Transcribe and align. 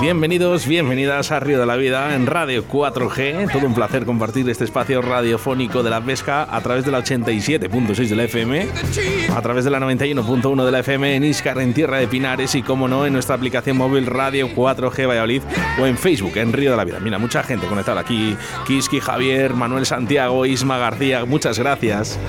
Bienvenidos, 0.00 0.68
bienvenidas 0.68 1.32
a 1.32 1.40
Río 1.40 1.58
de 1.58 1.66
la 1.66 1.74
Vida 1.74 2.14
en 2.14 2.26
Radio 2.26 2.64
4G. 2.64 3.50
Todo 3.50 3.66
un 3.66 3.74
placer 3.74 4.06
compartir 4.06 4.48
este 4.48 4.62
espacio 4.62 5.02
radiofónico 5.02 5.82
de 5.82 5.90
la 5.90 6.00
pesca 6.00 6.46
a 6.48 6.60
través 6.60 6.84
de 6.84 6.92
la 6.92 7.00
87.6 7.00 8.08
de 8.08 8.14
la 8.14 8.22
FM, 8.22 8.68
a 9.34 9.42
través 9.42 9.64
de 9.64 9.70
la 9.72 9.80
91.1 9.80 10.64
de 10.64 10.70
la 10.70 10.78
FM 10.78 11.16
en 11.16 11.24
Iscar, 11.24 11.58
en 11.58 11.74
Tierra 11.74 11.98
de 11.98 12.06
Pinares 12.06 12.54
y, 12.54 12.62
como 12.62 12.86
no, 12.86 13.06
en 13.06 13.12
nuestra 13.12 13.34
aplicación 13.34 13.76
móvil 13.76 14.06
Radio 14.06 14.48
4G 14.54 15.08
Valladolid 15.08 15.42
o 15.80 15.86
en 15.86 15.98
Facebook, 15.98 16.36
en 16.36 16.52
Río 16.52 16.70
de 16.70 16.76
la 16.76 16.84
Vida. 16.84 17.00
Mira, 17.00 17.18
mucha 17.18 17.42
gente 17.42 17.66
conectada 17.66 18.00
aquí. 18.00 18.36
Kiski, 18.68 19.00
Javier, 19.00 19.54
Manuel 19.54 19.84
Santiago, 19.84 20.46
Isma 20.46 20.78
García, 20.78 21.24
muchas 21.24 21.58
gracias. 21.58 22.20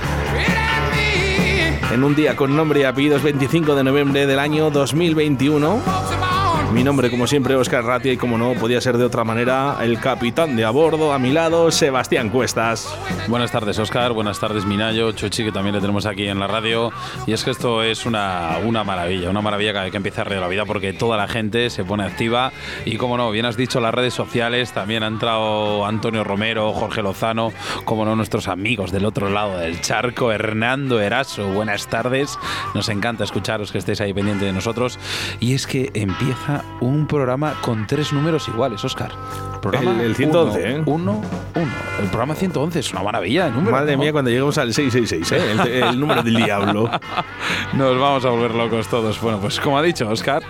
En 1.92 2.02
un 2.02 2.16
día 2.16 2.34
con 2.34 2.56
nombre 2.56 2.80
y 2.80 2.82
apellidos 2.82 3.22
25 3.22 3.76
de 3.76 3.84
noviembre 3.84 4.26
del 4.26 4.40
año 4.40 4.70
2021. 4.70 6.29
Mi 6.72 6.84
nombre, 6.84 7.10
como 7.10 7.26
siempre, 7.26 7.56
Oscar 7.56 7.84
Ratia, 7.84 8.12
y 8.12 8.16
como 8.16 8.38
no 8.38 8.54
podía 8.54 8.80
ser 8.80 8.96
de 8.96 9.04
otra 9.04 9.24
manera, 9.24 9.76
el 9.82 9.98
capitán 9.98 10.54
de 10.54 10.64
a 10.64 10.70
bordo, 10.70 11.12
a 11.12 11.18
mi 11.18 11.32
lado, 11.32 11.72
Sebastián 11.72 12.28
Cuestas. 12.30 12.88
Buenas 13.26 13.50
tardes, 13.50 13.76
Oscar. 13.80 14.12
Buenas 14.12 14.38
tardes, 14.38 14.64
Minayo, 14.64 15.10
Chochi, 15.10 15.42
que 15.42 15.50
también 15.50 15.74
le 15.74 15.80
tenemos 15.80 16.06
aquí 16.06 16.28
en 16.28 16.38
la 16.38 16.46
radio. 16.46 16.92
Y 17.26 17.32
es 17.32 17.42
que 17.42 17.50
esto 17.50 17.82
es 17.82 18.06
una, 18.06 18.58
una 18.64 18.84
maravilla, 18.84 19.30
una 19.30 19.40
maravilla 19.40 19.72
cada 19.72 19.84
vez 19.84 19.90
que 19.90 19.96
empieza 19.96 20.22
reír 20.22 20.40
la 20.40 20.46
vida, 20.46 20.64
porque 20.64 20.92
toda 20.92 21.16
la 21.16 21.26
gente 21.26 21.70
se 21.70 21.82
pone 21.82 22.04
activa. 22.04 22.52
Y 22.84 22.98
como 22.98 23.16
no, 23.16 23.32
bien 23.32 23.46
has 23.46 23.56
dicho, 23.56 23.80
las 23.80 23.92
redes 23.92 24.14
sociales, 24.14 24.72
también 24.72 25.02
ha 25.02 25.08
entrado 25.08 25.84
Antonio 25.84 26.22
Romero, 26.22 26.72
Jorge 26.72 27.02
Lozano, 27.02 27.52
como 27.84 28.04
no, 28.04 28.14
nuestros 28.14 28.46
amigos 28.46 28.92
del 28.92 29.06
otro 29.06 29.28
lado 29.28 29.58
del 29.58 29.80
charco, 29.80 30.30
Hernando 30.30 31.00
Eraso. 31.00 31.48
Buenas 31.48 31.88
tardes. 31.88 32.38
Nos 32.76 32.88
encanta 32.90 33.24
escucharos 33.24 33.72
que 33.72 33.78
estéis 33.78 34.00
ahí 34.00 34.14
pendientes 34.14 34.46
de 34.46 34.52
nosotros. 34.52 35.00
Y 35.40 35.54
es 35.54 35.66
que 35.66 35.90
empieza 35.94 36.59
un 36.80 37.06
programa 37.06 37.54
con 37.60 37.86
tres 37.86 38.12
números 38.12 38.48
iguales, 38.48 38.84
Oscar. 38.84 39.12
Programa 39.60 40.02
el, 40.02 40.16
111, 40.16 40.70
¿eh? 40.70 40.82
Uno, 40.86 41.20
uno. 41.54 41.72
El 42.00 42.08
programa 42.08 42.34
111 42.34 42.78
es 42.78 42.92
una 42.92 43.02
maravilla 43.02 43.46
de 43.46 43.50
número. 43.50 43.72
Madre 43.72 43.96
mía, 43.96 44.10
cuando 44.12 44.30
lleguemos 44.30 44.56
al 44.56 44.72
666, 44.72 45.32
¿eh? 45.32 45.80
el, 45.80 46.00
número 46.00 46.22
del 46.22 46.36
diablo. 46.36 46.90
Nos 47.74 48.00
vamos 48.00 48.24
a 48.24 48.30
volver 48.30 48.54
locos 48.54 48.88
todos. 48.88 49.20
Bueno, 49.20 49.38
pues 49.38 49.60
como 49.60 49.78
ha 49.78 49.82
dicho 49.82 50.08
Oscar, 50.08 50.42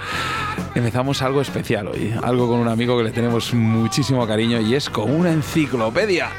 empezamos 0.74 1.22
algo 1.22 1.40
especial 1.40 1.88
hoy. 1.88 2.14
Algo 2.22 2.48
con 2.48 2.60
un 2.60 2.68
amigo 2.68 2.96
que 2.98 3.04
le 3.04 3.10
tenemos 3.10 3.52
muchísimo 3.52 4.26
cariño 4.26 4.60
y 4.60 4.74
es 4.74 4.88
con 4.88 5.10
una 5.10 5.32
enciclopedia. 5.32 6.30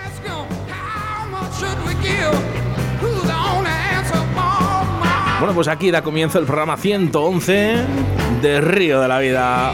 Bueno, 5.42 5.56
pues 5.56 5.68
aquí 5.70 5.90
da 5.90 6.04
comienzo 6.04 6.38
el 6.38 6.46
programa 6.46 6.78
111 6.78 7.76
de 8.44 8.62
Río 8.62 9.02
de 9.02 9.08
la 9.08 9.18
Vida. 9.18 9.74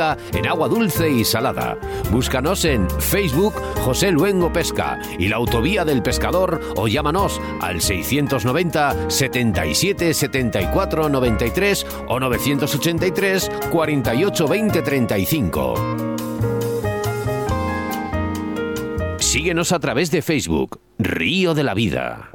en 0.33 0.47
agua 0.47 0.67
dulce 0.67 1.09
y 1.09 1.23
salada. 1.23 1.77
Búscanos 2.11 2.65
en 2.65 2.89
Facebook 2.89 3.53
José 3.83 4.11
Luengo 4.11 4.51
Pesca 4.51 4.99
y 5.19 5.27
la 5.27 5.37
Autovía 5.37 5.85
del 5.85 6.01
Pescador 6.01 6.59
o 6.75 6.87
llámanos 6.87 7.39
al 7.61 7.81
690 7.81 9.09
77 9.09 10.13
74 10.13 11.09
93 11.09 11.85
o 12.07 12.19
983 12.19 13.51
48 13.71 14.47
20 14.47 14.81
35. 14.81 15.73
Síguenos 19.19 19.71
a 19.71 19.79
través 19.79 20.11
de 20.11 20.21
Facebook, 20.21 20.81
Río 20.97 21.53
de 21.53 21.63
la 21.63 21.73
Vida. 21.73 22.31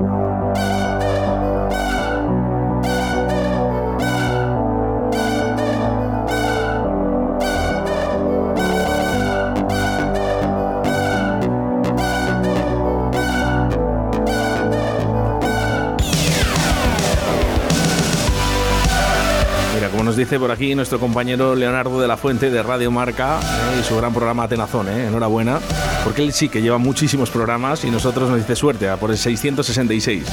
Nos 20.16 20.24
dice 20.24 20.38
por 20.38 20.50
aquí 20.50 20.74
nuestro 20.74 20.98
compañero 20.98 21.54
Leonardo 21.54 22.00
de 22.00 22.08
la 22.08 22.16
Fuente 22.16 22.48
de 22.48 22.62
Radio 22.62 22.90
Marca 22.90 23.38
eh, 23.38 23.80
y 23.80 23.84
su 23.84 23.94
gran 23.98 24.14
programa 24.14 24.44
Atenazón. 24.44 24.88
Eh, 24.88 25.08
enhorabuena, 25.08 25.60
porque 26.04 26.22
él 26.22 26.32
sí 26.32 26.48
que 26.48 26.62
lleva 26.62 26.78
muchísimos 26.78 27.28
programas 27.28 27.84
y 27.84 27.90
nosotros 27.90 28.30
nos 28.30 28.38
dice 28.38 28.56
suerte 28.56 28.88
a 28.88 28.96
por 28.96 29.10
el 29.10 29.18
666. 29.18 30.24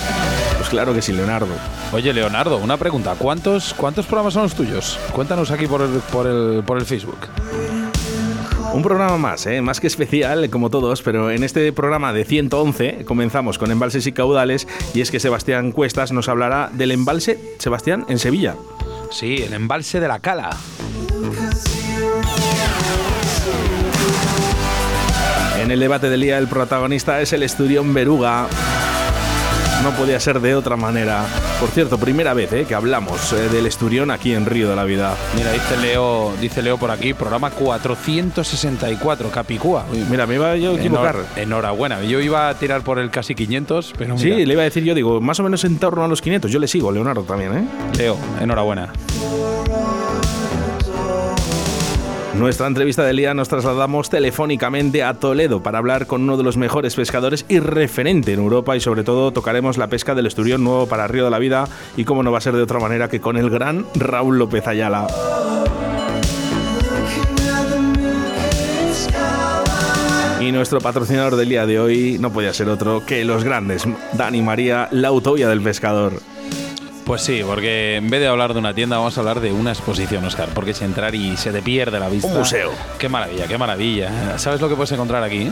Pues 0.57 0.69
claro 0.69 0.94
que 0.94 1.01
sí, 1.01 1.11
Leonardo. 1.11 1.49
Oye, 1.91 2.13
Leonardo, 2.13 2.59
una 2.59 2.77
pregunta. 2.77 3.16
¿Cuántos, 3.17 3.73
cuántos 3.73 4.05
programas 4.05 4.35
son 4.35 4.44
los 4.44 4.55
tuyos? 4.55 4.97
Cuéntanos 5.11 5.51
aquí 5.51 5.67
por 5.67 5.81
el, 5.81 5.89
por 6.13 6.27
el, 6.27 6.63
por 6.63 6.77
el 6.77 6.85
Facebook. 6.85 7.27
Un 8.73 8.83
programa 8.83 9.17
más, 9.17 9.45
¿eh? 9.47 9.59
más 9.59 9.81
que 9.81 9.88
especial, 9.88 10.50
como 10.50 10.69
todos, 10.69 11.01
pero 11.01 11.29
en 11.29 11.44
este 11.44 11.73
programa 11.73 12.13
de 12.13 12.23
111 12.23 13.03
comenzamos 13.03 13.57
con 13.57 13.69
embalses 13.69 14.07
y 14.07 14.13
caudales 14.13 14.65
y 14.94 15.01
es 15.01 15.11
que 15.11 15.19
Sebastián 15.19 15.73
Cuestas 15.73 16.13
nos 16.13 16.29
hablará 16.29 16.69
del 16.71 16.91
embalse, 16.91 17.38
Sebastián, 17.59 18.05
en 18.07 18.17
Sevilla. 18.17 18.55
Sí, 19.13 19.44
el 19.44 19.53
embalse 19.53 20.00
de 20.00 20.07
la 20.07 20.18
Cala. 20.18 20.50
En 25.59 25.69
el 25.69 25.79
debate 25.79 26.09
del 26.09 26.22
día 26.22 26.40
el 26.40 26.47
protagonista 26.47 27.22
es 27.22 27.31
el 27.31 27.44
Esturión 27.44 27.94
Beruga. 27.94 28.47
No 29.83 29.91
podía 29.91 30.17
ser 30.19 30.39
de 30.39 30.55
otra 30.55 30.77
manera. 30.77 31.25
Por 31.59 31.69
cierto, 31.69 31.97
primera 31.97 32.33
vez 32.33 32.53
eh, 32.53 32.66
que 32.66 32.73
hablamos 32.73 33.33
eh, 33.33 33.49
del 33.49 33.66
Esturión 33.66 34.11
aquí 34.11 34.33
en 34.33 34.45
Río 34.45 34.69
de 34.69 34.77
la 34.77 34.85
Vida. 34.85 35.13
Mira, 35.35 35.51
dice 35.51 35.75
Leo, 35.75 36.33
dice 36.39 36.61
Leo 36.61 36.77
por 36.77 36.89
aquí, 36.89 37.13
programa 37.13 37.49
464, 37.51 39.30
Capicúa. 39.30 39.85
Mira, 40.09 40.25
me 40.25 40.35
iba 40.35 40.56
yo 40.56 40.71
a 40.71 40.75
equivocar. 40.75 41.18
enhorabuena, 41.35 42.01
yo 42.01 42.21
iba 42.21 42.47
a 42.47 42.53
tirar 42.56 42.81
por 42.81 42.97
el 42.97 43.09
casi 43.09 43.35
500, 43.35 43.94
pero 43.97 44.18
Sí, 44.18 44.45
le 44.45 44.53
iba 44.53 44.62
a 44.62 44.65
decir 44.65 44.83
yo, 44.83 44.95
digo, 44.95 45.19
más 45.19 45.39
o 45.41 45.44
menos 45.44 45.65
en 45.65 45.77
torno 45.77 46.03
a 46.03 46.07
los 46.07 46.21
500. 46.21 46.50
Yo 46.50 46.59
le 46.59 46.68
sigo, 46.68 46.91
Leonardo 46.91 47.24
también, 47.24 47.53
¿eh? 47.53 47.68
Leo, 47.97 48.18
enhorabuena. 48.39 48.94
Nuestra 52.38 52.65
entrevista 52.65 53.03
del 53.03 53.18
día 53.18 53.33
nos 53.35 53.47
trasladamos 53.47 54.09
telefónicamente 54.09 55.03
a 55.03 55.13
Toledo 55.13 55.62
para 55.62 55.77
hablar 55.77 56.07
con 56.07 56.24
uno 56.24 56.35
de 56.35 56.44
los 56.44 56.57
mejores 56.57 56.95
pescadores 56.95 57.45
y 57.47 57.59
referente 57.59 58.33
en 58.33 58.39
Europa 58.39 58.75
y 58.75 58.80
sobre 58.80 59.03
todo 59.03 59.31
tocaremos 59.31 59.77
la 59.77 59.88
pesca 59.88 60.15
del 60.15 60.25
esturión 60.25 60.63
nuevo 60.63 60.88
para 60.88 61.07
Río 61.07 61.25
de 61.25 61.31
la 61.31 61.39
Vida 61.39 61.68
y 61.95 62.06
como 62.06 62.24
no 62.24 62.31
va 62.31 62.39
a 62.39 62.41
ser 62.41 62.56
de 62.56 62.63
otra 62.63 62.80
manera 62.80 63.07
que 63.07 63.21
con 63.21 63.38
el 63.38 63.51
gran 63.51 63.85
Raúl 63.95 64.39
López 64.39 64.68
Ayala. 64.68 65.07
Y 70.41 70.51
nuestro 70.51 70.81
patrocinador 70.81 71.38
del 71.38 71.50
día 71.50 71.65
de 71.65 71.79
hoy 71.79 72.18
no 72.19 72.33
podía 72.33 72.51
ser 72.51 72.68
otro 72.68 73.06
que 73.06 73.24
los 73.24 73.44
grandes, 73.44 73.88
Dani 74.13 74.41
María, 74.41 74.89
la 74.91 75.09
autovía 75.09 75.47
del 75.47 75.62
pescador. 75.62 76.32
Pues 77.05 77.21
sí, 77.21 77.41
porque 77.45 77.97
en 77.97 78.09
vez 78.09 78.21
de 78.21 78.27
hablar 78.27 78.53
de 78.53 78.59
una 78.59 78.73
tienda, 78.73 78.97
vamos 78.97 79.17
a 79.17 79.21
hablar 79.21 79.41
de 79.41 79.51
una 79.51 79.71
exposición, 79.71 80.23
Oscar. 80.23 80.50
Porque 80.53 80.71
es 80.71 80.81
entrar 80.81 81.13
y 81.15 81.35
se 81.35 81.51
te 81.51 81.61
pierde 81.61 82.00
la 82.00 82.09
vista. 82.09 82.29
Un 82.29 82.38
museo. 82.38 82.71
Qué 82.97 83.09
maravilla, 83.09 83.47
qué 83.47 83.57
maravilla. 83.57 84.38
¿Sabes 84.38 84.61
lo 84.61 84.69
que 84.69 84.75
puedes 84.75 84.91
encontrar 84.94 85.23
aquí? 85.23 85.50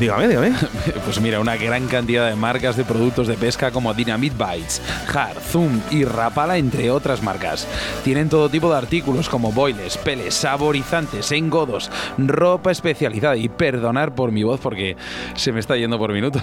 Dígame, 0.00 0.28
dígame. 0.28 0.52
Pues 1.04 1.20
mira, 1.20 1.38
una 1.38 1.56
gran 1.56 1.86
cantidad 1.86 2.28
de 2.28 2.34
marcas 2.34 2.76
de 2.76 2.84
productos 2.84 3.26
de 3.28 3.34
pesca 3.34 3.70
como 3.70 3.92
Dynamite 3.92 4.34
Bites, 4.36 4.80
Hard, 5.12 5.38
Zoom 5.38 5.80
y 5.90 6.04
Rapala, 6.04 6.56
entre 6.56 6.90
otras 6.90 7.22
marcas. 7.22 7.68
Tienen 8.02 8.30
todo 8.30 8.48
tipo 8.48 8.70
de 8.70 8.78
artículos 8.78 9.28
como 9.28 9.52
boiles, 9.52 9.98
peles, 9.98 10.34
saborizantes, 10.34 11.30
engodos, 11.30 11.90
ropa 12.16 12.70
especializada 12.70 13.36
y 13.36 13.50
perdonar 13.50 14.14
por 14.14 14.32
mi 14.32 14.42
voz 14.42 14.60
porque 14.60 14.96
se 15.34 15.52
me 15.52 15.60
está 15.60 15.76
yendo 15.76 15.98
por 15.98 16.12
minutos 16.12 16.42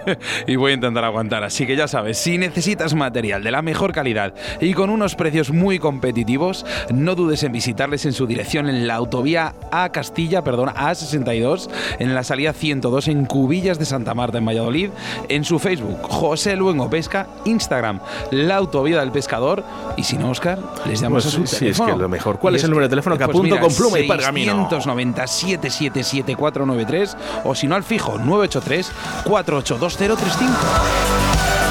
y 0.46 0.54
voy 0.54 0.70
a 0.70 0.74
intentar 0.74 1.04
aguantar. 1.04 1.42
Así 1.42 1.66
que 1.66 1.74
ya 1.74 1.88
sabes, 1.88 2.16
si 2.18 2.38
necesitas 2.38 2.94
material 2.94 3.42
de 3.42 3.50
la 3.50 3.62
mejor 3.62 3.92
calidad 3.92 4.34
y 4.60 4.72
con 4.74 4.90
unos 4.90 5.16
precios 5.16 5.50
muy 5.50 5.80
competitivos, 5.80 6.64
no 6.92 7.16
dudes 7.16 7.42
en 7.42 7.52
visitarles 7.52 8.06
en 8.06 8.12
su 8.12 8.26
dirección 8.26 8.68
en 8.68 8.86
la 8.86 8.94
autovía 8.94 9.54
A 9.72 9.90
Castilla, 9.90 10.44
perdona, 10.44 10.74
A62, 10.74 11.68
en 11.98 12.14
la 12.14 12.22
salida 12.22 12.52
102 12.76 13.08
en 13.08 13.24
Cubillas 13.24 13.78
de 13.78 13.86
Santa 13.86 14.12
Marta, 14.14 14.36
en 14.38 14.44
Valladolid, 14.46 14.90
en 15.28 15.44
su 15.44 15.58
Facebook, 15.58 15.98
José 16.02 16.56
Luengo 16.56 16.88
Pesca, 16.90 17.26
Instagram, 17.46 18.00
la 18.30 18.56
autovía 18.56 19.00
del 19.00 19.10
pescador, 19.12 19.64
y 19.96 20.02
si 20.04 20.18
no, 20.18 20.30
Oscar, 20.30 20.58
les 20.86 21.00
damos 21.00 21.24
Pues 21.24 21.34
a 21.34 21.38
su 21.38 21.46
sí, 21.46 21.58
teléfono. 21.60 21.88
es 21.88 21.94
que 21.94 22.00
lo 22.02 22.08
mejor. 22.08 22.38
¿Cuál 22.38 22.56
es 22.56 22.64
el 22.64 22.70
número 22.70 22.86
de 22.86 22.90
teléfono 22.90 23.16
que 23.16 23.24
Pues 23.24 23.34
apunto 23.36 23.54
mira, 23.54 23.60
con 23.66 23.74
pluma 23.74 23.98
y 23.98 24.06
pergamino? 24.08 24.68
690-777-493 24.70 27.16
o 27.44 27.54
si 27.54 27.66
no 27.66 27.74
al 27.76 27.82
fijo 27.82 28.18
983 28.18 28.92
482035. 29.24 31.65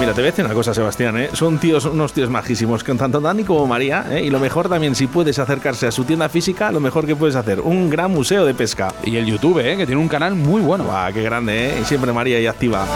Mira, 0.00 0.14
te 0.14 0.22
voy 0.22 0.28
a 0.28 0.30
decir 0.30 0.46
una 0.46 0.54
cosa, 0.54 0.72
Sebastián, 0.72 1.18
¿eh? 1.18 1.28
Son 1.34 1.58
tíos, 1.58 1.84
unos 1.84 2.14
tíos 2.14 2.30
majísimos, 2.30 2.82
con 2.82 2.96
tanto 2.96 3.20
Dani 3.20 3.44
como 3.44 3.66
María, 3.66 4.06
¿eh? 4.10 4.24
Y 4.24 4.30
lo 4.30 4.40
mejor 4.40 4.66
también, 4.66 4.94
si 4.94 5.06
puedes 5.06 5.38
acercarse 5.38 5.86
a 5.86 5.92
su 5.92 6.04
tienda 6.04 6.30
física, 6.30 6.72
lo 6.72 6.80
mejor 6.80 7.04
que 7.06 7.14
puedes 7.14 7.36
hacer, 7.36 7.60
un 7.60 7.90
gran 7.90 8.10
museo 8.10 8.46
de 8.46 8.54
pesca. 8.54 8.94
Y 9.04 9.16
el 9.16 9.26
YouTube, 9.26 9.58
¿eh? 9.58 9.76
que 9.76 9.84
tiene 9.84 10.00
un 10.00 10.08
canal 10.08 10.34
muy 10.36 10.62
bueno. 10.62 10.84
¡Guau, 10.84 11.12
qué 11.12 11.22
grande, 11.22 11.68
¿eh? 11.68 11.78
Y 11.82 11.84
siempre 11.84 12.14
María 12.14 12.38
ahí 12.38 12.46
activa. 12.46 12.86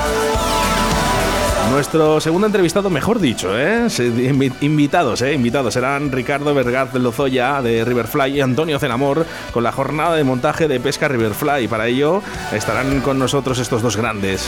Nuestro 1.70 2.20
segundo 2.20 2.46
entrevistado, 2.46 2.88
mejor 2.88 3.19
dicho, 3.19 3.58
¿eh? 3.58 3.87
Invitados, 4.61 5.22
¿eh? 5.22 5.34
Invitados 5.34 5.75
serán 5.75 6.12
Ricardo 6.12 6.55
Vergaz 6.55 6.94
Lozoya 6.94 7.61
de 7.62 7.84
Riverfly 7.84 8.37
y 8.37 8.40
Antonio 8.40 8.78
Zenamor 8.78 9.26
con 9.52 9.64
la 9.64 9.72
jornada 9.72 10.14
de 10.14 10.25
montaje 10.25 10.69
de 10.69 10.78
pesca 10.78 11.08
Riverfly. 11.08 11.66
Para 11.66 11.88
ello 11.88 12.22
estarán 12.52 13.00
con 13.00 13.19
nosotros 13.19 13.58
estos 13.58 13.82
dos 13.82 13.96
grandes. 13.96 14.46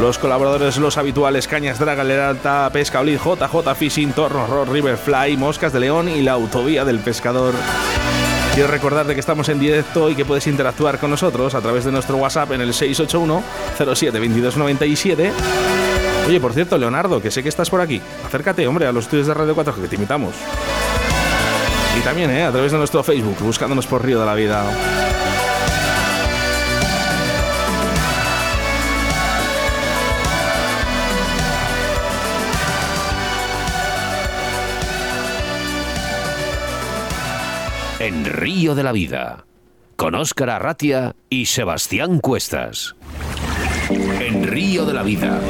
Los 0.00 0.18
colaboradores, 0.18 0.76
los 0.78 0.98
habituales, 0.98 1.46
Cañas 1.46 1.78
Draga, 1.78 2.02
Leralta, 2.02 2.68
Pesca 2.72 3.00
Olid, 3.00 3.18
JJ 3.18 3.74
Fishing, 3.76 4.12
Torno 4.12 4.46
Rock, 4.46 4.70
Riverfly, 4.70 5.36
Moscas 5.36 5.72
de 5.72 5.80
León 5.80 6.08
y 6.08 6.22
la 6.22 6.32
Autovía 6.32 6.84
del 6.84 6.98
Pescador. 6.98 7.54
Quiero 8.54 8.68
recordarte 8.68 9.14
que 9.14 9.20
estamos 9.20 9.48
en 9.48 9.60
directo 9.60 10.10
y 10.10 10.16
que 10.16 10.24
puedes 10.24 10.46
interactuar 10.46 10.98
con 10.98 11.10
nosotros 11.10 11.54
a 11.54 11.60
través 11.60 11.84
de 11.84 11.92
nuestro 11.92 12.16
WhatsApp 12.16 12.52
en 12.52 12.62
el 12.62 12.74
681 12.74 13.42
07 13.94 14.18
2297. 14.18 15.32
Oye, 16.26 16.40
por 16.40 16.52
cierto, 16.52 16.78
Leonardo, 16.78 17.20
que 17.20 17.30
sé 17.30 17.42
que 17.42 17.48
estás 17.48 17.70
por 17.70 17.80
aquí. 17.80 18.00
Acércate, 18.24 18.66
hombre, 18.66 18.86
a 18.86 18.92
los 18.92 19.04
estudios 19.04 19.26
de 19.26 19.34
Radio 19.34 19.54
4 19.54 19.74
que 19.74 19.88
te 19.88 19.96
invitamos. 19.96 20.34
Y 21.98 22.00
también, 22.02 22.30
¿eh? 22.30 22.44
A 22.44 22.52
través 22.52 22.70
de 22.72 22.78
nuestro 22.78 23.02
Facebook, 23.02 23.36
buscándonos 23.40 23.86
por 23.86 24.04
Río 24.04 24.20
de 24.20 24.26
la 24.26 24.34
Vida. 24.34 24.64
En 37.98 38.24
Río 38.24 38.74
de 38.74 38.82
la 38.82 38.92
Vida, 38.92 39.44
con 39.96 40.14
Óscar 40.14 40.48
Arratia 40.48 41.14
y 41.28 41.46
Sebastián 41.46 42.18
Cuestas. 42.20 42.94
En 43.90 44.44
Río 44.44 44.84
de 44.86 44.94
la 44.94 45.02
Vida, 45.02 45.40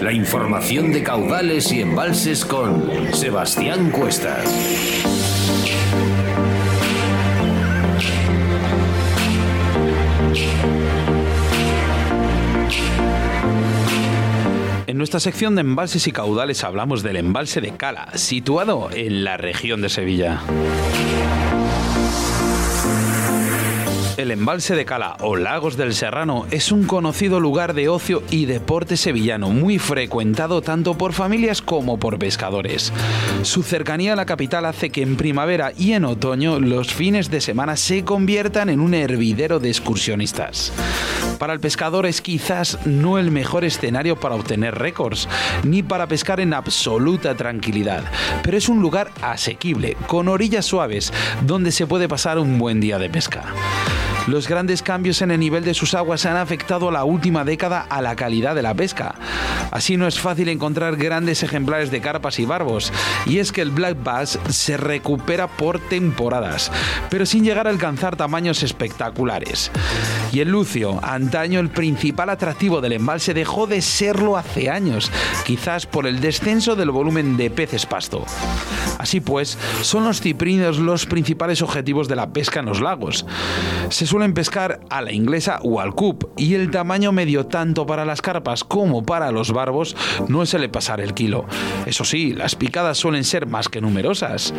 la 0.00 0.12
información 0.12 0.92
de 0.92 1.02
caudales 1.02 1.72
y 1.72 1.80
embalses 1.80 2.44
con 2.44 2.88
Sebastián 3.12 3.90
Cuestas. 3.90 4.44
En 14.86 14.96
nuestra 14.96 15.18
sección 15.18 15.56
de 15.56 15.62
embalses 15.62 16.06
y 16.06 16.12
caudales 16.12 16.62
hablamos 16.62 17.02
del 17.02 17.16
embalse 17.16 17.60
de 17.60 17.76
Cala, 17.76 18.12
situado 18.14 18.90
en 18.92 19.24
la 19.24 19.36
región 19.36 19.80
de 19.80 19.88
Sevilla. 19.88 20.40
El 24.18 24.32
embalse 24.32 24.74
de 24.74 24.84
Cala 24.84 25.16
o 25.20 25.36
Lagos 25.36 25.76
del 25.76 25.94
Serrano 25.94 26.44
es 26.50 26.72
un 26.72 26.86
conocido 26.86 27.38
lugar 27.38 27.72
de 27.72 27.88
ocio 27.88 28.24
y 28.32 28.46
deporte 28.46 28.96
sevillano, 28.96 29.50
muy 29.50 29.78
frecuentado 29.78 30.60
tanto 30.60 30.98
por 30.98 31.12
familias 31.12 31.62
como 31.62 32.00
por 32.00 32.18
pescadores. 32.18 32.92
Su 33.42 33.62
cercanía 33.62 34.14
a 34.14 34.16
la 34.16 34.26
capital 34.26 34.64
hace 34.64 34.90
que 34.90 35.02
en 35.02 35.16
primavera 35.16 35.72
y 35.78 35.92
en 35.92 36.04
otoño 36.04 36.58
los 36.58 36.92
fines 36.92 37.30
de 37.30 37.40
semana 37.40 37.76
se 37.76 38.02
conviertan 38.02 38.70
en 38.70 38.80
un 38.80 38.92
hervidero 38.92 39.60
de 39.60 39.68
excursionistas. 39.68 40.72
Para 41.38 41.52
el 41.52 41.60
pescador 41.60 42.04
es 42.04 42.20
quizás 42.20 42.84
no 42.86 43.18
el 43.18 43.30
mejor 43.30 43.64
escenario 43.64 44.18
para 44.18 44.34
obtener 44.34 44.74
récords, 44.74 45.28
ni 45.62 45.84
para 45.84 46.08
pescar 46.08 46.40
en 46.40 46.54
absoluta 46.54 47.36
tranquilidad, 47.36 48.02
pero 48.42 48.56
es 48.56 48.68
un 48.68 48.82
lugar 48.82 49.12
asequible, 49.22 49.96
con 50.08 50.26
orillas 50.26 50.66
suaves, 50.66 51.12
donde 51.42 51.70
se 51.70 51.86
puede 51.86 52.08
pasar 52.08 52.40
un 52.40 52.58
buen 52.58 52.80
día 52.80 52.98
de 52.98 53.08
pesca. 53.08 53.54
Los 54.26 54.48
grandes 54.48 54.82
cambios 54.82 55.22
en 55.22 55.30
el 55.30 55.40
nivel 55.40 55.64
de 55.64 55.74
sus 55.74 55.94
aguas 55.94 56.26
han 56.26 56.36
afectado 56.36 56.90
la 56.90 57.04
última 57.04 57.44
década 57.44 57.86
a 57.88 58.02
la 58.02 58.16
calidad 58.16 58.54
de 58.54 58.62
la 58.62 58.74
pesca. 58.74 59.14
Así 59.70 59.96
no 59.96 60.06
es 60.06 60.18
fácil 60.18 60.48
encontrar 60.48 60.96
grandes 60.96 61.42
ejemplares 61.42 61.90
de 61.90 62.00
carpas 62.00 62.38
y 62.38 62.44
barbos, 62.44 62.92
y 63.26 63.38
es 63.38 63.52
que 63.52 63.62
el 63.62 63.70
black 63.70 64.02
bass 64.02 64.38
se 64.48 64.76
recupera 64.76 65.46
por 65.46 65.78
temporadas, 65.78 66.70
pero 67.10 67.26
sin 67.26 67.44
llegar 67.44 67.66
a 67.66 67.70
alcanzar 67.70 68.16
tamaños 68.16 68.62
espectaculares. 68.62 69.70
Y 70.32 70.40
el 70.40 70.50
lucio, 70.50 71.00
antaño 71.02 71.60
el 71.60 71.70
principal 71.70 72.30
atractivo 72.30 72.80
del 72.80 72.92
embalse, 72.92 73.34
dejó 73.34 73.66
de 73.66 73.82
serlo 73.82 74.36
hace 74.36 74.70
años, 74.70 75.10
quizás 75.46 75.86
por 75.86 76.06
el 76.06 76.20
descenso 76.20 76.76
del 76.76 76.90
volumen 76.90 77.36
de 77.36 77.50
peces 77.50 77.86
pasto. 77.86 78.24
Así 78.98 79.20
pues, 79.20 79.56
son 79.82 80.04
los 80.04 80.20
ciprinos 80.20 80.78
los 80.78 81.06
principales 81.06 81.62
objetivos 81.62 82.08
de 82.08 82.16
la 82.16 82.30
pesca 82.30 82.60
en 82.60 82.66
los 82.66 82.80
lagos. 82.80 83.24
Se 83.90 84.06
suelen 84.18 84.34
pescar 84.34 84.80
a 84.90 85.00
la 85.00 85.12
inglesa 85.12 85.60
o 85.62 85.78
al 85.80 85.94
cup 85.94 86.30
y 86.36 86.54
el 86.54 86.72
tamaño 86.72 87.12
medio 87.12 87.46
tanto 87.46 87.86
para 87.86 88.04
las 88.04 88.20
carpas 88.20 88.64
como 88.64 89.04
para 89.04 89.30
los 89.30 89.52
barbos 89.52 89.94
no 90.26 90.44
suele 90.44 90.68
pasar 90.68 91.00
el 91.00 91.14
kilo. 91.14 91.44
Eso 91.86 92.02
sí, 92.02 92.32
las 92.32 92.56
picadas 92.56 92.98
suelen 92.98 93.22
ser 93.22 93.46
más 93.46 93.68
que 93.68 93.80
numerosas. 93.80 94.52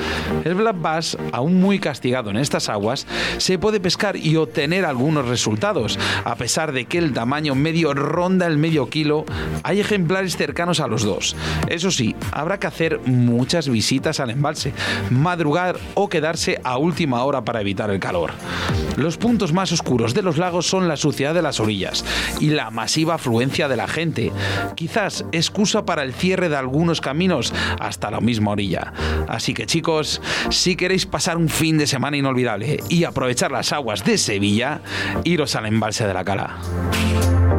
El 0.46 0.56
black 0.56 0.80
bass, 0.80 1.18
aún 1.34 1.60
muy 1.60 1.78
castigado 1.78 2.30
en 2.30 2.38
estas 2.38 2.70
aguas, 2.70 3.06
se 3.38 3.60
puede 3.60 3.82
pescar 3.82 4.16
y 4.16 4.38
obtener 4.38 4.86
algunos 4.86 5.28
resultados. 5.28 6.00
A 6.24 6.36
pesar 6.36 6.72
de 6.72 6.86
que 6.86 6.98
el 6.98 7.12
tamaño 7.12 7.54
medio 7.54 7.94
ronda 7.94 8.48
el 8.48 8.58
medio 8.58 8.89
kilo, 8.89 9.25
hay 9.63 9.82
ejemplares 9.82 10.38
cercanos 10.38 10.80
a 10.80 10.88
los 10.88 11.04
dos. 11.04 11.36
Eso 11.68 11.92
sí, 11.92 12.16
habrá 12.32 12.62
que 12.62 12.68
hacer 12.68 13.01
muchas 13.06 13.68
visitas 13.68 14.22
al 14.22 14.30
embalse, 14.30 14.72
madrugar 15.10 15.78
o 15.96 16.08
quedarse 16.08 16.62
a 16.63 16.78
última 16.78 17.25
hora 17.25 17.44
para 17.44 17.60
evitar 17.60 17.89
el 17.89 18.00
calor. 18.00 18.32
Los 18.96 19.18
puntos 19.18 19.38
más 19.53 19.72
oscuros 19.72 20.13
de 20.13 20.22
los 20.22 20.38
lagos 20.38 20.67
son 20.67 20.88
la 20.88 20.98
suciedad 20.98 21.34
de 21.34 21.41
las 21.41 21.60
orillas 21.60 22.03
y 22.39 22.50
la 22.50 22.69
masiva 22.72 23.15
afluencia 23.15 23.67
de 23.67 23.77
la 23.77 23.88
gente. 23.88 24.31
Quizás 24.75 25.25
excusa 25.31 25.86
para 25.86 26.03
el 26.03 26.13
cierre 26.13 26.50
de 26.50 26.58
algunos 26.58 27.01
caminos 27.01 27.53
hasta 27.79 28.12
la 28.12 28.19
misma 28.19 28.51
orilla. 28.51 28.93
Así 29.27 29.53
que 29.53 29.65
chicos, 29.65 30.22
si 30.50 30.75
queréis 30.75 31.05
pasar 31.05 31.38
un 31.38 31.50
fin 31.50 31.77
de 31.77 31.88
semana 31.88 32.17
inolvidable 32.17 32.79
y 32.89 33.05
aprovechar 33.05 33.51
las 33.51 33.72
aguas 33.72 34.03
de 34.03 34.17
Sevilla, 34.17 34.81
iros 35.24 35.55
al 35.55 35.67
embalse 35.67 36.05
de 36.05 36.13
la 36.13 36.25
Cala. 36.25 37.59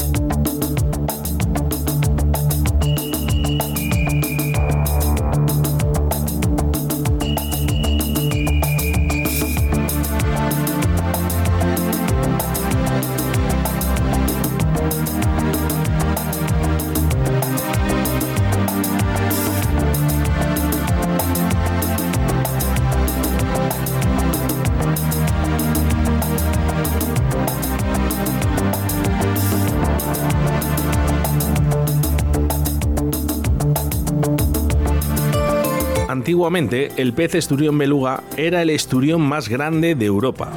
Antiguamente, 36.41 36.91
el 36.97 37.13
pez 37.13 37.35
esturión 37.35 37.77
beluga 37.77 38.23
era 38.35 38.63
el 38.63 38.71
esturión 38.71 39.21
más 39.21 39.47
grande 39.47 39.93
de 39.93 40.07
Europa. 40.07 40.51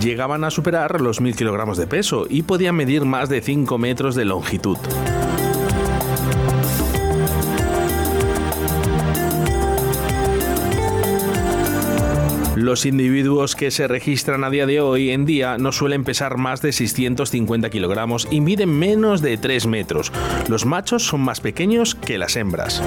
Llegaban 0.00 0.44
a 0.44 0.50
superar 0.52 1.00
los 1.00 1.20
1000 1.20 1.34
kilogramos 1.34 1.76
de 1.76 1.88
peso 1.88 2.28
y 2.30 2.42
podían 2.42 2.76
medir 2.76 3.04
más 3.04 3.28
de 3.28 3.40
5 3.40 3.76
metros 3.76 4.14
de 4.14 4.26
longitud. 4.26 4.78
Los 12.54 12.86
individuos 12.86 13.56
que 13.56 13.70
se 13.70 13.88
registran 13.88 14.44
a 14.44 14.50
día 14.50 14.66
de 14.66 14.80
hoy 14.80 15.10
en 15.10 15.24
día 15.24 15.58
no 15.58 15.72
suelen 15.72 16.04
pesar 16.04 16.36
más 16.38 16.60
de 16.60 16.72
650 16.72 17.70
kilogramos 17.70 18.28
y 18.30 18.40
miden 18.40 18.70
menos 18.70 19.22
de 19.22 19.36
3 19.36 19.66
metros. 19.66 20.12
Los 20.48 20.66
machos 20.66 21.06
son 21.06 21.22
más 21.22 21.40
pequeños 21.40 21.94
que 21.94 22.18
las 22.18 22.36
hembras. 22.36 22.82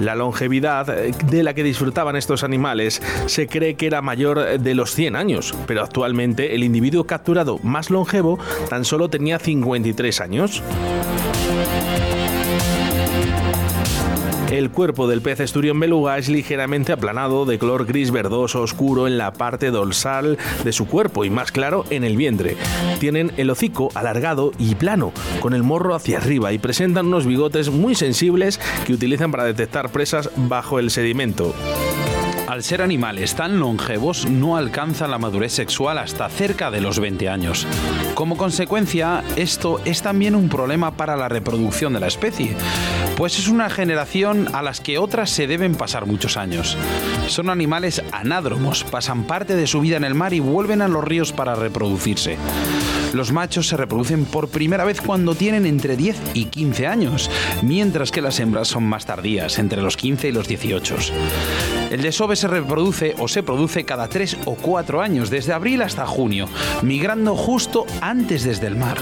La 0.00 0.14
longevidad 0.14 0.86
de 0.86 1.42
la 1.42 1.54
que 1.54 1.62
disfrutaban 1.62 2.16
estos 2.16 2.44
animales 2.44 3.02
se 3.26 3.46
cree 3.48 3.74
que 3.74 3.86
era 3.86 4.02
mayor 4.02 4.58
de 4.58 4.74
los 4.74 4.94
100 4.94 5.16
años, 5.16 5.54
pero 5.66 5.82
actualmente 5.82 6.54
el 6.54 6.64
individuo 6.64 7.04
capturado 7.04 7.58
más 7.62 7.90
longevo 7.90 8.38
tan 8.68 8.84
solo 8.84 9.08
tenía 9.08 9.38
53 9.38 10.20
años. 10.20 10.62
El 14.58 14.72
cuerpo 14.72 15.06
del 15.06 15.22
pez 15.22 15.38
esturión 15.38 15.78
beluga 15.78 16.18
es 16.18 16.28
ligeramente 16.28 16.90
aplanado, 16.90 17.44
de 17.44 17.60
color 17.60 17.86
gris 17.86 18.10
verdoso 18.10 18.60
oscuro 18.60 19.06
en 19.06 19.16
la 19.16 19.32
parte 19.32 19.70
dorsal 19.70 20.36
de 20.64 20.72
su 20.72 20.88
cuerpo 20.88 21.24
y 21.24 21.30
más 21.30 21.52
claro 21.52 21.84
en 21.90 22.02
el 22.02 22.16
vientre. 22.16 22.56
Tienen 22.98 23.30
el 23.36 23.50
hocico 23.50 23.90
alargado 23.94 24.50
y 24.58 24.74
plano, 24.74 25.12
con 25.38 25.54
el 25.54 25.62
morro 25.62 25.94
hacia 25.94 26.18
arriba 26.18 26.52
y 26.52 26.58
presentan 26.58 27.06
unos 27.06 27.24
bigotes 27.24 27.70
muy 27.70 27.94
sensibles 27.94 28.58
que 28.84 28.94
utilizan 28.94 29.30
para 29.30 29.44
detectar 29.44 29.92
presas 29.92 30.28
bajo 30.34 30.80
el 30.80 30.90
sedimento. 30.90 31.54
Al 32.48 32.62
ser 32.62 32.80
animales 32.80 33.34
tan 33.34 33.60
longevos, 33.60 34.26
no 34.26 34.56
alcanzan 34.56 35.10
la 35.10 35.18
madurez 35.18 35.52
sexual 35.52 35.98
hasta 35.98 36.30
cerca 36.30 36.70
de 36.70 36.80
los 36.80 36.98
20 36.98 37.28
años. 37.28 37.66
Como 38.14 38.38
consecuencia, 38.38 39.22
esto 39.36 39.82
es 39.84 40.00
también 40.00 40.34
un 40.34 40.48
problema 40.48 40.92
para 40.92 41.14
la 41.14 41.28
reproducción 41.28 41.92
de 41.92 42.00
la 42.00 42.06
especie, 42.06 42.56
pues 43.18 43.36
es 43.36 43.48
una 43.48 43.68
generación 43.68 44.46
a 44.54 44.62
las 44.62 44.80
que 44.80 44.96
otras 44.96 45.28
se 45.30 45.48
deben 45.48 45.74
pasar 45.74 46.06
muchos 46.06 46.36
años. 46.36 46.78
Son 47.26 47.50
animales 47.50 48.00
anádromos, 48.12 48.84
pasan 48.84 49.24
parte 49.24 49.56
de 49.56 49.66
su 49.66 49.80
vida 49.80 49.96
en 49.96 50.04
el 50.04 50.14
mar 50.14 50.34
y 50.34 50.38
vuelven 50.38 50.82
a 50.82 50.88
los 50.88 51.02
ríos 51.02 51.32
para 51.32 51.56
reproducirse. 51.56 52.36
Los 53.12 53.32
machos 53.32 53.66
se 53.66 53.76
reproducen 53.76 54.24
por 54.24 54.48
primera 54.50 54.84
vez 54.84 55.00
cuando 55.00 55.34
tienen 55.34 55.66
entre 55.66 55.96
10 55.96 56.16
y 56.34 56.44
15 56.44 56.86
años, 56.86 57.28
mientras 57.62 58.12
que 58.12 58.22
las 58.22 58.38
hembras 58.38 58.68
son 58.68 58.84
más 58.84 59.04
tardías, 59.04 59.58
entre 59.58 59.82
los 59.82 59.96
15 59.96 60.28
y 60.28 60.32
los 60.32 60.46
18. 60.46 60.96
El 61.90 62.02
desove 62.02 62.36
se 62.36 62.48
reproduce 62.48 63.14
o 63.18 63.28
se 63.28 63.42
produce 63.42 63.84
cada 63.84 64.08
3 64.08 64.38
o 64.44 64.54
4 64.54 65.00
años, 65.00 65.30
desde 65.30 65.52
abril 65.52 65.82
hasta 65.82 66.06
junio, 66.06 66.48
migrando 66.82 67.34
justo 67.34 67.86
antes 68.00 68.44
desde 68.44 68.66
el 68.66 68.76
mar. 68.76 68.98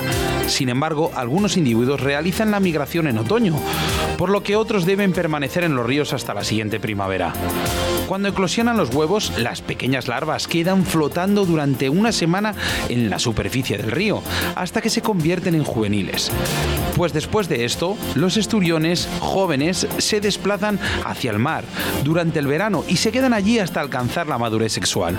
Sin 0.46 0.68
embargo, 0.68 1.10
algunos 1.14 1.56
individuos 1.56 2.00
realizan 2.00 2.50
la 2.50 2.60
migración 2.60 3.08
en 3.08 3.18
otoño, 3.18 3.58
por 4.16 4.30
lo 4.30 4.42
que 4.42 4.56
otros 4.56 4.86
deben 4.86 5.12
permanecer 5.12 5.64
en 5.64 5.74
los 5.74 5.86
ríos 5.86 6.12
hasta 6.12 6.34
la 6.34 6.44
siguiente 6.44 6.78
primavera. 6.78 7.32
Cuando 8.06 8.28
eclosionan 8.28 8.76
los 8.76 8.94
huevos, 8.94 9.32
las 9.36 9.62
pequeñas 9.62 10.06
larvas 10.06 10.46
quedan 10.46 10.84
flotando 10.84 11.44
durante 11.44 11.88
una 11.88 12.12
semana 12.12 12.54
en 12.88 13.10
la 13.10 13.18
superficie 13.18 13.76
del 13.76 13.90
río, 13.90 14.22
hasta 14.54 14.80
que 14.80 14.90
se 14.90 15.02
convierten 15.02 15.54
en 15.56 15.64
juveniles. 15.64 16.30
Pues 16.94 17.12
después 17.12 17.48
de 17.48 17.64
esto, 17.64 17.96
los 18.14 18.36
esturiones 18.36 19.08
jóvenes 19.20 19.88
se 19.98 20.20
desplazan 20.20 20.78
hacia 21.04 21.32
el 21.32 21.38
mar 21.38 21.64
durante 22.04 22.38
el 22.38 22.46
verano 22.46 22.84
y 22.86 22.96
se 22.96 23.10
quedan 23.10 23.32
allí 23.32 23.58
hasta 23.58 23.80
alcanzar 23.80 24.28
la 24.28 24.38
madurez 24.38 24.72
sexual. 24.72 25.18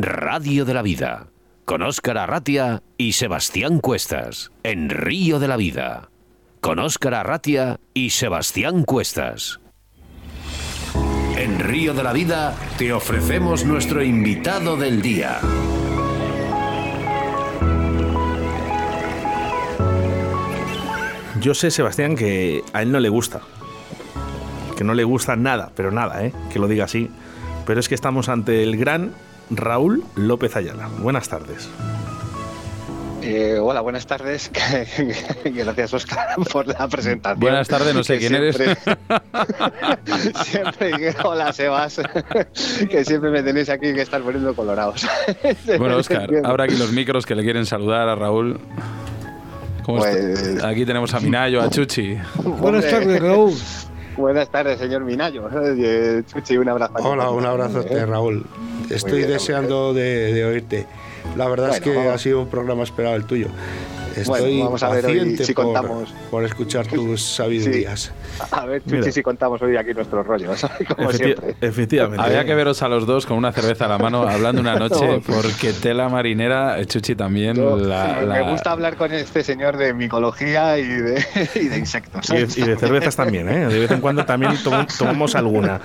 Radio 0.00 0.64
de 0.64 0.74
la 0.74 0.82
Vida 0.82 1.28
con 1.64 1.80
Óscar 1.82 2.18
Arratia 2.18 2.82
y 2.98 3.12
Sebastián 3.12 3.78
Cuestas 3.78 4.50
en 4.64 4.90
Río 4.90 5.38
de 5.38 5.46
la 5.46 5.56
Vida. 5.56 6.10
Con 6.60 6.80
Óscar 6.80 7.14
Arratia 7.14 7.78
y 7.94 8.10
Sebastián 8.10 8.82
Cuestas. 8.82 9.60
En 11.36 11.60
Río 11.60 11.94
de 11.94 12.02
la 12.02 12.12
Vida 12.12 12.56
te 12.76 12.92
ofrecemos 12.92 13.64
nuestro 13.64 14.02
invitado 14.02 14.76
del 14.76 15.00
día. 15.00 15.38
Yo 21.40 21.54
sé, 21.54 21.70
Sebastián, 21.70 22.16
que 22.16 22.64
a 22.72 22.82
él 22.82 22.90
no 22.90 22.98
le 22.98 23.10
gusta. 23.10 23.42
Que 24.76 24.82
no 24.82 24.92
le 24.92 25.04
gusta 25.04 25.36
nada, 25.36 25.70
pero 25.76 25.92
nada, 25.92 26.24
¿eh? 26.24 26.32
Que 26.52 26.58
lo 26.58 26.66
diga 26.66 26.86
así. 26.86 27.10
Pero 27.64 27.78
es 27.78 27.88
que 27.88 27.94
estamos 27.94 28.28
ante 28.28 28.64
el 28.64 28.76
gran 28.76 29.12
Raúl 29.50 30.04
López 30.16 30.56
Ayala. 30.56 30.88
Buenas 30.98 31.28
tardes. 31.28 31.68
Eh, 33.22 33.58
hola, 33.60 33.80
buenas 33.80 34.06
tardes. 34.06 34.50
Gracias, 35.44 35.94
Oscar, 35.94 36.36
por 36.52 36.66
la 36.68 36.86
presentación. 36.86 37.40
Buenas 37.40 37.66
tardes, 37.66 37.92
no 37.94 38.04
sé 38.04 38.18
quién 38.18 38.34
eres. 38.36 38.56
siempre, 40.44 41.14
hola, 41.24 41.52
Sebas, 41.52 42.00
que 42.88 43.04
siempre 43.04 43.30
me 43.30 43.42
tenéis 43.42 43.68
aquí 43.68 43.92
que 43.92 44.02
estar 44.02 44.22
poniendo 44.22 44.54
colorados. 44.54 45.06
bueno, 45.78 45.96
Oscar, 45.96 46.28
ahora 46.44 46.64
aquí 46.64 46.76
los 46.76 46.92
micros 46.92 47.26
que 47.26 47.34
le 47.34 47.42
quieren 47.42 47.66
saludar 47.66 48.08
a 48.08 48.14
Raúl. 48.14 48.60
¿Cómo 49.84 49.98
Pues- 49.98 50.62
Aquí 50.64 50.84
tenemos 50.84 51.12
a 51.14 51.20
Minayo, 51.20 51.62
a 51.62 51.70
Chuchi. 51.70 52.16
Buenas 52.44 52.88
tardes, 52.88 53.20
Raúl. 53.20 53.54
Buenas 54.16 54.48
tardes, 54.50 54.78
señor 54.78 55.02
Minayo. 55.04 55.48
Chuchi, 56.32 56.56
un 56.56 56.68
abrazo. 56.68 56.94
Hola, 57.02 57.30
un 57.30 57.44
abrazo, 57.44 57.84
Raúl. 58.06 58.46
Estoy 58.90 59.18
bien, 59.18 59.30
deseando 59.30 59.92
de, 59.94 60.32
de 60.32 60.44
oírte. 60.44 60.86
La 61.36 61.48
verdad 61.48 61.70
es 61.74 61.80
que 61.80 61.94
vamos. 61.94 62.14
ha 62.14 62.18
sido 62.18 62.40
un 62.42 62.48
programa 62.48 62.82
esperado 62.84 63.16
el 63.16 63.24
tuyo. 63.24 63.48
Estoy 64.16 64.40
Bueno, 64.40 64.64
vamos 64.64 64.82
a 64.82 64.88
ver 64.90 65.06
hoy 65.06 65.18
paciente 65.18 65.44
si 65.44 65.52
por, 65.52 65.64
contamos. 65.64 66.14
por 66.30 66.44
escuchar 66.44 66.86
tus 66.86 67.22
sabidurías. 67.36 68.12
A 68.50 68.66
ver, 68.66 68.82
Chuchi, 68.82 68.96
Mira. 68.96 69.12
si 69.12 69.22
contamos 69.22 69.60
hoy 69.62 69.76
aquí 69.76 69.92
nuestros 69.94 70.26
rollos, 70.26 70.60
como 70.96 71.10
Efecti- 71.10 71.16
siempre. 71.16 71.54
Efectivamente. 71.60 72.24
Había 72.24 72.44
que 72.44 72.54
veros 72.54 72.82
a 72.82 72.88
los 72.88 73.06
dos 73.06 73.26
con 73.26 73.36
una 73.36 73.52
cerveza 73.52 73.86
a 73.86 73.88
la 73.88 73.98
mano 73.98 74.22
hablando 74.28 74.60
una 74.60 74.76
noche, 74.76 75.06
No. 75.06 75.20
porque 75.20 75.72
tela 75.72 76.08
marinera, 76.08 76.78
eh, 76.80 76.86
Chuchi 76.86 77.14
también. 77.14 77.56
Yo- 77.56 77.76
la- 77.76 78.18
me 78.20 78.26
la- 78.26 78.50
gusta 78.50 78.70
hablar 78.72 78.96
con 78.96 79.12
este 79.12 79.42
señor 79.42 79.76
de 79.76 79.92
micología 79.94 80.78
y 80.78 80.86
de, 80.86 81.24
y 81.54 81.68
de 81.68 81.78
insectos. 81.78 82.28
Y 82.30 82.36
de, 82.36 82.42
y 82.56 82.64
de 82.68 82.76
cervezas 82.76 83.16
también, 83.16 83.48
¿eh? 83.48 83.66
De 83.66 83.78
vez 83.78 83.90
en 83.90 84.00
cuando 84.00 84.24
también 84.24 84.52
tomo- 84.62 84.86
tomamos 84.98 85.34
alguna. 85.34 85.80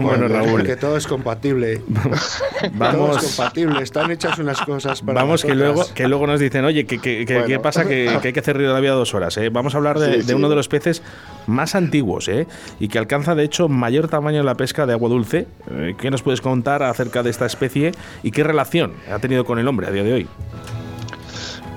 bueno, 0.00 0.28
Raúl, 0.28 0.62
Que 0.64 0.76
todo 0.76 0.96
es 0.96 1.06
compatible. 1.06 1.78
Todo 1.78 2.14
es 2.14 2.42
vamos, 2.74 3.18
compatible. 3.18 3.82
Están 3.82 4.10
hechas 4.10 4.38
unas 4.38 4.60
cosas 4.62 5.02
para 5.02 5.20
vamos 5.22 5.42
que 5.44 5.54
luego, 5.54 5.84
que 5.94 6.08
luego 6.08 6.26
nos 6.26 6.40
dicen, 6.40 6.64
oye, 6.64 6.84
que, 6.86 6.98
que- 6.98 7.24
que- 7.26 7.32
Bueno. 7.34 7.46
¿qué 7.46 7.58
pasa? 7.58 7.84
Que, 7.86 8.18
que 8.20 8.28
hay 8.28 8.32
que 8.32 8.40
hacer 8.40 8.56
río 8.56 8.68
de 8.68 8.74
la 8.74 8.80
vida 8.80 8.92
dos 8.92 9.14
horas. 9.14 9.36
¿eh? 9.36 9.48
Vamos 9.50 9.74
a 9.74 9.78
hablar 9.78 9.98
de, 9.98 10.12
Sí, 10.12 10.18
de 10.18 10.24
sí. 10.24 10.34
uno 10.34 10.48
de 10.48 10.56
los 10.56 10.68
peces 10.68 11.02
más 11.46 11.71
antiguos 11.74 12.28
¿eh? 12.28 12.46
y 12.78 12.88
que 12.88 12.98
alcanza, 12.98 13.34
de 13.34 13.44
hecho, 13.44 13.68
mayor 13.68 14.08
tamaño 14.08 14.40
en 14.40 14.46
la 14.46 14.54
pesca 14.54 14.86
de 14.86 14.92
agua 14.92 15.08
dulce. 15.08 15.46
Eh, 15.70 15.94
¿Qué 15.98 16.10
nos 16.10 16.22
puedes 16.22 16.40
contar 16.40 16.82
acerca 16.82 17.22
de 17.22 17.30
esta 17.30 17.46
especie 17.46 17.92
y 18.22 18.30
qué 18.30 18.44
relación 18.44 18.94
ha 19.10 19.18
tenido 19.18 19.44
con 19.44 19.58
el 19.58 19.68
hombre 19.68 19.86
a 19.86 19.90
día 19.90 20.02
de 20.02 20.12
hoy? 20.12 20.28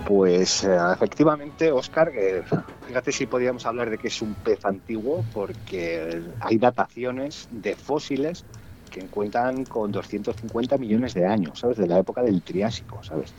Pues 0.08 0.64
eh, 0.64 0.78
efectivamente, 0.94 1.72
Oscar, 1.72 2.12
fíjate 2.88 3.12
si 3.12 3.26
podríamos 3.26 3.66
hablar 3.66 3.90
de 3.90 3.98
que 3.98 4.10
es 4.10 4.22
un 4.22 4.36
pez 4.36 4.64
antiguo, 4.66 5.26
porque 5.34 6.22
hay 6.40 6.58
dataciones 6.58 7.48
de 7.52 7.76
fósiles 7.76 8.46
que 8.92 9.02
encuentran 9.02 9.66
con 9.66 9.92
250 9.92 10.78
millones 10.78 11.14
de 11.14 11.26
años, 11.26 11.60
¿sabes? 11.60 11.78
De 11.78 11.88
la 11.88 12.00
época 12.00 12.22
del 12.22 12.42
Triásico, 12.42 13.04
¿sabes? 13.04 13.34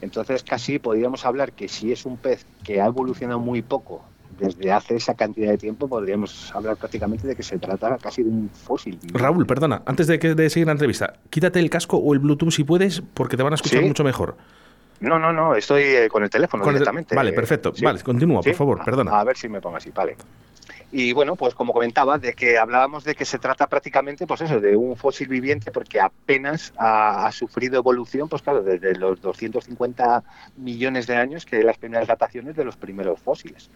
Entonces 0.00 0.42
casi 0.42 0.78
podríamos 0.78 1.24
hablar 1.24 1.52
que 1.52 1.68
si 1.68 1.92
es 1.92 2.04
un 2.04 2.16
pez 2.16 2.46
que 2.62 2.80
ha 2.80 2.86
evolucionado 2.86 3.40
muy 3.40 3.62
poco 3.62 4.02
desde 4.38 4.72
hace 4.72 4.96
esa 4.96 5.14
cantidad 5.14 5.50
de 5.50 5.58
tiempo, 5.58 5.88
podríamos 5.88 6.54
hablar 6.54 6.76
prácticamente 6.76 7.26
de 7.26 7.34
que 7.34 7.42
se 7.42 7.58
trata 7.58 7.96
casi 7.98 8.22
de 8.22 8.30
un 8.30 8.50
fósil. 8.50 8.98
Raúl, 9.12 9.46
perdona, 9.46 9.82
antes 9.86 10.06
de, 10.06 10.18
que, 10.18 10.34
de 10.34 10.50
seguir 10.50 10.66
la 10.66 10.72
entrevista, 10.72 11.14
quítate 11.30 11.58
el 11.58 11.70
casco 11.70 11.96
o 11.96 12.12
el 12.14 12.20
Bluetooth 12.20 12.50
si 12.50 12.64
puedes, 12.64 13.02
porque 13.14 13.36
te 13.36 13.42
van 13.42 13.52
a 13.52 13.56
escuchar 13.56 13.80
¿Sí? 13.80 13.88
mucho 13.88 14.04
mejor. 14.04 14.36
No, 15.00 15.18
no, 15.18 15.32
no, 15.32 15.54
estoy 15.54 15.82
eh, 15.82 16.08
con 16.08 16.22
el 16.24 16.30
teléfono 16.30 16.62
Con 16.64 16.72
el- 16.74 16.78
directamente. 16.80 17.14
Vale, 17.14 17.32
perfecto. 17.32 17.72
Sí. 17.74 17.84
Vale, 17.84 18.00
continúa, 18.02 18.40
por 18.42 18.54
favor, 18.54 18.84
perdona. 18.84 19.18
A 19.18 19.24
ver 19.24 19.36
si 19.36 19.48
me 19.48 19.60
pongo 19.60 19.76
así, 19.76 19.90
vale. 19.90 20.16
Y 20.90 21.12
bueno, 21.12 21.36
pues 21.36 21.54
como 21.54 21.74
comentaba, 21.74 22.16
de 22.16 22.32
que 22.32 22.56
hablábamos 22.56 23.04
de 23.04 23.14
que 23.14 23.26
se 23.26 23.38
trata 23.38 23.66
prácticamente, 23.66 24.26
pues 24.26 24.40
eso, 24.40 24.58
de 24.58 24.74
un 24.74 24.96
fósil 24.96 25.28
viviente 25.28 25.70
porque 25.70 26.00
apenas 26.00 26.72
ha, 26.78 27.26
ha 27.26 27.32
sufrido 27.32 27.76
evolución, 27.76 28.26
pues 28.26 28.40
claro, 28.40 28.62
desde 28.62 28.94
los 28.96 29.20
250 29.20 30.24
millones 30.56 31.06
de 31.06 31.16
años 31.16 31.44
que 31.44 31.62
las 31.62 31.76
primeras 31.76 32.08
dataciones 32.08 32.56
de 32.56 32.64
los 32.64 32.76
primeros 32.78 33.20
fósiles. 33.20 33.70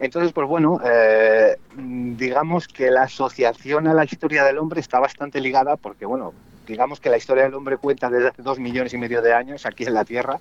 Entonces, 0.00 0.32
pues 0.32 0.48
bueno, 0.48 0.80
eh, 0.84 1.56
digamos 1.76 2.66
que 2.66 2.90
la 2.90 3.02
asociación 3.04 3.86
a 3.86 3.94
la 3.94 4.04
historia 4.04 4.42
del 4.42 4.58
hombre 4.58 4.80
está 4.80 4.98
bastante 4.98 5.40
ligada 5.40 5.76
porque, 5.76 6.04
bueno, 6.04 6.32
digamos 6.66 7.00
que 7.00 7.10
la 7.10 7.16
historia 7.16 7.44
del 7.44 7.54
hombre 7.54 7.76
cuenta 7.76 8.10
desde 8.10 8.28
hace 8.28 8.42
dos 8.42 8.58
millones 8.58 8.92
y 8.92 8.98
medio 8.98 9.22
de 9.22 9.32
años 9.32 9.66
aquí 9.66 9.84
en 9.84 9.94
la 9.94 10.04
Tierra 10.04 10.40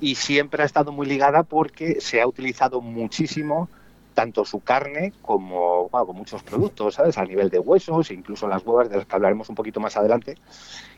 y 0.00 0.14
siempre 0.14 0.62
ha 0.62 0.66
estado 0.66 0.92
muy 0.92 1.06
ligada 1.06 1.42
porque 1.42 2.00
se 2.00 2.20
ha 2.20 2.26
utilizado 2.26 2.80
muchísimo 2.80 3.68
tanto 4.14 4.46
su 4.46 4.60
carne 4.60 5.12
como 5.20 5.90
bueno, 5.90 6.14
muchos 6.14 6.42
productos, 6.42 6.94
¿sabes? 6.94 7.18
A 7.18 7.24
nivel 7.24 7.50
de 7.50 7.58
huesos, 7.58 8.10
incluso 8.10 8.48
las 8.48 8.64
huevas 8.64 8.88
de 8.88 8.96
las 8.96 9.06
que 9.06 9.14
hablaremos 9.14 9.48
un 9.50 9.54
poquito 9.54 9.78
más 9.78 9.96
adelante. 9.96 10.36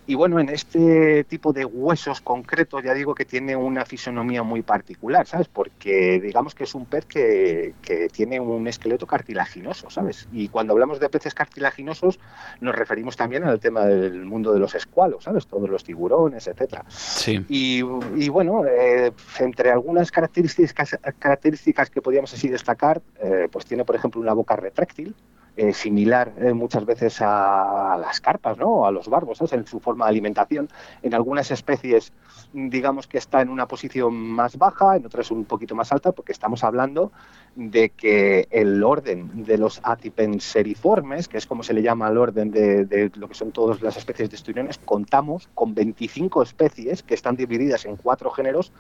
Y 0.09 0.15
bueno, 0.15 0.41
en 0.41 0.49
este 0.49 1.25
tipo 1.25 1.53
de 1.53 1.67
huesos 1.67 2.23
concretos 2.23 2.83
ya 2.83 2.95
digo 2.95 3.15
que 3.15 3.27
tiene 3.27 3.55
una 3.55 3.85
fisonomía 3.85 4.43
muy 4.43 4.63
particular, 4.63 5.27
¿sabes? 5.27 5.49
Porque 5.49 6.19
digamos 6.19 6.55
que 6.55 6.65
es 6.65 6.75
un 6.75 6.87
pez 6.87 7.05
que, 7.05 7.75
que 7.83 8.09
tiene 8.09 8.41
un 8.41 8.67
esqueleto 8.67 9.07
cartilaginoso, 9.07 9.91
¿sabes? 9.91 10.27
Y 10.33 10.49
cuando 10.49 10.73
hablamos 10.73 10.99
de 10.99 11.11
peces 11.11 11.35
cartilaginosos 11.35 12.19
nos 12.63 12.75
referimos 12.75 13.19
también 13.19 13.45
al 13.45 13.61
tema 13.61 13.85
del 13.85 14.25
mundo 14.25 14.55
de 14.55 14.61
los 14.61 14.75
escualos, 14.75 15.25
¿sabes? 15.25 15.47
Todos 15.47 15.69
los 15.69 15.85
tiburones, 15.85 16.47
etcétera. 16.47 16.87
Sí. 16.89 17.45
Y, 17.47 17.83
y 18.17 18.31
bueno, 18.31 18.65
eh, 18.65 19.13
entre 19.41 19.71
algunas 19.71 20.11
características, 20.11 20.99
características 21.19 21.91
que 21.91 22.01
podríamos 22.01 22.33
así 22.33 22.49
destacar, 22.49 23.03
eh, 23.21 23.49
pues 23.53 23.67
tiene, 23.67 23.85
por 23.85 23.95
ejemplo, 23.95 24.23
una 24.23 24.33
boca 24.33 24.57
retráctil, 24.57 25.15
eh, 25.59 25.73
similar 25.73 26.33
eh, 26.39 26.53
muchas 26.53 26.87
veces 26.87 27.19
a, 27.21 27.99
las 28.01 28.21
carpas, 28.21 28.57
¿no? 28.59 28.87
A 28.87 28.93
los 28.93 29.09
barbos, 29.09 29.39
¿sabes? 29.39 29.55
En 29.55 29.67
su 29.67 29.81
forma 29.81 30.05
de 30.05 30.11
alimentación. 30.11 30.69
En 31.03 31.15
algunas 31.15 31.51
especies, 31.51 32.13
digamos 32.53 33.09
que 33.09 33.19
está 33.19 33.41
en 33.43 33.49
una 33.49 33.67
posición 33.67 34.15
más 34.15 34.57
baja, 34.57 34.95
en 34.95 35.05
otras 35.05 35.33
un 35.33 35.45
poquito 35.47 35.75
más 35.75 35.91
alta, 35.91 36.13
porque 36.13 36.31
estamos 36.31 36.63
hablando 36.63 37.11
de 37.57 37.89
que 37.89 38.47
el 38.53 38.85
orden 38.85 39.45
de 39.45 39.59
los 39.59 39.81
atipenseriformes, 39.83 41.27
que 41.27 41.39
es 41.39 41.47
como 41.47 41.65
se 41.65 41.75
le 41.75 41.83
llama 41.83 42.07
al 42.07 42.19
orden 42.19 42.53
de, 42.53 42.85
de 42.85 43.11
lo 43.17 43.27
que 43.27 43.35
son 43.35 43.51
todas 43.51 43.83
las 43.83 43.97
especies 43.97 44.31
de 44.31 44.37
esturiones, 44.37 44.79
contamos 44.79 45.49
con 45.55 45.75
25 45.75 46.41
especies 46.41 47.03
que 47.03 47.15
están 47.15 47.35
divididas 47.35 47.85
en 47.85 47.97
cuatro 47.97 48.31
géneros 48.31 48.71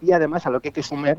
y 0.00 0.12
además 0.12 0.46
a 0.46 0.50
lo 0.50 0.60
que 0.60 0.68
hay 0.68 0.72
que 0.72 0.84
sumar 0.84 1.18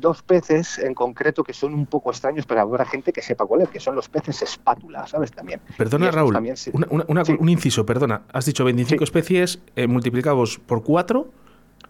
dos 0.00 0.22
peces 0.22 0.78
en 0.78 0.94
concreto 0.94 1.42
que 1.44 1.52
son 1.52 1.74
un 1.74 1.86
poco 1.86 2.10
extraños, 2.10 2.46
pero 2.46 2.60
habrá 2.60 2.84
gente 2.84 3.12
que 3.12 3.22
sepa 3.22 3.46
cuál 3.46 3.62
es, 3.62 3.68
que 3.68 3.80
son 3.80 3.94
los 3.94 4.08
peces 4.08 4.42
espátula, 4.42 5.06
¿sabes? 5.06 5.32
También. 5.32 5.60
Perdona, 5.76 6.10
Raúl, 6.10 6.32
también 6.34 6.56
se- 6.56 6.70
una- 6.72 6.86
una- 6.90 7.04
una- 7.08 7.24
Sí. 7.24 7.36
un 7.38 7.48
inciso, 7.48 7.84
perdona. 7.86 8.22
Has 8.32 8.44
dicho 8.46 8.64
25 8.64 9.00
Sí. 9.00 9.04
especies 9.04 9.58
eh, 9.76 9.86
multiplicados 9.86 10.58
por 10.58 10.82
4. 10.84 11.28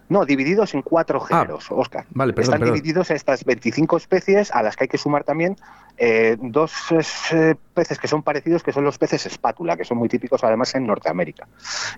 No, 0.09 0.25
divididos 0.25 0.73
en 0.75 0.83
cuatro 0.83 1.21
géneros, 1.21 1.67
Oscar. 1.71 2.05
Ah, 2.07 2.11
vale, 2.15 2.33
perdón, 2.33 2.45
Están 2.55 2.61
perdón. 2.61 2.75
divididos 2.77 3.11
estas 3.11 3.45
25 3.45 3.97
especies 3.97 4.51
a 4.53 4.63
las 4.63 4.77
que 4.77 4.85
hay 4.85 4.89
que 4.89 4.99
sumar 4.99 5.25
también 5.25 5.57
eh, 5.99 6.37
dos 6.39 6.73
eh, 7.33 7.55
peces 7.75 7.99
que 7.99 8.07
son 8.07 8.23
parecidos, 8.23 8.63
que 8.63 8.73
son 8.73 8.85
los 8.85 8.99
peces 8.99 9.27
espátula, 9.27 9.77
que 9.77 9.85
son 9.85 9.99
muy 9.99 10.09
típicos 10.09 10.45
además 10.45 10.75
en 10.75 10.87
Norteamérica. 10.87 11.49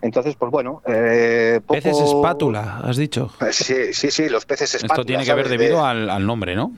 Entonces, 0.00 0.36
pues 0.36 0.50
bueno... 0.50 0.80
eh, 0.86 1.60
poco- 1.66 1.74
Peces 1.80 2.00
espátula, 2.00 2.78
has 2.84 2.96
dicho. 2.96 3.30
Sí, 3.50 3.92
sí, 3.92 4.10
sí, 4.10 4.28
los 4.28 4.46
peces 4.46 4.74
espátula. 4.74 4.94
Esto 4.94 5.04
tiene 5.04 5.24
que 5.24 5.34
ver 5.34 5.46
¿sabes? 5.46 5.58
debido 5.58 5.78
De- 5.82 5.88
al, 5.88 6.10
al 6.10 6.26
nombre, 6.26 6.54
¿no? 6.54 6.72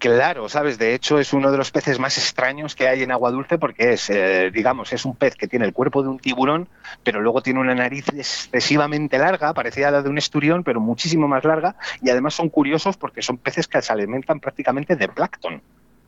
Claro, 0.00 0.48
sabes, 0.48 0.78
de 0.78 0.94
hecho 0.94 1.18
es 1.18 1.34
uno 1.34 1.52
de 1.52 1.58
los 1.58 1.70
peces 1.70 1.98
más 1.98 2.16
extraños 2.16 2.74
que 2.74 2.88
hay 2.88 3.02
en 3.02 3.12
agua 3.12 3.30
dulce 3.30 3.58
porque 3.58 3.92
es, 3.92 4.08
eh, 4.08 4.50
digamos, 4.50 4.94
es 4.94 5.04
un 5.04 5.14
pez 5.14 5.34
que 5.36 5.46
tiene 5.46 5.66
el 5.66 5.74
cuerpo 5.74 6.02
de 6.02 6.08
un 6.08 6.18
tiburón, 6.18 6.70
pero 7.04 7.20
luego 7.20 7.42
tiene 7.42 7.60
una 7.60 7.74
nariz 7.74 8.06
excesivamente 8.08 9.18
larga, 9.18 9.52
parecida 9.52 9.88
a 9.88 9.90
la 9.90 10.00
de 10.00 10.08
un 10.08 10.16
esturión, 10.16 10.64
pero 10.64 10.80
muchísimo 10.80 11.28
más 11.28 11.44
larga, 11.44 11.76
y 12.00 12.08
además 12.08 12.32
son 12.32 12.48
curiosos 12.48 12.96
porque 12.96 13.20
son 13.20 13.36
peces 13.36 13.68
que 13.68 13.82
se 13.82 13.92
alimentan 13.92 14.40
prácticamente 14.40 14.96
de 14.96 15.06
plancton. 15.06 15.60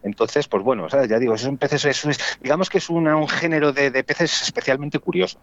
Entonces, 0.03 0.49
pues 0.49 0.62
bueno, 0.62 0.88
ya 0.88 1.19
digo, 1.19 1.37
son 1.38 1.59
peces, 1.59 1.85
es- 1.85 2.05
es- 2.05 2.19
digamos 2.41 2.69
que 2.71 2.79
es 2.79 2.91
una- 2.91 3.17
un 3.17 3.29
género 3.29 3.73
de, 3.73 3.91
peces 4.05 4.43
especialmente 4.43 4.99
curioso. 4.99 5.38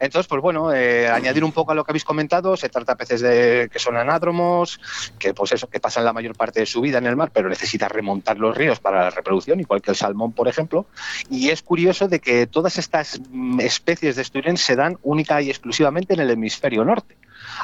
Entonces, 0.00 0.26
pues 0.28 0.42
bueno, 0.42 0.72
eh, 0.72 1.08
añadir 1.08 1.44
un 1.44 1.52
poco 1.52 1.72
a 1.72 1.74
lo 1.74 1.84
que 1.84 1.92
habéis 1.92 2.04
comentado, 2.04 2.56
se 2.56 2.68
trata 2.68 2.92
de 2.92 2.96
peces 2.96 3.20
de, 3.20 3.68
que 3.72 3.78
son 3.78 3.96
anádromos, 3.96 4.78
que 5.18 5.32
pues 5.34 5.52
eso, 5.52 5.68
que 5.68 5.80
pasan 5.80 6.04
la 6.04 6.12
mayor 6.12 6.34
parte 6.36 6.60
de 6.60 6.66
su 6.66 6.80
vida 6.80 6.98
en 6.98 7.06
el 7.06 7.16
mar, 7.16 7.30
pero 7.32 7.48
necesita 7.48 7.88
remontar 7.88 8.38
los 8.38 8.56
ríos 8.56 8.80
para 8.80 9.04
la 9.04 9.10
reproducción, 9.10 9.60
igual 9.60 9.80
que 9.80 9.90
el 9.92 9.96
salmón, 9.96 10.32
por 10.32 10.48
ejemplo. 10.48 10.86
Y 11.30 11.48
es 11.50 11.62
curioso 11.62 12.08
de 12.08 12.20
que 12.20 12.46
todas 12.46 12.78
estas 12.78 13.20
mm, 13.30 13.60
especies 13.60 14.16
de 14.16 14.22
esturén 14.22 14.56
se 14.56 14.76
dan 14.76 14.98
única 15.02 15.40
y 15.40 15.48
exclusivamente 15.50 16.14
en 16.14 16.20
el 16.20 16.30
hemisferio 16.30 16.84
norte. 16.84 17.16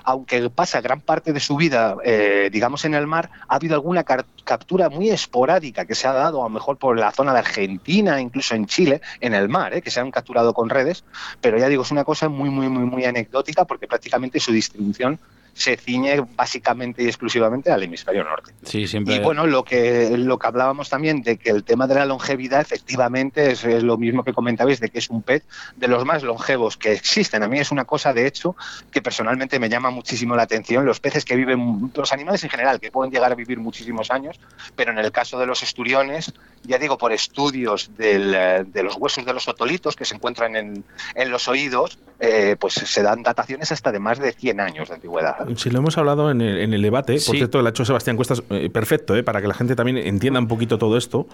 Aunque 0.05 0.51
pasa 0.51 0.81
gran 0.81 1.01
parte 1.01 1.33
de 1.33 1.41
su 1.41 1.57
vida, 1.57 1.97
eh, 2.05 2.51
digamos, 2.53 2.85
en 2.85 2.95
el 2.95 3.07
mar, 3.07 3.31
ha 3.49 3.57
habido 3.57 3.75
alguna 3.75 4.05
captura 4.05 4.89
muy 4.89 5.11
esporádica 5.11 5.85
que 5.85 5.95
se 5.95 6.07
ha 6.07 6.13
dado, 6.13 6.41
a 6.41 6.45
lo 6.45 6.51
mejor 6.51 6.79
por 6.79 6.99
la 6.99 7.13
zona 7.13 7.33
de 7.33 7.41
Argentina, 7.41 8.21
incluso 8.21 8.55
en 8.55 8.67
Chile, 8.67 9.01
en 9.21 9.35
el 9.35 9.49
mar, 9.49 9.75
eh, 9.75 9.83
que 9.83 9.91
se 9.91 10.01
han 10.01 10.11
capturado 10.11 10.55
con 10.55 10.71
redes, 10.71 11.05
pero 11.41 11.59
ya 11.59 11.69
digo, 11.69 11.83
es 11.83 11.91
una 11.91 12.05
cosa 12.05 12.29
muy, 12.29 12.51
muy, 12.51 12.69
muy, 12.69 12.85
muy 12.85 13.05
anecdótica 13.05 13.65
porque 13.65 13.87
prácticamente 13.87 14.41
su 14.41 14.53
distribución 14.53 15.19
se 15.55 15.77
ciñe 15.77 16.21
básicamente 16.35 17.03
y 17.03 17.07
exclusivamente 17.07 17.71
al 17.71 17.83
hemisferio 17.83 18.25
norte. 18.25 18.53
Sí, 18.63 18.87
siempre. 18.87 19.17
Y 19.17 19.21
bueno, 19.21 19.47
lo 19.47 19.65
que, 19.65 20.17
lo 20.17 20.39
que 20.39 20.47
hablábamos 20.47 20.89
también 20.89 21.23
de 21.23 21.37
que 21.37 21.51
el 21.51 21.65
tema 21.65 21.87
de 21.87 21.95
la 21.95 22.07
longevidad 22.07 22.61
efectivamente 22.61 23.53
es, 23.53 23.65
es 23.65 23.83
lo 23.83 23.99
mismo 23.99 24.25
que 24.25 24.33
comentabais, 24.33 24.81
de 24.81 24.89
que 24.89 24.99
es 24.99 25.11
un 25.11 25.23
pez 25.23 25.45
de 25.77 25.89
los 25.89 26.05
más 26.05 26.23
longevos 26.23 26.77
que 26.77 26.93
existen. 26.93 27.43
A 27.43 27.49
mí 27.49 27.59
es 27.59 27.71
una 27.71 27.85
cosa, 27.85 28.13
de 28.13 28.27
hecho, 28.27 28.57
que 28.91 29.03
personalmente 29.03 29.59
me 29.59 29.69
llama 29.69 29.91
muchísimo 29.91 30.37
la 30.37 30.45
atención. 30.45 30.85
Los 30.85 31.01
peces 31.01 31.25
que 31.25 31.37
viven, 31.37 31.93
los 31.95 32.13
animales 32.13 32.43
en 32.45 32.51
general, 32.51 32.81
que 32.81 32.91
pueden 32.91 33.13
llegar 33.13 33.33
a 33.33 33.35
vivir 33.35 33.59
muchísimos 33.59 34.11
años, 34.11 34.41
pero 34.75 34.93
en 34.93 34.99
el 34.99 35.13
caso 35.13 35.39
de 35.39 35.47
los 35.47 35.63
esturiones, 35.63 36.33
ya 36.65 36.79
digo, 36.79 36.99
por 36.99 37.13
estudios 37.13 37.91
del, 37.97 38.33
de 38.73 38.83
los 38.83 38.97
huesos 38.97 39.25
de 39.25 39.33
los 39.33 39.49
otolitos 39.49 39.97
que 39.97 40.05
se 40.05 40.15
encuentran 40.15 40.57
en, 40.57 40.85
en 41.15 41.31
los 41.31 41.49
oídos, 41.49 41.99
eh, 42.25 42.55
pues 42.59 42.75
se 42.75 43.03
dan 43.03 43.25
dataciones 43.25 43.73
hasta 43.73 43.91
de 43.91 43.99
más 43.99 44.21
de 44.21 44.33
100 44.33 44.61
años 44.61 44.89
de 44.89 44.95
antigüedad. 44.95 45.37
Si 45.57 45.71
lo 45.71 45.81
hemos 45.81 45.99
hablado 45.99 46.31
en 46.31 46.41
el, 46.41 46.59
en 46.59 46.73
el 46.73 46.81
debate, 46.81 47.15
por 47.15 47.35
cierto, 47.35 47.61
lo 47.61 47.67
ha 47.67 47.71
hecho 47.71 47.85
Sebastián 47.85 48.15
Cuestas, 48.15 48.45
eh, 48.51 48.71
perfecto, 48.71 49.17
eh, 49.17 49.25
para 49.25 49.43
que 49.43 49.49
la 49.49 49.55
gente 49.55 49.75
también 49.75 49.97
entienda 49.97 50.39
un 50.39 50.47
poquito 50.47 50.79
todo 50.79 50.97
esto. 50.97 51.27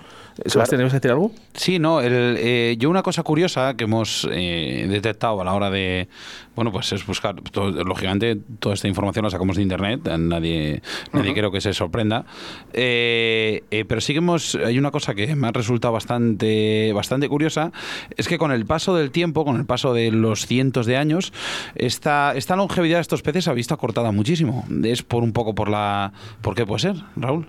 Eh, 0.42 0.48
Sebastián, 0.48 0.80
¿ibas 0.80 0.94
a 0.94 0.96
decir 0.96 1.10
algo? 1.10 1.30
Sí, 1.52 1.78
no, 1.78 2.00
el, 2.00 2.36
eh, 2.38 2.76
yo 2.78 2.88
una 2.88 3.02
cosa 3.02 3.22
curiosa 3.22 3.74
que 3.74 3.84
hemos 3.84 4.26
eh, 4.32 4.86
detectado 4.88 5.42
a 5.42 5.44
la 5.44 5.52
hora 5.52 5.68
de, 5.68 6.08
bueno, 6.58 6.72
pues 6.72 6.90
es 6.92 7.06
buscar, 7.06 7.36
todo- 7.52 7.70
lógicamente 7.84 8.36
toda 8.58 8.74
esta 8.74 8.88
información 8.88 9.22
la 9.24 9.30
sacamos 9.30 9.54
de 9.54 9.62
internet, 9.62 10.00
nadie, 10.18 10.82
nadie 11.12 11.32
creo 11.32 11.52
que 11.52 11.60
se 11.60 11.72
sorprenda, 11.72 12.24
Eh, 12.72 13.62
eh, 13.70 13.84
pero 13.84 14.00
sí 14.00 14.12
que 14.12 14.18
hemos, 14.18 14.56
hay 14.56 14.76
una 14.76 14.90
cosa 14.90 15.14
que 15.14 15.36
me 15.36 15.46
ha 15.46 15.52
resultado 15.52 15.92
bastante, 15.94 16.92
bastante 16.92 17.28
curiosa, 17.28 17.70
es 18.16 18.26
que 18.26 18.38
con 18.38 18.50
el 18.50 18.66
paso 18.66 18.96
del 18.96 19.12
tiempo, 19.12 19.44
con 19.44 19.54
el 19.54 19.66
paso 19.66 19.94
de 19.94 20.10
los 20.10 20.46
cientos 20.46 20.84
de 20.86 20.96
años, 20.96 21.32
esta, 21.76 22.32
esta 22.34 22.56
longevidad 22.56 22.96
de 22.96 23.02
estos 23.02 23.22
peces 23.22 23.44
se 23.44 23.50
ha 23.50 23.54
visto 23.54 23.74
acortada 23.74 24.10
muchísimo. 24.10 24.64
Es 24.82 25.04
por 25.04 25.22
un 25.22 25.32
poco 25.32 25.54
por 25.54 25.68
la, 25.68 26.12
¿por 26.42 26.56
qué 26.56 26.66
puede 26.66 26.80
ser, 26.80 26.96
Raúl? 27.14 27.46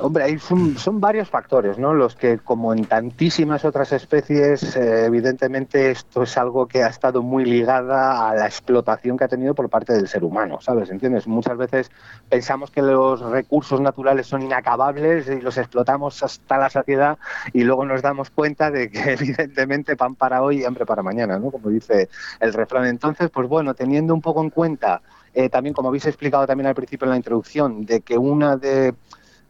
Hombre, 0.00 0.24
ahí 0.24 0.38
son, 0.38 0.76
son 0.78 1.00
varios 1.00 1.28
factores, 1.28 1.78
¿no? 1.78 1.92
Los 1.94 2.14
que, 2.14 2.38
como 2.38 2.72
en 2.72 2.84
tantísimas 2.84 3.64
otras 3.64 3.92
especies, 3.92 4.76
eh, 4.76 5.06
evidentemente 5.06 5.90
esto 5.90 6.22
es 6.22 6.36
algo 6.38 6.66
que 6.66 6.82
ha 6.82 6.88
estado 6.88 7.22
muy 7.22 7.44
ligada 7.44 8.28
a 8.28 8.34
la 8.34 8.46
explotación 8.46 9.16
que 9.16 9.24
ha 9.24 9.28
tenido 9.28 9.54
por 9.54 9.68
parte 9.68 9.92
del 9.92 10.08
ser 10.08 10.24
humano, 10.24 10.60
¿sabes? 10.60 10.90
¿Entiendes? 10.90 11.26
Muchas 11.26 11.56
veces 11.56 11.90
pensamos 12.28 12.70
que 12.70 12.82
los 12.82 13.20
recursos 13.20 13.80
naturales 13.80 14.26
son 14.26 14.42
inacabables 14.42 15.28
y 15.28 15.40
los 15.40 15.58
explotamos 15.58 16.22
hasta 16.22 16.58
la 16.58 16.70
saciedad 16.70 17.18
y 17.52 17.64
luego 17.64 17.84
nos 17.84 18.02
damos 18.02 18.30
cuenta 18.30 18.70
de 18.70 18.90
que 18.90 19.12
evidentemente 19.12 19.96
pan 19.96 20.14
para 20.14 20.42
hoy 20.42 20.60
y 20.60 20.64
hambre 20.64 20.86
para 20.86 21.02
mañana, 21.02 21.38
¿no? 21.38 21.50
Como 21.50 21.68
dice 21.68 22.08
el 22.40 22.52
refrán. 22.52 22.86
Entonces, 22.86 23.30
pues 23.30 23.48
bueno, 23.48 23.74
teniendo 23.74 24.14
un 24.14 24.20
poco 24.20 24.42
en 24.42 24.50
cuenta 24.50 25.02
eh, 25.34 25.48
también, 25.48 25.74
como 25.74 25.88
habéis 25.88 26.06
explicado 26.06 26.46
también 26.46 26.66
al 26.66 26.74
principio 26.74 27.04
en 27.04 27.10
la 27.10 27.16
introducción, 27.16 27.84
de 27.84 28.00
que 28.00 28.18
una 28.18 28.56
de 28.56 28.94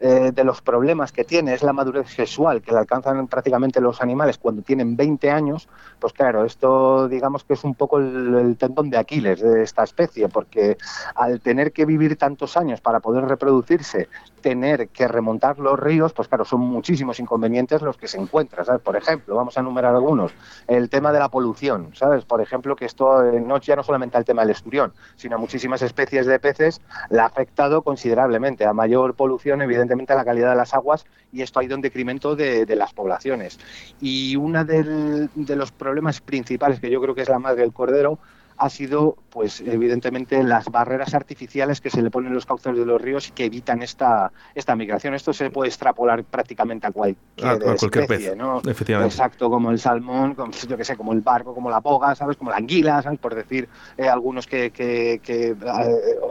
eh, 0.00 0.30
de 0.32 0.44
los 0.44 0.62
problemas 0.62 1.10
que 1.10 1.24
tiene 1.24 1.54
es 1.54 1.62
la 1.64 1.72
madurez 1.72 2.08
sexual, 2.08 2.62
que 2.62 2.70
la 2.70 2.78
alcanzan 2.78 3.26
prácticamente 3.26 3.80
los 3.80 4.00
animales 4.00 4.38
cuando 4.38 4.62
tienen 4.62 4.96
20 4.96 5.28
años, 5.28 5.68
pues 5.98 6.12
claro, 6.12 6.44
esto 6.44 7.08
digamos 7.08 7.42
que 7.42 7.54
es 7.54 7.64
un 7.64 7.74
poco 7.74 7.98
el, 7.98 8.56
tendón 8.56 8.90
de 8.90 8.96
Aquiles 8.96 9.40
de 9.40 9.64
esta 9.64 9.82
especie, 9.82 10.28
porque 10.28 10.76
al 11.16 11.40
tener 11.40 11.72
que 11.72 11.84
vivir 11.84 12.16
tantos 12.16 12.56
años 12.56 12.80
para 12.80 13.00
poder 13.00 13.24
reproducirse, 13.24 14.08
tener 14.40 14.88
que 14.88 15.08
remontar 15.08 15.58
los 15.58 15.78
ríos, 15.78 16.12
pues 16.12 16.28
claro, 16.28 16.44
son 16.44 16.60
muchísimos 16.60 17.20
inconvenientes 17.20 17.82
los 17.82 17.96
que 17.96 18.08
se 18.08 18.18
encuentran. 18.18 18.80
Por 18.80 18.96
ejemplo, 18.96 19.36
vamos 19.36 19.56
a 19.56 19.60
enumerar 19.60 19.94
algunos, 19.94 20.32
el 20.66 20.88
tema 20.88 21.12
de 21.12 21.18
la 21.18 21.28
polución, 21.28 21.90
¿sabes? 21.94 22.24
Por 22.24 22.40
ejemplo, 22.40 22.76
que 22.76 22.84
esto 22.84 23.22
no 23.22 23.58
ya 23.58 23.76
no 23.76 23.82
solamente 23.82 24.16
al 24.16 24.24
tema 24.24 24.42
del 24.42 24.50
esturión, 24.50 24.92
sino 25.16 25.36
a 25.36 25.38
muchísimas 25.38 25.82
especies 25.82 26.26
de 26.26 26.38
peces 26.38 26.80
la 27.10 27.24
ha 27.24 27.26
afectado 27.26 27.82
considerablemente. 27.82 28.64
A 28.64 28.72
mayor 28.72 29.14
polución, 29.14 29.62
evidentemente, 29.62 30.14
la 30.14 30.24
calidad 30.24 30.50
de 30.50 30.56
las 30.56 30.74
aguas 30.74 31.04
y 31.32 31.42
esto 31.42 31.60
ha 31.60 31.64
ido 31.64 31.74
en 31.74 31.82
decremento 31.82 32.36
de, 32.36 32.66
las 32.76 32.92
poblaciones. 32.92 33.58
Y 34.00 34.36
uno 34.36 34.64
de 34.64 35.56
los 35.56 35.72
problemas 35.72 36.20
principales, 36.20 36.80
que 36.80 36.90
yo 36.90 37.00
creo 37.00 37.14
que 37.14 37.22
es 37.22 37.28
la 37.28 37.38
madre 37.38 37.62
del 37.62 37.72
cordero, 37.72 38.18
ha 38.58 38.68
sido, 38.70 39.16
pues 39.30 39.60
evidentemente, 39.60 40.42
las 40.42 40.66
barreras 40.66 41.14
artificiales 41.14 41.80
que 41.80 41.90
se 41.90 42.02
le 42.02 42.10
ponen 42.10 42.28
en 42.28 42.34
los 42.34 42.44
cauces 42.44 42.76
de 42.76 42.84
los 42.84 43.00
ríos 43.00 43.28
y 43.28 43.30
que 43.30 43.44
evitan 43.44 43.82
esta, 43.82 44.32
esta 44.54 44.74
migración. 44.74 45.14
Esto 45.14 45.32
se 45.32 45.50
puede 45.50 45.68
extrapolar 45.68 46.24
prácticamente 46.24 46.86
a 46.86 46.90
cualquier, 46.90 47.62
especie, 47.78 48.34
¿no? 48.34 48.60
Exacto, 49.04 49.48
como 49.48 49.70
el 49.70 49.78
salmón, 49.78 50.34
como, 50.34 50.52
yo 50.52 50.76
que 50.76 50.84
sé, 50.84 50.96
como 50.96 51.12
el 51.12 51.20
barco, 51.20 51.54
como 51.54 51.70
la 51.70 51.78
boga, 51.78 52.14
¿sabes? 52.16 52.36
Como 52.36 52.50
la 52.50 52.56
anguila, 52.56 53.00
¿sabes? 53.00 53.20
Por 53.20 53.34
decir 53.34 53.68
eh, 53.96 54.08
algunos 54.08 54.46
que, 54.46 54.70
que, 54.70 55.20
eh, 55.24 55.56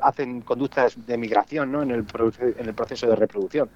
hacen 0.01 0.41
conductas 0.41 1.05
de 1.07 1.17
migración, 1.17 1.71
¿no? 1.71 1.81
En 1.81 1.91
el, 1.91 2.05
en 2.57 2.67
el 2.67 2.73
proceso 2.73 3.07
de 3.07 3.15
reproducción. 3.15 3.69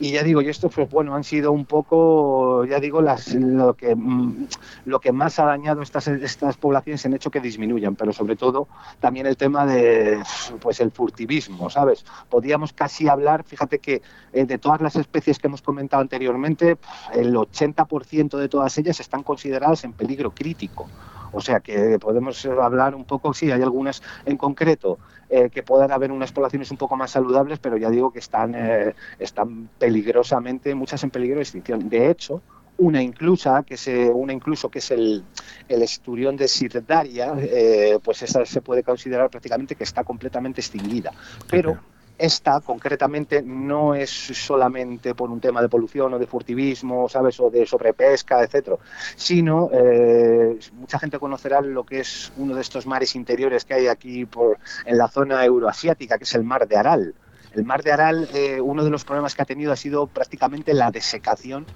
Y 0.00 0.10
ya 0.10 0.24
digo, 0.24 0.42
y 0.42 0.48
esto, 0.48 0.68
pues 0.68 0.90
bueno, 0.90 1.14
han 1.14 1.22
sido 1.24 1.52
un 1.52 1.66
poco, 1.66 2.64
ya 2.64 2.80
digo, 2.80 3.00
las, 3.00 3.32
lo, 3.34 3.74
que, 3.74 3.94
mm, 3.94 4.46
lo 4.86 5.00
que 5.00 5.12
más 5.12 5.38
ha 5.38 5.44
dañado 5.44 5.82
estas, 5.82 6.08
estas 6.08 6.56
poblaciones 6.56 7.04
en 7.04 7.14
hecho 7.14 7.30
que 7.30 7.40
disminuyan 7.40 7.91
pero 7.96 8.12
sobre 8.12 8.36
todo 8.36 8.68
también 9.00 9.26
el 9.26 9.36
tema 9.36 9.66
de 9.66 10.22
pues 10.60 10.80
el 10.80 10.90
furtivismo, 10.90 11.70
¿sabes? 11.70 12.04
Podríamos 12.28 12.72
casi 12.72 13.08
hablar, 13.08 13.44
fíjate 13.44 13.78
que 13.78 14.02
eh, 14.32 14.44
de 14.44 14.58
todas 14.58 14.80
las 14.80 14.96
especies 14.96 15.38
que 15.38 15.46
hemos 15.46 15.62
comentado 15.62 16.02
anteriormente, 16.02 16.78
el 17.14 17.34
80% 17.34 18.38
de 18.38 18.48
todas 18.48 18.76
ellas 18.78 19.00
están 19.00 19.22
consideradas 19.22 19.84
en 19.84 19.92
peligro 19.92 20.32
crítico. 20.32 20.88
O 21.32 21.40
sea 21.40 21.60
que 21.60 21.98
podemos 21.98 22.44
hablar 22.44 22.94
un 22.94 23.04
poco, 23.04 23.32
sí, 23.32 23.50
hay 23.50 23.62
algunas 23.62 24.02
en 24.26 24.36
concreto 24.36 24.98
eh, 25.30 25.48
que 25.48 25.62
puedan 25.62 25.90
haber 25.90 26.12
unas 26.12 26.30
poblaciones 26.30 26.70
un 26.70 26.76
poco 26.76 26.94
más 26.96 27.10
saludables, 27.10 27.58
pero 27.58 27.78
ya 27.78 27.88
digo 27.88 28.12
que 28.12 28.18
están, 28.18 28.54
eh, 28.54 28.94
están 29.18 29.70
peligrosamente, 29.78 30.74
muchas 30.74 31.02
en 31.04 31.10
peligro 31.10 31.36
de 31.36 31.42
extinción. 31.42 31.88
De 31.88 32.10
hecho, 32.10 32.42
una 32.78 33.02
inclusa, 33.02 33.62
que 33.62 33.76
se, 33.76 34.08
una 34.08 34.32
incluso 34.32 34.68
que 34.70 34.80
es 34.80 34.90
el, 34.90 35.24
el 35.68 35.82
esturión 35.82 36.36
de 36.36 36.48
Sirdaria, 36.48 37.34
eh, 37.38 37.98
pues 38.02 38.22
esa 38.22 38.44
se 38.44 38.60
puede 38.60 38.82
considerar 38.82 39.30
prácticamente 39.30 39.74
que 39.74 39.84
está 39.84 40.04
completamente 40.04 40.60
extinguida. 40.60 41.12
Pero 41.48 41.78
esta 42.18 42.60
concretamente 42.60 43.42
no 43.42 43.94
es 43.94 44.10
solamente 44.10 45.14
por 45.14 45.30
un 45.30 45.40
tema 45.40 45.60
de 45.60 45.68
polución 45.68 46.14
o 46.14 46.18
de 46.18 46.26
furtivismo, 46.26 47.08
¿sabes? 47.08 47.40
O 47.40 47.50
de 47.50 47.66
sobrepesca, 47.66 48.42
etcétera, 48.42 48.76
sino 49.16 49.70
eh, 49.72 50.58
mucha 50.74 50.98
gente 50.98 51.18
conocerá 51.18 51.60
lo 51.60 51.84
que 51.84 52.00
es 52.00 52.32
uno 52.36 52.54
de 52.54 52.60
estos 52.60 52.86
mares 52.86 53.16
interiores 53.16 53.64
que 53.64 53.74
hay 53.74 53.86
aquí 53.88 54.24
por, 54.24 54.58
en 54.84 54.98
la 54.98 55.08
zona 55.08 55.44
euroasiática, 55.44 56.18
que 56.18 56.24
es 56.24 56.34
el 56.34 56.44
mar 56.44 56.68
de 56.68 56.76
Aral. 56.76 57.14
El 57.52 57.64
mar 57.64 57.82
de 57.82 57.92
Aral, 57.92 58.28
eh, 58.34 58.60
uno 58.60 58.84
de 58.84 58.90
los 58.90 59.04
problemas 59.04 59.34
que 59.34 59.42
ha 59.42 59.44
tenido 59.44 59.72
ha 59.72 59.76
sido 59.76 60.06
prácticamente 60.06 60.74
la 60.74 60.90
desecación 60.90 61.66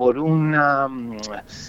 por 0.00 0.16
una, 0.16 0.88
mm, 0.88 1.16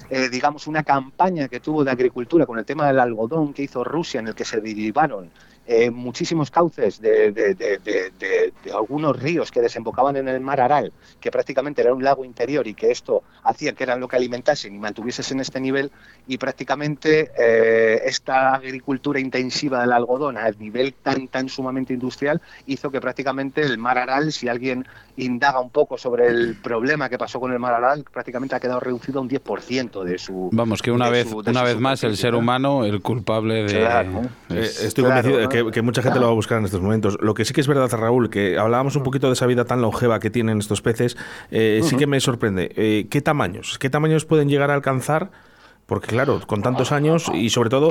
eh, 0.09 0.29
digamos, 0.29 0.65
una 0.65 0.83
campaña 0.83 1.49
que 1.49 1.59
tuvo 1.59 1.83
de 1.83 1.91
agricultura 1.91 2.45
con 2.45 2.57
el 2.57 2.63
tema 2.63 2.87
del 2.87 2.97
algodón 3.01 3.53
que 3.53 3.63
hizo 3.63 3.83
Rusia, 3.83 4.21
en 4.21 4.29
el 4.29 4.35
que 4.35 4.45
se 4.45 4.61
derivaron 4.61 5.29
eh, 5.73 5.89
muchísimos 5.89 6.51
cauces 6.51 6.99
de, 6.99 7.31
de, 7.31 8.53
algunos 8.73 9.17
ríos 9.17 9.51
que 9.51 9.61
desembocaban 9.61 10.17
en 10.17 10.27
el 10.27 10.41
mar 10.41 10.59
Aral, 10.59 10.91
que 11.21 11.31
prácticamente 11.31 11.81
era 11.81 11.93
un 11.93 12.03
lago 12.03 12.25
interior 12.25 12.67
y 12.67 12.73
que 12.73 12.91
esto 12.91 13.23
hacía 13.43 13.71
que 13.71 13.85
eran 13.85 14.01
lo 14.01 14.09
que 14.09 14.17
alimentasen 14.17 14.75
y 14.75 14.79
mantuviesen 14.79 15.37
en 15.37 15.39
este 15.39 15.61
nivel, 15.61 15.89
y 16.27 16.37
prácticamente 16.37 17.31
eh, 17.39 18.01
esta 18.03 18.55
agricultura 18.55 19.21
intensiva 19.21 19.79
del 19.79 19.93
algodón 19.93 20.37
a 20.37 20.51
nivel 20.51 20.93
tan, 20.93 21.29
tan 21.29 21.47
sumamente 21.47 21.93
industrial 21.93 22.41
hizo 22.65 22.91
que 22.91 22.99
prácticamente 22.99 23.61
el 23.61 23.77
mar 23.77 23.97
Aral, 23.97 24.33
si 24.33 24.49
alguien 24.49 24.85
indaga 25.15 25.61
un 25.61 25.69
poco 25.69 25.97
sobre 25.97 26.27
el 26.27 26.55
problema 26.55 27.07
que 27.07 27.17
pasó 27.17 27.39
con 27.39 27.53
el 27.53 27.59
mar 27.59 27.75
Aral, 27.75 28.03
prácticamente 28.11 28.55
ha 28.55 28.59
quedado 28.59 28.81
reducido 28.81 29.19
a 29.19 29.21
un 29.21 29.29
10% 29.29 30.03
de 30.03 30.17
su... 30.17 30.49
Vamos, 30.51 30.81
que 30.81 30.91
una 30.91 31.09
vez, 31.09 31.31
una 31.31 31.63
vez 31.63 31.79
más 31.79 32.03
el 32.03 32.17
ser 32.17 32.35
humano, 32.35 32.83
el 32.83 33.01
culpable 33.01 33.63
de... 33.63 33.79
Claro, 33.79 34.23
eh, 34.49 34.69
estoy 34.81 35.03
convencido 35.05 35.47
que, 35.49 35.60
mucha 35.81 36.01
gente 36.01 36.19
lo 36.19 36.25
va 36.25 36.31
a 36.31 36.35
buscar 36.35 36.59
en 36.59 36.65
estos 36.65 36.81
momentos. 36.81 37.17
Lo 37.21 37.33
que 37.33 37.45
sí 37.45 37.53
que 37.53 37.61
es 37.61 37.67
verdad, 37.67 37.89
Raúl, 37.91 38.29
que 38.29 38.57
hablábamos 38.57 38.95
un 38.95 39.03
poquito 39.03 39.27
de 39.27 39.33
esa 39.33 39.45
vida 39.45 39.65
tan 39.65 39.81
longeva 39.81 40.19
que 40.19 40.29
tienen 40.29 40.59
estos 40.59 40.81
peces, 40.81 41.17
eh, 41.51 41.81
sí 41.83 41.95
que 41.95 42.07
me 42.07 42.19
sorprende. 42.19 42.71
Eh, 42.75 43.07
¿Qué 43.09 43.21
tamaños? 43.21 43.77
¿Qué 43.79 43.89
tamaños 43.89 44.25
pueden 44.25 44.49
llegar 44.49 44.71
a 44.71 44.73
alcanzar? 44.73 45.31
Porque 45.85 46.07
claro, 46.07 46.39
con 46.47 46.61
tantos 46.61 46.91
años 46.91 47.29
y 47.33 47.49
sobre 47.49 47.69
todo 47.69 47.89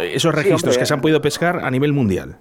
esos 0.00 0.34
registros 0.34 0.78
que 0.78 0.86
se 0.86 0.94
han 0.94 1.00
podido 1.00 1.20
pescar 1.20 1.60
a 1.64 1.70
nivel 1.70 1.92
mundial. 1.92 2.38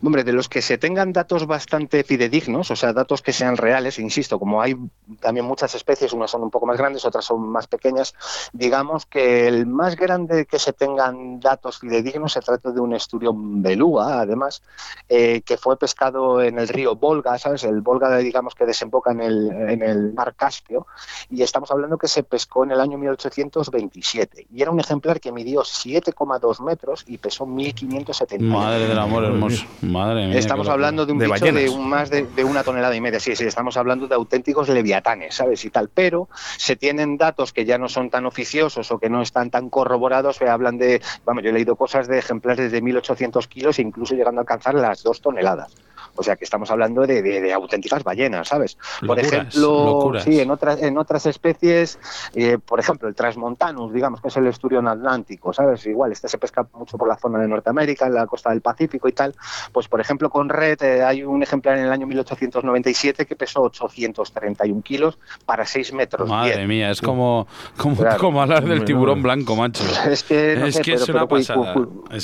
Hombre, 0.00 0.22
de 0.22 0.32
los 0.32 0.48
que 0.48 0.62
se 0.62 0.78
tengan 0.78 1.12
datos 1.12 1.46
bastante 1.46 2.04
fidedignos, 2.04 2.70
o 2.70 2.76
sea, 2.76 2.92
datos 2.92 3.20
que 3.20 3.32
sean 3.32 3.56
reales, 3.56 3.98
insisto, 3.98 4.38
como 4.38 4.62
hay 4.62 4.76
también 5.20 5.44
muchas 5.44 5.74
especies, 5.74 6.12
unas 6.12 6.30
son 6.30 6.42
un 6.44 6.50
poco 6.50 6.66
más 6.66 6.78
grandes, 6.78 7.04
otras 7.04 7.24
son 7.24 7.48
más 7.48 7.66
pequeñas, 7.66 8.14
digamos 8.52 9.06
que 9.06 9.48
el 9.48 9.66
más 9.66 9.96
grande 9.96 10.46
que 10.46 10.60
se 10.60 10.72
tengan 10.72 11.40
datos 11.40 11.80
fidedignos 11.80 12.32
se 12.32 12.40
trata 12.40 12.70
de 12.70 12.80
un 12.80 12.94
esturión 12.94 13.60
beluga, 13.60 14.20
además, 14.20 14.62
eh, 15.08 15.42
que 15.42 15.56
fue 15.56 15.76
pescado 15.76 16.42
en 16.42 16.60
el 16.60 16.68
río 16.68 16.94
Volga, 16.94 17.36
¿sabes? 17.38 17.64
El 17.64 17.80
Volga, 17.80 18.16
digamos, 18.18 18.54
que 18.54 18.66
desemboca 18.66 19.10
en 19.10 19.20
el, 19.20 19.50
en 19.50 19.82
el 19.82 20.12
mar 20.12 20.34
Caspio, 20.36 20.86
y 21.28 21.42
estamos 21.42 21.72
hablando 21.72 21.98
que 21.98 22.06
se 22.06 22.22
pescó 22.22 22.62
en 22.62 22.70
el 22.70 22.80
año 22.80 22.98
1827, 22.98 24.46
y 24.54 24.62
era 24.62 24.70
un 24.70 24.78
ejemplar 24.78 25.18
que 25.18 25.32
midió 25.32 25.62
7,2 25.62 26.64
metros 26.64 27.04
y 27.08 27.18
pesó 27.18 27.46
1.570. 27.46 28.40
Madre 28.42 28.86
del 28.86 28.98
amor 28.98 29.24
hermoso. 29.24 29.64
Estamos 30.34 30.68
hablando 30.68 31.06
de 31.06 31.12
un 31.12 31.18
bicho 31.18 31.44
de 31.44 31.70
más 31.78 32.10
de, 32.10 32.44
una 32.44 32.62
tonelada 32.62 32.94
y 32.94 33.00
media. 33.00 33.20
Sí, 33.20 33.34
sí, 33.36 33.44
estamos 33.44 33.76
hablando 33.76 34.06
de 34.06 34.14
auténticos 34.14 34.68
leviatanes, 34.68 35.34
¿sabes? 35.34 35.64
Y 35.64 35.70
tal. 35.70 35.88
Pero 35.92 36.28
se 36.56 36.76
tienen 36.76 37.16
datos 37.16 37.52
que 37.52 37.64
ya 37.64 37.78
no 37.78 37.88
son 37.88 38.10
tan 38.10 38.26
oficiosos 38.26 38.90
o 38.90 38.98
que 38.98 39.08
no 39.08 39.22
están 39.22 39.50
tan 39.50 39.70
corroborados, 39.70 40.38
que 40.38 40.48
hablan 40.48 40.78
de. 40.78 41.00
Vamos, 41.24 41.42
yo 41.42 41.50
he 41.50 41.52
leído 41.52 41.76
cosas 41.76 42.08
de 42.08 42.18
ejemplares 42.18 42.70
de 42.70 42.82
1.800 42.82 43.46
kilos 43.48 43.78
e 43.78 43.82
incluso 43.82 44.14
llegando 44.14 44.40
a 44.40 44.42
alcanzar 44.42 44.74
las 44.74 45.02
dos 45.02 45.20
toneladas. 45.20 45.74
O 46.18 46.22
sea 46.24 46.34
que 46.34 46.44
estamos 46.44 46.68
hablando 46.72 47.06
de, 47.06 47.52
auténticas 47.52 48.02
ballenas, 48.02 48.48
¿sabes? 48.48 48.76
Por 49.06 49.20
ejemplo, 49.20 50.12
sí, 50.18 50.40
en 50.40 50.50
otras, 50.50 50.82
en 50.82 50.98
otras 50.98 51.26
especies, 51.26 51.98
eh, 52.34 52.58
por 52.58 52.80
ejemplo, 52.80 53.08
el 53.08 53.14
Transmontanus, 53.14 53.92
digamos 53.92 54.20
que 54.20 54.26
es 54.26 54.36
el 54.36 54.48
esturión 54.48 54.88
atlántico, 54.88 55.52
¿sabes? 55.52 55.86
Igual, 55.86 56.10
este 56.10 56.28
se 56.28 56.38
pesca 56.38 56.66
mucho 56.72 56.98
por 56.98 57.06
la 57.06 57.16
zona 57.16 57.38
de 57.38 57.46
Norteamérica, 57.46 58.06
en 58.06 58.14
la 58.14 58.26
costa 58.26 58.50
del 58.50 58.60
Pacífico 58.60 59.08
y 59.08 59.12
tal. 59.12 59.34
Pues, 59.78 59.86
por 59.86 60.00
ejemplo, 60.00 60.28
con 60.28 60.48
red 60.48 60.82
eh, 60.82 61.04
hay 61.04 61.22
un 61.22 61.40
ejemplar 61.40 61.78
en 61.78 61.84
el 61.84 61.92
año 61.92 62.04
1897 62.08 63.26
que 63.26 63.36
pesó 63.36 63.62
831 63.62 64.82
kilos 64.82 65.18
para 65.46 65.64
6 65.64 65.92
metros. 65.92 66.28
Madre 66.28 66.66
mía, 66.66 66.90
es 66.90 67.00
como, 67.00 67.46
como, 67.76 68.42
hablar 68.42 68.64
del 68.64 68.84
tiburón 68.84 69.22
blanco, 69.22 69.54
macho. 69.54 69.84
Es 70.08 70.24
que, 70.24 70.54
es, 70.66 70.80
que 70.80 70.94
es 70.94 71.08
una 71.08 71.28
pasada. 71.28 71.76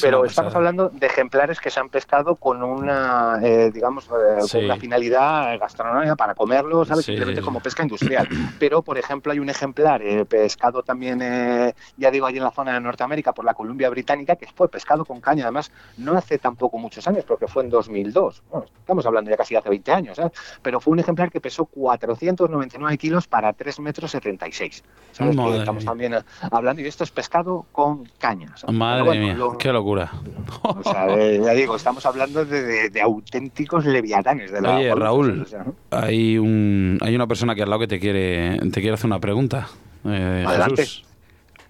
Pero, 0.03 0.25
estamos 0.25 0.53
hablando 0.57 0.88
de 0.88 1.07
ejemplares 1.07 1.61
que 1.61 1.71
se 1.71 1.79
han 1.79 1.90
pescado 1.90 2.35
con 2.35 2.61
una, 2.64 3.38
eh, 3.40 3.71
digamos, 3.73 4.07
eh, 4.07 4.45
con 4.51 4.64
una 4.64 4.77
finalidad 4.77 5.57
gastronómica 5.57 6.17
para 6.17 6.35
comerlo, 6.35 6.85
¿sabes? 6.85 7.05
Simplemente 7.05 7.40
como 7.40 7.61
pesca 7.61 7.85
industrial. 7.85 8.29
Pero, 8.59 8.83
por 8.83 8.99
ejemplo, 8.99 9.31
hay 9.31 9.38
un 9.38 9.49
ejemplar 9.49 10.03
eh, 10.03 10.25
pescado 10.25 10.83
también, 10.83 11.21
eh, 11.23 11.73
ya 11.97 12.11
digo, 12.11 12.27
allí 12.27 12.38
en 12.38 12.45
la 12.45 12.51
zona 12.51 12.75
de 12.75 12.81
Norteamérica 12.81 13.33
por 13.33 13.45
la 13.45 13.55
Columbia 13.55 13.90
Británica, 13.90 14.35
que 14.35 14.49
fue 14.53 14.69
pescado 14.69 15.05
con 15.05 15.21
caña, 15.21 15.45
además, 15.45 15.71
no 15.99 16.17
hace 16.17 16.38
tampoco 16.38 16.79
muchos 16.79 17.07
años, 17.07 17.25
porque 17.27 17.44
fue 17.49 17.63
en 17.63 17.71
2002. 17.71 18.43
estamos 18.77 19.07
hablando 19.07 19.31
ya 19.31 19.37
casi 19.37 19.57
hace 19.57 19.69
20 19.69 19.93
años, 19.93 20.17
¿sabes? 20.17 20.33
Pero 20.63 20.81
fue 20.81 20.93
un 20.93 20.99
ejemplar 20.99 21.31
que 21.31 21.41
pesó 21.41 21.65
499 21.67 22.99
kilos 22.99 23.27
para 23.27 23.53
3 23.53 23.81
metros 23.81 24.11
76. 24.11 24.83
¿sabes? 25.13 25.37
estamos 25.59 25.85
también 25.85 26.15
hablando, 26.51 26.83
y 26.83 26.87
esto 26.87 27.05
es 27.05 27.11
pescado 27.11 27.67
con 27.73 28.05
caña. 28.19 28.55
Madre 28.73 29.19
mía, 29.19 29.39
qué 29.59 29.73
locura. 29.73 30.13
O 30.63 30.83
sea, 30.83 31.07
ya 31.09 31.53
digo, 31.53 31.77
estamos 31.77 32.05
hablando 32.07 32.45
de, 32.45 32.89
de 32.91 33.01
auténticos 33.01 33.85
leviatanes 33.85 34.51
de 34.51 34.61
la 34.61 34.77
Oye, 34.77 34.95
Raúl, 34.95 35.47
hay, 35.91 36.39
un, 36.39 36.99
hay 37.01 37.15
una 37.15 37.27
persona 37.27 37.55
que 37.55 37.63
al 37.63 37.71
lado 37.71 37.81
que 37.81 37.87
te 37.87 38.01
quiere, 38.01 38.59
te 38.59 38.81
quiere 38.81 38.95
hacer 38.95 39.07
una 39.07 39.21
pregunta. 39.21 39.69
Eh, 40.05 40.45
Adelante. 40.47 40.87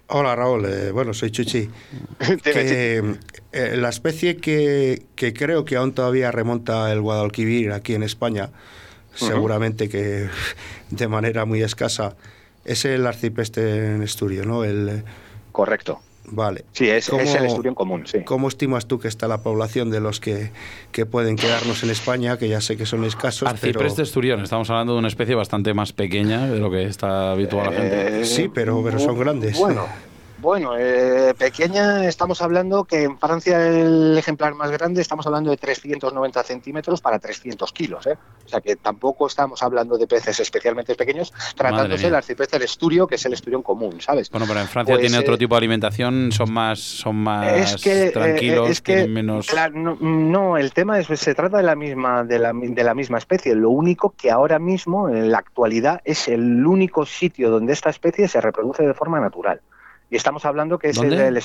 Hola 0.07 0.35
Raúl, 0.35 0.65
eh, 0.65 0.91
bueno, 0.91 1.13
soy 1.13 1.31
Chuchi. 1.31 1.67
que, 2.43 3.17
eh, 3.51 3.75
la 3.75 3.89
especie 3.89 4.37
que, 4.37 5.03
que, 5.15 5.33
creo 5.33 5.65
que 5.65 5.77
aún 5.77 5.93
todavía 5.93 6.31
remonta 6.31 6.91
el 6.91 7.01
Guadalquivir 7.01 7.71
aquí 7.71 7.95
en 7.95 8.03
España, 8.03 8.51
seguramente 9.15 9.89
que 9.89 10.29
de 10.91 11.07
manera 11.07 11.45
muy 11.45 11.63
escasa, 11.63 12.15
es 12.65 12.85
el 12.85 13.07
arcipreste 13.07 13.95
en 13.95 14.03
estudio, 14.03 14.45
¿no? 14.45 14.63
El, 14.63 15.03
Correcto. 15.51 16.01
Vale. 16.27 16.65
Sí, 16.71 16.89
es, 16.89 17.09
es 17.09 17.35
el 17.35 17.45
estudio 17.45 17.69
en 17.69 17.75
común, 17.75 18.07
sí. 18.07 18.19
¿Cómo 18.23 18.47
estimas 18.47 18.87
tú 18.87 18.99
que 18.99 19.07
está 19.07 19.27
la 19.27 19.39
población 19.39 19.89
de 19.91 19.99
los 19.99 20.19
que, 20.19 20.51
que 20.91 21.05
pueden 21.05 21.35
quedarnos 21.35 21.83
en 21.83 21.89
España, 21.89 22.37
que 22.37 22.47
ya 22.47 22.61
sé 22.61 22.77
que 22.77 22.85
son 22.85 23.03
escasos? 23.03 23.47
Arcipreste 23.47 23.97
pero... 23.97 24.03
esturión, 24.03 24.41
estamos 24.41 24.69
hablando 24.69 24.93
de 24.93 24.99
una 24.99 25.07
especie 25.07 25.35
bastante 25.35 25.73
más 25.73 25.93
pequeña 25.93 26.47
de 26.47 26.59
lo 26.59 26.71
que 26.71 26.83
está 26.83 27.31
habitual 27.31 27.65
la 27.65 27.71
gente. 27.71 28.21
Eh, 28.21 28.25
sí, 28.25 28.49
pero, 28.53 28.83
pero 28.83 28.99
son 28.99 29.17
grandes. 29.17 29.57
Bueno, 29.57 29.85
bueno, 30.37 30.77
eh, 30.77 31.33
pequeña, 31.37 32.07
estamos 32.07 32.41
hablando 32.41 32.83
que 32.83 33.03
en 33.03 33.17
Francia 33.17 33.65
el 33.67 34.17
ejemplar 34.17 34.53
más 34.53 34.69
grande 34.71 35.01
estamos 35.01 35.25
hablando 35.25 35.49
de 35.49 35.57
390 35.57 36.43
centímetros 36.43 37.01
para 37.01 37.19
300 37.19 37.71
kilos. 37.71 38.05
¿eh? 38.07 38.17
O 38.45 38.49
sea 38.49 38.61
que 38.61 38.75
tampoco 38.75 39.27
estamos 39.27 39.63
hablando 39.63 39.97
de 39.97 40.07
peces 40.07 40.39
especialmente 40.39 40.95
pequeños, 40.95 41.33
tratándose 41.55 42.05
del 42.05 42.15
arcipreste 42.15 42.57
del 42.57 42.65
esturio, 42.65 43.07
que 43.07 43.15
es 43.15 43.25
el 43.25 43.33
esturión 43.33 43.61
común, 43.61 44.01
¿sabes? 44.01 44.29
Bueno, 44.29 44.45
pero 44.47 44.59
en 44.59 44.67
Francia 44.67 44.95
pues, 44.95 45.07
tiene 45.07 45.17
otro 45.17 45.37
tipo 45.37 45.55
de 45.55 45.59
alimentación, 45.59 46.31
son 46.31 46.51
más, 46.51 46.79
son 46.79 47.15
más 47.15 47.75
es 47.75 47.81
que, 47.81 48.11
tranquilos, 48.11 48.69
es 48.69 48.81
que, 48.81 49.07
menos. 49.07 49.47
Claro, 49.47 49.73
no, 49.75 49.97
no, 49.99 50.57
el 50.57 50.73
tema 50.73 50.99
es 50.99 51.07
se 51.19 51.33
trata 51.33 51.57
de 51.57 51.63
la 51.63 51.75
misma 51.75 52.23
de 52.23 52.39
la, 52.39 52.51
de 52.53 52.83
la 52.83 52.93
misma 52.93 53.17
especie. 53.17 53.55
Lo 53.55 53.69
único 53.69 54.13
que 54.17 54.31
ahora 54.31 54.59
mismo, 54.59 55.09
en 55.09 55.31
la 55.31 55.37
actualidad, 55.37 56.01
es 56.03 56.27
el 56.27 56.65
único 56.65 57.05
sitio 57.05 57.49
donde 57.49 57.73
esta 57.73 57.89
especie 57.89 58.27
se 58.27 58.41
reproduce 58.41 58.83
de 58.83 58.93
forma 58.93 59.19
natural. 59.19 59.61
Y 60.09 60.15
estamos 60.15 60.45
hablando 60.45 60.77
que 60.77 60.89
es 60.89 60.97
el, 60.97 61.13
el 61.13 61.41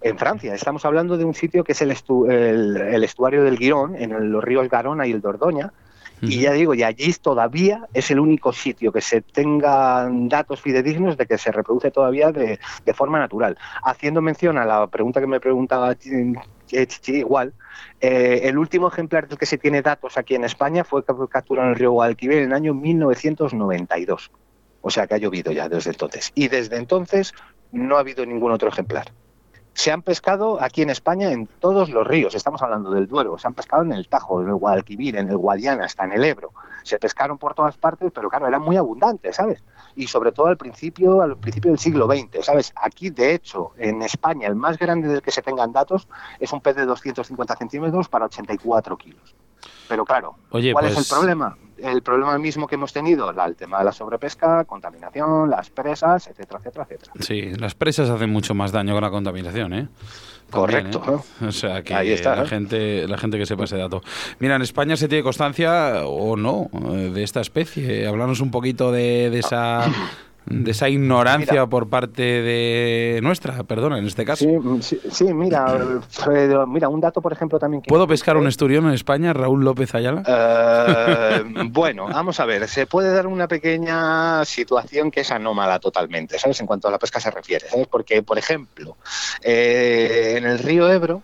en 0.00 0.18
Francia, 0.18 0.54
estamos 0.54 0.84
hablando 0.84 1.16
de 1.16 1.24
un 1.24 1.34
sitio 1.34 1.64
que 1.64 1.72
es 1.72 1.82
el, 1.82 1.90
estu, 1.90 2.26
el, 2.30 2.76
el 2.76 3.04
estuario 3.04 3.42
del 3.42 3.56
Guirón, 3.56 3.96
en 3.96 4.30
los 4.30 4.44
ríos 4.44 4.68
Garona 4.68 5.06
y 5.06 5.12
el 5.12 5.20
Dordoña, 5.20 5.72
y 6.22 6.40
ya 6.40 6.52
digo, 6.52 6.74
y 6.74 6.82
allí 6.82 7.12
todavía 7.14 7.88
es 7.94 8.10
el 8.10 8.20
único 8.20 8.52
sitio 8.52 8.92
que 8.92 9.00
se 9.00 9.22
tengan 9.22 10.28
datos 10.28 10.60
fidedignos 10.60 11.16
de 11.16 11.26
que 11.26 11.38
se 11.38 11.50
reproduce 11.50 11.90
todavía 11.90 12.30
de, 12.30 12.58
de 12.84 12.94
forma 12.94 13.18
natural. 13.18 13.56
Haciendo 13.82 14.20
mención 14.20 14.58
a 14.58 14.66
la 14.66 14.86
pregunta 14.86 15.20
que 15.20 15.26
me 15.26 15.40
preguntaba 15.40 15.96
Chichi, 15.96 17.16
igual, 17.16 17.54
eh, 18.00 18.40
el 18.44 18.58
último 18.58 18.88
ejemplar 18.88 19.28
del 19.28 19.38
que 19.38 19.46
se 19.46 19.56
tiene 19.56 19.80
datos 19.80 20.18
aquí 20.18 20.34
en 20.34 20.44
España 20.44 20.84
fue 20.84 21.04
capturado 21.04 21.68
en 21.68 21.72
el 21.72 21.78
río 21.78 21.92
Guadalquivir 21.92 22.38
en 22.38 22.44
el 22.44 22.52
año 22.52 22.74
1992. 22.74 24.30
O 24.82 24.90
sea 24.90 25.06
que 25.06 25.14
ha 25.14 25.18
llovido 25.18 25.52
ya 25.52 25.68
desde 25.68 25.90
entonces. 25.90 26.32
Y 26.34 26.48
desde 26.48 26.76
entonces 26.76 27.34
no 27.72 27.96
ha 27.96 28.00
habido 28.00 28.24
ningún 28.26 28.52
otro 28.52 28.68
ejemplar. 28.68 29.12
Se 29.72 29.92
han 29.92 30.02
pescado 30.02 30.60
aquí 30.60 30.82
en 30.82 30.90
España 30.90 31.30
en 31.30 31.46
todos 31.46 31.90
los 31.90 32.06
ríos, 32.06 32.34
estamos 32.34 32.60
hablando 32.60 32.90
del 32.90 33.06
Duero, 33.06 33.38
se 33.38 33.46
han 33.46 33.54
pescado 33.54 33.82
en 33.82 33.92
el 33.92 34.08
Tajo, 34.08 34.42
en 34.42 34.48
el 34.48 34.54
Guadalquivir, 34.54 35.16
en 35.16 35.28
el 35.28 35.36
Guadiana, 35.36 35.84
hasta 35.84 36.04
en 36.04 36.12
el 36.12 36.24
Ebro. 36.24 36.52
Se 36.82 36.98
pescaron 36.98 37.38
por 37.38 37.54
todas 37.54 37.76
partes, 37.76 38.10
pero 38.12 38.28
claro, 38.28 38.48
eran 38.48 38.62
muy 38.62 38.76
abundantes, 38.76 39.36
¿sabes? 39.36 39.62
Y 39.94 40.08
sobre 40.08 40.32
todo 40.32 40.46
al 40.46 40.56
principio, 40.56 41.22
al 41.22 41.36
principio 41.36 41.70
del 41.70 41.78
siglo 41.78 42.06
XX, 42.06 42.44
¿sabes? 42.44 42.72
Aquí, 42.76 43.10
de 43.10 43.32
hecho, 43.32 43.72
en 43.78 44.02
España, 44.02 44.48
el 44.48 44.56
más 44.56 44.76
grande 44.76 45.08
del 45.08 45.22
que 45.22 45.30
se 45.30 45.40
tengan 45.40 45.72
datos 45.72 46.08
es 46.40 46.52
un 46.52 46.60
pez 46.60 46.76
de 46.76 46.84
250 46.84 47.56
centímetros 47.56 48.08
para 48.08 48.26
84 48.26 48.98
kilos. 48.98 49.34
Pero 49.90 50.04
claro, 50.04 50.36
Oye, 50.50 50.72
¿cuál 50.72 50.84
pues... 50.84 50.96
es 50.96 51.10
el 51.10 51.16
problema? 51.16 51.56
El 51.76 52.00
problema 52.02 52.38
mismo 52.38 52.68
que 52.68 52.76
hemos 52.76 52.92
tenido, 52.92 53.28
el 53.28 53.56
tema 53.56 53.80
de 53.80 53.84
la 53.86 53.90
sobrepesca, 53.90 54.64
contaminación, 54.64 55.50
las 55.50 55.68
presas, 55.70 56.28
etcétera, 56.28 56.60
etcétera, 56.60 56.86
etcétera. 56.88 57.12
Sí, 57.18 57.52
las 57.58 57.74
presas 57.74 58.08
hacen 58.08 58.30
mucho 58.30 58.54
más 58.54 58.70
daño 58.70 58.94
que 58.94 59.00
la 59.00 59.10
contaminación, 59.10 59.72
¿eh? 59.72 59.88
También, 60.48 60.90
Correcto. 60.92 61.24
¿eh? 61.40 61.46
O 61.46 61.50
sea 61.50 61.82
que 61.82 61.92
Ahí 61.92 62.12
está, 62.12 62.36
la 62.36 62.44
¿eh? 62.44 62.46
gente, 62.46 63.08
la 63.08 63.18
gente 63.18 63.36
que 63.36 63.46
sepa 63.46 63.64
ese 63.64 63.78
dato. 63.78 64.00
Mira, 64.38 64.54
en 64.54 64.62
España 64.62 64.96
se 64.96 65.08
tiene 65.08 65.24
constancia 65.24 66.04
o 66.04 66.36
no 66.36 66.70
eh, 66.92 67.10
de 67.12 67.22
esta 67.24 67.40
especie. 67.40 68.06
Háblanos 68.06 68.40
un 68.40 68.52
poquito 68.52 68.92
de, 68.92 69.30
de 69.30 69.40
esa 69.40 69.86
de 70.50 70.72
esa 70.72 70.88
ignorancia 70.88 71.52
Mira. 71.52 71.66
por 71.68 71.88
parte 71.88 72.22
de 72.22 73.20
nuestra, 73.22 73.62
perdona, 73.62 73.98
en 73.98 74.06
este 74.06 74.24
caso. 74.24 74.44
Sí, 74.44 74.58
sí, 74.82 75.00
sí, 75.10 75.32
mira, 75.32 75.66
mira, 76.66 76.88
un 76.88 77.00
dato, 77.00 77.22
por 77.22 77.32
ejemplo, 77.32 77.58
también 77.58 77.82
que... 77.82 77.88
¿Puedo 77.88 78.06
pescar 78.06 78.36
un 78.36 78.48
esturión 78.48 78.86
en 78.86 78.92
España, 78.92 79.32
Raúl 79.32 79.64
López 79.64 79.94
Ayala? 79.94 80.24
Eh, 80.26 81.44
bueno, 81.70 82.08
vamos 82.08 82.40
a 82.40 82.44
ver, 82.44 82.66
se 82.68 82.86
puede 82.86 83.12
dar 83.14 83.28
una 83.28 83.46
pequeña 83.46 84.44
situación 84.44 85.10
que 85.10 85.20
es 85.20 85.30
anómala 85.30 85.78
totalmente, 85.78 86.38
¿sabes? 86.38 86.60
En 86.60 86.66
cuanto 86.66 86.88
a 86.88 86.90
la 86.90 86.98
pesca 86.98 87.20
se 87.20 87.30
refiere, 87.30 87.68
¿sabes? 87.68 87.86
Porque, 87.86 88.22
por 88.22 88.36
ejemplo, 88.36 88.96
eh, 89.42 90.34
en 90.36 90.44
el 90.44 90.58
río 90.58 90.90
Ebro, 90.90 91.22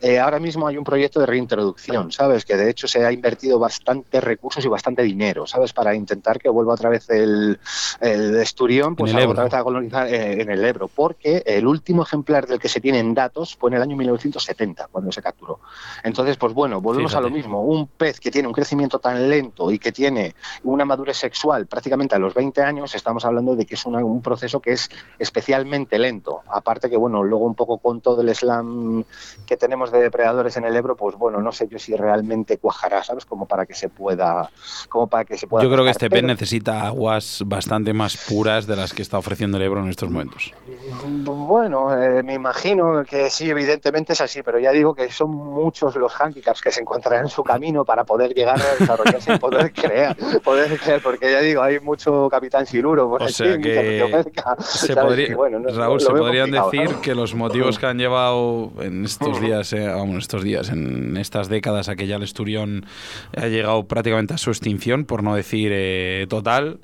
eh, 0.00 0.18
ahora 0.18 0.38
mismo 0.38 0.66
hay 0.66 0.76
un 0.76 0.84
proyecto 0.84 1.20
de 1.20 1.26
reintroducción, 1.26 2.12
¿sabes? 2.12 2.44
Que 2.44 2.56
de 2.56 2.70
hecho 2.70 2.86
se 2.88 3.04
ha 3.04 3.12
invertido 3.12 3.58
bastantes 3.58 4.22
recursos 4.22 4.64
y 4.64 4.68
bastante 4.68 5.02
dinero, 5.02 5.46
¿sabes? 5.46 5.72
Para 5.72 5.94
intentar 5.94 6.38
que 6.38 6.48
vuelva 6.48 6.74
otra 6.74 6.88
vez 6.90 7.08
el, 7.10 7.58
el 8.00 8.36
esturión, 8.36 8.94
pues 8.96 9.10
el 9.12 9.16
otra 9.32 9.44
vez 9.44 9.54
a 9.54 9.64
colonizar 9.64 10.06
eh, 10.08 10.40
en 10.42 10.50
el 10.50 10.64
Ebro, 10.64 10.88
porque 10.88 11.42
el 11.46 11.66
último 11.66 12.02
ejemplar 12.02 12.46
del 12.46 12.58
que 12.58 12.68
se 12.68 12.80
tienen 12.80 13.14
datos 13.14 13.56
fue 13.56 13.70
en 13.70 13.76
el 13.76 13.82
año 13.82 13.96
1970, 13.96 14.88
cuando 14.92 15.10
se 15.12 15.22
capturó. 15.22 15.60
Entonces, 16.04 16.36
pues 16.36 16.52
bueno, 16.54 16.80
volvemos 16.80 17.14
a 17.14 17.20
lo 17.20 17.28
mismo. 17.30 17.62
Un 17.62 17.86
pez 17.88 18.20
que 18.20 18.30
tiene 18.30 18.48
un 18.48 18.54
crecimiento 18.54 18.98
tan 18.98 19.28
lento 19.28 19.70
y 19.70 19.78
que 19.78 19.92
tiene 19.92 20.34
una 20.64 20.84
madurez 20.84 21.16
sexual 21.16 21.66
prácticamente 21.66 22.14
a 22.14 22.18
los 22.18 22.34
20 22.34 22.62
años, 22.62 22.94
estamos 22.94 23.24
hablando 23.24 23.56
de 23.56 23.66
que 23.66 23.74
es 23.74 23.84
una- 23.86 24.04
un 24.04 24.22
proceso 24.22 24.60
que 24.60 24.72
es 24.72 24.88
especialmente 25.18 25.98
lento. 25.98 26.40
Aparte 26.50 26.88
que, 26.88 26.96
bueno, 26.96 27.22
luego 27.22 27.44
un 27.44 27.54
poco 27.54 27.78
con 27.78 28.00
todo 28.00 28.20
el 28.22 28.34
slam 28.34 29.04
que 29.46 29.56
tenemos 29.56 29.87
de 29.90 30.00
depredadores 30.00 30.56
en 30.56 30.64
el 30.64 30.74
Ebro, 30.76 30.96
pues 30.96 31.16
bueno, 31.16 31.40
no 31.40 31.52
sé 31.52 31.68
yo 31.68 31.78
si 31.78 31.94
realmente 31.96 32.58
cuajará, 32.58 33.02
¿sabes? 33.04 33.24
Como 33.24 33.46
para 33.46 33.66
que 33.66 33.74
se 33.74 33.88
pueda, 33.88 34.50
como 34.88 35.06
para 35.06 35.24
que 35.24 35.36
se 35.38 35.46
pueda. 35.46 35.64
Yo 35.64 35.70
creo 35.70 35.84
que 35.84 35.90
este 35.90 36.08
pez 36.10 36.22
necesita 36.22 36.86
aguas 36.86 37.42
bastante 37.46 37.92
más 37.92 38.16
puras 38.28 38.66
de 38.66 38.76
las 38.76 38.92
que 38.92 39.02
está 39.02 39.18
ofreciendo 39.18 39.56
el 39.56 39.62
Ebro 39.64 39.80
en 39.82 39.88
estos 39.88 40.10
momentos. 40.10 40.52
Bueno, 41.04 41.92
eh, 42.00 42.22
me 42.22 42.34
imagino 42.34 43.04
que 43.04 43.30
sí, 43.30 43.48
evidentemente 43.50 44.12
es 44.12 44.20
así, 44.20 44.42
pero 44.42 44.58
ya 44.58 44.70
digo 44.72 44.94
que 44.94 45.10
son 45.10 45.30
muchos 45.30 45.94
los 45.96 46.12
handicaps 46.20 46.60
que 46.60 46.70
se 46.70 46.80
encontrarán 46.80 47.24
en 47.24 47.28
su 47.30 47.42
camino 47.42 47.84
para 47.84 48.04
poder 48.04 48.34
llegar 48.34 48.60
a 48.60 48.74
desarrollarse 48.78 49.34
y 49.34 49.38
poder 49.38 49.72
crear, 49.72 50.16
poder 50.42 50.78
crear, 50.78 51.00
porque 51.00 51.30
ya 51.30 51.40
digo, 51.40 51.62
hay 51.62 51.80
mucho 51.80 52.28
capitán 52.30 52.66
siluro 52.66 53.08
por 53.08 53.22
O 53.22 53.24
aquí, 53.24 53.32
sea 53.34 53.58
que 53.58 54.24
se 54.60 54.94
¿sabes? 54.94 55.04
podría- 55.04 55.28
Y 55.30 55.34
bueno, 55.34 55.58
no- 55.58 55.68
Raúl, 55.70 56.00
se 56.00 56.10
podrían 56.10 56.50
decir 56.50 56.86
¿sabes? 56.88 56.96
que 57.02 57.14
los 57.14 57.34
motivos 57.34 57.78
que 57.78 57.86
han 57.86 57.98
llevado 57.98 58.70
en 58.80 59.04
estos 59.04 59.40
días, 59.40 59.72
eh, 59.78 59.88
vamos, 59.88 60.18
estos 60.18 60.42
días, 60.42 60.70
en 60.70 61.16
estas 61.16 61.48
décadas 61.48 61.88
a 61.88 61.96
que 61.96 62.06
ya 62.06 62.16
el 62.16 62.22
esturión 62.22 62.84
ha 63.36 63.46
llegado 63.46 63.86
prácticamente 63.86 64.34
a 64.34 64.38
su 64.38 64.50
extinción, 64.50 65.04
por 65.04 65.22
no 65.22 65.34
decir 65.34 65.70
eh, 65.74 66.26
total, 66.28 66.80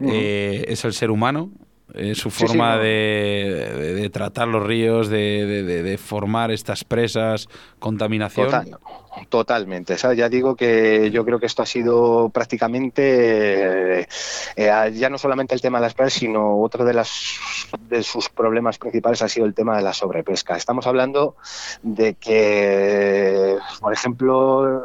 eh, 0.00 0.64
es 0.68 0.84
el 0.84 0.92
ser 0.92 1.10
humano. 1.10 1.50
Eh, 1.94 2.14
su 2.14 2.30
Sí, 2.30 2.38
sí, 2.40 2.46
forma 2.46 2.76
de, 2.78 3.72
de- 3.76 3.94
de 3.94 4.10
tratar 4.10 4.48
los 4.48 4.64
ríos, 4.64 5.08
de, 5.08 5.46
de- 5.46 5.98
formar 5.98 6.50
estas 6.50 6.84
presas, 6.84 7.48
contaminación. 7.78 8.46
Total, 8.46 8.78
totalmente. 9.28 9.96
¿sabes? 9.98 10.18
Ya 10.18 10.28
digo 10.28 10.54
que 10.56 11.10
yo 11.12 11.24
creo 11.24 11.38
que 11.40 11.46
esto 11.46 11.62
ha 11.62 11.66
sido 11.66 12.30
prácticamente 12.30 14.00
eh, 14.00 14.06
eh, 14.56 14.92
ya 14.94 15.10
no 15.10 15.18
solamente 15.18 15.54
el 15.54 15.60
tema 15.60 15.78
de 15.78 15.82
las 15.86 15.94
playas, 15.94 16.12
sino 16.14 16.60
otro 16.60 16.84
de 16.84 16.94
las 16.94 17.10
de 17.88 18.02
sus 18.02 18.28
problemas 18.28 18.78
principales 18.78 19.22
ha 19.22 19.28
sido 19.28 19.46
el 19.46 19.54
tema 19.54 19.76
de 19.76 19.82
la 19.82 19.92
sobrepesca. 19.92 20.56
Estamos 20.56 20.86
hablando 20.86 21.36
de 21.82 22.14
que, 22.14 23.56
por 23.80 23.92
ejemplo, 23.92 24.84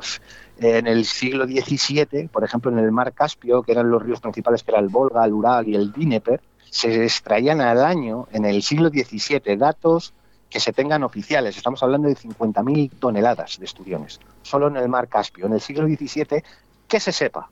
en 0.60 0.88
el 0.88 1.06
siglo 1.06 1.46
XVII, 1.46 2.28
por 2.32 2.44
ejemplo, 2.44 2.72
en 2.72 2.80
el 2.80 2.92
mar 2.92 3.14
Caspio, 3.14 3.62
que 3.64 3.72
eran 3.74 3.90
los 3.90 4.02
ríos 4.04 4.22
principales, 4.22 4.64
que 4.64 4.72
era 4.72 4.80
el 4.80 4.88
Volga, 4.90 5.26
el 5.26 5.34
Ural 5.34 5.68
y 5.68 5.76
el 5.76 5.92
Dnieper, 5.92 6.42
se 6.76 7.06
extraían 7.06 7.62
al 7.62 7.86
año, 7.86 8.28
en 8.34 8.44
el 8.44 8.62
siglo 8.62 8.90
XVII, 8.90 9.56
datos 9.56 10.14
que 10.50 10.60
se 10.60 10.74
tengan 10.74 11.04
oficiales. 11.04 11.56
Estamos 11.56 11.82
hablando 11.82 12.10
de 12.10 12.18
50.000 12.18 12.92
toneladas 13.00 13.58
de 13.60 13.64
esturiones, 13.64 14.20
solo 14.42 14.68
en 14.68 14.76
el 14.76 14.90
mar 14.90 15.08
Caspio. 15.08 15.46
En 15.46 15.54
el 15.54 15.62
siglo 15.62 15.88
XVII, 15.88 16.44
que 16.90 17.00
se 17.00 17.14
sepa, 17.14 17.50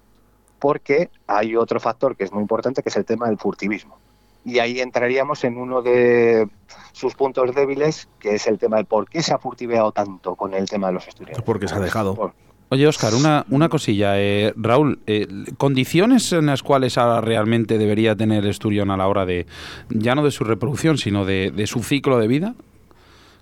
porque 0.60 1.10
hay 1.26 1.56
otro 1.56 1.80
factor 1.80 2.18
que 2.18 2.26
es 2.26 2.34
muy 2.34 2.42
importante, 2.42 2.84
que 2.84 2.90
es 2.90 2.98
el 2.98 3.06
tema 3.06 3.28
del 3.28 3.38
furtivismo. 3.38 3.98
Y 4.44 4.60
ahí 4.60 4.82
entraríamos 4.82 5.46
en 5.46 5.58
uno 5.58 5.82
de 5.82 6.50
sus 6.92 7.16
puntos 7.16 7.56
débiles, 7.56 8.10
que 8.20 8.36
es 8.36 8.46
el 8.48 8.60
tema 8.60 8.76
de 8.76 8.84
por 8.84 9.08
qué 9.08 9.24
se 9.24 9.34
ha 9.34 9.38
furtiveado 9.38 9.94
tanto 9.94 10.36
con 10.36 10.54
el 10.54 10.70
tema 10.70 10.88
de 10.88 10.94
los 10.96 11.08
esturiones. 11.08 11.42
Porque 11.46 11.70
se 11.70 11.76
ha 11.76 11.80
dejado. 11.80 12.14
Por- 12.14 12.34
Oye, 12.74 12.88
Oscar, 12.88 13.14
una, 13.14 13.46
una 13.52 13.70
cosilla. 13.70 14.20
eh, 14.20 14.52
Raúl, 14.56 14.98
eh, 15.06 15.28
¿condiciones 15.58 16.34
en 16.34 16.48
las 16.48 16.64
cuales 16.64 16.98
ahora 16.98 17.22
realmente 17.22 17.78
debería 17.78 18.16
tener 18.16 18.44
el 18.44 18.50
esturión 18.50 18.90
a 18.90 18.98
la 18.98 19.08
hora 19.08 19.28
de, 19.28 19.46
ya 19.90 20.16
no 20.16 20.24
de 20.24 20.32
su 20.32 20.44
reproducción, 20.44 20.98
sino 20.98 21.24
de, 21.24 21.52
de 21.56 21.68
su 21.68 21.84
ciclo 21.84 22.18
de 22.18 22.28
vida? 22.28 22.56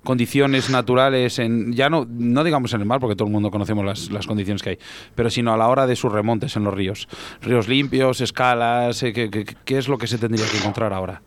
Condiciones 0.03 0.69
naturales, 0.69 1.39
en 1.39 1.73
ya 1.73 1.89
no, 1.89 2.05
no 2.09 2.43
digamos 2.43 2.73
en 2.73 2.81
el 2.81 2.87
mar, 2.87 2.99
porque 2.99 3.15
todo 3.15 3.27
el 3.27 3.31
mundo 3.31 3.51
conocemos 3.51 3.85
las, 3.85 4.11
las 4.11 4.27
condiciones 4.27 4.61
que 4.63 4.71
hay, 4.71 4.79
pero 5.15 5.29
sino 5.29 5.53
a 5.53 5.57
la 5.57 5.67
hora 5.67 5.87
de 5.87 5.95
sus 5.95 6.11
remontes 6.11 6.55
en 6.55 6.63
los 6.63 6.73
ríos. 6.73 7.07
Ríos 7.41 7.67
limpios, 7.67 8.21
escalas, 8.21 9.03
eh, 9.03 9.13
¿qué, 9.13 9.77
es 9.77 9.87
lo 9.87 9.97
que 9.97 10.07
se 10.07 10.17
tendría 10.17 10.45
que 10.47 10.57
encontrar 10.57 10.93
ahora? 10.93 11.21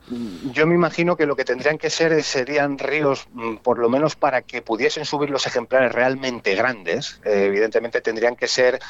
Yo 0.53 0.67
me 0.67 0.75
imagino 0.75 1.17
que 1.17 1.27
lo 1.27 1.37
que 1.37 1.45
tendrían 1.45 1.79
que 1.79 1.91
ser 1.91 2.23
serían 2.23 2.79
ríos, 2.79 3.29
mm, 3.33 3.57
por 3.57 3.79
lo 3.79 3.89
menos 3.89 4.17
para 4.17 4.43
que 4.43 4.63
pudiesen 4.63 5.05
subir 5.05 5.31
los 5.31 5.47
ejemplares 5.47 5.93
realmente 5.93 6.55
grandes, 6.55 7.21
eh, 7.25 7.47
evidentemente 7.47 8.01
tendrían 8.01 8.37
que 8.37 8.49
ser 8.49 8.81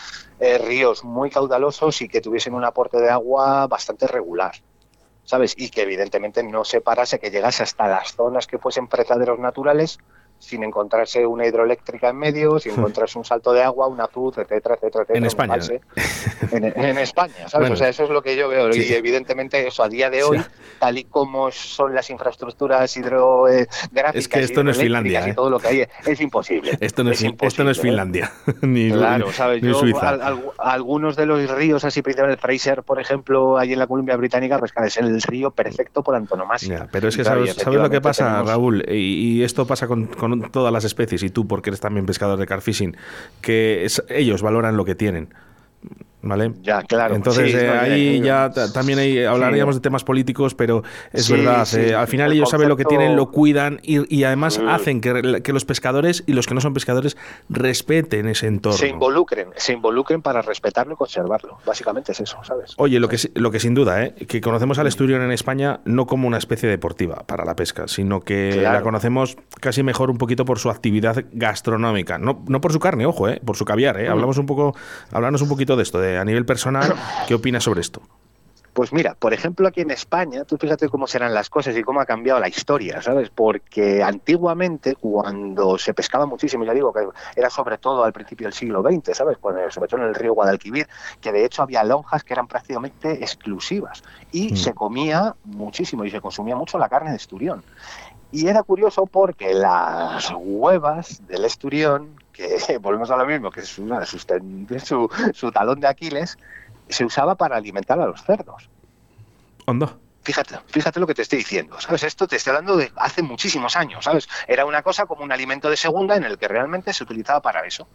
eh, 0.40 0.58
ríos 0.58 1.04
muy 1.04 1.30
caudalosos 1.30 2.00
y 2.02 2.08
que 2.08 2.20
tuviesen 2.20 2.54
un 2.54 2.64
aporte 2.64 2.98
de 2.98 3.10
agua 3.10 3.66
bastante 3.66 4.06
regular. 4.06 4.54
¿Sabes? 5.24 5.54
Y 5.56 5.70
que 5.70 5.82
evidentemente 5.82 6.42
no 6.42 6.64
se 6.64 6.80
parase, 6.80 7.18
que 7.18 7.30
llegase 7.30 7.62
hasta 7.62 7.88
las 7.88 8.14
zonas 8.14 8.46
que 8.46 8.58
fuesen 8.58 8.88
pretaderos 8.88 9.38
naturales 9.38 9.98
sin 10.38 10.62
encontrarse 10.62 11.26
una 11.26 11.46
hidroeléctrica 11.46 12.10
en 12.10 12.16
medio, 12.16 12.58
sin 12.58 12.72
encontrarse 12.76 13.18
un 13.18 13.24
salto 13.24 13.52
de 13.52 13.62
agua, 13.62 13.88
un 13.88 14.00
azul, 14.00 14.32
etcétera, 14.36 14.76
etcétera, 14.76 15.04
En 15.08 15.24
España. 15.24 15.56
En, 16.50 16.98
España, 16.98 17.48
¿sabes? 17.48 17.70
O 17.70 17.76
sea, 17.76 17.88
eso 17.88 18.04
es 18.04 18.10
lo 18.10 18.22
que 18.22 18.36
yo 18.36 18.48
veo. 18.48 18.74
Y 18.74 18.92
evidentemente 18.92 19.66
eso 19.66 19.82
a 19.82 19.88
día 19.88 20.10
de 20.10 20.22
hoy, 20.22 20.40
tal 20.78 20.98
y 20.98 21.04
como 21.04 21.50
son 21.50 21.94
las 21.94 22.10
infraestructuras 22.10 22.96
hidrográficas 22.96 24.14
es 24.14 24.28
que 24.28 24.40
esto 24.40 24.62
no 24.62 24.70
es 24.70 24.78
Finlandia, 24.78 25.26
y 25.26 25.30
¿eh? 25.30 25.34
todo 25.34 25.50
lo 25.50 25.58
que 25.58 25.68
hay, 25.68 25.86
es 26.06 26.20
imposible. 26.20 26.76
Esto 26.80 27.04
no 27.04 27.10
es, 27.10 27.22
esto 27.22 27.64
no 27.64 27.70
es 27.70 27.78
¿eh? 27.78 27.82
Finlandia, 27.82 28.32
ni, 28.62 28.90
claro, 28.90 29.32
¿sabes? 29.32 29.62
yo, 29.62 29.80
algunos 30.58 31.16
de 31.16 31.26
los 31.26 31.50
ríos 31.50 31.84
así, 31.84 32.02
principalmente 32.02 32.34
el 32.34 32.40
Fraser, 32.40 32.82
por 32.82 33.00
ejemplo, 33.00 33.58
ahí 33.58 33.72
en 33.72 33.78
la 33.78 33.86
Columbia 33.86 34.16
Británica, 34.16 34.58
pues 34.58 34.72
es 34.84 34.96
el 34.98 35.20
río 35.22 35.50
perfecto 35.50 36.02
por 36.02 36.14
antonomasia. 36.14 36.88
pero 36.90 37.08
es 37.08 37.16
que 37.16 37.24
sabes, 37.24 37.66
lo 37.66 37.90
que 37.90 38.00
pasa, 38.00 38.42
Raúl, 38.42 38.84
y, 38.88 39.42
esto 39.44 39.66
pasa 39.66 39.86
con 39.86 40.23
todas 40.50 40.72
las 40.72 40.84
especies, 40.84 41.22
y 41.22 41.30
tú 41.30 41.46
porque 41.46 41.70
eres 41.70 41.80
también 41.80 42.06
pescador 42.06 42.38
de 42.38 42.46
carfishing, 42.46 42.96
que 43.40 43.86
ellos 44.08 44.42
valoran 44.42 44.76
lo 44.76 44.84
que 44.84 44.94
tienen. 44.94 45.28
¿Vale? 46.24 46.52
Ya, 46.62 46.82
claro. 46.82 47.14
Entonces 47.14 47.54
eh, 47.54 47.68
ahí 47.68 48.20
ya 48.20 48.50
también 48.72 48.98
hay, 48.98 49.24
hablaríamos 49.24 49.76
de 49.76 49.80
temas 49.80 50.04
políticos, 50.04 50.54
pero 50.54 50.82
es 51.12 51.30
verdad, 51.30 51.66
eh, 51.76 51.94
al 51.94 52.08
final 52.08 52.32
ellos 52.32 52.50
saben 52.50 52.68
lo 52.68 52.76
que 52.76 52.84
tienen, 52.84 53.16
lo 53.16 53.30
cuidan 53.30 53.80
y, 53.82 54.24
además 54.24 54.58
mm. 54.58 54.68
hacen 54.68 55.00
que, 55.00 55.42
que, 55.42 55.52
los 55.52 55.64
pescadores 55.64 56.24
y 56.26 56.32
los 56.32 56.46
que 56.46 56.54
no 56.54 56.60
son 56.60 56.74
pescadores 56.74 57.16
respeten 57.48 58.28
ese 58.28 58.46
entorno. 58.46 58.78
Se 58.78 58.88
involucren, 58.88 59.48
se 59.56 59.72
involucren 59.72 60.22
para 60.22 60.42
respetarlo 60.42 60.94
y 60.94 60.96
conservarlo. 60.96 61.58
Básicamente 61.64 62.12
es 62.12 62.20
eso, 62.20 62.38
¿sabes? 62.42 62.74
Oye, 62.76 62.98
lo 62.98 63.08
que, 63.08 63.18
lo 63.34 63.50
que 63.50 63.60
sin 63.60 63.74
duda, 63.74 64.02
¿eh? 64.02 64.14
que 64.14 64.40
conocemos 64.40 64.78
al 64.78 64.86
esturión 64.86 65.22
en 65.22 65.32
España 65.32 65.80
no 65.84 66.06
como 66.06 66.26
una 66.26 66.38
especie 66.38 66.68
deportiva 66.68 67.24
para 67.26 67.44
la 67.44 67.56
pesca, 67.56 67.88
sino 67.88 68.20
que 68.20 68.62
la 68.62 68.82
conocemos 68.82 69.36
casi 69.60 69.82
mejor 69.82 70.10
un 70.10 70.18
poquito 70.18 70.44
por 70.44 70.58
su 70.58 70.70
actividad 70.70 71.24
gastronómica, 71.32 72.18
no, 72.18 72.44
no 72.48 72.60
por 72.60 72.72
su 72.72 72.80
carne, 72.80 73.06
ojo, 73.06 73.28
¿eh? 73.28 73.40
por 73.44 73.56
su 73.56 73.64
caviar. 73.64 74.00
¿eh? 74.00 74.08
Mm. 74.08 74.12
Hablamos 74.12 74.38
un 74.38 74.46
poco, 74.46 74.74
hablamos 75.12 75.42
un 75.42 75.48
poquito 75.48 75.76
de 75.76 75.82
esto, 75.82 76.00
de 76.00 76.13
a 76.18 76.24
nivel 76.24 76.44
personal, 76.44 76.94
¿qué 77.26 77.34
opinas 77.34 77.64
sobre 77.64 77.80
esto? 77.80 78.02
Pues 78.74 78.92
mira, 78.92 79.14
por 79.14 79.32
ejemplo, 79.32 79.68
aquí 79.68 79.82
en 79.82 79.92
España, 79.92 80.44
tú 80.44 80.56
fíjate 80.56 80.88
cómo 80.88 81.06
serán 81.06 81.32
las 81.32 81.48
cosas 81.48 81.76
y 81.76 81.84
cómo 81.84 82.00
ha 82.00 82.06
cambiado 82.06 82.40
la 82.40 82.48
historia, 82.48 83.00
¿sabes? 83.00 83.30
Porque 83.30 84.02
antiguamente, 84.02 84.96
cuando 84.96 85.78
se 85.78 85.94
pescaba 85.94 86.26
muchísimo, 86.26 86.64
ya 86.64 86.74
digo 86.74 86.92
que 86.92 87.06
era 87.36 87.50
sobre 87.50 87.78
todo 87.78 88.02
al 88.02 88.12
principio 88.12 88.48
del 88.48 88.52
siglo 88.52 88.82
XX, 88.82 89.16
¿sabes? 89.16 89.38
Cuando, 89.38 89.70
sobre 89.70 89.88
todo 89.88 90.02
en 90.02 90.08
el 90.08 90.14
río 90.16 90.34
Guadalquivir, 90.34 90.88
que 91.20 91.30
de 91.30 91.44
hecho 91.44 91.62
había 91.62 91.84
lonjas 91.84 92.24
que 92.24 92.32
eran 92.32 92.48
prácticamente 92.48 93.12
exclusivas 93.12 94.02
y 94.32 94.52
mm. 94.52 94.56
se 94.56 94.74
comía 94.74 95.36
muchísimo 95.44 96.04
y 96.04 96.10
se 96.10 96.20
consumía 96.20 96.56
mucho 96.56 96.76
la 96.76 96.88
carne 96.88 97.10
de 97.10 97.16
esturión. 97.16 97.62
Y 98.32 98.48
era 98.48 98.64
curioso 98.64 99.06
porque 99.06 99.54
las 99.54 100.34
huevas 100.36 101.22
del 101.28 101.44
esturión, 101.44 102.08
que 102.34 102.78
volvemos 102.80 103.10
a 103.10 103.16
lo 103.16 103.24
mismo, 103.24 103.50
que 103.50 103.60
es 103.60 103.78
una, 103.78 104.04
su, 104.04 104.18
su, 104.18 105.10
su 105.32 105.52
talón 105.52 105.80
de 105.80 105.88
Aquiles, 105.88 106.36
se 106.88 107.04
usaba 107.04 107.34
para 107.34 107.56
alimentar 107.56 107.98
a 107.98 108.06
los 108.06 108.22
cerdos. 108.22 108.68
¿Onda? 109.66 109.96
Fíjate, 110.22 110.58
fíjate 110.66 111.00
lo 111.00 111.06
que 111.06 111.14
te 111.14 111.20
estoy 111.20 111.38
diciendo, 111.38 111.78
¿sabes? 111.80 112.02
Esto 112.02 112.26
te 112.26 112.36
estoy 112.36 112.52
hablando 112.52 112.78
de 112.78 112.90
hace 112.96 113.22
muchísimos 113.22 113.76
años, 113.76 114.06
¿sabes? 114.06 114.26
Era 114.48 114.64
una 114.64 114.82
cosa 114.82 115.04
como 115.04 115.22
un 115.22 115.32
alimento 115.32 115.68
de 115.68 115.76
segunda 115.76 116.16
en 116.16 116.24
el 116.24 116.38
que 116.38 116.48
realmente 116.48 116.94
se 116.94 117.04
utilizaba 117.04 117.40
para 117.40 117.66
eso. 117.66 117.86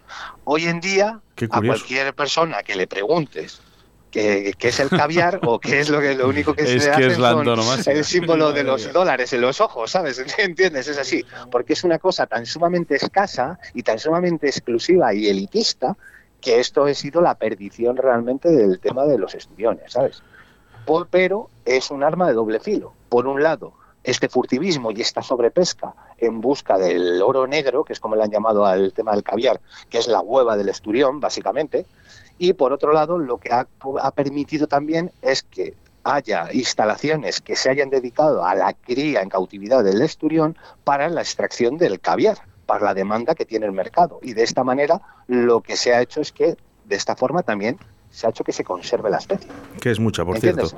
Hoy 0.43 0.65
en 0.65 0.80
día, 0.80 1.19
a 1.49 1.62
cualquier 1.62 2.13
persona 2.13 2.62
que 2.62 2.75
le 2.75 2.86
preguntes 2.86 3.63
qué, 4.11 4.53
es 4.59 4.79
el 4.79 4.89
caviar 4.89 5.39
o 5.45 5.59
qué 5.59 5.79
es 5.79 5.89
lo 5.89 5.99
que 5.99 6.15
lo 6.15 6.27
único 6.27 6.53
que 6.53 6.63
es 6.75 6.83
se 6.83 6.91
hace 6.91 7.07
es 7.07 7.87
el 7.87 8.05
símbolo 8.05 8.51
de 8.51 8.63
los 8.63 8.91
dólares 8.91 9.33
en 9.33 9.41
los 9.41 9.61
ojos, 9.61 9.91
¿sabes? 9.91 10.23
¿Entiendes? 10.37 10.87
Es 10.87 10.97
así, 10.97 11.23
porque 11.51 11.73
es 11.73 11.83
una 11.83 11.99
cosa 11.99 12.27
tan 12.27 12.45
sumamente 12.45 12.95
escasa 12.95 13.59
y 13.73 13.83
tan 13.83 13.99
sumamente 13.99 14.47
exclusiva 14.47 15.13
y 15.13 15.27
elitista 15.27 15.95
que 16.41 16.59
esto 16.59 16.85
ha 16.85 16.93
sido 16.93 17.21
la 17.21 17.35
perdición 17.35 17.97
realmente 17.97 18.49
del 18.49 18.79
tema 18.79 19.05
de 19.05 19.17
los 19.17 19.35
estudiones, 19.35 19.91
¿sabes? 19.91 20.23
pero 21.11 21.49
es 21.65 21.91
un 21.91 22.03
arma 22.03 22.27
de 22.27 22.33
doble 22.33 22.59
filo. 22.59 22.93
Por 23.09 23.27
un 23.27 23.43
lado, 23.43 23.73
este 24.03 24.29
furtivismo 24.29 24.91
y 24.91 25.01
esta 25.01 25.21
sobrepesca 25.21 25.93
en 26.17 26.41
busca 26.41 26.77
del 26.77 27.21
oro 27.21 27.47
negro, 27.47 27.83
que 27.83 27.93
es 27.93 27.99
como 27.99 28.15
le 28.15 28.23
han 28.23 28.31
llamado 28.31 28.65
al 28.65 28.93
tema 28.93 29.11
del 29.11 29.23
caviar, 29.23 29.59
que 29.89 29.99
es 29.99 30.07
la 30.07 30.21
hueva 30.21 30.57
del 30.57 30.69
esturión, 30.69 31.19
básicamente, 31.19 31.85
y 32.39 32.54
por 32.54 32.71
otro 32.71 32.93
lado, 32.93 33.19
lo 33.19 33.38
que 33.38 33.52
ha, 33.52 33.67
permitido 34.12 34.65
también 34.65 35.12
es 35.21 35.43
que 35.43 35.75
haya 36.06 36.52
instalaciones 36.54 37.41
que 37.41 37.58
se 37.58 37.69
hayan 37.69 37.89
dedicado 37.89 38.45
a 38.45 38.56
la 38.56 38.73
cría 38.73 39.21
en 39.21 39.30
cautividad 39.30 39.84
del 39.84 40.02
esturión 40.02 40.58
para 40.86 41.10
la 41.10 41.19
extracción 41.19 41.78
del 41.78 41.99
caviar, 41.99 42.38
para 42.65 42.86
la 42.86 42.93
demanda 42.93 43.36
que 43.36 43.45
tiene 43.45 43.65
el 43.65 43.73
mercado. 43.73 44.19
Y 44.23 44.34
de 44.34 44.43
esta 44.43 44.63
manera 44.63 45.02
lo 45.28 45.60
que 45.60 45.75
se 45.75 45.93
ha 45.93 46.02
hecho 46.02 46.21
es 46.21 46.32
que 46.32 46.56
de 46.86 46.95
esta 46.95 47.17
forma 47.17 47.43
también 47.43 47.78
se 48.19 48.27
ha 48.27 48.32
hecho 48.32 48.43
que 48.43 48.51
se 48.51 48.65
conserve 48.65 49.10
la 49.10 49.17
especie. 49.17 49.49
Que 49.79 49.91
es 49.91 49.99
mucha, 49.99 50.25
por 50.25 50.38
cierto. 50.39 50.77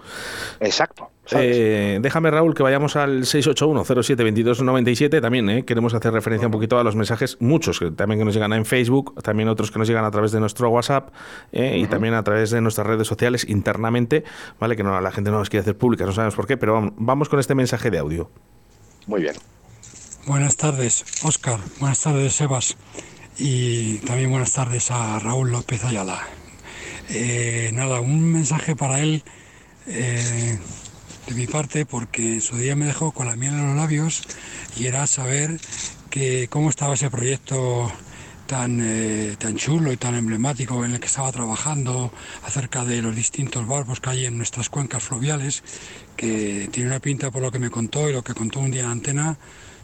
Exacto. 0.60 1.10
Eh, 1.32 1.98
déjame, 2.00 2.30
Raúl, 2.30 2.54
que 2.54 2.62
vayamos 2.62 2.96
al 2.96 3.22
681-07-2297. 3.24 5.20
También 5.20 5.50
eh, 5.50 5.66
queremos 5.66 5.96
hacer 5.96 6.14
referencia 6.14 6.48
un 6.48 6.52
poquito 6.52 6.78
a 6.78 6.84
los 6.84 6.96
mensajes, 6.96 7.38
muchos 7.40 7.80
que 7.80 7.90
también 7.90 8.20
que 8.20 8.26
nos 8.26 8.36
llegan 8.36 8.54
en 8.54 8.64
Facebook, 8.64 9.20
también 9.24 9.50
otros 9.50 9.72
que 9.72 9.80
nos 9.80 9.88
llegan 9.88 10.06
a 10.06 10.12
través 10.12 10.32
de 10.32 10.40
nuestro 10.40 10.70
WhatsApp 10.70 11.10
eh, 11.52 11.80
y 11.80 11.88
también 11.88 12.14
a 12.14 12.24
través 12.24 12.52
de 12.52 12.62
nuestras 12.62 12.86
redes 12.86 13.08
sociales 13.08 13.50
internamente, 13.50 14.24
¿vale? 14.60 14.76
Que 14.76 14.84
no, 14.84 15.02
la 15.02 15.12
gente 15.12 15.32
no 15.32 15.40
nos 15.40 15.50
quiere 15.50 15.62
hacer 15.62 15.76
públicas, 15.76 16.06
no 16.06 16.14
sabemos 16.14 16.36
por 16.36 16.46
qué, 16.46 16.58
pero 16.58 16.74
vamos, 16.74 16.94
vamos 16.98 17.28
con 17.28 17.40
este 17.40 17.56
mensaje 17.56 17.90
de 17.90 17.98
audio. 17.98 18.30
Muy 19.08 19.22
bien. 19.22 19.34
Buenas 20.28 20.58
tardes, 20.58 21.04
Oscar. 21.24 21.60
Buenas 21.80 22.02
tardes, 22.02 22.36
Sebas. 22.36 22.78
Y 23.40 23.98
también 24.00 24.30
buenas 24.30 24.54
tardes 24.54 24.92
a 24.92 25.18
Raúl 25.18 25.50
López 25.50 25.84
Ayala. 25.86 26.22
Eh, 27.10 27.72
nada, 27.74 28.00
un 28.00 28.32
mensaje 28.32 28.76
para 28.76 29.00
él 29.00 29.24
eh, 29.88 30.58
de 31.28 31.36
mi 31.36 31.48
parte, 31.48 31.86
porque 31.86 32.42
su 32.42 32.58
día 32.58 32.76
me 32.76 32.86
dejó 32.86 33.12
con 33.12 33.28
la 33.28 33.36
miel 33.36 33.54
en 33.54 33.68
los 33.68 33.76
labios 33.76 34.24
y 34.78 34.86
era 34.86 35.08
saber 35.08 35.60
que 36.10 36.48
cómo 36.50 36.70
estaba 36.70 36.94
ese 36.94 37.10
proyecto 37.10 37.92
tan, 38.48 38.80
eh, 38.82 39.36
tan 39.40 39.56
chulo 39.56 39.92
y 39.94 39.98
tan 39.98 40.16
emblemático 40.16 40.84
en 40.84 40.92
el 40.92 41.00
que 41.00 41.08
estaba 41.08 41.32
trabajando 41.32 42.12
acerca 42.44 42.84
de 42.84 43.02
los 43.02 43.16
distintos 43.16 43.66
barbos 43.66 44.02
que 44.02 44.10
hay 44.10 44.26
en 44.26 44.38
nuestras 44.38 44.70
cuencas 44.70 45.04
fluviales, 45.04 45.64
que 46.18 46.70
tiene 46.72 46.90
una 46.90 47.00
pinta 47.00 47.32
por 47.32 47.42
lo 47.42 47.52
que 47.52 47.60
me 47.60 47.70
contó 47.70 48.10
y 48.10 48.14
lo 48.14 48.24
que 48.24 48.34
contó 48.34 48.60
un 48.60 48.72
día 48.72 48.84
en 48.84 48.90
antena 48.90 49.38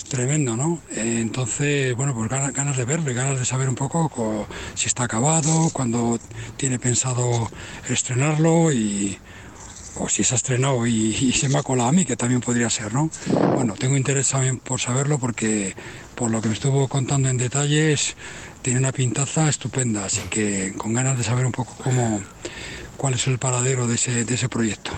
tremendo, 0.07 0.55
¿no? 0.55 0.81
Eh, 0.91 1.19
entonces, 1.21 1.95
bueno, 1.95 2.13
pues 2.13 2.29
ganas, 2.29 2.77
de 2.77 2.85
verlo 2.85 3.11
y 3.11 3.13
ganas 3.13 3.39
de 3.39 3.45
saber 3.45 3.69
un 3.69 3.75
poco 3.75 4.47
si 4.75 4.87
está 4.87 5.03
acabado, 5.03 5.69
cuándo 5.73 6.19
tiene 6.57 6.79
pensado 6.79 7.49
estrenarlo 7.89 8.71
y 8.71 9.17
o 9.99 10.07
si 10.09 10.23
se 10.23 10.35
ha 10.35 10.37
estrenado 10.37 10.85
y, 10.85 11.31
se 11.31 11.49
me 11.49 11.57
ha 11.57 11.63
colado 11.63 11.89
a 11.89 11.91
mí, 11.91 12.05
que 12.05 12.15
también 12.15 12.41
podría 12.41 12.69
ser, 12.69 12.93
¿no? 12.93 13.09
Bueno, 13.55 13.73
tengo 13.73 13.97
interés 13.97 14.29
también 14.29 14.59
por 14.59 14.79
saberlo 14.79 15.17
porque 15.17 15.75
por 16.15 16.29
lo 16.29 16.41
que 16.41 16.49
me 16.49 16.53
estuvo 16.53 16.87
contando 16.87 17.29
en 17.29 17.37
detalles, 17.37 18.15
tiene 18.61 18.79
una 18.79 18.91
pintaza 18.91 19.49
estupenda, 19.49 20.05
así 20.05 20.21
que 20.29 20.73
con 20.77 20.93
ganas 20.93 21.17
de 21.17 21.23
saber 21.23 21.45
un 21.45 21.51
poco 21.51 21.75
cómo 21.83 22.21
cuál 22.97 23.13
es 23.13 23.27
el 23.27 23.37
paradero 23.37 23.87
de 23.87 23.95
ese, 23.95 24.25
de 24.25 24.33
ese 24.33 24.49
proyecto. 24.49 24.91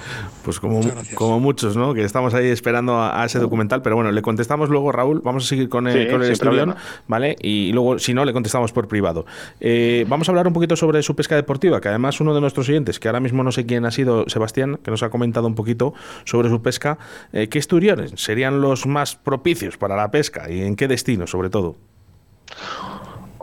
Pues 0.44 0.60
como, 0.60 0.82
como 1.16 1.40
muchos, 1.40 1.78
¿no? 1.78 1.94
Que 1.94 2.04
estamos 2.04 2.34
ahí 2.34 2.48
esperando 2.48 3.02
a, 3.02 3.24
ese 3.26 3.40
documental, 3.40 3.82
pero 3.82 3.96
bueno, 3.96 4.12
le 4.12 4.22
contestamos 4.22 4.70
luego, 4.70 4.92
Raúl, 4.92 5.22
vamos 5.24 5.46
a 5.46 5.48
seguir 5.48 5.70
con 5.70 5.88
el, 5.88 6.10
con 6.10 6.24
el 6.24 6.32
estudio, 6.32 6.76
¿vale? 7.08 7.36
Y 7.42 7.72
luego, 7.74 8.00
si 8.00 8.14
no, 8.14 8.26
le 8.26 8.34
contestamos 8.34 8.72
por 8.72 8.88
privado. 8.88 9.26
Eh, 9.60 10.06
vamos 10.08 10.28
a 10.28 10.32
hablar 10.32 10.48
un 10.48 10.54
poquito 10.54 10.76
sobre 10.76 11.04
su 11.04 11.16
pesca 11.16 11.36
deportiva, 11.36 11.82
que 11.82 11.90
además 11.90 12.20
uno 12.22 12.34
de 12.34 12.42
nuestros 12.42 12.68
oyentes, 12.70 13.00
que 13.00 13.08
ahora 13.08 13.20
mismo 13.20 13.44
no 13.44 13.52
sé 13.52 13.66
quién 13.66 13.86
ha 13.86 13.92
sido, 13.92 14.28
Sebastián, 14.28 14.80
que 14.84 14.92
nos 14.92 15.04
ha 15.04 15.10
comentado 15.10 15.48
un 15.48 15.56
poquito 15.56 15.94
sobre 16.24 16.50
su 16.50 16.62
pesca, 16.62 16.98
eh, 17.34 17.50
¿qué 17.50 17.60
esturiones 17.60 18.14
serían 18.16 18.62
los 18.62 18.86
más 18.86 19.16
propicios 19.16 19.78
para 19.78 19.96
la 19.96 20.10
pesca 20.10 20.50
y 20.50 20.62
en 20.62 20.76
qué 20.76 20.88
destino, 20.88 21.28
sobre 21.28 21.50
todo? 21.50 21.76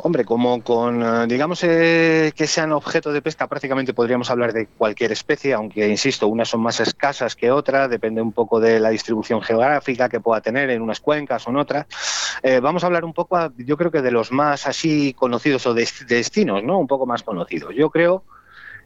Hombre, 0.06 0.24
como 0.24 0.62
con, 0.62 1.02
eh, 1.02 1.26
digamos, 1.26 1.64
eh, 1.64 2.30
que 2.36 2.46
sean 2.46 2.70
objeto 2.70 3.12
de 3.12 3.20
pesca, 3.20 3.48
prácticamente 3.48 3.92
podríamos 3.92 4.30
hablar 4.30 4.52
de 4.52 4.68
cualquier 4.68 5.10
especie, 5.10 5.52
aunque, 5.52 5.88
insisto, 5.88 6.28
unas 6.28 6.48
son 6.48 6.60
más 6.60 6.78
escasas 6.78 7.34
que 7.34 7.50
otras, 7.50 7.90
depende 7.90 8.22
un 8.22 8.30
poco 8.30 8.60
de 8.60 8.78
la 8.78 8.90
distribución 8.90 9.42
geográfica 9.42 10.08
que 10.08 10.20
pueda 10.20 10.40
tener 10.40 10.70
en 10.70 10.80
unas 10.80 11.00
cuencas 11.00 11.44
o 11.48 11.50
en 11.50 11.56
otras. 11.56 11.86
Eh, 12.44 12.60
vamos 12.60 12.84
a 12.84 12.86
hablar 12.86 13.04
un 13.04 13.14
poco, 13.14 13.52
yo 13.56 13.76
creo 13.76 13.90
que 13.90 14.00
de 14.00 14.12
los 14.12 14.30
más 14.30 14.68
así 14.68 15.12
conocidos 15.12 15.66
o 15.66 15.74
de 15.74 15.88
destinos, 16.06 16.62
¿no? 16.62 16.78
Un 16.78 16.86
poco 16.86 17.04
más 17.04 17.24
conocidos. 17.24 17.74
Yo 17.74 17.90
creo 17.90 18.22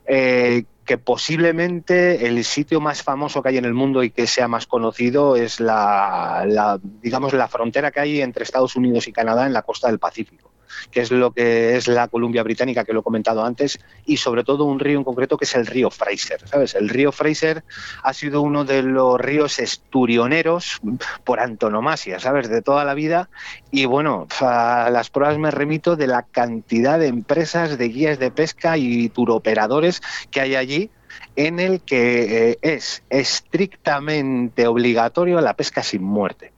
que 0.06 0.98
posiblemente 1.04 2.26
el 2.26 2.42
sitio 2.44 2.80
más 2.80 3.02
famoso 3.02 3.42
que 3.42 3.50
hay 3.50 3.58
en 3.58 3.66
el 3.66 3.74
mundo 3.74 4.02
y 4.02 4.10
que 4.10 4.26
sea 4.26 4.48
más 4.48 4.66
conocido 4.66 5.36
es 5.36 5.60
la, 5.60 6.80
digamos, 7.02 7.34
la 7.34 7.46
frontera 7.46 7.90
que 7.90 8.00
hay 8.00 8.22
entre 8.22 8.42
Estados 8.42 8.74
Unidos 8.74 9.06
y 9.06 9.12
Canadá 9.12 9.46
en 9.46 9.52
la 9.52 9.60
costa 9.60 9.88
del 9.88 9.98
Pacífico 9.98 10.50
que 10.90 11.00
es 11.00 11.10
lo 11.10 11.32
que 11.32 11.76
es 11.76 11.88
la 11.88 12.08
Columbia 12.08 12.42
Británica, 12.42 12.84
que 12.84 12.92
lo 12.92 13.00
he 13.00 13.02
comentado 13.02 13.44
antes, 13.44 13.78
y 14.04 14.16
sobre 14.16 14.44
todo 14.44 14.64
un 14.64 14.80
río 14.80 14.98
en 14.98 15.04
concreto 15.04 15.36
que 15.36 15.44
es 15.44 15.54
el 15.54 15.66
río 15.66 15.90
Fraser. 15.90 16.46
¿sabes? 16.48 16.74
El 16.74 16.88
río 16.88 17.12
Fraser 17.12 17.64
ha 18.02 18.12
sido 18.12 18.42
uno 18.42 18.64
de 18.64 18.82
los 18.82 19.20
ríos 19.20 19.58
esturioneros 19.58 20.80
por 21.24 21.40
antonomasia, 21.40 22.20
¿sabes? 22.20 22.48
De 22.48 22.62
toda 22.62 22.84
la 22.84 22.94
vida. 22.94 23.28
Y 23.70 23.86
bueno, 23.86 24.26
a 24.40 24.90
las 24.90 25.10
pruebas 25.10 25.38
me 25.38 25.50
remito 25.50 25.96
de 25.96 26.06
la 26.06 26.22
cantidad 26.22 26.98
de 26.98 27.06
empresas, 27.06 27.78
de 27.78 27.88
guías 27.88 28.18
de 28.18 28.30
pesca 28.30 28.76
y 28.78 29.08
turoperadores 29.08 30.02
que 30.30 30.40
hay 30.40 30.54
allí 30.54 30.90
en 31.36 31.60
el 31.60 31.80
que 31.80 32.50
eh, 32.50 32.58
es 32.62 33.02
estrictamente 33.10 34.66
obligatorio 34.66 35.40
la 35.40 35.54
pesca 35.54 35.82
sin 35.82 36.02
muerte 36.02 36.52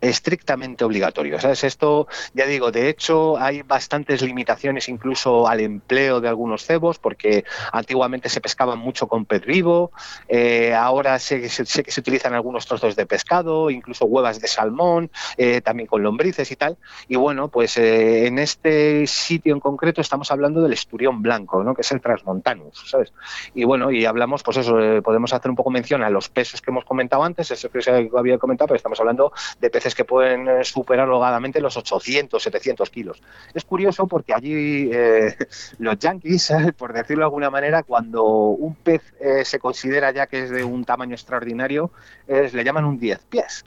estrictamente 0.00 0.84
obligatorio. 0.84 1.40
¿sabes? 1.40 1.64
Esto, 1.64 2.08
ya 2.34 2.46
digo, 2.46 2.70
de 2.70 2.88
hecho 2.88 3.38
hay 3.38 3.62
bastantes 3.62 4.22
limitaciones 4.22 4.88
incluso 4.88 5.48
al 5.48 5.60
empleo 5.60 6.20
de 6.20 6.28
algunos 6.28 6.64
cebos, 6.64 6.98
porque 6.98 7.44
antiguamente 7.72 8.28
se 8.28 8.40
pescaban 8.40 8.78
mucho 8.78 9.06
con 9.06 9.24
pez 9.24 9.44
vivo, 9.44 9.90
eh, 10.28 10.74
ahora 10.74 11.18
sé, 11.18 11.40
que 11.40 11.48
se 11.48 12.00
utilizan 12.00 12.34
algunos 12.34 12.66
trozos 12.66 12.96
de 12.96 13.06
pescado, 13.06 13.70
incluso 13.70 14.04
huevas 14.04 14.40
de 14.40 14.48
salmón, 14.48 15.10
eh, 15.36 15.60
también 15.60 15.86
con 15.86 16.02
lombrices 16.02 16.50
y 16.50 16.56
tal. 16.56 16.76
Y 17.08 17.16
bueno, 17.16 17.48
pues 17.48 17.76
eh, 17.76 18.26
en 18.26 18.38
este 18.38 19.06
sitio 19.06 19.54
en 19.54 19.60
concreto 19.60 20.00
estamos 20.00 20.30
hablando 20.30 20.62
del 20.62 20.72
esturión 20.72 21.22
blanco, 21.22 21.62
¿no? 21.62 21.74
que 21.74 21.82
es 21.82 21.92
el 21.92 22.00
Transmontanus, 22.00 22.88
¿sabes? 22.88 23.12
Y 23.54 23.64
bueno, 23.64 23.90
y 23.90 24.04
hablamos, 24.04 24.42
pues 24.42 24.58
eso, 24.58 24.76
podemos 25.02 25.32
hacer 25.32 25.50
un 25.50 25.56
poco 25.56 25.70
mención 25.70 26.02
a 26.02 26.10
los 26.10 26.28
pesos 26.28 26.60
que 26.60 26.70
hemos 26.70 26.84
comentado 26.84 27.24
antes, 27.24 27.50
eso 27.50 27.70
que 27.70 28.10
había 28.16 28.38
comentado, 28.38 28.68
pero 28.68 28.76
estamos 28.76 29.00
hablando 29.00 29.32
de 29.60 29.70
peces 29.70 29.87
que 29.94 30.04
pueden 30.04 30.48
eh, 30.48 30.64
superar 30.64 31.08
holgadamente 31.08 31.60
los 31.60 31.76
800, 31.76 32.42
700 32.42 32.90
kilos. 32.90 33.22
Es 33.54 33.64
curioso 33.64 34.06
porque 34.06 34.34
allí 34.34 34.90
eh, 34.92 35.36
los 35.78 35.98
yankees, 35.98 36.52
por 36.76 36.92
decirlo 36.92 37.22
de 37.22 37.26
alguna 37.26 37.50
manera, 37.50 37.82
cuando 37.82 38.24
un 38.24 38.74
pez 38.74 39.02
eh, 39.20 39.44
se 39.44 39.58
considera 39.58 40.10
ya 40.10 40.26
que 40.26 40.44
es 40.44 40.50
de 40.50 40.64
un 40.64 40.84
tamaño 40.84 41.14
extraordinario, 41.14 41.90
le 42.26 42.64
llaman 42.64 42.84
un 42.84 42.98
10 42.98 43.18
pies. 43.26 43.64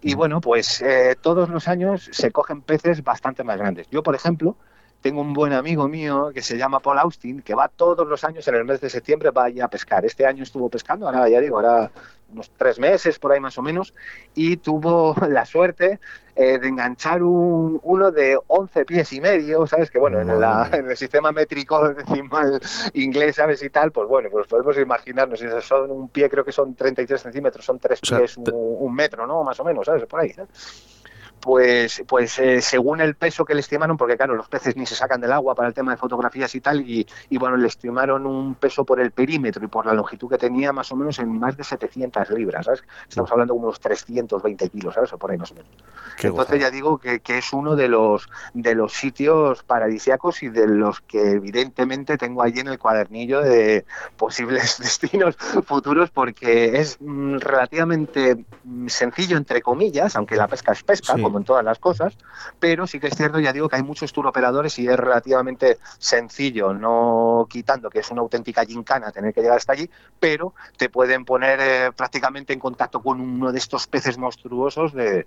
Y 0.00 0.14
mm. 0.14 0.18
bueno, 0.18 0.40
pues 0.40 0.84
todos 1.20 1.48
los 1.48 1.68
años 1.68 2.08
se 2.12 2.32
cogen 2.32 2.62
peces 2.62 3.04
bastante 3.04 3.44
más 3.44 3.58
grandes. 3.58 3.88
Yo, 3.90 4.02
por 4.02 4.14
ejemplo, 4.14 4.56
tengo 5.02 5.20
un 5.20 5.34
buen 5.34 5.52
amigo 5.52 5.88
mío 5.88 6.30
que 6.32 6.40
se 6.40 6.56
llama 6.56 6.80
Paul 6.80 7.00
Austin, 7.00 7.42
que 7.42 7.54
va 7.54 7.68
todos 7.68 8.06
los 8.06 8.24
años 8.24 8.46
en 8.48 8.54
el 8.54 8.64
mes 8.64 8.80
de 8.80 8.88
septiembre, 8.88 9.30
va 9.30 9.48
a 9.62 9.68
pescar. 9.68 10.04
Este 10.04 10.24
año 10.24 10.44
estuvo 10.44 10.70
pescando, 10.70 11.06
ahora 11.06 11.28
ya 11.28 11.40
digo, 11.40 11.56
ahora 11.56 11.90
unos 12.32 12.50
tres 12.56 12.78
meses 12.78 13.18
por 13.18 13.32
ahí 13.32 13.40
más 13.40 13.58
o 13.58 13.62
menos, 13.62 13.92
y 14.34 14.56
tuvo 14.56 15.14
la 15.28 15.44
suerte 15.44 15.98
eh, 16.34 16.58
de 16.58 16.68
enganchar 16.68 17.22
un, 17.22 17.78
uno 17.82 18.10
de 18.10 18.38
11 18.46 18.84
pies 18.84 19.12
y 19.12 19.20
medio, 19.20 19.66
¿sabes? 19.66 19.90
Que 19.90 19.98
bueno, 19.98 20.20
en, 20.20 20.30
el 20.30 20.96
sistema 20.96 21.32
métrico 21.32 21.88
decimal 21.94 22.60
inglés, 22.94 23.36
¿sabes? 23.36 23.62
Y 23.62 23.70
tal, 23.70 23.92
pues 23.92 24.08
bueno, 24.08 24.30
pues 24.30 24.46
podemos 24.46 24.78
imaginarnos, 24.78 25.40
si 25.40 25.46
son 25.60 25.90
un 25.90 26.08
pie, 26.08 26.30
creo 26.30 26.44
que 26.44 26.52
son 26.52 26.74
33 26.74 27.20
centímetros, 27.20 27.64
son 27.64 27.78
tres 27.78 28.00
pies, 28.00 28.36
un, 28.36 28.94
metro, 28.94 29.26
¿no? 29.26 29.42
Más 29.42 29.58
o 29.60 29.64
menos, 29.64 29.84
¿sabes? 29.84 30.06
Por 30.06 30.20
ahí, 30.20 30.32
pues, 31.42 32.04
pues 32.06 32.38
eh, 32.38 32.62
según 32.62 33.00
el 33.00 33.16
peso 33.16 33.44
que 33.44 33.54
le 33.54 33.60
estimaron, 33.60 33.96
porque 33.96 34.16
claro, 34.16 34.36
los 34.36 34.48
peces 34.48 34.76
ni 34.76 34.86
se 34.86 34.94
sacan 34.94 35.20
del 35.20 35.32
agua 35.32 35.56
para 35.56 35.68
el 35.68 35.74
tema 35.74 35.90
de 35.90 35.98
fotografías 35.98 36.54
y 36.54 36.60
tal, 36.60 36.88
y, 36.88 37.06
bueno, 37.36 37.56
le 37.56 37.66
estimaron 37.66 38.26
un 38.26 38.54
peso 38.54 38.84
por 38.84 39.00
el 39.00 39.10
perímetro 39.10 39.64
y 39.64 39.66
por 39.66 39.84
la 39.84 39.92
longitud 39.92 40.30
que 40.30 40.38
tenía 40.38 40.72
más 40.72 40.92
o 40.92 40.96
menos 40.96 41.18
en 41.18 41.36
más 41.38 41.56
de 41.56 41.64
700 41.64 42.30
libras, 42.30 42.64
¿sabes? 42.64 42.84
Estamos 43.08 43.30
hablando 43.32 43.54
de 43.54 43.60
unos 43.60 43.80
320 43.80 44.68
kilos, 44.68 44.94
¿sabes? 44.94 45.12
O 45.12 45.18
por 45.18 45.32
ahí 45.32 45.38
más 45.38 45.50
o 45.50 45.54
menos. 45.54 45.70
Entonces 46.22 46.60
ya 46.60 46.70
digo 46.70 46.98
que, 46.98 47.18
que, 47.18 47.38
es 47.38 47.52
uno 47.52 47.74
de 47.74 47.88
los, 47.88 48.28
de 48.54 48.76
los 48.76 48.92
sitios 48.92 49.64
paradisiacos 49.64 50.44
y 50.44 50.48
de 50.48 50.68
los 50.68 51.00
que 51.00 51.32
evidentemente 51.32 52.18
tengo 52.18 52.42
allí 52.42 52.60
en 52.60 52.68
el 52.68 52.78
cuadernillo 52.78 53.40
de 53.40 53.84
posibles 54.16 54.78
destinos 54.78 55.36
futuros 55.66 56.10
porque 56.10 56.78
es 56.78 56.98
mm, 57.00 57.38
relativamente 57.38 58.44
mm, 58.62 58.86
sencillo, 58.86 59.36
entre 59.36 59.60
comillas, 59.60 60.14
aunque 60.14 60.36
la 60.36 60.46
pesca 60.46 60.72
es 60.72 60.84
pesca, 60.84 61.16
como 61.32 61.38
en 61.38 61.44
todas 61.46 61.64
las 61.64 61.78
cosas, 61.78 62.14
pero 62.60 62.86
sí 62.86 63.00
que 63.00 63.06
es 63.06 63.16
cierto, 63.16 63.40
ya 63.40 63.54
digo, 63.54 63.66
que 63.66 63.76
hay 63.76 63.82
muchos 63.82 64.12
tour 64.12 64.26
operadores 64.26 64.78
y 64.78 64.86
es 64.86 64.96
relativamente 64.98 65.78
sencillo, 65.98 66.74
no 66.74 67.46
quitando 67.48 67.88
que 67.88 68.00
es 68.00 68.10
una 68.10 68.20
auténtica 68.20 68.66
gincana 68.66 69.10
tener 69.10 69.32
que 69.32 69.40
llegar 69.40 69.56
hasta 69.56 69.72
allí, 69.72 69.88
pero 70.20 70.52
te 70.76 70.90
pueden 70.90 71.24
poner 71.24 71.58
eh, 71.62 71.90
prácticamente 71.96 72.52
en 72.52 72.58
contacto 72.58 73.00
con 73.00 73.18
uno 73.18 73.50
de 73.50 73.56
estos 73.56 73.86
peces 73.86 74.18
monstruosos 74.18 74.92
de, 74.92 75.24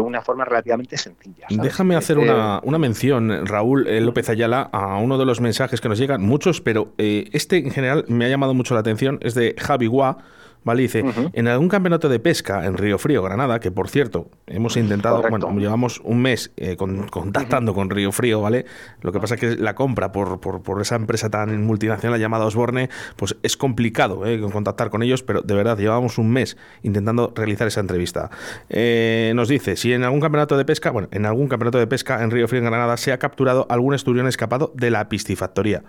una 0.00 0.20
forma 0.20 0.44
relativamente 0.44 0.98
sencilla. 0.98 1.46
Déjame 1.48 1.96
hacer 1.96 2.18
una, 2.18 2.60
una, 2.62 2.78
mención, 2.78 3.46
Raúl 3.46 3.86
eh, 3.88 4.02
López 4.02 4.28
Ayala, 4.28 4.68
a 4.70 4.98
uno 4.98 5.16
de 5.16 5.24
los 5.24 5.40
mensajes 5.40 5.80
que 5.80 5.88
nos 5.88 5.98
llegan, 5.98 6.20
muchos, 6.20 6.60
pero 6.60 6.92
eh, 6.98 7.30
este 7.32 7.56
en 7.56 7.70
general 7.70 8.04
me 8.08 8.26
ha 8.26 8.28
llamado 8.28 8.52
mucho 8.52 8.74
la 8.74 8.80
atención, 8.80 9.18
es 9.22 9.34
de 9.34 9.54
Javi 9.58 9.86
Gua 9.86 10.18
¿vale? 10.64 10.82
Dice, 10.82 11.04
en 11.32 11.48
algún 11.48 11.68
campeonato 11.68 12.08
de 12.08 12.20
pesca 12.20 12.64
en 12.66 12.76
Río 12.76 12.98
Frío, 12.98 13.22
Granada, 13.22 13.60
que 13.60 13.70
por 13.70 13.88
cierto, 13.88 14.28
hemos 14.46 14.76
intentado, 14.76 15.22
bueno, 15.28 15.50
llevamos 15.58 16.00
un 16.04 16.22
mes 16.22 16.52
eh, 16.56 16.76
contactando 16.76 17.74
con 17.74 17.90
Río 17.90 18.12
Frío, 18.12 18.40
¿vale? 18.40 18.66
Lo 19.00 19.12
que 19.12 19.20
pasa 19.20 19.34
es 19.34 19.40
que 19.40 19.56
la 19.56 19.74
compra 19.74 20.12
por, 20.12 20.40
por, 20.40 20.80
esa 20.80 20.96
empresa 20.96 21.30
tan 21.30 21.64
multinacional 21.64 22.20
llamada 22.20 22.44
Osborne, 22.44 22.88
pues 23.16 23.36
es 23.42 23.56
complicado 23.56 24.26
¿eh? 24.26 24.40
contactar 24.40 24.90
con 24.90 25.02
ellos, 25.02 25.22
pero 25.22 25.42
de 25.42 25.54
verdad, 25.54 25.78
llevamos 25.78 26.18
un 26.18 26.30
mes 26.30 26.56
intentando 26.82 27.32
realizar 27.34 27.66
esa 27.66 27.80
entrevista. 27.80 28.30
Eh, 28.68 29.32
nos 29.34 29.48
dice, 29.48 29.76
si 29.76 29.92
en 29.92 30.04
algún 30.04 30.20
campeonato 30.20 30.56
de 30.56 30.64
pesca, 30.64 30.90
bueno, 30.90 31.08
en 31.10 31.26
algún 31.26 31.48
campeonato 31.48 31.78
de 31.78 31.86
pesca 31.86 32.22
en 32.22 32.30
Río 32.30 32.48
Frío, 32.48 32.60
en 32.60 32.66
Granada, 32.66 32.96
se 32.96 33.12
ha 33.12 33.18
capturado 33.18 33.66
algún 33.68 33.94
esturión 33.94 34.26
escapado 34.26 34.72
de 34.74 34.90
la 34.90 35.08
piscifactoría. 35.08 35.82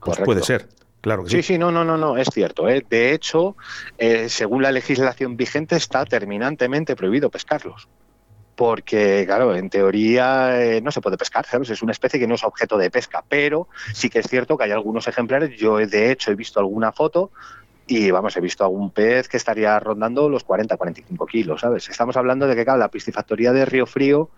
Pues 0.00 0.18
puede 0.20 0.42
ser. 0.42 0.68
Claro 1.04 1.24
sí. 1.26 1.42
sí. 1.42 1.58
no, 1.58 1.70
no, 1.70 1.84
no, 1.84 1.98
no, 1.98 2.16
es 2.16 2.28
cierto. 2.32 2.66
¿eh? 2.66 2.82
De 2.88 3.12
hecho, 3.12 3.56
eh, 3.98 4.30
según 4.30 4.62
la 4.62 4.72
legislación 4.72 5.36
vigente, 5.36 5.76
está 5.76 6.06
terminantemente 6.06 6.96
prohibido 6.96 7.28
pescarlos. 7.28 7.88
Porque, 8.56 9.24
claro, 9.26 9.54
en 9.54 9.68
teoría 9.68 10.62
eh, 10.62 10.80
no 10.80 10.90
se 10.90 11.02
puede 11.02 11.18
pescar, 11.18 11.44
¿sabes? 11.44 11.68
Es 11.68 11.82
una 11.82 11.92
especie 11.92 12.18
que 12.18 12.26
no 12.26 12.36
es 12.36 12.42
objeto 12.42 12.78
de 12.78 12.90
pesca, 12.90 13.22
pero 13.28 13.68
sí 13.92 14.08
que 14.08 14.20
es 14.20 14.28
cierto 14.28 14.56
que 14.56 14.64
hay 14.64 14.70
algunos 14.70 15.06
ejemplares. 15.06 15.58
Yo, 15.58 15.76
de 15.76 16.10
hecho, 16.10 16.30
he 16.30 16.36
visto 16.36 16.58
alguna 16.58 16.90
foto 16.90 17.30
y 17.86 18.10
vamos, 18.10 18.34
he 18.38 18.40
visto 18.40 18.64
algún 18.64 18.90
pez 18.90 19.28
que 19.28 19.36
estaría 19.36 19.78
rondando 19.78 20.30
los 20.30 20.42
40, 20.42 20.78
45 20.78 21.26
kilos, 21.26 21.60
¿sabes? 21.60 21.86
Estamos 21.86 22.16
hablando 22.16 22.46
de 22.46 22.56
que, 22.56 22.64
claro, 22.64 22.78
la 22.78 22.88
piscifactoría 22.88 23.52
de 23.52 23.66
Río 23.66 23.84
Frío 23.84 24.30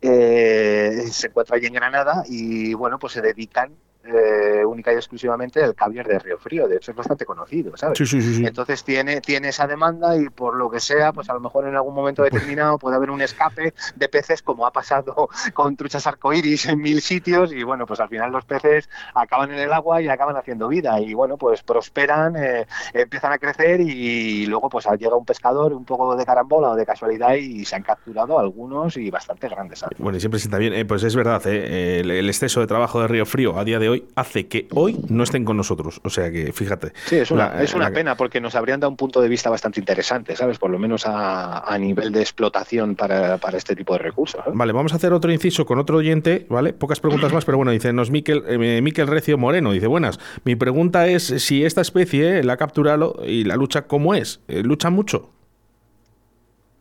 se 0.00 1.26
encuentra 1.26 1.56
allí 1.56 1.66
en 1.66 1.74
Granada 1.74 2.24
y, 2.26 2.72
bueno, 2.72 2.98
pues 2.98 3.12
se 3.12 3.20
dedican 3.20 3.74
eh, 4.06 4.64
única 4.64 4.92
y 4.92 4.96
exclusivamente 4.96 5.62
el 5.62 5.74
caviar 5.74 6.06
de 6.06 6.18
Río 6.18 6.38
Frío. 6.38 6.68
De 6.68 6.76
hecho, 6.76 6.90
es 6.90 6.96
bastante 6.96 7.24
conocido, 7.24 7.76
¿sabes? 7.76 8.00
Entonces 8.12 8.84
tiene, 8.84 9.20
tiene 9.20 9.48
esa 9.48 9.66
demanda 9.66 10.16
y 10.16 10.28
por 10.28 10.56
lo 10.56 10.70
que 10.70 10.80
sea, 10.80 11.12
pues 11.12 11.28
a 11.30 11.34
lo 11.34 11.40
mejor 11.40 11.66
en 11.66 11.74
algún 11.74 11.94
momento 11.94 12.22
pues 12.22 12.32
determinado 12.32 12.78
puede 12.78 12.96
haber 12.96 13.10
un 13.10 13.20
escape 13.22 13.74
de 13.94 14.08
peces, 14.08 14.42
como 14.42 14.66
ha 14.66 14.72
pasado 14.72 15.28
con 15.54 15.76
truchas 15.76 16.06
arcoíris 16.06 16.66
en 16.66 16.80
mil 16.80 17.00
sitios. 17.00 17.52
Y 17.52 17.62
bueno, 17.62 17.86
pues 17.86 18.00
al 18.00 18.08
final 18.08 18.32
los 18.32 18.44
peces 18.44 18.88
acaban 19.14 19.52
en 19.52 19.58
el 19.58 19.72
agua 19.72 20.00
y 20.00 20.08
acaban 20.08 20.36
haciendo 20.36 20.68
vida. 20.68 21.00
Y 21.00 21.14
bueno, 21.14 21.36
pues 21.36 21.62
prosperan, 21.62 22.36
eh, 22.36 22.66
empiezan 22.92 23.32
a 23.32 23.38
crecer 23.38 23.80
y 23.80 24.46
luego 24.46 24.68
pues 24.68 24.86
llega 24.98 25.16
un 25.16 25.24
pescador 25.24 25.72
un 25.72 25.84
poco 25.84 26.16
de 26.16 26.24
carambola 26.24 26.70
o 26.70 26.76
de 26.76 26.86
casualidad 26.86 27.34
y 27.34 27.64
se 27.64 27.76
han 27.76 27.82
capturado 27.82 28.38
algunos 28.38 28.96
y 28.96 29.10
bastante 29.10 29.48
grandes. 29.48 29.84
Bueno, 29.98 30.16
y 30.16 30.20
siempre 30.20 30.38
sienta 30.40 30.58
bien. 30.58 30.72
Eh, 30.72 30.84
pues 30.84 31.02
es 31.02 31.16
verdad, 31.16 31.44
el 31.46 32.28
exceso 32.28 32.60
de 32.60 32.66
trabajo 32.66 33.00
de 33.00 33.08
Río 33.08 33.26
Frío 33.26 33.58
a 33.58 33.64
día 33.64 33.78
de 33.78 33.88
hoy 33.88 33.95
hace 34.14 34.46
que 34.46 34.68
hoy 34.72 34.96
no 35.08 35.22
estén 35.22 35.44
con 35.44 35.56
nosotros. 35.56 36.00
O 36.04 36.10
sea 36.10 36.30
que, 36.30 36.52
fíjate. 36.52 36.92
Sí, 37.06 37.16
es 37.16 37.30
una, 37.30 37.62
es 37.62 37.74
una 37.74 37.90
pena 37.90 38.16
porque 38.16 38.40
nos 38.40 38.54
habrían 38.54 38.80
dado 38.80 38.90
un 38.90 38.96
punto 38.96 39.20
de 39.20 39.28
vista 39.28 39.50
bastante 39.50 39.80
interesante, 39.80 40.36
¿sabes? 40.36 40.58
Por 40.58 40.70
lo 40.70 40.78
menos 40.78 41.04
a, 41.06 41.76
nivel 41.78 42.12
de 42.12 42.20
explotación 42.20 42.94
para, 42.94 43.38
este 43.54 43.76
tipo 43.76 43.92
de 43.94 44.00
recursos. 44.00 44.42
Vale, 44.52 44.72
vamos 44.72 44.92
a 44.92 44.96
hacer 44.96 45.12
otro 45.12 45.32
inciso 45.32 45.66
con 45.66 45.78
otro 45.78 45.98
oyente, 45.98 46.46
¿vale? 46.48 46.72
Pocas 46.72 47.00
preguntas 47.00 47.32
más, 47.32 47.44
pero 47.44 47.58
bueno, 47.58 47.70
dice, 47.70 47.92
nos 47.92 48.10
Miquel, 48.10 48.42
eh, 48.48 48.80
Miquel 48.82 49.06
Recio 49.06 49.38
Moreno, 49.38 49.72
dice, 49.72 49.86
buenas, 49.86 50.18
mi 50.44 50.56
pregunta 50.56 51.06
es 51.06 51.24
si 51.24 51.64
esta 51.64 51.80
especie 51.80 52.42
la 52.42 52.54
ha 52.54 52.56
capturado 52.56 53.22
y 53.26 53.44
la 53.44 53.56
lucha 53.56 53.86
cómo 53.86 54.14
es. 54.14 54.40
¿Lucha 54.48 54.90
mucho? 54.90 55.35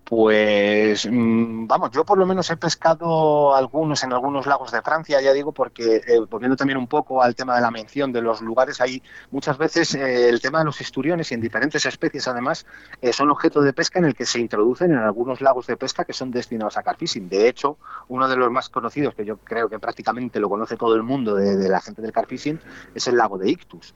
Pues 0.06 1.08
mm, 1.12 1.66
vamos, 1.66 1.90
yo 1.90 2.06
por 2.06 2.20
lo 2.20 2.28
menos 2.28 2.48
he 2.52 2.58
pescado 2.58 3.56
algunos 3.56 4.04
en 4.04 4.14
algunos 4.14 4.46
lagos 4.46 4.72
de 4.72 4.84
Francia, 4.84 5.20
ya 5.20 5.34
digo, 5.34 5.52
porque 5.52 5.96
eh, 5.96 6.20
volviendo 6.30 6.56
también 6.56 6.78
un 6.78 6.86
poco 6.86 7.24
al 7.24 7.34
tema 7.34 7.56
de 7.56 7.62
la 7.62 7.72
mención 7.72 8.14
de 8.14 8.22
los 8.22 8.40
lugares, 8.42 8.80
hay 8.82 9.02
muchas 9.32 9.58
veces 9.58 9.96
eh, 9.96 10.30
el 10.30 10.40
tema 10.42 10.60
de 10.60 10.66
los 10.66 10.80
esturiones 10.80 11.32
y 11.32 11.34
en 11.34 11.42
diferentes 11.42 11.88
especies 11.88 12.28
además 12.28 12.68
eh, 13.02 13.14
son 13.14 13.32
objeto 13.32 13.62
de 13.62 13.74
pesca 13.74 13.98
en 13.98 14.06
el 14.06 14.14
que 14.14 14.28
se 14.28 14.40
introducen 14.40 14.92
en 14.92 15.00
algunos 15.00 15.42
lagos 15.42 15.66
de 15.66 15.76
pesca 15.76 16.06
que 16.06 16.14
son 16.14 16.30
destinados 16.30 16.78
a 16.78 16.84
carfishing. 16.84 17.28
De 17.28 17.48
hecho, 17.50 17.80
uno 18.08 18.28
de 18.28 18.36
los 18.36 18.52
más 18.52 18.70
conocidos, 18.70 19.16
que 19.16 19.26
yo 19.26 19.38
creo 19.38 19.70
que 19.70 19.80
prácticamente 19.80 20.40
lo 20.40 20.50
conoce 20.50 20.78
todo 20.78 20.94
el 20.94 21.02
mundo 21.02 21.34
de, 21.34 21.58
de 21.58 21.68
la 21.68 21.82
gente 21.82 22.04
del 22.04 22.12
carfishing, 22.12 22.60
es 22.94 23.08
el 23.08 23.18
lago 23.18 23.40
de 23.40 23.50
Ictus. 23.50 23.96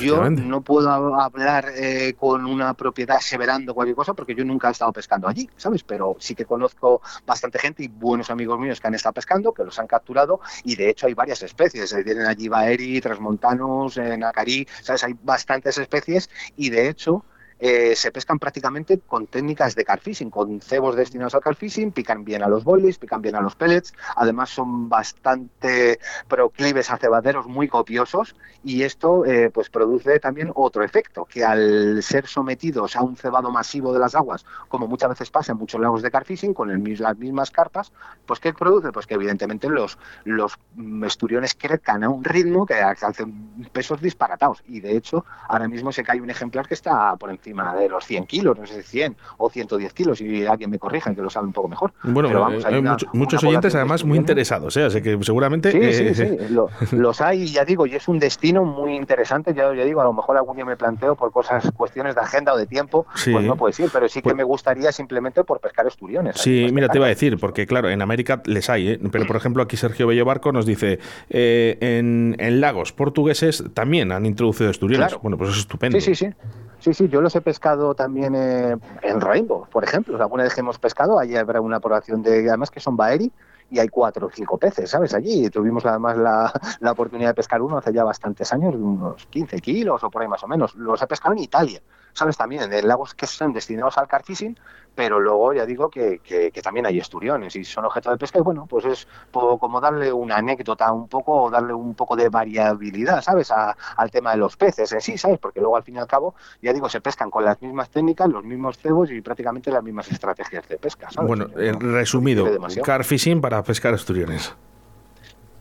Yo 0.00 0.28
no 0.28 0.60
puedo 0.62 0.90
hablar 0.90 1.72
eh, 1.76 2.14
con 2.18 2.44
una 2.46 2.74
propiedad 2.74 3.18
aseverando 3.18 3.74
cualquier 3.74 3.94
cosa 3.94 4.12
porque 4.12 4.34
yo 4.34 4.44
nunca 4.44 4.68
he 4.68 4.72
estado 4.72 4.92
pescando 4.92 5.28
allí, 5.28 5.48
¿sabes? 5.56 5.84
Pero 5.84 6.16
sí 6.18 6.34
que 6.34 6.44
conozco 6.44 7.00
bastante 7.24 7.60
gente 7.60 7.84
y 7.84 7.88
buenos 7.88 8.28
amigos 8.30 8.58
míos 8.58 8.80
que 8.80 8.88
han 8.88 8.94
estado 8.94 9.12
pescando, 9.12 9.52
que 9.52 9.62
los 9.62 9.78
han 9.78 9.86
capturado 9.86 10.40
y 10.64 10.74
de 10.74 10.90
hecho 10.90 11.06
hay 11.06 11.14
varias 11.14 11.42
especies. 11.42 11.94
Tienen 12.04 12.26
allí 12.26 12.48
baeri, 12.48 13.00
transmontanos, 13.00 13.96
eh, 13.98 14.16
nacarí, 14.18 14.66
¿sabes? 14.82 15.04
Hay 15.04 15.14
bastantes 15.22 15.78
especies 15.78 16.28
y 16.56 16.70
de 16.70 16.88
hecho 16.88 17.24
eh, 17.58 17.94
se 17.96 18.12
pescan 18.12 18.38
prácticamente 18.38 18.98
con 19.00 19.26
técnicas 19.26 19.74
de 19.74 19.84
carfishing, 19.84 20.30
con 20.30 20.60
cebos 20.60 20.96
destinados 20.96 21.34
al 21.34 21.40
carfishing, 21.40 21.92
pican 21.92 22.24
bien 22.24 22.42
a 22.42 22.48
los 22.48 22.64
boilies, 22.64 22.98
pican 22.98 23.20
bien 23.20 23.34
a 23.34 23.40
los 23.40 23.56
pellets, 23.56 23.92
además 24.16 24.50
son 24.50 24.88
bastante 24.88 25.98
proclives 26.28 26.90
a 26.90 26.98
cebaderos 26.98 27.46
muy 27.46 27.68
copiosos 27.68 28.36
y 28.64 28.82
esto 28.82 29.24
eh, 29.24 29.50
pues 29.50 29.70
produce 29.70 30.20
también 30.20 30.52
otro 30.54 30.82
efecto, 30.84 31.24
que 31.24 31.44
al 31.44 32.02
ser 32.02 32.26
sometidos 32.26 32.96
a 32.96 33.02
un 33.02 33.16
cebado 33.16 33.50
masivo 33.50 33.92
de 33.92 33.98
las 33.98 34.14
aguas, 34.14 34.44
como 34.68 34.86
muchas 34.86 35.10
veces 35.10 35.30
pasa 35.30 35.52
en 35.52 35.58
muchos 35.58 35.80
lagos 35.80 36.02
de 36.02 36.10
carfishing, 36.10 36.54
con 36.54 36.70
el, 36.70 36.98
las 36.98 37.18
mismas 37.18 37.50
carpas, 37.50 37.92
pues 38.26 38.40
¿qué 38.40 38.52
produce? 38.52 38.92
Pues 38.92 39.06
que 39.06 39.14
evidentemente 39.14 39.68
los, 39.68 39.98
los 40.24 40.58
esturiones 41.04 41.54
crezcan 41.54 42.04
a 42.04 42.08
un 42.08 42.24
ritmo 42.24 42.66
que 42.66 42.74
alcancen 42.74 43.68
pesos 43.72 44.00
disparatados 44.00 44.62
y 44.66 44.80
de 44.80 44.96
hecho 44.96 45.24
ahora 45.48 45.68
mismo 45.68 45.92
se 45.92 46.04
cae 46.04 46.20
un 46.20 46.30
ejemplar 46.30 46.66
que 46.66 46.74
está 46.74 47.16
por 47.16 47.30
encima 47.30 47.47
de 47.48 47.88
los 47.88 48.04
100 48.04 48.26
kilos, 48.26 48.58
no 48.58 48.66
sé, 48.66 48.82
100 48.82 49.16
o 49.38 49.50
100 49.50 49.68
kilos, 49.94 50.20
y 50.20 50.46
alguien 50.46 50.70
me 50.70 50.78
corrija, 50.78 51.14
que 51.14 51.22
lo 51.22 51.30
sabe 51.30 51.46
un 51.46 51.52
poco 51.52 51.68
mejor. 51.68 51.92
Bueno, 52.02 52.28
eh, 52.50 52.62
hay, 52.64 52.82
muchos 53.12 53.42
oyentes 53.44 53.74
además 53.74 54.04
muy 54.04 54.18
interesados, 54.18 54.76
¿eh? 54.76 54.84
así 54.84 55.02
que 55.02 55.18
seguramente... 55.22 55.72
Sí, 55.72 56.14
sí, 56.14 56.24
eh, 56.24 56.48
sí, 56.88 56.96
los 56.96 57.20
hay, 57.20 57.46
ya 57.46 57.64
digo, 57.64 57.86
y 57.86 57.94
es 57.94 58.08
un 58.08 58.18
destino 58.18 58.64
muy 58.64 58.94
interesante, 58.94 59.54
ya, 59.54 59.74
ya 59.74 59.84
digo, 59.84 60.00
a 60.00 60.04
lo 60.04 60.12
mejor 60.12 60.36
algún 60.36 60.56
día 60.56 60.64
me 60.64 60.76
planteo 60.76 61.14
por 61.14 61.32
cosas, 61.32 61.70
cuestiones 61.76 62.14
de 62.14 62.20
agenda 62.20 62.52
o 62.52 62.56
de 62.56 62.66
tiempo, 62.66 63.06
pues 63.12 63.44
no 63.44 63.56
puede 63.56 63.72
ser, 63.72 63.90
pero 63.92 64.08
sí 64.08 64.20
que 64.20 64.24
pues 64.24 64.36
me 64.36 64.44
gustaría 64.44 64.92
simplemente 64.92 65.44
por 65.44 65.60
pescar 65.60 65.86
esturiones. 65.86 66.36
Sí, 66.36 66.68
mira, 66.72 66.88
te 66.88 66.98
iba 66.98 67.06
a 67.06 67.10
decir, 67.10 67.38
porque 67.38 67.66
claro, 67.66 67.90
en 67.90 68.02
América 68.02 68.42
les 68.46 68.68
hay, 68.70 68.88
¿eh? 68.90 69.00
pero 69.10 69.26
por 69.26 69.36
ejemplo 69.36 69.62
aquí 69.62 69.76
Sergio 69.76 70.06
Bello 70.06 70.24
Barco 70.24 70.52
nos 70.52 70.66
dice, 70.66 70.98
en, 71.28 72.36
lagos 72.60 72.92
portugueses 72.92 73.62
también 73.74 74.10
han 74.12 74.26
introducido 74.26 74.70
esturiones. 74.70 75.16
Bueno, 75.22 75.38
pues 75.38 75.50
es 75.50 75.58
estupendo. 75.58 76.00
Sí, 76.00 76.14
sí, 76.14 76.26
sí. 76.26 76.34
Sí, 76.80 76.94
sí, 76.94 77.08
yo 77.08 77.20
los 77.20 77.34
he 77.34 77.37
pescado 77.42 77.94
también 77.94 78.34
eh, 78.34 78.76
en 79.02 79.20
Rainbow, 79.20 79.66
por 79.70 79.84
ejemplo. 79.84 80.16
alguna 80.20 80.44
vez 80.44 80.54
que 80.54 80.60
hemos 80.60 80.78
pescado, 80.78 81.18
ahí 81.18 81.36
habrá 81.36 81.60
una 81.60 81.80
población 81.80 82.22
de, 82.22 82.48
además 82.48 82.70
que 82.70 82.80
son 82.80 82.96
baeri, 82.96 83.32
y 83.70 83.78
hay 83.78 83.88
cuatro 83.88 84.28
o 84.28 84.30
cinco 84.30 84.56
peces, 84.56 84.90
¿sabes? 84.90 85.14
Allí 85.14 85.50
tuvimos 85.50 85.84
además 85.84 86.16
la, 86.16 86.52
la, 86.80 86.92
oportunidad 86.92 87.30
de 87.30 87.34
pescar 87.34 87.60
uno 87.60 87.78
hace 87.78 87.92
ya 87.92 88.04
bastantes 88.04 88.52
años, 88.52 88.74
unos 88.74 89.26
15 89.26 89.60
kilos 89.60 90.02
o 90.02 90.10
por 90.10 90.22
ahí 90.22 90.28
más 90.28 90.42
o 90.42 90.48
menos. 90.48 90.74
Los 90.74 91.02
he 91.02 91.06
pescado 91.06 91.34
en 91.34 91.40
Italia, 91.40 91.82
¿sabes? 92.18 92.36
También 92.36 92.72
en 92.72 92.88
lagos 92.88 93.14
que 93.14 93.26
son 93.26 93.52
destinados 93.52 93.96
al 93.96 94.08
carfishing, 94.08 94.58
pero 94.94 95.20
luego 95.20 95.52
ya 95.52 95.64
digo 95.64 95.88
que, 95.88 96.18
que, 96.18 96.50
también 96.60 96.84
hay 96.84 96.98
esturiones 96.98 97.54
y 97.54 97.64
son 97.64 97.84
objeto 97.84 98.10
de 98.10 98.16
pesca 98.16 98.40
y 98.40 98.42
bueno, 98.42 98.66
pues 98.68 98.84
es 98.84 99.08
como 99.30 99.80
darle 99.80 100.12
una 100.12 100.38
anécdota 100.38 100.92
un 100.92 101.06
poco 101.06 101.44
o 101.44 101.50
darle 101.50 101.72
un 101.72 101.94
poco 101.94 102.16
de 102.16 102.28
variabilidad, 102.28 103.22
¿sabes? 103.22 103.52
al 103.52 104.10
tema 104.10 104.32
de 104.32 104.38
los 104.38 104.56
peces 104.56 104.90
en 104.92 105.00
sí, 105.00 105.16
¿sabes? 105.16 105.38
Porque 105.38 105.60
luego 105.60 105.76
al 105.76 105.84
fin 105.84 105.94
y 105.94 105.98
al 105.98 106.08
cabo, 106.08 106.34
ya 106.60 106.72
digo, 106.72 106.88
se 106.88 107.00
pescan 107.00 107.30
con 107.30 107.44
las 107.44 107.62
mismas 107.62 107.90
técnicas, 107.90 108.28
los 108.28 108.42
mismos 108.42 108.76
cebos 108.78 109.10
y 109.12 109.20
prácticamente 109.20 109.70
las 109.70 109.84
mismas 109.84 110.10
estrategias 110.10 110.68
de 110.68 110.78
pesca, 110.78 111.08
¿sabes? 111.12 111.28
Bueno, 111.28 111.46
resumido, 111.78 112.44
carfishing 112.82 113.40
para 113.40 113.62
pescar 113.62 113.94
esturiones. 113.94 114.52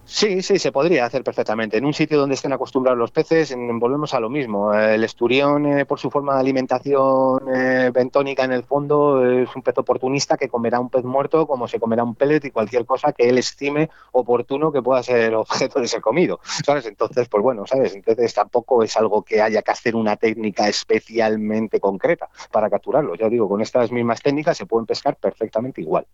Sí, 0.10 0.42
sí, 0.42 0.58
se 0.58 0.72
podría 0.72 1.06
hacer 1.06 1.22
perfectamente. 1.22 1.78
En 1.78 1.86
un 1.86 1.94
sitio 1.94 2.18
donde 2.18 2.36
estén 2.36 2.54
acostumbrados 2.54 2.98
los 2.98 3.12
peces, 3.12 3.54
volvemos 3.58 4.14
a 4.14 4.22
lo 4.22 4.30
mismo. 4.30 4.74
El 4.74 5.04
esturión, 5.04 5.66
eh, 5.66 5.86
por 5.86 6.00
su 6.00 6.10
forma 6.10 6.36
de 6.36 6.40
alimentación 6.40 7.42
eh, 7.54 7.92
bentónica 7.94 8.46
en 8.46 8.54
el 8.54 8.64
fondo, 8.64 9.22
es 9.30 9.54
un 9.54 9.62
pez 9.62 9.78
oportunista 9.78 10.38
que 10.38 10.48
comerá 10.48 10.80
un 10.80 10.90
pez 10.90 11.04
muerto 11.04 11.46
como 11.46 11.68
se 11.68 11.78
comerá 11.78 12.06
un 12.06 12.16
pellet 12.16 12.46
y 12.46 12.52
cualquier 12.52 12.86
cosa 12.86 13.12
que 13.12 13.28
él 13.28 13.38
estime 13.38 13.90
oportuno 14.14 14.72
que 14.72 14.82
pueda 14.82 15.04
ser 15.04 15.36
objeto 15.36 15.82
de 15.82 15.90
ser 15.90 16.00
comido. 16.00 16.40
¿Sabes? 16.66 16.86
Entonces, 16.86 17.28
pues 17.28 17.44
bueno, 17.44 17.68
¿sabes? 17.68 17.94
Entonces 17.94 18.34
tampoco 18.34 18.84
es 18.84 18.96
algo 18.96 19.24
que 19.24 19.42
haya 19.42 19.62
que 19.62 19.72
hacer 19.72 19.94
una 19.94 20.16
técnica 20.16 20.70
especialmente 20.70 21.82
concreta 21.82 22.30
para 22.52 22.70
capturarlo. 22.70 23.14
Ya 23.16 23.28
digo, 23.28 23.50
con 23.50 23.62
estas 23.62 23.92
mismas 23.92 24.22
técnicas 24.22 24.56
se 24.58 24.66
pueden 24.66 24.86
pescar 24.86 25.18
perfectamente 25.18 25.82
igual. 25.82 26.08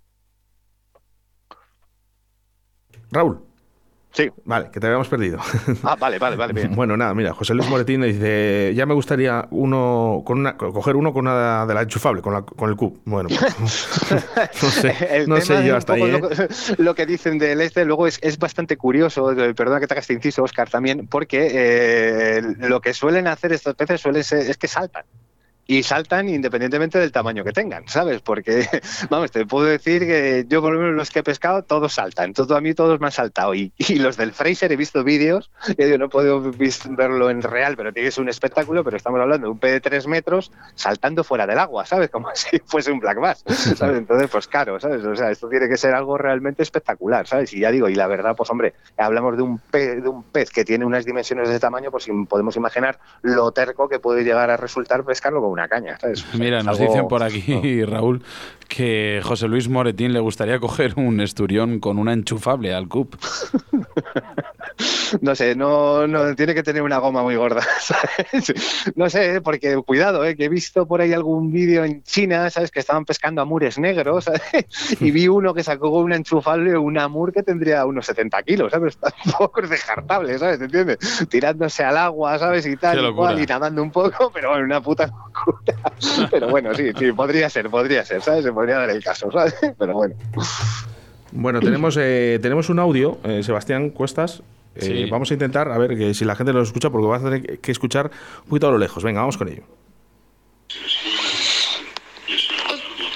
Raúl. 3.12 3.53
Sí. 4.14 4.32
Vale, 4.46 4.70
que 4.72 4.80
te 4.80 4.86
habíamos 4.86 5.08
perdido. 5.08 5.40
Ah, 5.84 5.96
vale, 6.00 6.18
vale, 6.20 6.36
vale, 6.36 6.54
bien. 6.54 6.76
Bueno, 6.76 6.96
nada, 6.96 7.14
mira, 7.14 7.34
José 7.34 7.54
Luis 7.54 7.68
Moretín 7.70 8.02
dice, 8.02 8.74
ya 8.76 8.86
me 8.86 8.94
gustaría 8.94 9.48
uno 9.52 10.22
con 10.26 10.40
una, 10.40 10.56
coger 10.56 10.96
uno 10.96 11.12
con 11.12 11.28
una 11.28 11.66
de 11.66 11.74
la 11.74 11.82
enchufable, 11.82 12.22
con, 12.22 12.34
la, 12.34 12.42
con 12.44 12.70
el 12.70 12.76
CUB. 12.76 13.02
Bueno, 13.06 13.30
no 13.60 13.68
sé, 13.68 15.26
no 15.28 15.42
sé 15.42 15.66
yo 15.66 15.76
hasta 15.76 15.94
ahí. 15.94 16.12
Lo, 16.12 16.32
¿eh? 16.32 16.48
lo, 16.78 16.96
que 16.96 17.06
dicen 17.06 17.38
del 17.38 17.60
este 17.62 17.86
luego 17.86 18.08
es, 18.08 18.20
es 18.22 18.38
bastante 18.38 18.78
curioso, 18.78 19.32
eh, 19.32 19.54
perdona 19.54 19.80
que 19.80 19.88
te 19.88 19.94
hagas 19.94 20.04
este 20.04 20.14
inciso, 20.14 20.44
Oscar, 20.44 20.70
también, 20.70 21.08
porque 21.08 21.50
eh, 21.52 22.42
lo 22.60 22.82
que 22.82 22.94
suelen 22.94 23.28
hacer 23.28 23.52
estos 23.52 23.76
peces 23.76 24.02
suele 24.02 24.24
ser, 24.24 24.50
es 24.50 24.58
que 24.58 24.68
saltan 24.68 25.04
y 25.66 25.84
saltan 25.84 26.30
independientemente 26.30 27.00
del 27.00 27.12
tamaño 27.12 27.44
que 27.44 27.54
tengan, 27.54 27.88
¿sabes? 27.88 28.22
Porque, 28.22 28.68
vamos, 29.10 29.32
te 29.32 29.46
puedo 29.46 29.66
decir 29.66 30.02
que 30.06 30.46
yo 30.48 30.62
por 30.62 30.74
lo 30.74 30.80
menos 30.80 30.96
los 30.96 31.10
que 31.10 31.20
he 31.20 31.24
pescado, 31.24 31.64
todos 31.64 31.94
saltan, 31.94 32.34
todo 32.34 32.56
a 32.56 32.62
mí 32.62 32.74
todos 32.74 33.00
me 33.00 33.08
han 33.08 33.12
saltado. 33.12 33.54
Y, 33.54 33.72
los 34.00 34.18
del 34.18 34.34
Fraser 34.34 34.72
he 34.72 34.76
visto 34.76 35.04
vídeos, 35.04 35.52
yo 35.78 35.98
no 35.98 36.10
puedo 36.10 36.52
verlo 36.90 37.30
en 37.30 37.42
real, 37.42 37.78
pero 37.78 37.94
tiene 37.94 38.08
que 38.08 38.12
ser 38.12 38.24
un 38.24 38.30
espectáculo, 38.30 38.84
pero 38.84 38.98
estamos 38.98 39.20
hablando 39.20 39.48
de 39.48 39.52
un 39.52 39.60
pez 39.60 39.72
de 39.72 39.82
tres 39.82 40.08
metros 40.08 40.52
saltando 40.76 41.24
fuera 41.24 41.48
del 41.48 41.60
agua, 41.60 41.86
¿sabes? 41.86 42.10
Como 42.10 42.30
si 42.34 42.60
fuese 42.66 42.92
un 42.92 43.00
black 43.00 43.20
bass, 43.20 43.44
¿sabes? 43.76 43.98
Entonces, 43.98 44.30
pues 44.30 44.48
claro, 44.48 44.80
¿sabes? 44.80 45.04
O 45.06 45.16
sea, 45.16 45.32
esto 45.32 45.48
tiene 45.48 45.70
que 45.70 45.78
ser 45.78 45.94
algo 45.94 46.18
realmente 46.18 46.64
espectacular, 46.64 47.28
¿sabes? 47.28 47.54
Y 47.54 47.62
ya 47.62 47.72
digo, 47.72 47.88
y 47.88 47.96
la 47.96 48.08
verdad, 48.08 48.36
pues 48.36 48.50
hombre, 48.50 48.74
hablamos 48.98 49.38
de 49.38 49.44
un 49.44 49.60
pez, 49.60 50.04
de 50.04 50.10
un 50.10 50.24
pez 50.24 50.50
que 50.50 50.66
tiene 50.66 50.86
unas 50.86 51.06
dimensiones 51.06 51.48
de 51.48 51.54
ese 51.54 51.62
tamaño, 51.62 51.92
pues 51.92 52.08
podemos 52.28 52.56
imaginar 52.58 53.00
lo 53.22 53.52
terco 53.52 53.88
que 53.88 54.00
puede 54.00 54.24
llegar 54.24 54.50
a 54.50 54.58
resultar 54.58 55.04
pescarlo 55.04 55.42
con 55.42 55.53
una 55.54 55.68
caña. 55.68 55.98
Mira, 56.38 56.64
nos 56.64 56.78
dicen 56.80 57.08
por 57.08 57.24
aquí, 57.24 57.84
Raúl, 57.86 58.24
que 58.68 59.22
José 59.24 59.48
Luis 59.48 59.70
Moretín 59.70 60.14
le 60.14 60.20
gustaría 60.20 60.60
coger 60.60 60.94
un 60.98 61.22
esturión 61.22 61.80
con 61.80 61.98
una 62.00 62.14
enchufable 62.14 62.74
al 62.74 62.88
CUP. 62.88 63.16
no 65.22 65.36
sé, 65.36 65.56
no, 65.56 66.08
no 66.08 66.36
tiene 66.36 66.54
que 66.54 66.64
tener 66.64 66.82
una 66.82 66.98
goma 66.98 67.24
muy 67.24 67.36
gorda. 67.36 67.66
No 68.96 69.10
sé, 69.10 69.42
porque 69.42 69.76
cuidado, 69.78 70.26
¿eh? 70.26 70.36
que 70.36 70.46
he 70.46 70.50
visto 70.50 70.86
por 70.88 71.02
ahí 71.02 71.14
algún 71.14 71.52
vídeo 71.52 71.84
en 71.84 72.04
China, 72.04 72.50
¿sabes? 72.50 72.72
Que 72.72 72.80
estaban 72.80 73.06
pescando 73.06 73.42
amures 73.42 73.78
negros, 73.78 74.30
Y 75.00 75.12
vi 75.12 75.28
uno 75.28 75.54
que 75.54 75.64
sacó 75.64 75.92
con 75.92 76.04
una 76.04 76.16
enchufable 76.16 76.78
un 76.78 76.98
amur 76.98 77.32
que 77.32 77.44
tendría 77.44 77.86
unos 77.86 78.06
70 78.06 78.44
kilos, 78.44 78.72
¿sabes? 78.72 78.98
Tampoco 78.98 79.62
es 79.62 79.70
descartable, 79.70 80.38
¿sabes? 80.38 80.62
¿Entiendes? 80.62 80.98
Tirándose 81.30 81.84
al 81.84 81.98
agua, 81.98 82.38
¿sabes? 82.40 82.66
Y 82.66 82.76
tal, 82.76 83.00
y, 83.00 83.42
y 83.42 83.46
nadando 83.46 83.82
un 83.82 83.92
poco, 83.92 84.32
pero 84.34 84.50
bueno, 84.50 84.66
una 84.66 84.82
puta 84.82 85.08
locura. 85.08 85.74
Pero 86.30 86.50
bueno, 86.50 86.74
sí, 86.74 86.92
sí, 86.98 87.12
podría 87.12 87.50
ser, 87.50 87.70
podría 87.70 88.06
ser, 88.06 88.22
¿sabes? 88.22 88.44
Se 88.44 88.52
podría 88.52 88.78
dar 88.78 88.90
el 88.90 89.04
caso, 89.04 89.32
¿sabes? 89.32 89.56
Pero 89.78 89.94
bueno. 89.94 90.16
Bueno, 91.32 91.60
tenemos, 91.62 91.98
eh, 92.00 92.40
tenemos 92.42 92.70
un 92.70 92.80
audio, 92.80 93.18
eh, 93.24 93.42
Sebastián 93.44 93.90
Cuestas, 93.90 94.44
eh, 94.76 95.08
vamos 95.10 95.30
a 95.32 95.34
intentar, 95.34 95.70
a 95.70 95.78
ver 95.78 95.98
que 95.98 96.14
si 96.14 96.26
la 96.26 96.36
gente 96.36 96.54
lo 96.54 96.62
escucha, 96.62 96.90
porque 96.90 97.08
va 97.08 97.18
a 97.18 97.24
tener 97.24 97.60
que 97.60 97.72
escuchar 97.72 98.12
un 98.44 98.50
poquito 98.50 98.68
a 98.68 98.72
lo 98.72 98.78
lejos. 98.78 99.04
Venga, 99.04 99.22
vamos 99.22 99.38
con 99.38 99.50
ello. 99.50 99.64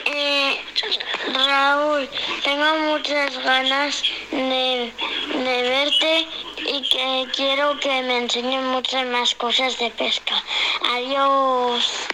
Eh, 0.05 0.58
Raúl, 1.34 2.08
tengo 2.43 2.80
muchas 2.91 3.38
ganas 3.43 4.03
de, 4.32 4.91
de 5.34 5.62
verte 5.70 6.28
y 6.60 6.82
que 6.89 7.28
quiero 7.36 7.80
que 7.80 8.01
me 8.03 8.18
enseñen 8.20 8.66
muchas 8.68 9.08
más 9.08 9.34
cosas 9.36 9.78
de 9.80 9.89
pesca. 9.91 10.36
Adiós. 10.93 12.08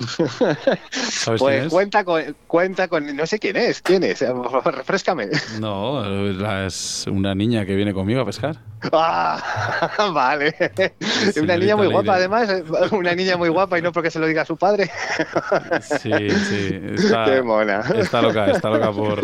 ¿Sabes 0.90 1.40
pues 1.40 1.54
quién 1.54 1.64
es? 1.64 1.68
cuenta 1.72 2.04
con, 2.04 2.36
cuenta 2.46 2.88
con, 2.88 3.16
no 3.16 3.26
sé 3.26 3.38
quién 3.38 3.56
es, 3.56 3.80
quién 3.82 4.02
es, 4.04 4.24
refrescame. 4.64 5.28
No, 5.58 6.02
la- 6.04 6.66
es 6.66 7.06
una 7.08 7.34
niña 7.34 7.64
que 7.66 7.74
viene 7.74 7.92
conmigo 7.92 8.20
a 8.20 8.26
pescar. 8.26 8.56
Ah, 8.92 9.90
vale. 10.14 10.54
una 10.58 11.32
Señorita 11.32 11.56
niña 11.58 11.76
muy 11.76 11.86
guapa, 11.88 12.18
Leire. 12.18 12.34
además, 12.34 12.48
eh, 12.50 12.64
una 12.96 13.14
niña 13.14 13.36
muy 13.36 13.50
guapa 13.50 13.78
y 13.78 13.82
no 13.82 13.92
porque 13.92 14.10
se 14.10 14.18
lo 14.18 14.26
diga 14.26 14.42
a 14.42 14.44
su 14.46 14.56
padre. 14.56 14.90
Sí, 15.82 16.10
sí. 16.30 16.80
Está, 16.94 17.26
Qué 17.26 17.42
mona. 17.42 17.80
Está 17.94 18.22
loca, 18.22 18.46
está 18.50 18.70
loca 18.70 18.90
por, 18.92 19.20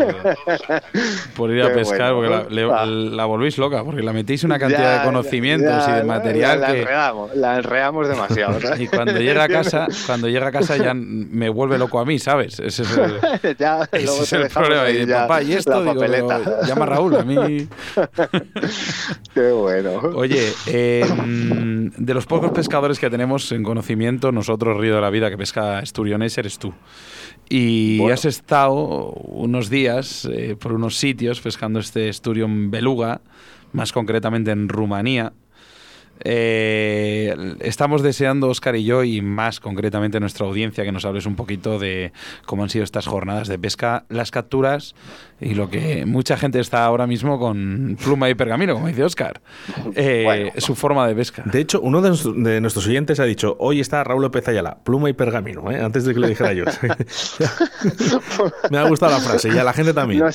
por 1.35 1.51
ir 1.51 1.63
a 1.63 1.69
Qué 1.69 1.73
pescar, 1.73 2.13
bueno. 2.13 2.43
porque 2.43 2.53
la, 2.55 2.67
le- 2.67 2.71
Ah. 2.77 2.85
la 2.85 3.25
volvéis 3.25 3.57
loca, 3.57 3.83
porque 3.83 4.03
la 4.03 4.13
metéis 4.13 4.43
una 4.43 4.59
cantidad 4.59 4.79
Ya, 4.95 4.99
de 4.99 5.05
conocimientos 5.05 5.85
ya, 5.87 5.93
y 5.93 5.97
de 5.99 6.03
material 6.03 6.61
la, 6.61 6.67
que... 6.73 6.79
enredamos, 6.81 7.35
la 7.35 7.57
enredamos 7.57 8.07
demasiado. 8.07 8.59
Y 8.77 8.87
cuando 8.87 9.13
llega 9.19 9.43
a 9.45 9.47
casa, 9.47 9.87
cuando 10.05 10.27
llega 10.27 10.47
a 10.47 10.51
casa 10.51 10.66
ya 10.75 10.93
me 10.93 11.47
vuelve 11.49 11.77
loco 11.77 11.99
a 11.99 12.05
mí, 12.05 12.19
¿sabes? 12.19 12.59
Ese 12.59 12.83
es 12.83 12.97
el, 12.97 13.55
ya, 13.57 13.83
ese 13.91 14.05
luego 14.05 14.23
es 14.23 14.29
te 14.29 14.35
el 14.35 14.43
dejamos 14.43 14.67
problema. 14.67 14.87
ahí 14.87 14.95
Y 14.95 14.99
de 14.99 15.05
ya 15.05 15.21
papá, 15.21 15.43
¿y 15.43 15.53
esto? 15.53 15.83
Digo, 15.83 16.05
llama 16.67 16.83
a 16.83 16.85
Raúl, 16.87 17.15
a 17.15 17.23
mí... 17.23 17.67
Qué 19.33 19.51
bueno. 19.51 19.91
Oye, 20.15 20.51
eh, 20.65 21.05
mm, 21.05 21.89
de 21.97 22.13
los 22.13 22.25
pocos 22.25 22.51
pescadores 22.51 22.99
que 22.99 23.09
tenemos 23.09 23.51
en 23.51 23.63
conocimiento, 23.63 24.31
nosotros, 24.31 24.77
Río 24.77 24.95
de 24.95 25.01
la 25.01 25.09
Vida, 25.09 25.29
que 25.29 25.37
pesca 25.37 25.79
esturiones, 25.79 26.37
eres 26.37 26.57
tú. 26.59 26.73
Y 27.49 27.99
Bueno. 27.99 28.13
has 28.13 28.25
estado 28.25 28.73
unos 28.73 29.69
días 29.69 30.27
eh, 30.31 30.55
por 30.59 30.73
unos 30.73 30.97
sitios 30.97 31.39
pescando 31.39 31.79
este 31.79 32.09
esturión 32.09 32.71
beluga, 32.71 33.21
más 33.71 33.93
concretamente 33.93 34.51
en 34.51 34.67
Rumanía. 34.69 35.33
Eh, 36.23 37.55
estamos 37.59 38.01
deseando, 38.01 38.49
Oscar 38.49 38.75
y 38.75 38.83
yo, 38.83 39.03
y 39.03 39.21
más 39.21 39.59
concretamente 39.59 40.19
nuestra 40.19 40.45
audiencia, 40.45 40.83
que 40.83 40.91
nos 40.91 41.05
hables 41.05 41.25
un 41.25 41.35
poquito 41.35 41.79
de 41.79 42.11
cómo 42.45 42.63
han 42.63 42.69
sido 42.69 42.83
estas 42.83 43.05
jornadas 43.07 43.47
de 43.47 43.59
pesca, 43.59 44.05
las 44.09 44.31
capturas 44.31 44.95
y 45.39 45.53
lo 45.53 45.69
que 45.69 46.05
mucha 46.05 46.37
gente 46.37 46.59
está 46.59 46.85
ahora 46.85 47.07
mismo 47.07 47.39
con 47.39 47.97
pluma 48.03 48.29
y 48.29 48.35
pergamino, 48.35 48.73
como 48.73 48.87
dice 48.87 49.03
Oscar, 49.03 49.41
eh, 49.95 50.21
Bueno. 50.25 50.51
su 50.57 50.75
forma 50.75 51.07
de 51.07 51.15
pesca. 51.15 51.43
De 51.45 51.59
hecho, 51.59 51.79
uno 51.81 52.01
de, 52.01 52.09
nuestros- 52.09 52.43
de 52.43 52.61
nuestros 52.61 52.87
oyentes 52.87 53.19
ha 53.19 53.25
dicho, 53.25 53.55
hoy 53.59 53.79
está 53.79 54.03
Raúl 54.03 54.21
López 54.23 54.47
Ayala, 54.47 54.77
pluma 54.83 55.09
y 55.09 55.13
pergamino, 55.13 55.71
¿eh? 55.71 55.79
antes 55.81 56.05
de 56.05 56.13
que 56.13 56.19
lo 56.19 56.27
dijera 56.27 56.53
yo. 56.53 56.65
Me 58.71 58.77
ha 58.77 58.83
gustado 58.87 59.11
la 59.13 59.19
frase 59.19 59.49
y 59.53 59.57
a 59.57 59.63
la 59.63 59.73
gente 59.73 59.93
también. 59.93 60.21
No 60.21 60.27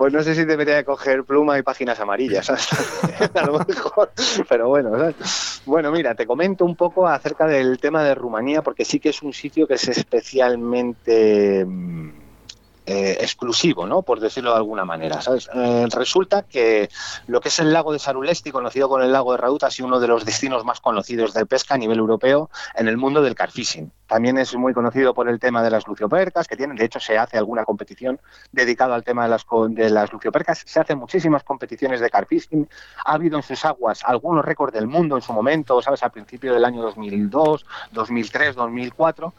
pues 0.00 0.14
no 0.14 0.22
sé 0.22 0.34
si 0.34 0.46
debería 0.46 0.76
de 0.76 0.84
coger 0.86 1.24
pluma 1.24 1.58
y 1.58 1.62
páginas 1.62 2.00
amarillas, 2.00 2.48
a 3.34 3.44
lo 3.44 3.58
mejor, 3.58 4.10
pero 4.48 4.66
bueno, 4.70 4.96
¿sabes? 4.96 5.60
Bueno, 5.66 5.92
mira, 5.92 6.14
te 6.14 6.26
comento 6.26 6.64
un 6.64 6.74
poco 6.74 7.06
acerca 7.06 7.46
del 7.46 7.78
tema 7.78 8.02
de 8.02 8.14
Rumanía, 8.14 8.62
porque 8.62 8.86
sí 8.86 8.98
que 8.98 9.10
es 9.10 9.20
un 9.20 9.34
sitio 9.34 9.66
que 9.66 9.74
es 9.74 9.86
especialmente 9.88 11.66
mm, 11.66 12.08
eh, 12.86 13.18
exclusivo, 13.20 13.86
¿no? 13.86 14.00
Por 14.00 14.20
decirlo 14.20 14.52
de 14.52 14.56
alguna 14.56 14.86
manera, 14.86 15.20
¿sabes? 15.20 15.50
Eh, 15.54 15.86
resulta 15.90 16.44
que 16.44 16.88
lo 17.26 17.42
que 17.42 17.50
es 17.50 17.58
el 17.58 17.70
lago 17.70 17.92
de 17.92 17.98
Sarulesti, 17.98 18.52
conocido 18.52 18.88
como 18.88 19.02
el 19.02 19.12
lago 19.12 19.32
de 19.32 19.36
Raut, 19.36 19.62
ha 19.64 19.70
sido 19.70 19.86
uno 19.86 20.00
de 20.00 20.08
los 20.08 20.24
destinos 20.24 20.64
más 20.64 20.80
conocidos 20.80 21.34
de 21.34 21.44
pesca 21.44 21.74
a 21.74 21.78
nivel 21.78 21.98
europeo 21.98 22.48
en 22.74 22.88
el 22.88 22.96
mundo 22.96 23.20
del 23.20 23.34
carfishing. 23.34 23.92
También 24.10 24.38
es 24.38 24.56
muy 24.56 24.74
conocido 24.74 25.14
por 25.14 25.28
el 25.28 25.38
tema 25.38 25.62
de 25.62 25.70
las 25.70 25.86
luciopercas, 25.86 26.48
que 26.48 26.56
tienen, 26.56 26.76
de 26.76 26.84
hecho, 26.84 26.98
se 26.98 27.16
hace 27.16 27.38
alguna 27.38 27.64
competición 27.64 28.18
dedicada 28.50 28.96
al 28.96 29.04
tema 29.04 29.22
de 29.22 29.88
las, 29.88 30.12
luciopercas. 30.12 30.64
Se 30.66 30.80
hacen 30.80 30.98
muchísimas 30.98 31.44
competiciones 31.44 32.00
de 32.00 32.10
carfishing. 32.10 32.68
Ha 33.04 33.12
habido 33.12 33.36
en 33.36 33.44
sus 33.44 33.64
aguas 33.64 34.02
algunos 34.04 34.44
récords 34.44 34.72
del 34.72 34.88
mundo 34.88 35.14
en 35.14 35.22
su 35.22 35.32
momento, 35.32 35.80
¿sabes? 35.80 36.02
Al 36.02 36.10
principio 36.10 36.52
del 36.52 36.64
año 36.64 36.82
2002, 36.82 37.64
2003, 37.92 38.56
2004. 38.56 39.32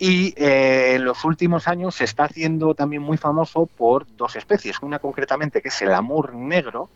Y 0.00 0.34
eh, 0.36 0.96
en 0.96 1.04
los 1.04 1.24
últimos 1.24 1.68
años 1.68 1.94
se 1.94 2.02
está 2.02 2.24
haciendo 2.24 2.74
también 2.74 3.02
muy 3.02 3.18
famoso 3.18 3.66
por 3.66 4.08
dos 4.16 4.34
especies. 4.34 4.82
Una 4.82 4.98
concretamente 4.98 5.62
que 5.62 5.68
es 5.68 5.82
el 5.82 5.94
amur 5.94 6.34
negro, 6.34 6.88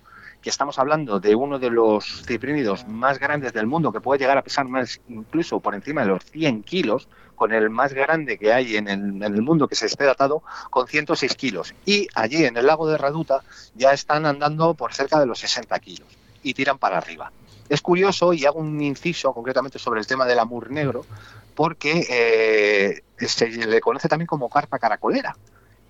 que 0.42 0.50
estamos 0.50 0.78
hablando 0.78 1.20
de 1.20 1.34
uno 1.34 1.58
de 1.58 1.70
los 1.70 2.22
ciprínidos 2.26 2.86
más 2.88 3.18
grandes 3.18 3.52
del 3.52 3.66
mundo, 3.66 3.92
que 3.92 4.00
puede 4.00 4.20
llegar 4.20 4.38
a 4.38 4.42
pesar 4.42 4.66
más 4.66 5.00
incluso 5.08 5.60
por 5.60 5.74
encima 5.74 6.02
de 6.02 6.08
los 6.08 6.24
100 6.24 6.62
kilos, 6.62 7.08
con 7.34 7.52
el 7.52 7.70
más 7.70 7.92
grande 7.94 8.38
que 8.38 8.52
hay 8.52 8.76
en 8.76 8.88
el, 8.88 9.22
en 9.22 9.22
el 9.22 9.42
mundo 9.42 9.66
que 9.66 9.74
se 9.74 9.86
esté 9.86 10.04
datado, 10.04 10.42
con 10.70 10.86
106 10.86 11.34
kilos. 11.36 11.74
Y 11.86 12.08
allí 12.14 12.44
en 12.44 12.56
el 12.56 12.66
lago 12.66 12.86
de 12.86 12.98
Raduta 12.98 13.42
ya 13.74 13.92
están 13.92 14.26
andando 14.26 14.74
por 14.74 14.92
cerca 14.92 15.18
de 15.18 15.26
los 15.26 15.38
60 15.38 15.78
kilos 15.80 16.08
y 16.42 16.54
tiran 16.54 16.78
para 16.78 16.98
arriba. 16.98 17.32
Es 17.70 17.82
curioso, 17.82 18.32
y 18.32 18.44
hago 18.46 18.58
un 18.58 18.80
inciso 18.80 19.32
concretamente 19.32 19.78
sobre 19.78 20.00
el 20.00 20.06
tema 20.06 20.26
del 20.26 20.40
amur 20.40 20.70
negro, 20.70 21.06
porque 21.54 22.04
eh, 23.18 23.26
se 23.26 23.48
le 23.48 23.80
conoce 23.80 24.08
también 24.08 24.26
como 24.26 24.48
carpa 24.48 24.78
caracolera. 24.78 25.36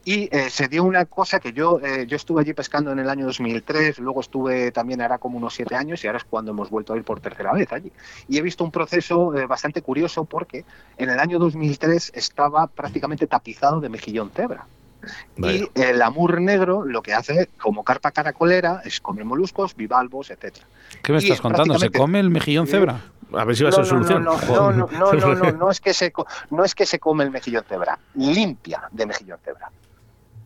Y 0.04 0.34
eh, 0.34 0.48
se 0.48 0.68
dio 0.68 0.84
una 0.84 1.04
cosa 1.04 1.40
que 1.40 1.52
yo, 1.52 1.78
eh, 1.82 2.06
yo 2.06 2.16
estuve 2.16 2.40
allí 2.40 2.54
pescando 2.54 2.90
en 2.90 2.98
el 2.98 3.10
año 3.10 3.26
2003, 3.26 3.98
luego 3.98 4.20
estuve 4.20 4.72
también 4.72 5.02
ahora 5.02 5.18
como 5.18 5.36
unos 5.36 5.54
siete 5.54 5.74
años 5.74 6.02
y 6.02 6.06
ahora 6.06 6.18
es 6.18 6.24
cuando 6.24 6.52
hemos 6.52 6.70
vuelto 6.70 6.94
a 6.94 6.96
ir 6.96 7.04
por 7.04 7.20
tercera 7.20 7.52
vez 7.52 7.70
allí. 7.72 7.92
Y 8.26 8.38
he 8.38 8.42
visto 8.42 8.64
un 8.64 8.70
proceso 8.70 9.36
eh, 9.36 9.46
bastante 9.46 9.82
curioso 9.82 10.24
porque 10.24 10.64
en 10.96 11.10
el 11.10 11.18
año 11.18 11.38
2003 11.38 12.12
estaba 12.14 12.66
prácticamente 12.66 13.26
tapizado 13.26 13.80
de 13.80 13.90
mejillón 13.90 14.30
cebra. 14.30 14.66
Y 15.36 15.66
el 15.74 16.02
amur 16.02 16.40
negro 16.40 16.84
lo 16.84 17.02
que 17.02 17.14
hace 17.14 17.48
como 17.58 17.84
carpa 17.84 18.10
caracolera 18.10 18.82
es 18.84 19.00
comer 19.00 19.24
moluscos, 19.24 19.74
bivalvos, 19.74 20.30
etcétera. 20.30 20.66
¿Qué 21.02 21.12
me 21.12 21.20
y 21.20 21.24
estás 21.24 21.40
contando? 21.40 21.78
¿Se 21.78 21.90
come 21.90 22.20
el 22.20 22.30
mejillón 22.30 22.66
cebra? 22.66 23.00
A 23.32 23.44
ver 23.44 23.56
si 23.56 23.62
va 23.62 23.70
a 23.70 23.72
ser 23.72 23.84
no, 23.84 23.86
solución. 23.86 24.24
No, 24.24 24.36
no, 24.36 24.72
no, 24.72 24.88
no, 24.90 25.12
no, 25.12 25.12
no, 25.12 25.34
no, 25.34 25.52
no 25.58 25.70
es 25.70 25.80
que 25.80 25.94
se 25.94 26.12
no 26.50 26.64
es 26.64 26.74
que 26.74 26.84
se 26.84 26.98
come 26.98 27.24
el 27.24 27.30
mejillón 27.30 27.64
cebra, 27.66 27.98
limpia 28.14 28.82
de 28.90 29.06
mejillón 29.06 29.38
cebra. 29.44 29.70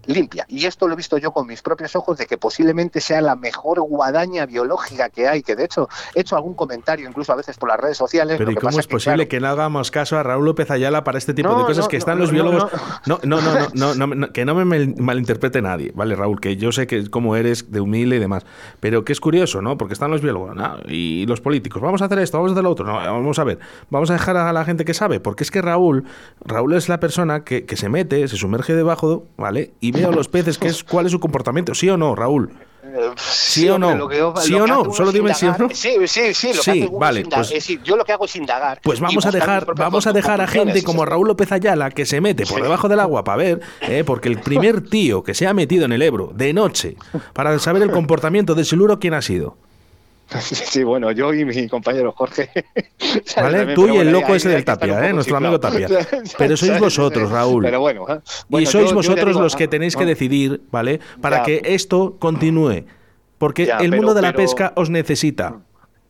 Limpia. 0.06 0.44
Y 0.48 0.66
esto 0.66 0.86
lo 0.86 0.94
he 0.94 0.96
visto 0.96 1.18
yo 1.18 1.32
con 1.32 1.46
mis 1.46 1.62
propios 1.62 1.94
ojos 1.96 2.18
de 2.18 2.26
que 2.26 2.38
posiblemente 2.38 3.00
sea 3.00 3.20
la 3.20 3.36
mejor 3.36 3.80
guadaña 3.82 4.46
biológica 4.46 5.08
que 5.08 5.28
hay, 5.28 5.42
que 5.42 5.56
de 5.56 5.64
hecho 5.64 5.88
he 6.14 6.20
hecho 6.20 6.36
algún 6.36 6.54
comentario 6.54 7.08
incluso 7.08 7.32
a 7.32 7.36
veces 7.36 7.56
por 7.56 7.68
las 7.68 7.78
redes 7.78 7.96
sociales. 7.96 8.36
Pero 8.38 8.50
¿y 8.50 8.54
cómo 8.56 8.78
es 8.78 8.86
posible 8.86 9.28
que 9.28 9.40
no 9.40 9.48
hagamos 9.48 9.90
caso 9.90 10.18
a 10.18 10.22
Raúl 10.22 10.44
López 10.44 10.70
Ayala 10.70 11.04
para 11.04 11.18
este 11.18 11.34
tipo 11.34 11.54
de 11.54 11.64
cosas 11.64 11.88
que 11.88 11.96
están 11.96 12.18
los 12.18 12.30
biólogos? 12.30 12.70
No, 13.06 13.18
no, 13.24 13.40
no, 13.40 13.52
no, 13.52 13.68
no, 13.74 13.94
no, 13.94 14.14
no, 14.14 14.32
que 14.32 14.44
no 14.44 14.54
me 14.54 14.64
mal- 14.64 14.94
malinterprete 14.98 15.62
nadie, 15.62 15.92
¿vale, 15.94 16.14
Raúl? 16.16 16.40
Que 16.40 16.56
yo 16.56 16.72
sé 16.72 16.86
que 16.86 17.08
cómo 17.10 17.36
eres 17.36 17.70
de 17.70 17.80
humilde 17.80 18.16
y 18.16 18.18
demás. 18.18 18.44
Pero 18.80 19.04
que 19.04 19.12
es 19.12 19.20
curioso, 19.20 19.62
¿no? 19.62 19.78
Porque 19.78 19.94
están 19.94 20.10
los 20.10 20.20
biólogos 20.20 20.56
y 20.88 21.26
los 21.26 21.40
políticos. 21.40 21.80
Vamos 21.82 22.02
a 22.02 22.06
hacer 22.06 22.18
esto, 22.18 22.38
vamos 22.38 22.50
a 22.50 22.54
hacer 22.54 22.64
lo 22.64 22.70
otro. 22.70 22.84
No, 22.86 22.94
vamos 22.94 23.38
a 23.38 23.44
ver. 23.44 23.58
Vamos 23.90 24.10
a 24.10 24.14
dejar 24.14 24.36
a 24.36 24.52
la 24.52 24.64
gente 24.64 24.84
que 24.84 24.94
sabe. 24.94 25.20
Porque 25.20 25.44
es 25.44 25.50
que 25.50 25.62
Raúl, 25.62 26.04
Raúl 26.44 26.74
es 26.74 26.88
la 26.88 27.00
persona 27.00 27.44
que, 27.44 27.64
que 27.64 27.76
se 27.76 27.88
mete, 27.88 28.26
se 28.28 28.36
sumerge 28.36 28.74
debajo, 28.74 29.24
¿vale? 29.36 29.72
Y 29.80 29.92
a 30.02 30.10
los 30.10 30.28
peces 30.28 30.58
que 30.58 30.68
es, 30.68 30.82
cuál 30.82 31.06
es 31.06 31.12
su 31.12 31.20
comportamiento. 31.20 31.74
¿Sí 31.74 31.88
o 31.88 31.96
no, 31.96 32.14
Raúl? 32.14 32.50
¿Sí 33.16 33.68
o 33.68 33.78
no? 33.78 33.94
lo 33.94 34.08
que 34.08 34.18
yo- 34.18 34.34
¿Sí 34.36 34.52
lo 34.52 34.64
o 34.64 34.66
no? 34.66 34.92
Solo 34.92 35.10
dime 35.12 35.32
sí 35.34 35.46
o 35.46 35.56
no. 35.56 35.68
Sí, 35.72 35.96
sí, 36.06 36.34
sí. 36.34 36.48
Lo 36.48 36.54
que 36.54 36.62
Sí, 36.62 36.82
hace 36.82 36.90
vale, 36.98 37.20
es 37.20 37.28
pues- 37.28 37.48
Es 37.48 37.54
decir, 37.54 37.82
yo 37.82 37.96
lo 37.96 38.04
que 38.04 38.12
hago 38.12 38.24
es 38.26 38.36
indagar. 38.36 38.80
Pues 38.82 39.00
vamos 39.00 39.24
a 39.26 39.30
dejar, 39.30 39.66
vamos 39.76 40.06
a 40.06 40.12
dejar 40.12 40.40
a 40.40 40.46
gente 40.46 40.82
como. 40.82 41.04
Raúl 41.04 41.28
López 41.28 41.50
Ayala 41.52 41.90
que 41.90 42.06
se 42.06 42.20
mete 42.20 42.44
por 42.46 42.56
Sí. 42.56 42.62
debajo 42.62 42.88
del 42.88 43.00
agua 43.00 43.24
para 43.24 43.36
ver, 43.38 43.60
eh, 43.82 44.04
porque 44.06 44.28
el 44.28 44.40
primer 44.40 44.80
tío 44.88 45.22
que 45.22 45.34
se 45.34 45.46
ha 45.46 45.54
metido 45.54 45.84
en 45.84 45.92
el 45.92 46.02
Ebro 46.02 46.32
de 46.34 46.52
noche 46.52 46.96
para 47.32 47.58
saber 47.58 47.82
el 47.82 47.90
comportamiento 47.90 48.54
del 48.54 48.64
siluro, 48.64 48.98
¿quién 48.98 49.14
ha 49.14 49.22
sido? 49.22 49.56
Sí, 50.40 50.54
sí, 50.54 50.82
bueno, 50.84 51.10
yo 51.12 51.32
y 51.34 51.44
mi 51.44 51.68
compañero 51.68 52.12
Jorge. 52.12 52.50
¿Vale? 53.36 53.74
Tú 53.74 53.82
pero 53.82 53.94
y 53.94 53.98
el 53.98 54.10
loco 54.12 54.28
ahí- 54.28 54.36
ese 54.36 54.48
ahí 54.48 54.54
del 54.54 54.64
Tapia, 54.64 55.08
¿eh? 55.08 55.12
Nuestro 55.12 55.36
amigo 55.36 55.60
Tapia. 55.60 55.86
Pero 56.38 56.56
sois 56.56 56.80
vosotros, 56.80 57.30
Raúl. 57.30 57.62
Pero 57.64 57.80
bueno, 57.80 58.04
¿eh? 58.08 58.20
y 58.24 58.44
Bueno, 58.48 58.70
sois 58.70 58.84
yo- 58.86 58.90
yo 58.90 58.94
vosotros 58.96 59.24
ya 59.26 59.30
digo, 59.32 59.40
los 59.42 59.54
que 59.56 59.68
tenéis 59.68 59.96
que 59.96 60.04
decidir, 60.06 60.62
¿vale? 60.70 61.00
Para 61.20 61.38
Ya. 61.38 61.42
que 61.44 61.62
esto 61.66 62.16
continúe. 62.18 62.84
Porque 63.38 63.66
Ya, 63.66 63.78
el 63.78 63.90
pero- 63.90 63.96
mundo 64.02 64.14
de 64.14 64.22
la 64.22 64.32
pero- 64.32 64.42
pesca 64.44 64.72
os 64.76 64.90
necesita. 64.90 65.60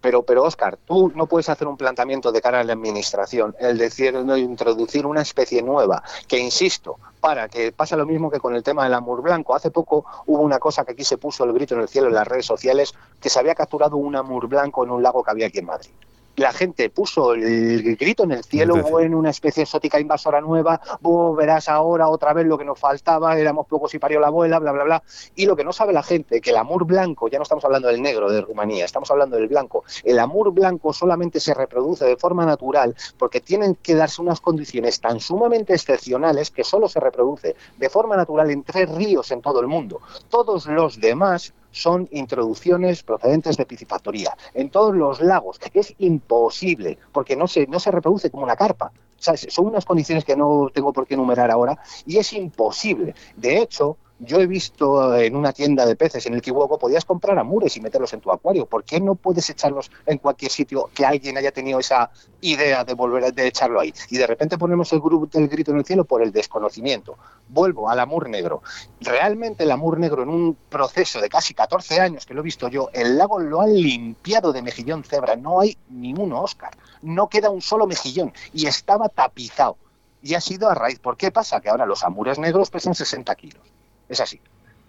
Pero, 0.05 0.23
pero 0.23 0.43
Oscar, 0.43 0.77
tú 0.77 1.11
no 1.15 1.25
puedes 1.25 1.49
hacer 1.49 1.67
un 1.67 1.79
planteamiento 1.79 2.31
de 2.31 2.43
cara 2.43 2.61
a 2.61 2.65
la 2.65 2.75
administración, 2.75 3.57
el 3.59 3.79
decir, 3.79 4.13
no, 4.13 4.37
introducir 4.37 5.07
una 5.07 5.23
especie 5.23 5.63
nueva, 5.63 6.03
que 6.29 6.39
insisto, 6.39 6.99
para 7.21 7.49
que 7.49 7.73
pasa 7.73 7.97
lo 7.97 8.05
mismo 8.05 8.31
que 8.31 8.39
con 8.39 8.55
el 8.55 8.63
tema 8.63 8.85
del 8.85 8.93
amur 8.93 9.23
blanco. 9.23 9.55
Hace 9.55 9.71
poco 9.71 10.05
hubo 10.27 10.43
una 10.43 10.59
cosa 10.59 10.85
que 10.85 10.93
aquí 10.93 11.05
se 11.05 11.17
puso 11.17 11.45
el 11.45 11.55
grito 11.55 11.75
en 11.75 11.81
el 11.81 11.89
cielo 11.89 12.09
en 12.09 12.15
las 12.17 12.29
redes 12.29 12.45
sociales, 12.45 12.93
que 13.19 13.31
se 13.31 13.39
había 13.39 13.55
capturado 13.55 13.97
un 13.97 14.15
amur 14.15 14.47
blanco 14.47 14.85
en 14.85 14.91
un 14.91 15.03
lago 15.03 15.25
que 15.25 15.31
había 15.31 15.47
aquí 15.47 15.61
en 15.61 15.65
Madrid. 15.65 15.91
La 16.37 16.53
gente 16.53 16.91
puso 16.91 17.35
el 17.35 17.97
grito 17.97 18.25
en 18.25 18.33
el 18.33 18.45
cielo, 18.45 18.75
Entonces- 18.75 18.91
bueno, 18.91 19.19
una 19.19 19.31
especie 19.31 19.63
exótica 19.63 20.01
invasora 20.01 20.41
nueva, 20.41 20.81
"Buh, 21.01 21.35
verás 21.37 21.69
ahora 21.69 22.09
otra 22.09 22.33
vez 22.33 22.47
lo 22.47 22.59
que 22.59 22.65
nos 22.65 22.79
faltaba, 22.79 23.39
éramos 23.39 23.67
pocos 23.67 23.95
y 23.95 23.99
parió 23.99 24.19
la 24.19 24.27
abuela, 24.29 24.59
bla, 24.59 24.73
bla, 24.73 24.85
bla. 24.85 25.03
Y 25.37 25.47
lo 25.47 25.55
que 25.55 25.65
no 25.65 25.73
sabe 25.73 25.93
la 25.93 26.03
gente, 26.03 26.41
que 26.41 26.51
el 26.51 26.57
amur 26.57 26.85
blanco, 26.87 27.29
ya 27.29 27.39
no 27.39 27.43
estamos 27.45 27.65
hablando 27.65 27.89
del 27.89 28.03
negro 28.03 28.31
de 28.31 28.41
Rumanía, 28.41 28.85
estamos 28.85 29.11
hablando 29.11 29.37
del 29.37 29.49
blanco. 29.49 29.85
El 30.03 30.19
amur 30.19 30.53
blanco 30.53 30.93
solamente 30.93 31.39
se 31.41 31.55
reproduce 31.55 32.05
de 32.05 32.17
forma 32.17 32.45
natural 32.45 32.97
porque 33.17 33.41
tienen 33.41 33.77
que 33.77 33.95
darse 33.95 34.21
unas 34.21 34.41
condiciones 34.41 35.01
tan 35.01 35.21
sumamente 35.21 35.73
excepcionales 35.75 36.51
que 36.51 36.65
solo 36.65 36.89
se 36.89 37.01
reproduce 37.01 37.55
de 37.77 37.89
forma 37.89 38.17
natural 38.17 38.51
en 38.51 38.65
tres 38.65 38.91
ríos 38.91 39.31
en 39.31 39.41
todo 39.41 39.61
el 39.61 39.67
mundo. 39.67 40.01
Todos 40.29 40.67
los 40.67 41.01
demás 41.01 41.53
son 41.75 42.09
introducciones 42.13 43.03
procedentes 43.03 43.57
de 43.57 43.67
piscifactoría 43.67 44.37
en 44.55 44.71
todos 44.71 44.95
los 44.95 45.21
lagos. 45.21 45.59
Es 45.75 45.95
imposible 45.99 46.99
porque 47.13 47.37
no 47.37 47.49
se, 47.49 47.67
no 47.67 47.81
se 47.81 47.91
reproduce 47.91 48.31
como 48.31 48.45
una 48.45 48.57
carpa 48.57 48.93
Son 49.19 49.67
unas 49.67 49.85
condiciones 49.85 50.25
que 50.25 50.37
no 50.37 50.71
tengo 50.73 50.93
por 50.93 51.07
qué 51.07 51.15
enumerar 51.15 51.51
ahora 51.51 51.79
y 52.07 52.19
es 52.19 52.33
imposible. 52.33 53.15
De 53.37 53.59
hecho, 53.59 53.97
yo 54.25 54.41
he 54.41 54.47
visto 54.47 55.15
en 55.17 55.37
una 55.37 55.53
tienda 55.53 55.87
de 55.87 55.97
peces 55.97 56.27
en 56.27 56.35
el 56.35 56.43
Kiwoko 56.43 56.79
podías 56.79 57.05
comprar 57.05 57.39
amures 57.39 57.77
y 57.77 57.81
meterlos 57.81 58.13
en 58.13 58.21
tu 58.21 58.31
acuario. 58.31 58.67
¿Por 58.67 58.85
qué 58.85 59.01
no 59.01 59.15
puedes 59.15 59.49
echarlos 59.51 59.91
en 60.07 60.19
cualquier 60.19 60.51
sitio 60.51 60.91
que 60.95 61.05
alguien 61.05 61.37
haya 61.37 61.53
tenido 61.53 61.79
esa 61.79 62.11
idea 62.41 62.85
de 62.85 62.95
volver 62.95 63.25
a 63.25 63.43
echarlo 63.43 63.81
ahí? 63.81 63.93
Y 64.11 64.19
de 64.19 64.27
repente 64.27 64.59
ponemos 64.59 64.93
el, 64.93 65.01
el 65.35 65.49
grito 65.49 65.71
en 65.71 65.79
el 65.79 65.85
cielo 65.85 66.05
por 66.05 66.23
el 66.23 66.33
desconocimiento. 66.33 67.17
Vuelvo 67.49 67.89
al 67.89 68.01
amur 68.01 68.29
negro. 68.29 68.63
Realmente 69.01 69.65
el 69.65 69.71
amur 69.71 69.99
negro 69.99 70.23
en 70.23 70.29
un 70.29 70.57
proceso 70.69 71.21
de 71.21 71.29
casi 71.29 71.55
14 71.55 72.01
años 72.01 72.27
que 72.27 72.35
lo 72.35 72.41
he 72.41 72.45
visto 72.45 72.69
yo, 72.69 72.91
el 72.93 73.19
lago 73.19 73.39
lo 73.39 73.61
han 73.61 73.75
limpiado 73.75 74.53
de 74.53 74.63
mejillón 74.63 75.05
cebra. 75.05 75.37
No 75.37 75.61
hay 75.61 75.77
ninguno, 75.89 76.41
Oscar. 76.41 76.77
No 77.03 77.29
queda 77.29 77.51
un 77.51 77.61
solo 77.61 77.87
mejillón 77.87 78.33
y 78.53 78.67
estaba 78.67 79.09
tapizado. 79.09 79.77
Y 80.23 80.35
ha 80.35 80.41
sido 80.41 80.71
a 80.71 80.75
raíz. 80.75 80.99
¿Por 80.99 81.17
qué 81.17 81.31
pasa? 81.31 81.61
Que 81.61 81.69
ahora 81.69 81.85
los 81.85 82.03
amures 82.03 82.39
negros 82.39 82.71
pesan 82.71 82.95
60 82.95 83.35
kilos. 83.35 83.63
Es 84.09 84.21
así. 84.21 84.41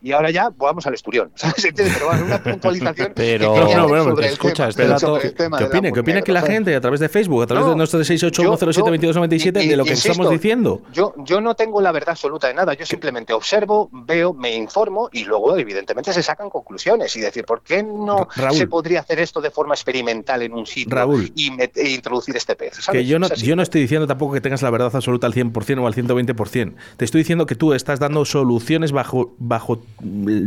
Y 0.06 0.12
ahora 0.12 0.30
ya 0.30 0.52
vamos 0.56 0.86
al 0.86 0.94
esturión. 0.94 1.32
¿sabes? 1.36 1.68
Pero 1.76 2.06
bueno, 2.06 2.26
una 2.26 2.44
puntualización. 2.44 3.14
Pero, 3.16 3.56
no, 3.76 3.88
bueno, 3.88 4.20
escucha, 4.20 4.68
este 4.68 4.86
dato. 4.86 5.18
¿Qué 5.20 5.30
opina? 5.64 5.92
¿Qué 5.92 6.00
opina 6.00 6.22
que 6.22 6.32
la 6.32 6.44
gente, 6.44 6.76
a 6.76 6.80
través 6.80 7.00
de 7.00 7.10
Facebook, 7.10 7.42
a 7.42 7.48
través 7.48 7.66
de 7.66 7.76
nuestro 7.76 8.00
681072297, 8.02 9.68
de 9.68 9.76
lo 9.76 9.84
que 9.84 9.94
estamos 9.94 10.30
diciendo? 10.30 10.84
Yo, 10.94 11.16
yo 11.18 11.42
no 11.42 11.56
tengo 11.56 11.82
la 11.82 11.92
verdad 11.92 12.12
absoluta 12.12 12.48
de 12.48 12.54
nada. 12.54 12.76
Yo 12.76 12.86
simplemente 12.86 13.34
observo, 13.34 13.90
veo, 13.92 14.32
me 14.32 14.54
informo 14.54 15.10
y 15.12 15.24
luego, 15.24 15.58
evidentemente, 15.58 16.14
se 16.14 16.22
sacan 16.22 16.52
conclusiones. 16.52 17.16
Y 17.16 17.22
decir, 17.22 17.44
¿por 17.44 17.64
qué 17.64 17.82
no 17.82 18.28
se 18.52 18.68
podría 18.68 19.00
hacer 19.00 19.20
esto 19.20 19.42
de 19.42 19.50
forma 19.50 19.74
experimental 19.74 20.44
en 20.44 20.54
un 20.54 20.68
sitio 20.68 20.96
Raúl, 20.96 21.32
y 21.34 21.52
e 21.60 21.90
introducir 21.90 22.38
este 22.38 22.56
pez? 22.56 22.78
Que 22.92 23.06
yo 23.06 23.18
no, 23.18 23.28
yo 23.34 23.56
no 23.56 23.64
estoy 23.64 23.82
diciendo 23.82 24.06
tampoco 24.06 24.36
que 24.36 24.42
tengas 24.42 24.62
la 24.62 24.70
verdad 24.70 24.96
absoluta 24.96 25.26
al 25.26 25.34
100% 25.34 25.82
o 25.82 25.88
al 25.88 25.96
120%. 25.96 26.76
Te 26.98 27.06
estoy 27.06 27.22
diciendo 27.22 27.48
que 27.48 27.56
tú 27.56 27.74
estás 27.74 28.00
dando 28.00 28.24
soluciones 28.24 28.92
bajo, 28.92 29.34
bajo 29.40 29.82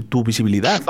tu 0.09 0.24
visibilidad. 0.24 0.80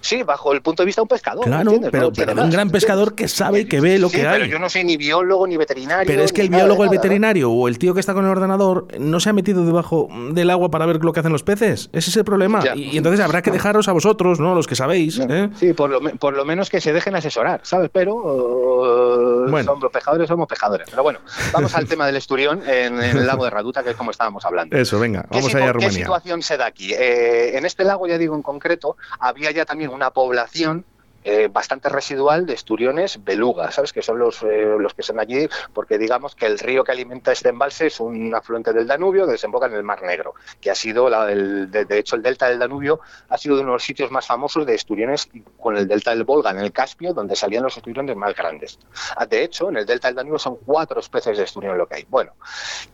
sí, 0.00 0.22
bajo 0.22 0.52
el 0.52 0.62
punto 0.62 0.82
de 0.82 0.86
vista 0.86 1.00
de 1.00 1.04
un 1.04 1.08
pescador. 1.08 1.44
Claro, 1.44 1.72
pero, 1.90 2.10
un 2.42 2.50
gran 2.50 2.70
pescador 2.70 3.14
que 3.14 3.28
sabe, 3.28 3.66
que 3.66 3.80
ve 3.80 3.98
lo 3.98 4.10
que 4.10 4.26
hay. 4.26 4.40
Pero 4.40 4.46
yo 4.46 4.58
no 4.58 4.68
soy 4.68 4.84
ni 4.84 4.96
biólogo 4.96 5.46
ni 5.46 5.56
veterinario. 5.56 6.06
Pero 6.06 6.22
es 6.22 6.32
que 6.32 6.42
el 6.42 6.48
biólogo, 6.48 6.84
el 6.84 6.90
veterinario 6.90 7.50
o 7.50 7.68
el 7.68 7.78
tío 7.78 7.94
que 7.94 8.00
está 8.00 8.14
con 8.14 8.24
el 8.24 8.30
ordenador 8.30 8.88
no 8.98 9.20
se 9.20 9.30
ha 9.30 9.32
metido 9.32 9.64
debajo 9.64 10.08
del 10.32 10.50
agua 10.50 10.70
para 10.70 10.86
ver 10.86 11.04
lo 11.04 11.12
que 11.12 11.20
hacen 11.20 11.32
los 11.32 11.42
peces. 11.42 11.90
Ese 11.92 12.10
es 12.10 12.16
el 12.16 12.24
problema. 12.24 12.62
Y, 12.74 12.96
entonces 12.96 13.20
habrá 13.20 13.42
que 13.42 13.50
dejaros 13.50 13.88
a 13.88 13.92
vosotros, 13.92 14.40
¿no? 14.40 14.54
Los 14.54 14.66
que 14.66 14.74
sabéis. 14.74 15.18
¿eh? 15.18 15.50
Sí, 15.56 15.72
por 15.72 15.90
lo, 15.90 16.00
por 16.00 16.34
lo, 16.34 16.44
menos 16.44 16.70
que 16.70 16.80
se 16.80 16.92
dejen 16.92 17.14
asesorar, 17.14 17.60
¿sabes? 17.62 17.90
Pero 17.92 18.14
uh, 18.14 19.50
bueno. 19.50 19.72
somos 19.72 19.92
pescadores, 19.92 20.28
somos 20.28 20.48
pescadores. 20.48 20.88
Pero 20.90 21.02
bueno, 21.02 21.20
vamos 21.52 21.74
al 21.74 21.86
tema 21.86 22.06
del 22.06 22.16
esturión 22.16 22.62
en, 22.66 23.00
el 23.00 23.26
lago 23.26 23.44
de 23.44 23.50
Raduta, 23.50 23.82
que 23.82 23.90
es 23.90 23.96
como 23.96 24.10
estábamos 24.10 24.44
hablando. 24.44 24.76
Eso, 24.76 24.98
venga, 24.98 25.26
vamos 25.30 25.54
allá 25.54 25.70
a 25.70 25.72
Rumanía. 25.72 25.90
¿Qué 25.90 26.02
situación 26.02 26.42
se 26.42 26.56
da 26.56 26.66
aquí? 26.66 26.92
Eh, 26.92 27.56
en 27.56 27.66
este 27.66 27.84
lago, 27.84 27.97
ya 28.06 28.18
digo, 28.18 28.34
en 28.34 28.42
concreto, 28.42 28.96
había 29.18 29.50
ya 29.50 29.64
también 29.64 29.90
una 29.90 30.10
población 30.10 30.84
eh, 31.24 31.48
bastante 31.52 31.88
residual 31.88 32.46
de 32.46 32.54
esturiones 32.54 33.22
beluga, 33.22 33.70
¿sabes? 33.72 33.92
Que 33.92 34.02
son 34.02 34.18
los, 34.18 34.42
eh, 34.44 34.76
los 34.78 34.94
que 34.94 35.02
son 35.02 35.18
allí, 35.18 35.48
porque 35.74 35.98
digamos 35.98 36.34
que 36.34 36.46
el 36.46 36.58
río 36.60 36.84
que 36.84 36.92
alimenta 36.92 37.32
este 37.32 37.48
embalse 37.48 37.88
es 37.88 37.98
un 37.98 38.34
afluente 38.34 38.72
del 38.72 38.86
Danubio 38.86 39.26
que 39.26 39.32
desemboca 39.32 39.66
en 39.66 39.74
el 39.74 39.82
Mar 39.82 40.02
Negro, 40.02 40.34
que 40.60 40.70
ha 40.70 40.74
sido, 40.76 41.10
la, 41.10 41.30
el, 41.30 41.70
de, 41.70 41.98
hecho, 41.98 42.14
el 42.14 42.22
delta 42.22 42.48
del 42.48 42.60
Danubio 42.60 43.00
ha 43.28 43.36
sido 43.36 43.56
uno 43.56 43.64
de 43.64 43.72
los 43.72 43.82
sitios 43.82 44.12
más 44.12 44.26
famosos 44.26 44.64
de 44.64 44.76
esturiones 44.76 45.28
con 45.58 45.76
el 45.76 45.88
delta 45.88 46.12
del 46.12 46.22
Volga, 46.22 46.50
en 46.50 46.60
el 46.60 46.72
Caspio, 46.72 47.12
donde 47.12 47.34
salían 47.34 47.64
los 47.64 47.76
esturiones 47.76 48.16
más 48.16 48.34
grandes. 48.34 48.78
Ah, 49.16 49.26
de 49.26 49.42
hecho, 49.42 49.68
en 49.70 49.76
el 49.76 49.86
delta 49.86 50.08
del 50.08 50.14
Danubio 50.14 50.38
son 50.38 50.56
cuatro 50.64 51.00
especies 51.00 51.36
de 51.36 51.44
esturión 51.44 51.76
lo 51.76 51.86
que 51.86 51.96
hay. 51.96 52.06
Bueno, 52.08 52.32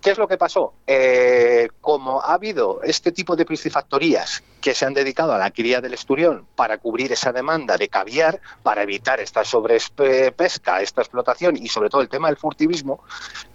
¿qué 0.00 0.10
es 0.10 0.18
lo 0.18 0.26
que 0.26 0.38
pasó? 0.38 0.72
Eh, 0.86 1.68
como 1.80 2.22
ha 2.22 2.34
habido 2.34 2.80
este 2.82 3.12
tipo 3.12 3.36
de 3.36 3.44
piscifactorías 3.44 4.42
que 4.64 4.74
se 4.74 4.86
han 4.86 4.94
dedicado 4.94 5.34
a 5.34 5.36
la 5.36 5.50
cría 5.50 5.82
del 5.82 5.92
esturión 5.92 6.46
para 6.56 6.78
cubrir 6.78 7.12
esa 7.12 7.34
demanda 7.34 7.76
de 7.76 7.90
caviar, 7.90 8.40
para 8.62 8.82
evitar 8.82 9.20
esta 9.20 9.44
sobrepesca, 9.44 10.80
esta 10.80 11.02
explotación 11.02 11.58
y 11.58 11.68
sobre 11.68 11.90
todo 11.90 12.00
el 12.00 12.08
tema 12.08 12.28
del 12.28 12.38
furtivismo. 12.38 13.00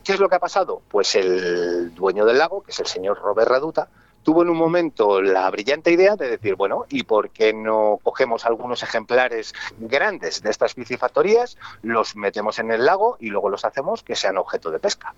¿Qué 0.03 0.13
es 0.13 0.19
lo 0.19 0.29
que 0.29 0.35
ha 0.35 0.39
pasado? 0.39 0.83
Pues 0.87 1.15
el 1.15 1.95
dueño 1.95 2.25
del 2.25 2.37
lago, 2.37 2.61
que 2.61 2.69
es 2.69 2.79
el 2.79 2.85
señor 2.85 3.19
Robert 3.23 3.49
Raduta, 3.49 3.87
tuvo 4.21 4.43
en 4.43 4.49
un 4.49 4.57
momento 4.57 5.19
la 5.19 5.49
brillante 5.49 5.91
idea 5.91 6.15
de 6.15 6.29
decir, 6.29 6.53
bueno, 6.53 6.85
¿y 6.89 7.01
por 7.01 7.31
qué 7.31 7.53
no 7.53 7.97
cogemos 8.03 8.45
algunos 8.45 8.83
ejemplares 8.83 9.55
grandes 9.79 10.43
de 10.43 10.51
estas 10.51 10.75
piscifactorías, 10.75 11.57
los 11.81 12.15
metemos 12.15 12.59
en 12.59 12.69
el 12.69 12.85
lago 12.85 13.17
y 13.19 13.29
luego 13.29 13.49
los 13.49 13.65
hacemos 13.65 14.03
que 14.03 14.15
sean 14.15 14.37
objeto 14.37 14.69
de 14.69 14.77
pesca? 14.77 15.15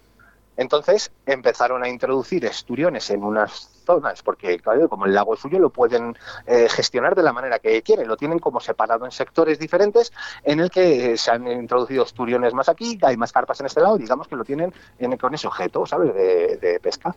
Entonces 0.57 1.11
empezaron 1.25 1.83
a 1.83 1.89
introducir 1.89 2.45
esturiones 2.45 3.09
en 3.09 3.23
unas 3.23 3.81
zonas, 3.85 4.21
porque 4.21 4.59
claro, 4.59 4.89
como 4.89 5.05
el 5.05 5.13
lago 5.13 5.33
es 5.33 5.39
suyo, 5.39 5.59
lo 5.59 5.69
pueden 5.69 6.15
eh, 6.45 6.67
gestionar 6.69 7.15
de 7.15 7.23
la 7.23 7.33
manera 7.33 7.59
que 7.59 7.81
quieren, 7.81 8.07
lo 8.07 8.17
tienen 8.17 8.39
como 8.39 8.59
separado 8.59 9.05
en 9.05 9.11
sectores 9.11 9.57
diferentes, 9.57 10.11
en 10.43 10.59
el 10.59 10.69
que 10.69 11.17
se 11.17 11.31
han 11.31 11.47
introducido 11.47 12.03
esturiones 12.03 12.53
más 12.53 12.69
aquí, 12.69 12.99
hay 13.01 13.17
más 13.17 13.31
carpas 13.31 13.59
en 13.59 13.65
este 13.65 13.81
lado, 13.81 13.97
digamos 13.97 14.27
que 14.27 14.35
lo 14.35 14.43
tienen 14.43 14.73
con 15.19 15.33
ese 15.33 15.47
objeto, 15.47 15.85
¿sabes?, 15.85 16.13
de 16.13 16.79
pesca. 16.81 17.15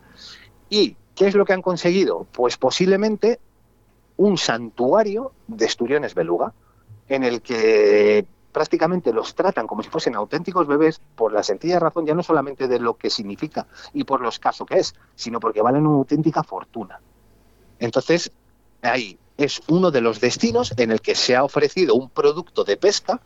¿Y 0.71 0.97
qué 1.15 1.27
es 1.27 1.35
lo 1.35 1.45
que 1.45 1.53
han 1.53 1.63
conseguido? 1.63 2.27
Pues 2.33 2.57
posiblemente 2.57 3.39
un 4.17 4.39
santuario 4.39 5.33
de 5.47 5.67
esturiones 5.67 6.15
beluga, 6.15 6.53
en 7.09 7.25
el 7.25 7.43
que 7.43 8.27
prácticamente 8.55 9.13
los 9.13 9.35
tratan 9.35 9.67
como 9.67 9.83
si 9.83 9.91
fuesen 9.91 10.15
auténticos 10.15 10.69
bebés 10.69 11.01
por 11.17 11.33
la 11.33 11.43
sencilla 11.43 11.81
razón 11.81 12.07
ya 12.07 12.15
no 12.15 12.23
solamente 12.23 12.69
de 12.69 12.79
lo 12.79 12.97
que 12.97 13.11
significa 13.11 13.67
y 13.93 14.05
por 14.05 14.21
lo 14.21 14.29
escaso 14.29 14.65
que 14.65 14.79
es, 14.79 14.95
sino 15.17 15.41
porque 15.41 15.61
valen 15.61 15.85
una 15.85 15.97
auténtica 15.97 16.45
fortuna. 16.45 17.01
Entonces, 17.81 18.31
ahí 18.81 19.19
es 19.37 19.61
uno 19.67 19.91
de 19.91 20.01
los 20.01 20.21
destinos 20.21 20.73
en 20.77 20.93
el 20.93 21.01
que 21.01 21.17
se 21.17 21.35
ha 21.35 21.43
ofrecido 21.43 21.97
un 21.97 22.09
producto 22.09 22.63
de 22.63 22.77
pesca 22.77 23.21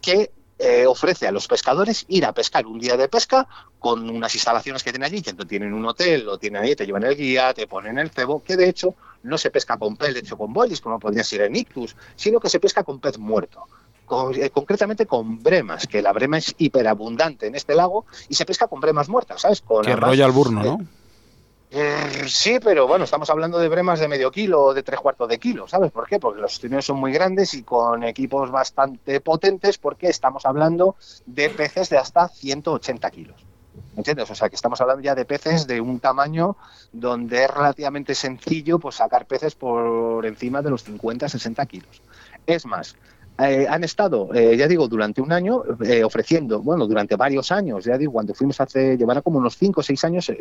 que 0.00 0.30
eh, 0.60 0.86
ofrece 0.86 1.26
a 1.26 1.32
los 1.32 1.48
pescadores 1.48 2.04
ir 2.06 2.24
a 2.24 2.32
pescar 2.32 2.64
un 2.64 2.78
día 2.78 2.96
de 2.96 3.08
pesca 3.08 3.48
con 3.80 4.08
unas 4.08 4.32
instalaciones 4.32 4.84
que 4.84 4.92
tienen 4.92 5.06
allí, 5.06 5.22
que 5.22 5.32
tienen 5.44 5.74
un 5.74 5.84
hotel, 5.86 6.24
lo 6.24 6.38
tienen 6.38 6.62
ahí, 6.62 6.76
te 6.76 6.86
llevan 6.86 7.02
el 7.02 7.16
guía, 7.16 7.52
te 7.52 7.66
ponen 7.66 7.98
el 7.98 8.10
cebo, 8.10 8.44
que 8.44 8.56
de 8.56 8.68
hecho 8.68 8.94
no 9.24 9.38
se 9.38 9.50
pesca 9.50 9.76
con 9.76 9.96
pez 9.96 10.14
hecho 10.14 10.38
con 10.38 10.52
bolis, 10.52 10.80
como 10.80 11.00
podría 11.00 11.24
ser 11.24 11.40
en 11.40 11.56
ictus, 11.56 11.96
sino 12.14 12.38
que 12.38 12.48
se 12.48 12.60
pesca 12.60 12.84
con 12.84 13.00
pez 13.00 13.18
muerto. 13.18 13.66
Eh, 14.34 14.50
concretamente 14.50 15.06
con 15.06 15.42
bremas, 15.42 15.86
que 15.86 16.02
la 16.02 16.12
brema 16.12 16.38
es 16.38 16.54
hiperabundante 16.58 17.46
en 17.46 17.54
este 17.54 17.74
lago 17.74 18.04
y 18.28 18.34
se 18.34 18.44
pesca 18.44 18.66
con 18.66 18.80
bremas 18.80 19.08
muertas, 19.08 19.40
¿sabes? 19.40 19.62
Con 19.62 19.84
que 19.84 19.96
rollo 19.96 20.24
al 20.24 20.32
burno, 20.32 20.62
¿no? 20.62 20.80
Eh, 21.70 22.24
sí, 22.26 22.58
pero 22.62 22.86
bueno, 22.86 23.04
estamos 23.04 23.30
hablando 23.30 23.58
de 23.58 23.68
bremas 23.70 23.98
de 23.98 24.06
medio 24.06 24.30
kilo 24.30 24.62
o 24.62 24.74
de 24.74 24.82
tres 24.82 25.00
cuartos 25.00 25.26
de 25.26 25.38
kilo, 25.38 25.66
¿sabes 25.66 25.90
por 25.90 26.06
qué? 26.06 26.20
Porque 26.20 26.42
los 26.42 26.52
estudios 26.52 26.84
son 26.84 26.98
muy 26.98 27.12
grandes 27.12 27.54
y 27.54 27.62
con 27.62 28.04
equipos 28.04 28.50
bastante 28.50 29.20
potentes 29.22 29.78
porque 29.78 30.08
estamos 30.08 30.44
hablando 30.44 30.96
de 31.24 31.48
peces 31.48 31.88
de 31.88 31.96
hasta 31.96 32.28
180 32.28 33.10
kilos. 33.10 33.46
¿Entiendes? 33.96 34.30
O 34.30 34.34
sea, 34.34 34.50
que 34.50 34.56
estamos 34.56 34.80
hablando 34.82 35.02
ya 35.02 35.14
de 35.14 35.24
peces 35.24 35.66
de 35.66 35.80
un 35.80 35.98
tamaño 35.98 36.56
donde 36.92 37.44
es 37.44 37.50
relativamente 37.50 38.14
sencillo 38.14 38.78
pues, 38.78 38.96
sacar 38.96 39.26
peces 39.26 39.54
por 39.54 40.26
encima 40.26 40.60
de 40.60 40.68
los 40.68 40.84
50, 40.84 41.26
60 41.26 41.64
kilos. 41.64 42.02
Es 42.46 42.66
más, 42.66 42.96
eh, 43.50 43.66
han 43.68 43.84
estado, 43.84 44.34
eh, 44.34 44.56
ya 44.56 44.68
digo, 44.68 44.88
durante 44.88 45.20
un 45.20 45.32
año 45.32 45.62
eh, 45.84 46.04
ofreciendo, 46.04 46.60
bueno, 46.60 46.86
durante 46.86 47.16
varios 47.16 47.50
años, 47.50 47.84
ya 47.84 47.96
digo, 47.96 48.12
cuando 48.12 48.34
fuimos 48.34 48.60
hace, 48.60 48.96
llevará 48.96 49.22
como 49.22 49.38
unos 49.38 49.56
5 49.56 49.80
o 49.80 49.82
6 49.82 50.04
años 50.04 50.32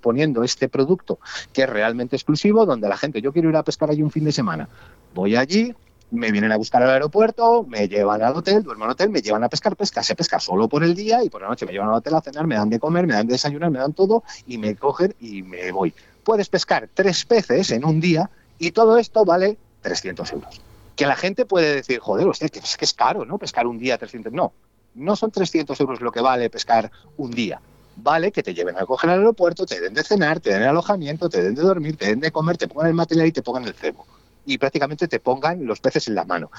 poniendo 0.00 0.42
este 0.42 0.68
producto 0.68 1.18
que 1.52 1.62
es 1.62 1.68
realmente 1.68 2.16
exclusivo, 2.16 2.66
donde 2.66 2.88
la 2.88 2.96
gente, 2.96 3.20
yo 3.20 3.32
quiero 3.32 3.48
ir 3.48 3.56
a 3.56 3.62
pescar 3.62 3.90
allí 3.90 4.02
un 4.02 4.10
fin 4.10 4.24
de 4.24 4.32
semana, 4.32 4.68
voy 5.14 5.36
allí, 5.36 5.74
me 6.10 6.30
vienen 6.30 6.52
a 6.52 6.56
buscar 6.56 6.82
al 6.82 6.90
aeropuerto, 6.90 7.64
me 7.64 7.88
llevan 7.88 8.22
al 8.22 8.36
hotel, 8.36 8.62
duermo 8.62 8.84
en 8.84 8.90
el 8.90 8.92
hotel, 8.92 9.10
me 9.10 9.22
llevan 9.22 9.44
a 9.44 9.48
pescar, 9.48 9.76
pesca, 9.76 10.02
se 10.02 10.14
pesca 10.14 10.38
solo 10.38 10.68
por 10.68 10.84
el 10.84 10.94
día 10.94 11.24
y 11.24 11.30
por 11.30 11.42
la 11.42 11.48
noche 11.48 11.64
me 11.64 11.72
llevan 11.72 11.88
al 11.88 11.96
hotel 11.96 12.14
a 12.14 12.20
cenar, 12.20 12.46
me 12.46 12.56
dan 12.56 12.70
de 12.70 12.78
comer, 12.78 13.06
me 13.06 13.14
dan 13.14 13.26
de 13.26 13.32
desayunar, 13.32 13.70
me 13.70 13.78
dan 13.78 13.92
todo 13.92 14.24
y 14.46 14.58
me 14.58 14.74
cogen 14.76 15.14
y 15.20 15.42
me 15.42 15.72
voy. 15.72 15.94
Puedes 16.24 16.48
pescar 16.48 16.88
tres 16.92 17.24
peces 17.24 17.70
en 17.70 17.84
un 17.84 18.00
día 18.00 18.30
y 18.58 18.72
todo 18.72 18.98
esto 18.98 19.24
vale 19.24 19.56
300 19.82 20.32
euros 20.32 20.71
que 20.96 21.06
la 21.06 21.16
gente 21.16 21.46
puede 21.46 21.76
decir, 21.76 21.98
joder, 21.98 22.26
usted, 22.26 22.50
que 22.50 22.58
es 22.58 22.76
que 22.76 22.84
es 22.84 22.94
caro, 22.94 23.24
¿no? 23.24 23.38
Pescar 23.38 23.66
un 23.66 23.78
día 23.78 23.98
300. 23.98 24.32
No, 24.32 24.52
no 24.94 25.16
son 25.16 25.30
300 25.30 25.78
euros 25.80 26.00
lo 26.00 26.12
que 26.12 26.20
vale 26.20 26.50
pescar 26.50 26.90
un 27.16 27.30
día. 27.30 27.60
Vale 27.96 28.32
que 28.32 28.42
te 28.42 28.54
lleven 28.54 28.76
a 28.78 28.86
coger 28.86 29.10
al 29.10 29.18
aeropuerto, 29.18 29.66
te 29.66 29.80
den 29.80 29.94
de 29.94 30.02
cenar, 30.02 30.40
te 30.40 30.50
den 30.50 30.62
alojamiento, 30.62 31.28
te 31.28 31.42
den 31.42 31.54
de 31.54 31.62
dormir, 31.62 31.96
te 31.96 32.06
den 32.06 32.20
de 32.20 32.30
comer, 32.30 32.56
te 32.56 32.68
pongan 32.68 32.88
el 32.88 32.94
material 32.94 33.26
y 33.26 33.32
te 33.32 33.42
pongan 33.42 33.64
el 33.64 33.74
cebo. 33.74 34.06
Y 34.46 34.58
prácticamente 34.58 35.08
te 35.08 35.20
pongan 35.20 35.66
los 35.66 35.80
peces 35.80 36.08
en 36.08 36.14
la 36.14 36.24
mano. 36.24 36.50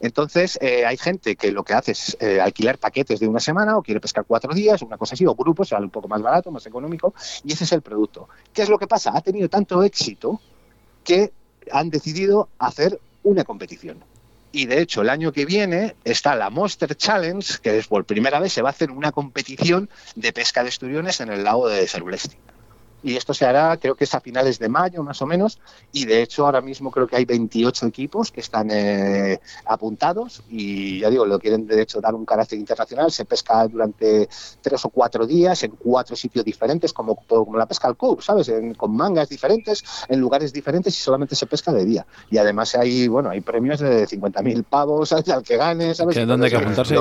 Entonces, 0.00 0.58
eh, 0.62 0.86
hay 0.86 0.96
gente 0.96 1.36
que 1.36 1.52
lo 1.52 1.62
que 1.62 1.74
hace 1.74 1.92
es 1.92 2.16
eh, 2.20 2.40
alquilar 2.40 2.78
paquetes 2.78 3.20
de 3.20 3.28
una 3.28 3.40
semana 3.40 3.76
o 3.76 3.82
quiere 3.82 4.00
pescar 4.00 4.24
cuatro 4.26 4.54
días, 4.54 4.80
una 4.80 4.96
cosa 4.96 5.14
así, 5.14 5.26
o 5.26 5.34
grupos, 5.34 5.68
sale 5.68 5.84
un 5.84 5.90
poco 5.90 6.08
más 6.08 6.22
barato, 6.22 6.50
más 6.50 6.64
económico, 6.66 7.12
y 7.44 7.52
ese 7.52 7.64
es 7.64 7.72
el 7.72 7.82
producto. 7.82 8.28
¿Qué 8.52 8.62
es 8.62 8.70
lo 8.70 8.78
que 8.78 8.86
pasa? 8.86 9.12
Ha 9.14 9.20
tenido 9.20 9.50
tanto 9.50 9.82
éxito 9.82 10.40
que 11.04 11.32
han 11.70 11.90
decidido 11.90 12.48
hacer 12.58 12.98
una 13.22 13.44
competición. 13.44 14.02
y 14.52 14.66
de 14.66 14.80
hecho 14.80 15.02
el 15.02 15.10
año 15.10 15.32
que 15.32 15.46
viene 15.46 15.94
está 16.02 16.34
la 16.34 16.50
Monster 16.50 16.96
Challenge, 16.96 17.58
que 17.62 17.78
es 17.78 17.86
por 17.86 18.04
primera 18.04 18.40
vez 18.40 18.52
se 18.52 18.62
va 18.62 18.70
a 18.70 18.72
hacer 18.72 18.90
una 18.90 19.12
competición 19.12 19.88
de 20.16 20.32
pesca 20.32 20.64
de 20.64 20.70
esturiones 20.70 21.20
en 21.20 21.30
el 21.30 21.44
lago 21.44 21.68
de 21.68 21.86
Cerulesti 21.86 22.36
y 23.02 23.16
esto 23.16 23.34
se 23.34 23.46
hará 23.46 23.76
creo 23.76 23.94
que 23.94 24.04
es 24.04 24.14
a 24.14 24.20
finales 24.20 24.58
de 24.58 24.68
mayo 24.68 25.02
más 25.02 25.20
o 25.22 25.26
menos 25.26 25.58
y 25.92 26.04
de 26.04 26.22
hecho 26.22 26.46
ahora 26.46 26.60
mismo 26.60 26.90
creo 26.90 27.06
que 27.06 27.16
hay 27.16 27.24
28 27.24 27.86
equipos 27.86 28.30
que 28.30 28.40
están 28.40 28.68
eh, 28.70 29.40
apuntados 29.66 30.42
y 30.48 31.00
ya 31.00 31.10
digo, 31.10 31.26
lo 31.26 31.38
quieren 31.38 31.66
de 31.66 31.82
hecho 31.82 32.00
dar 32.00 32.14
un 32.14 32.24
carácter 32.24 32.58
internacional, 32.58 33.10
se 33.10 33.24
pesca 33.24 33.66
durante 33.68 34.28
tres 34.60 34.84
o 34.84 34.88
cuatro 34.90 35.26
días 35.26 35.62
en 35.62 35.72
cuatro 35.72 36.16
sitios 36.16 36.44
diferentes 36.44 36.92
como, 36.92 37.16
como 37.16 37.56
la 37.56 37.66
pesca 37.66 37.88
al 37.88 37.96
coop, 37.96 38.20
¿sabes? 38.20 38.50
con 38.76 38.94
mangas 38.94 39.28
diferentes, 39.28 39.82
en 40.08 40.20
lugares 40.20 40.52
diferentes 40.52 40.96
y 40.96 41.00
solamente 41.00 41.34
se 41.34 41.46
pesca 41.46 41.72
de 41.72 41.84
día 41.84 42.06
y 42.30 42.38
además 42.38 42.74
hay, 42.74 43.08
bueno, 43.08 43.30
hay 43.30 43.40
premios 43.40 43.80
de 43.80 44.06
50.000 44.06 44.64
pavos 44.64 45.12
al 45.12 45.42
que 45.42 45.56
gane, 45.56 45.94
¿sabes? 45.94 46.26
¿Dónde 46.26 46.46
hay 46.46 46.50
que 46.50 46.56
apuntarse? 46.58 46.96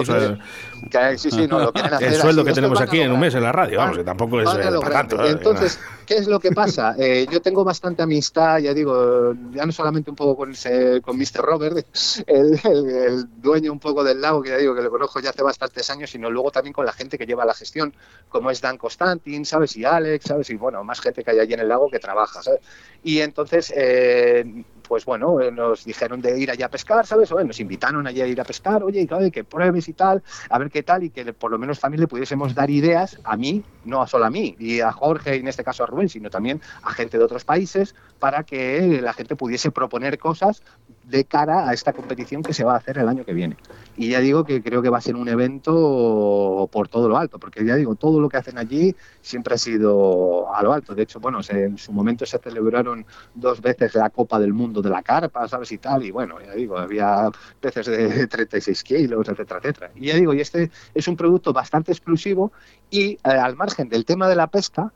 sí, 1.18 1.32
sí, 1.32 1.47
no, 1.47 1.60
lo 1.60 1.74
quieren 1.74 1.93
hacer 1.95 2.08
El 2.10 2.16
sueldo 2.16 2.43
que 2.43 2.54
tenemos 2.54 2.80
aquí 2.82 3.02
en 3.02 3.12
un 3.12 3.20
mes 3.20 3.34
en 3.36 3.43
la 3.43 3.52
radio, 3.52 3.80
vamos, 3.80 3.97
que 3.97 4.04
tampoco 4.04 4.41
es 4.41 4.50
para 4.50 4.91
tanto. 4.91 5.26
Entonces, 5.26 5.80
¿Qué 6.06 6.16
es 6.16 6.28
lo 6.28 6.40
que 6.40 6.52
pasa? 6.52 6.96
Eh, 7.00 7.28
yo 7.32 7.42
tengo 7.42 7.64
bastante 7.64 8.02
amistad, 8.04 8.60
ya 8.60 8.74
digo, 8.74 9.34
ya 9.52 9.66
no 9.66 9.72
solamente 9.72 10.10
un 10.10 10.16
poco 10.16 10.36
con, 10.36 10.52
ese, 10.52 11.02
con 11.02 11.18
Mr. 11.18 11.42
Robert, 11.42 11.88
el, 12.28 13.26
dueño 13.42 13.72
un 13.72 13.80
poco 13.80 14.04
del 14.04 14.20
lago, 14.20 14.42
que 14.42 14.50
ya 14.50 14.58
digo 14.58 14.76
que 14.76 14.82
lo 14.82 14.92
conozco 14.92 15.20
ya 15.20 15.30
hace 15.30 15.44
bastantes 15.44 15.90
años, 15.90 16.10
sino 16.10 16.30
luego 16.30 16.52
también 16.52 16.74
con 16.74 16.86
la 16.86 16.92
gente 16.92 17.18
que 17.18 17.26
lleva 17.26 17.46
la 17.46 17.54
gestión, 17.54 17.94
como 18.28 18.52
es 18.52 18.60
Dan 18.60 18.78
Constantin, 18.78 19.46
¿sabes? 19.46 19.78
Y 19.78 19.86
Alex, 19.86 20.26
¿sabes? 20.26 20.50
Y 20.50 20.56
bueno, 20.56 20.84
más 20.84 21.00
gente 21.00 21.24
que 21.24 21.32
hay 21.32 21.40
allí 21.40 21.54
en 21.54 21.62
el 21.62 21.70
lago 21.70 21.90
que 21.90 22.00
trabaja, 22.00 22.44
¿sabes? 22.44 22.60
Y 23.04 23.20
entonces, 23.20 23.72
eh, 23.76 24.66
pues 24.90 25.06
bueno, 25.06 25.40
eh, 25.40 25.52
nos 25.52 25.86
dijeron 25.86 26.20
de 26.20 26.40
ir 26.40 26.50
allá 26.50 26.66
a 26.66 26.70
pescar, 26.70 27.06
¿sabes? 27.06 27.32
O, 27.32 27.42
nos 27.44 27.60
invitaron 27.60 28.08
allá 28.08 28.24
a 28.24 28.28
ir 28.28 28.42
a 28.42 28.44
pescar, 28.44 28.84
oye, 28.84 29.02
y 29.02 29.32
que 29.32 29.44
pruebes 29.44 29.88
y 29.88 29.94
tal, 29.94 30.24
a 30.50 30.58
ver 30.58 30.72
qué 30.72 30.82
tal, 30.82 31.04
y 31.04 31.12
que 31.12 31.32
por 31.32 31.52
lo 31.52 31.60
menos 31.60 31.80
también 31.80 32.02
le 32.02 32.08
pudiésemos 32.08 32.56
dar 32.56 32.72
ideas 32.72 33.20
a 33.24 33.38
mí, 33.38 33.64
no 33.86 34.08
solo 34.08 34.26
a 34.26 34.32
mí, 34.32 34.56
y 34.58 34.80
a 34.80 34.92
Jorge, 34.92 35.38
y 35.38 35.40
en 35.42 35.48
este 35.48 35.64
caso 35.64 35.84
a 35.84 35.86
Rubén, 35.86 36.10
sino 36.10 36.32
también 36.32 36.60
a 36.82 36.92
gente 36.92 37.20
de 37.20 37.24
otros 37.24 37.46
países, 37.46 37.94
para 38.18 38.44
que 38.44 39.00
la 39.02 39.14
gente 39.14 39.36
pudiese 39.36 39.70
proponer 39.70 40.18
cosas 40.18 40.64
de 41.04 41.24
cara 41.26 41.70
a 41.70 41.74
esta 41.74 41.94
competición 41.94 42.44
que 42.44 42.54
se 42.54 42.64
va 42.64 42.74
a 42.74 42.78
hacer 42.78 42.98
el 42.98 43.08
año 43.08 43.26
que 43.26 43.34
viene. 43.34 43.58
Y 43.96 44.10
ya 44.10 44.20
digo 44.20 44.44
que 44.44 44.62
creo 44.62 44.82
que 44.82 44.90
va 44.90 45.00
a 45.00 45.02
ser 45.02 45.16
un 45.16 45.28
evento 45.28 46.70
por 46.72 46.88
todo 46.88 47.10
lo 47.10 47.18
alto, 47.18 47.40
porque 47.40 47.66
ya 47.66 47.76
digo, 47.76 47.96
todo 47.96 48.20
lo 48.20 48.30
que 48.30 48.38
hacen 48.38 48.58
allí 48.58 48.96
siempre 49.22 49.56
ha 49.56 49.58
sido 49.58 50.54
a 50.54 50.62
lo 50.64 50.74
alto. 50.74 50.96
De 50.96 51.04
hecho, 51.04 51.20
bueno, 51.20 51.40
en 51.50 51.78
su 51.78 51.92
momento 51.92 52.26
se 52.26 52.38
celebraron 52.38 53.06
dos 53.34 53.62
veces 53.62 53.96
la 53.96 54.10
Copa 54.10 54.40
del 54.40 54.54
Mundo 54.54 54.79
de 54.82 54.90
la 54.90 55.02
Carpa, 55.02 55.48
¿sabes? 55.48 55.72
Y 55.72 55.78
tal, 55.78 56.04
y 56.04 56.12
bueno, 56.12 56.40
ya 56.42 56.54
digo, 56.54 56.78
había 56.78 57.30
peces 57.60 57.88
de 57.88 58.28
36 58.28 58.84
kilos, 58.84 59.28
etcétera, 59.28 59.60
etcétera. 59.60 59.92
Y 59.96 60.08
ya 60.08 60.16
digo, 60.16 60.34
y 60.34 60.42
este 60.42 60.72
es 60.94 61.08
un 61.08 61.16
producto 61.16 61.54
bastante 61.54 61.92
exclusivo 61.92 62.52
y 62.90 63.12
eh, 63.12 63.20
al 63.24 63.56
margen 63.56 63.90
del 63.90 64.06
tema 64.06 64.28
de 64.28 64.36
la 64.36 64.48
pesca, 64.48 64.92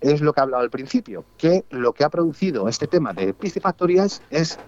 es 0.00 0.20
lo 0.20 0.32
que 0.32 0.40
he 0.40 0.42
hablado 0.42 0.62
al 0.62 0.70
principio, 0.70 1.24
que 1.36 1.64
lo 1.70 1.92
que 1.92 2.04
ha 2.04 2.08
producido 2.08 2.68
este 2.68 2.86
tema 2.86 3.12
de 3.12 3.34
piscifactorías 3.34 4.22
es 4.30 4.58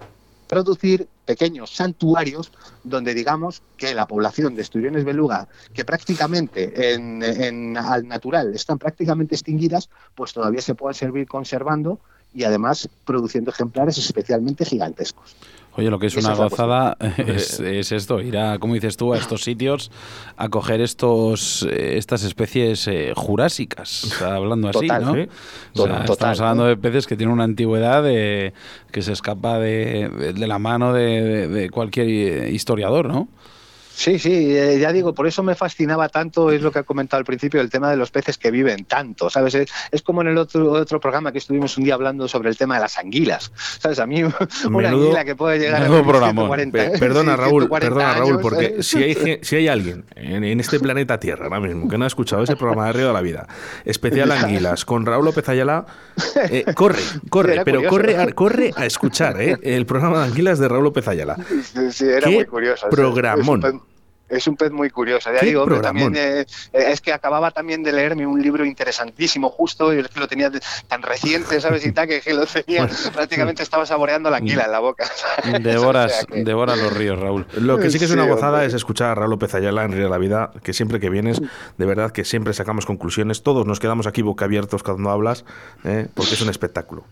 producir 0.47 1.07
pequeños 1.25 1.75
santuarios 1.75 2.51
donde 2.83 3.13
digamos 3.13 3.63
que 3.77 3.95
la 3.95 4.07
población 4.07 4.55
de 4.55 4.61
esturiones 4.61 5.03
beluga, 5.03 5.47
que 5.73 5.85
prácticamente 5.85 6.93
en, 6.93 7.75
al 7.77 8.07
natural 8.07 8.53
están 8.53 8.77
prácticamente 8.77 9.35
extinguidas, 9.35 9.89
pues 10.13 10.33
todavía 10.33 10.61
se 10.61 10.75
puedan 10.75 10.93
seguir 10.93 11.27
conservando 11.27 11.99
y 12.33 12.43
además 12.43 12.89
produciendo 13.05 13.51
ejemplares 13.51 13.97
especialmente 13.97 14.65
gigantescos. 14.65 15.35
Oye, 15.75 15.89
lo 15.89 15.97
que 15.97 16.05
es 16.05 16.15
una 16.15 16.35
gozada 16.35 16.97
es, 17.17 17.59
esto, 17.91 18.21
ir 18.21 18.37
a, 18.37 18.59
como 18.59 18.75
dices 18.75 18.95
tú, 18.95 19.13
a 19.13 19.17
estos 19.17 19.41
sitios 19.41 19.89
a 20.37 20.49
coger 20.49 20.81
estos, 20.81 21.63
eh, 21.63 21.97
estas 21.97 22.23
especies 22.23 22.87
eh, 22.87 23.13
jurásicas, 23.15 24.21
hablando 24.21 24.69
así, 24.69 24.87
¿no? 24.87 25.15
estamos 25.73 26.39
hablando 26.39 26.65
de 26.65 26.77
peces 26.77 27.07
que 27.07 27.17
tienen 27.17 27.33
una 27.33 27.45
antigüedad 27.45 28.03
de, 28.03 28.53
que 28.91 29.01
se 29.01 29.13
escapa 29.13 29.57
de, 29.57 30.33
la 30.37 30.59
mano 30.59 30.93
de 30.93 31.69
cualquier 31.71 32.53
historiador, 32.53 33.07
¿no? 33.07 33.27
Sí, 33.95 34.17
sí, 34.17 34.57
eh, 34.57 34.79
ya 34.79 34.91
digo, 34.91 35.13
por 35.13 35.27
eso 35.27 35.43
me 35.43 35.55
fascinaba 35.55 36.09
tanto, 36.09 36.51
es 36.51 36.61
lo 36.61 36.71
que 36.71 36.79
ha 36.79 36.83
comentado 36.83 37.19
al 37.19 37.25
principio, 37.25 37.61
el 37.61 37.69
tema 37.69 37.91
de 37.91 37.95
los 37.95 38.09
peces 38.09 38.37
que 38.37 38.49
viven 38.49 38.85
tanto, 38.85 39.29
¿sabes? 39.29 39.55
Es, 39.55 40.01
como 40.01 40.21
en 40.21 40.29
el 40.29 40.37
otro, 40.37 40.71
otro 40.71 40.99
programa 40.99 41.31
que 41.31 41.37
estuvimos 41.37 41.77
un 41.77 41.83
día 41.83 41.93
hablando 41.93 42.27
sobre 42.27 42.49
el 42.49 42.57
tema 42.57 42.75
de 42.75 42.81
las 42.81 42.97
anguilas, 42.97 43.51
¿sabes? 43.79 43.99
A 43.99 44.07
mí 44.07 44.23
una 44.69 44.89
anguila 44.89 45.23
que 45.23 45.35
puede 45.35 45.59
llegar 45.59 45.83
a 45.83 45.87
140, 45.87 46.91
Perdona, 46.99 47.37
Raúl, 47.37 47.69
perdona, 47.69 48.13
Raúl, 48.15 48.39
porque 48.41 48.81
si 48.81 49.03
hay, 49.03 49.39
si 49.41 49.55
hay 49.55 49.67
alguien 49.67 50.05
en, 50.15 50.59
este 50.59 50.79
planeta 50.81 51.19
Tierra 51.19 51.45
ahora 51.45 51.59
mismo 51.59 51.87
que 51.87 51.97
no 51.97 52.03
ha 52.05 52.07
escuchado 52.07 52.43
ese 52.43 52.55
programa 52.55 52.87
de 52.87 52.93
Río 52.93 53.07
de 53.07 53.13
la 53.13 53.21
Vida, 53.21 53.47
especial 53.85 54.31
Anguilas, 54.31 54.85
con 54.85 55.05
Raúl 55.05 55.25
López 55.25 55.47
Ayala, 55.47 55.85
eh, 56.49 56.65
corre, 56.73 56.99
corre, 57.29 57.63
pero 57.63 57.83
corre, 57.87 58.17
a, 58.17 58.31
corre 58.31 58.71
a 58.75 58.85
escuchar 58.85 59.39
¿eh? 59.39 59.57
el 59.61 59.85
programa 59.85 60.19
de 60.19 60.25
Anguilas 60.25 60.57
de 60.57 60.67
Raúl 60.67 60.85
López 60.85 61.07
Ayala. 61.07 61.37
Sí, 61.91 62.05
era 62.05 62.29
muy 62.29 62.45
curioso. 62.45 62.89
Programón 62.89 63.82
es 64.35 64.47
un 64.47 64.55
pez 64.55 64.71
muy 64.71 64.89
curioso. 64.89 65.31
Ya 65.33 65.41
digo, 65.41 65.65
también 65.81 66.15
eh, 66.15 66.41
eh, 66.41 66.45
es 66.73 67.01
que 67.01 67.13
acababa 67.13 67.51
también 67.51 67.83
de 67.83 67.91
leerme 67.91 68.25
un 68.25 68.41
libro 68.41 68.65
interesantísimo, 68.65 69.49
justo, 69.49 69.93
y 69.93 69.99
es 69.99 70.07
que 70.07 70.19
lo 70.19 70.27
tenía 70.27 70.51
tan 70.87 71.01
reciente, 71.01 71.59
¿sabes? 71.61 71.85
Y 71.85 71.91
tal, 71.91 72.07
que, 72.07 72.21
lo 72.33 72.45
tenía, 72.45 72.87
prácticamente 73.13 73.63
estaba 73.63 73.85
saboreando 73.85 74.29
la 74.29 74.37
anguila 74.37 74.65
en 74.65 74.71
la 74.71 74.79
boca. 74.79 75.09
Devoras, 75.61 76.25
devora 76.29 76.75
los 76.75 76.93
ríos, 76.93 77.19
Raúl. 77.19 77.45
Lo 77.57 77.77
que 77.79 77.89
sí 77.89 77.99
que 77.99 78.05
es 78.05 78.11
una 78.11 78.25
gozada 78.25 78.65
es 78.65 78.73
escuchar 78.73 79.11
a 79.11 79.15
Raúl 79.15 79.31
López 79.31 79.53
Ayala 79.55 79.83
en 79.83 79.91
Río 79.91 80.05
de 80.05 80.09
la 80.09 80.17
Vida, 80.17 80.51
que 80.63 80.73
siempre 80.73 80.99
que 80.99 81.09
vienes, 81.09 81.41
de 81.77 81.85
verdad 81.85 82.11
que 82.11 82.25
siempre 82.25 82.53
sacamos 82.53 82.85
conclusiones. 82.85 83.43
Todos 83.43 83.65
nos 83.65 83.79
quedamos 83.79 84.07
aquí 84.07 84.21
boca 84.21 84.45
abiertos 84.45 84.83
cuando 84.83 85.09
hablas, 85.09 85.45
¿eh? 85.83 86.07
porque 86.13 86.33
es 86.33 86.41
un 86.41 86.49
espectáculo. 86.49 87.05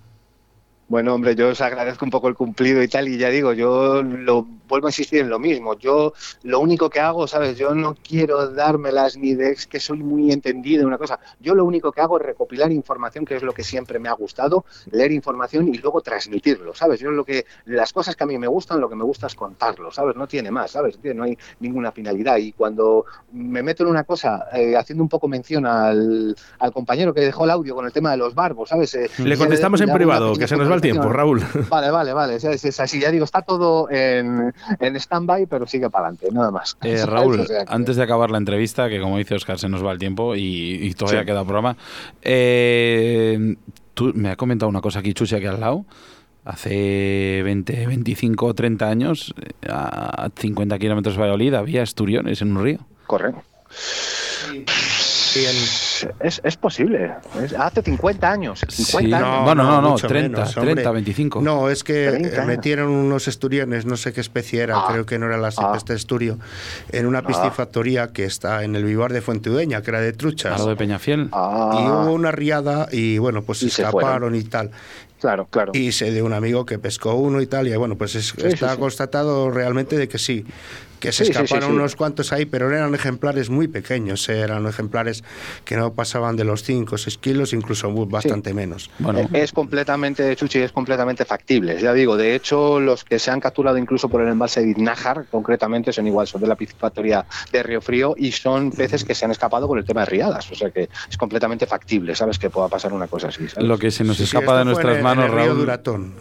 Bueno, 0.92 1.16
hombre, 1.16 1.36
yo 1.36 1.48
os 1.48 1.62
agradezco 1.62 2.04
un 2.04 2.12
poco 2.12 2.28
el 2.28 2.36
cumplido 2.36 2.84
y 2.84 2.88
tal, 2.90 3.08
y 3.08 3.18
ya 3.18 3.30
digo, 3.30 3.54
yo 3.54 4.04
lo 4.04 4.46
vuelvo 4.68 4.88
a 4.88 4.90
insistir 4.90 5.22
en 5.22 5.30
lo 5.30 5.40
mismo. 5.40 5.80
Yo 5.80 6.12
lo 6.44 6.60
único 6.60 6.90
que 6.90 7.00
hago, 7.00 7.28
¿sabes? 7.28 7.58
Yo 7.58 7.74
no 7.74 7.96
quiero 7.96 8.52
dármelas 8.52 9.16
ni 9.16 9.34
de 9.34 9.56
que 9.70 9.80
soy 9.80 10.00
muy 10.00 10.34
entendido 10.34 10.86
una 10.86 10.98
cosa. 10.98 11.18
Yo 11.40 11.56
lo 11.56 11.64
único 11.64 11.94
que 11.94 12.02
hago 12.02 12.20
es 12.20 12.26
recopilar 12.26 12.74
información, 12.74 13.24
que 13.24 13.38
es 13.38 13.42
lo 13.42 13.54
que 13.54 13.64
siempre 13.64 14.00
me 14.00 14.10
ha 14.10 14.12
gustado, 14.12 14.66
leer 14.92 15.14
información 15.14 15.74
y 15.74 15.78
luego 15.78 16.02
transmitirlo, 16.02 16.76
¿sabes? 16.76 17.00
Yo 17.00 17.10
lo 17.10 17.24
que 17.24 17.46
las 17.68 17.94
cosas 17.94 18.18
que 18.18 18.26
a 18.26 18.28
mí 18.28 18.38
me 18.38 18.48
gustan, 18.48 18.82
lo 18.82 18.90
que 18.90 18.96
me 18.98 19.06
gusta 19.06 19.28
es 19.28 19.36
contarlo, 19.36 19.92
¿sabes? 19.92 20.18
No 20.18 20.28
tiene 20.28 20.52
más, 20.52 20.72
¿sabes? 20.72 21.00
No 21.02 21.24
hay 21.24 21.38
ninguna 21.62 21.94
finalidad. 21.94 22.36
Y 22.36 22.52
cuando 22.52 23.06
me 23.32 23.64
meto 23.64 23.84
en 23.84 23.92
una 23.92 24.04
cosa, 24.04 24.48
eh, 24.54 24.76
haciendo 24.76 25.04
un 25.04 25.10
poco 25.10 25.30
mención 25.30 25.66
al, 25.66 26.36
compañero 26.74 27.14
que 27.14 27.22
dejó 27.22 27.46
el 27.46 27.52
audio 27.52 27.76
con 27.76 27.86
el 27.86 27.94
tema 27.94 28.12
de 28.12 28.18
los 28.18 28.36
barbos, 28.36 28.68
¿sabes? 28.68 28.94
Eh, 28.96 29.10
le 29.20 29.38
contestamos 29.38 29.80
en 29.80 29.94
privado, 29.94 30.34
que 30.36 30.50
se 30.50 30.58
nos 30.58 30.70
va 30.70 30.81
tiempo, 30.82 31.10
Raúl. 31.10 31.42
Vale, 31.70 31.92
vale, 31.92 32.14
vale. 32.14 32.36
Es, 32.36 32.80
así, 32.80 33.00
ya 33.00 33.12
digo, 33.12 33.26
está 33.26 33.42
todo 33.42 33.90
en, 33.90 34.54
en 34.80 34.96
stand-by, 34.96 35.46
pero 35.46 35.68
sigue 35.68 35.90
para 35.90 36.08
adelante, 36.08 36.28
nada 36.32 36.52
más. 36.52 36.78
Eh, 36.82 37.06
Raúl, 37.06 37.48
antes 37.68 37.96
de 37.96 38.04
acabar 38.04 38.32
la 38.32 38.38
entrevista, 38.38 38.90
que 38.90 39.00
como 39.00 39.18
dice 39.18 39.36
Oscar, 39.36 39.60
se 39.60 39.70
nos 39.70 39.86
va 39.86 39.92
el 39.92 40.00
tiempo 40.00 40.36
y, 40.36 40.94
todavía 40.98 41.26
queda 41.26 41.44
programa, 41.44 41.78
eh, 42.22 43.56
tú 43.94 44.12
me 44.16 44.32
ha 44.32 44.36
comentado 44.36 44.70
una 44.70 44.82
cosa 44.82 45.00
aquí, 45.00 45.14
Chuchi, 45.14 45.36
aquí 45.36 45.46
al 45.46 45.60
lado. 45.60 45.86
Hace 46.44 47.42
20, 47.44 47.86
25, 47.86 48.56
30 48.56 48.88
años, 48.88 49.36
a 49.70 50.30
50 50.36 50.80
kilómetros 50.80 51.16
de 51.16 51.22
Valladolid, 51.22 51.54
había 51.54 51.84
esturiones 51.84 52.42
en 52.42 52.58
un 52.58 52.64
río. 52.64 52.80
Correcto. 53.06 53.44
Es, 56.20 56.42
es, 56.44 56.58
posible. 56.58 57.14
hace 57.58 57.82
50 57.82 58.32
años. 58.32 58.62
50 58.68 59.20
No, 59.20 59.56
no, 59.56 59.82
no, 59.82 59.96
30, 59.96 60.46
30, 60.46 60.92
25. 60.92 61.42
No, 61.42 61.70
es 61.70 61.84
que 61.84 62.32
metieron 62.46 62.90
unos 62.90 63.28
esturiones, 63.28 63.86
no 63.86 63.98
sé 63.98 64.14
qué 64.14 64.22
especie 64.22 64.62
era, 64.62 64.78
ah. 64.78 64.88
creo 64.92 65.06
que 65.06 65.18
no 65.20 65.28
era 65.28 65.38
la 65.38 65.52
ah. 65.58 65.74
este 65.76 65.94
esturio, 65.94 66.40
en 66.92 67.06
una 67.06 67.20
ah. 67.20 67.28
piscifactoría 67.28 68.10
que 68.10 68.26
está 68.26 68.64
en 68.64 68.76
el 68.76 68.84
vivar 68.84 69.14
de 69.14 69.22
Fuenteudeña, 69.22 69.82
que 69.82 69.92
era 69.92 70.02
de 70.02 70.14
truchas. 70.14 70.60
Al 70.60 70.68
de 70.68 70.76
Peñafiel. 70.76 71.30
Y 71.32 71.88
hubo 71.88 72.14
una 72.14 72.32
riada 72.32 72.88
y 72.92 73.18
bueno, 73.18 73.44
pues 73.44 73.60
se 73.60 73.68
escaparon 73.68 74.36
y 74.36 74.44
tal. 74.44 74.72
Claro, 75.20 75.46
claro. 75.46 75.72
Y 75.76 75.92
sé 75.92 76.12
de 76.12 76.24
un 76.24 76.34
amigo 76.34 76.66
que 76.66 76.80
pescó 76.80 77.14
uno 77.14 77.42
y 77.42 77.48
tal, 77.48 77.68
y 77.68 77.76
bueno, 77.76 77.96
pues 77.96 78.16
está 78.16 78.76
constatado 78.78 79.52
realmente 79.52 79.96
de 79.96 80.08
que 80.08 80.18
sí. 80.18 80.46
Que 81.02 81.12
se 81.12 81.24
escaparon 81.24 81.74
unos 81.74 81.96
cuantos 81.96 82.32
ahí, 82.32 82.46
pero 82.46 82.70
eran 82.70 82.94
ejemplares 82.94 83.50
muy 83.50 83.68
pequeños, 83.68 84.30
eh, 84.30 84.40
eran 84.40 84.66
ejemplares 84.68 85.24
que 85.66 85.76
no 85.76 85.94
pasaban 85.94 86.38
de 86.38 86.46
los 86.46 86.64
5 86.64 86.96
o 86.96 86.98
6 86.98 87.18
kilos, 87.18 87.54
incluso 87.54 87.92
bastante 88.06 88.54
menos. 88.54 88.90
Bueno. 89.00 89.28
Es 89.34 89.52
completamente, 89.52 90.34
Chuchi, 90.36 90.60
es 90.60 90.72
completamente 90.72 91.26
factible. 91.26 91.82
Ya 91.82 91.92
digo, 91.94 92.16
de 92.16 92.36
hecho, 92.36 92.80
los 92.80 93.04
que 93.04 93.20
se 93.20 93.32
han 93.32 93.40
capturado 93.40 93.78
incluso 93.78 94.08
por 94.08 94.22
el 94.22 94.30
embalse 94.30 94.62
de 94.62 94.76
Nájar, 94.78 95.26
concretamente, 95.30 95.92
son 95.92 96.08
igual, 96.08 96.28
son 96.28 96.40
de 96.40 96.48
la 96.48 96.56
piscifactoría 96.56 97.26
de 97.52 97.64
Río 97.64 97.82
Frío 97.82 98.14
y 98.16 98.32
son 98.32 98.72
peces 98.72 99.04
que 99.04 99.16
se 99.16 99.26
han 99.26 99.32
escapado 99.32 99.68
por 99.68 99.80
el 99.80 99.86
tema 99.86 100.02
de 100.02 100.06
riadas. 100.06 100.52
O 100.52 100.56
sea 100.56 100.70
que 100.70 100.88
es 101.10 101.18
completamente 101.18 101.66
factible, 101.66 102.16
¿sabes? 102.16 102.38
Que 102.38 102.52
pueda 102.52 102.68
pasar 102.68 102.94
una 102.94 103.08
cosa 103.08 103.30
así. 103.30 103.48
Lo 103.58 103.80
que 103.80 103.90
se 103.90 104.04
nos 104.04 104.20
escapa 104.20 104.60
de 104.60 104.66
nuestras 104.66 105.02
manos, 105.02 105.32
Raúl. 105.32 105.68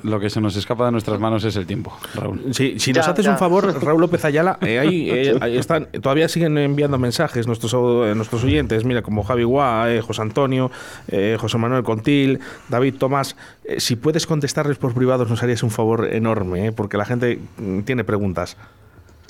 Lo 0.05 0.19
que 0.19 0.31
se 0.31 0.41
nos 0.41 0.57
escapa 0.57 0.87
de 0.87 0.93
nuestras 0.93 1.21
manos 1.21 1.45
es 1.45 1.55
el 1.57 1.67
tiempo, 1.67 1.93
Raúl. 2.15 2.55
Sí, 2.55 2.79
si 2.79 2.95
nos 2.95 3.07
haces 3.07 3.27
un 3.27 3.37
favor, 3.37 3.83
Raúl 3.83 4.01
López 4.01 4.25
Ayala, 4.25 4.59
eh, 4.77 5.31
eh, 5.31 5.39
ahí, 5.41 5.57
están, 5.57 5.87
todavía 6.03 6.29
siguen 6.29 6.57
enviando 6.59 6.99
mensajes 6.99 7.47
nuestros, 7.47 7.73
eh, 7.75 8.15
nuestros 8.15 8.45
oyentes, 8.45 8.85
mira, 8.85 9.03
como 9.03 9.23
Javi 9.23 9.45
Guá, 9.45 9.87
José 10.03 10.23
Antonio, 10.23 10.71
José 11.39 11.59
Manuel 11.59 11.83
Contil, 11.83 12.41
David 12.69 12.95
Tomás. 12.95 13.37
si 13.79 13.97
puedes 13.97 14.27
contestarles 14.27 14.79
por 14.79 14.95
privados, 14.95 15.29
nos 15.29 15.43
harías 15.43 15.63
un 15.63 15.71
favor 15.71 16.09
enorme, 16.13 16.73
porque 16.73 16.97
la 16.97 17.05
gente 17.05 17.39
mm, 17.59 17.81
tiene 17.81 18.05
preguntas. 18.05 18.57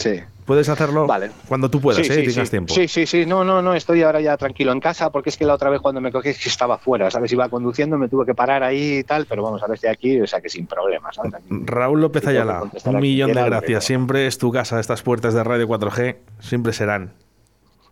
Sí. 0.01 0.21
Puedes 0.47 0.69
hacerlo 0.69 1.07
cuando 1.47 1.71
tú 1.71 1.81
puedas, 1.81 2.01
¿eh? 2.09 2.29
sí, 2.29 2.43
tiempo. 2.51 2.75
Sí, 2.75 2.89
sí, 2.89 3.07
sí. 3.07 3.25
No, 3.27 3.45
no, 3.45 3.63
no. 3.63 3.75
Estoy 3.75 4.03
ahora 4.03 4.21
ya 4.21 4.37
tranquilo 4.37 4.73
en 4.73 4.81
casa 4.81 5.11
porque 5.11 5.29
es 5.29 5.37
que 5.37 5.45
la 5.45 5.55
otra 5.55 5.71
vez 5.71 5.81
cuando 5.81 6.01
me 6.01 6.11
cogí 6.11 6.31
estaba 6.31 6.79
fuera, 6.79 7.09
¿sabes? 7.11 7.31
Iba 7.33 7.49
conduciendo, 7.49 7.99
me 7.99 8.09
tuve 8.09 8.27
que 8.27 8.35
parar 8.35 8.65
ahí 8.65 8.99
y 8.99 9.05
tal, 9.05 9.27
pero 9.27 9.45
vamos, 9.45 9.63
a 9.63 9.69
ver 9.69 9.79
si 9.79 9.87
aquí, 9.87 10.21
o 10.21 10.27
sea 10.27 10.41
que 10.41 10.49
sin 10.49 10.67
problemas. 10.67 11.17
Raúl 11.49 12.01
López 12.01 12.27
Ayala, 12.27 12.63
un 12.85 12.99
millón 12.99 13.33
de 13.33 13.45
gracias. 13.45 13.85
Siempre 13.85 14.27
es 14.27 14.39
tu 14.39 14.51
casa, 14.51 14.81
estas 14.81 15.03
puertas 15.03 15.35
de 15.35 15.45
Radio 15.45 15.69
4G 15.69 16.17
siempre 16.41 16.73
serán. 16.73 17.13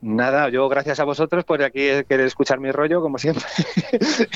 Nada, 0.00 0.48
yo 0.48 0.68
gracias 0.68 1.00
a 1.00 1.04
vosotros 1.04 1.44
por 1.44 1.60
aquí 1.62 1.80
querer 2.08 2.26
escuchar 2.26 2.60
mi 2.60 2.70
rollo, 2.70 3.00
como 3.00 3.18
siempre. 3.18 3.44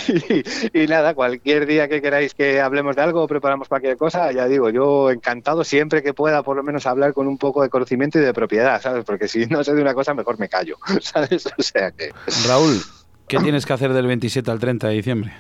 y, 0.74 0.86
nada, 0.88 1.14
cualquier 1.14 1.66
día 1.66 1.88
que 1.88 2.02
queráis 2.02 2.34
que 2.34 2.60
hablemos 2.60 2.96
de 2.96 3.02
algo 3.02 3.22
o 3.22 3.28
preparamos 3.28 3.68
cualquier 3.68 3.96
cosa, 3.96 4.32
ya 4.32 4.48
digo, 4.48 4.70
yo 4.70 5.10
encantado 5.10 5.62
siempre 5.62 6.02
que 6.02 6.14
pueda 6.14 6.42
por 6.42 6.56
lo 6.56 6.64
menos 6.64 6.86
hablar 6.86 7.12
con 7.12 7.28
un 7.28 7.38
poco 7.38 7.62
de 7.62 7.68
conocimiento 7.68 8.18
y 8.18 8.22
de 8.22 8.34
propiedad, 8.34 8.82
¿sabes? 8.82 9.04
Porque 9.04 9.28
si 9.28 9.46
no 9.46 9.62
sé 9.62 9.74
de 9.74 9.82
una 9.82 9.94
cosa, 9.94 10.14
mejor 10.14 10.38
me 10.40 10.48
callo, 10.48 10.76
¿sabes? 11.00 11.46
O 11.46 11.62
sea 11.62 11.92
que... 11.92 12.10
Raúl, 12.48 12.80
¿qué 13.28 13.38
tienes 13.38 13.64
que 13.64 13.72
hacer 13.72 13.92
del 13.92 14.08
27 14.08 14.50
al 14.50 14.58
30 14.58 14.88
de 14.88 14.94
diciembre? 14.94 15.32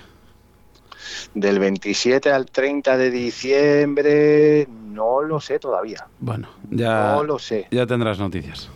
Del 1.34 1.58
27 1.58 2.30
al 2.30 2.46
30 2.46 2.96
de 2.96 3.10
diciembre 3.10 4.68
no 4.68 5.22
lo 5.22 5.40
sé 5.40 5.58
todavía. 5.58 6.06
Bueno, 6.20 6.48
ya, 6.70 7.14
no 7.14 7.24
lo 7.24 7.38
sé. 7.40 7.66
ya 7.72 7.86
tendrás 7.86 8.20
noticias. 8.20 8.70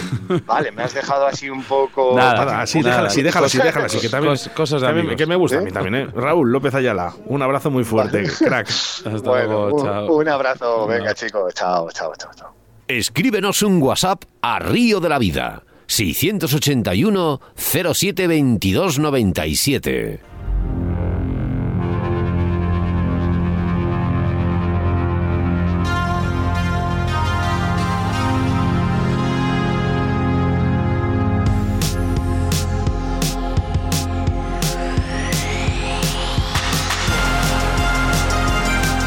Vale, 0.46 0.72
me 0.72 0.82
has 0.82 0.94
dejado 0.94 1.26
así 1.26 1.50
un 1.50 1.62
poco. 1.62 2.14
Nada, 2.16 2.62
así, 2.62 2.82
déjala 2.82 3.08
así, 3.08 3.22
déjala 3.22 3.46
así, 3.46 3.58
déjala 3.58 3.86
así. 3.86 4.00
Que 4.00 4.08
también, 4.08 4.36
cosas 4.54 4.82
de 4.82 5.16
que 5.16 5.26
me 5.26 5.36
gusta 5.36 5.58
a 5.58 5.60
mí 5.60 5.68
¿Eh? 5.68 5.72
también, 5.72 5.94
¿eh? 5.94 6.08
Raúl 6.14 6.50
López 6.50 6.74
Ayala, 6.74 7.14
un 7.26 7.42
abrazo 7.42 7.70
muy 7.70 7.84
fuerte, 7.84 8.24
crack. 8.38 8.68
Hasta 8.70 9.10
luego, 9.10 9.82
chao. 9.82 10.12
Un, 10.14 10.28
abrazo, 10.28 10.86
venga, 10.86 11.14
chicos, 11.14 11.54
chao, 11.54 11.90
chao, 11.90 12.12
chao, 12.16 12.30
chao. 12.34 12.54
Escríbenos 12.88 13.62
un 13.62 13.82
WhatsApp 13.82 14.24
a 14.42 14.58
Río 14.58 15.00
de 15.00 15.08
la 15.08 15.18
Vida. 15.18 15.62
681 15.86 17.40
07 17.56 18.26
22 18.26 18.98
97. 18.98 20.31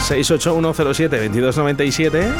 68107-2297. 0.08 2.34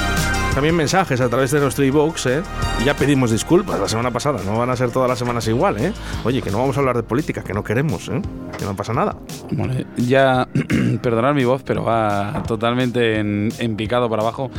También 0.54 0.76
mensajes 0.76 1.20
a 1.20 1.28
través 1.28 1.50
de 1.52 1.60
nuestro 1.60 1.84
iBox, 1.84 2.28
¿eh? 2.28 2.42
ya 2.86 2.96
pedimos 2.96 3.32
disculpas 3.32 3.78
la 3.80 3.90
semana 3.90 4.12
pasada, 4.12 4.40
no 4.46 4.58
van 4.58 4.70
a 4.70 4.78
ser 4.78 4.92
todas 4.92 5.10
las 5.10 5.20
semanas 5.20 5.46
igual, 5.48 5.84
¿eh? 5.84 5.92
Oye, 6.24 6.42
que 6.42 6.52
no 6.52 6.60
vamos 6.60 6.78
a 6.78 6.80
hablar 6.80 6.96
de 6.96 7.04
política, 7.04 7.44
que 7.44 7.54
no 7.54 7.62
queremos, 7.64 8.08
¿eh? 8.08 8.22
Que 8.58 8.64
no 8.64 8.74
pasa 8.76 8.94
nada. 8.94 9.18
ya, 9.98 10.48
perdonad 11.02 11.34
mi 11.34 11.44
voz, 11.44 11.64
pero 11.64 11.84
va 11.84 12.42
totalmente 12.48 13.20
en, 13.20 13.76
picado 13.76 14.10
para 14.10 14.22
abajo. 14.22 14.50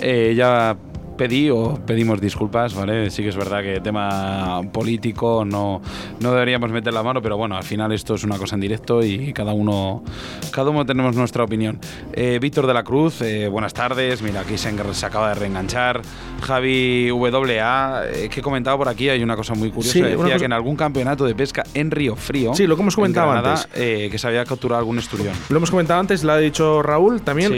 Eh, 0.00 0.34
ya 0.36 0.76
pedí 1.16 1.50
o 1.50 1.78
pedimos 1.86 2.20
disculpas, 2.20 2.74
¿vale? 2.74 3.10
Sí 3.10 3.22
que 3.22 3.28
es 3.28 3.36
verdad 3.36 3.62
que 3.62 3.80
tema 3.80 4.60
político 4.72 5.44
no, 5.44 5.80
no 6.20 6.32
deberíamos 6.32 6.70
meter 6.70 6.92
la 6.92 7.02
mano, 7.02 7.22
pero 7.22 7.36
bueno, 7.36 7.56
al 7.56 7.64
final 7.64 7.92
esto 7.92 8.14
es 8.14 8.24
una 8.24 8.38
cosa 8.38 8.54
en 8.56 8.60
directo 8.60 9.02
y 9.02 9.32
cada 9.32 9.52
uno, 9.52 10.02
cada 10.50 10.70
uno 10.70 10.84
tenemos 10.84 11.16
nuestra 11.16 11.44
opinión. 11.44 11.78
Eh, 12.12 12.38
Víctor 12.40 12.66
de 12.66 12.74
la 12.74 12.82
Cruz, 12.82 13.20
eh, 13.22 13.48
buenas 13.48 13.74
tardes. 13.74 14.22
Mira, 14.22 14.40
aquí 14.40 14.58
se, 14.58 14.68
acaba 15.06 15.28
de 15.30 15.34
reenganchar. 15.34 16.02
Javi 16.42 17.10
WA, 17.10 18.02
eh, 18.12 18.28
que 18.30 18.40
he 18.40 18.42
comentado 18.42 18.76
por 18.76 18.88
aquí, 18.88 19.08
hay 19.08 19.22
una 19.22 19.36
cosa 19.36 19.54
muy 19.54 19.70
curiosa. 19.70 19.98
decía 20.00 20.36
que 20.38 20.44
en 20.44 20.52
algún 20.52 20.76
campeonato 20.76 21.24
de 21.24 21.34
pesca 21.34 21.64
en 21.74 21.90
Río 21.90 22.16
Frío. 22.16 22.54
Sí, 22.54 22.66
lo 22.66 22.76
que 22.76 22.82
hemos 22.82 22.96
comentado 22.96 23.30
antes. 23.30 23.66
que 23.66 24.18
se 24.18 24.26
había 24.26 24.44
capturado 24.44 24.78
algún 24.78 24.98
esturión. 24.98 25.34
Lo 25.48 25.56
hemos 25.56 25.70
comentado 25.70 26.00
antes, 26.00 26.24
lo 26.24 26.32
ha 26.32 26.38
dicho 26.38 26.82
Raúl 26.82 27.22
también, 27.22 27.52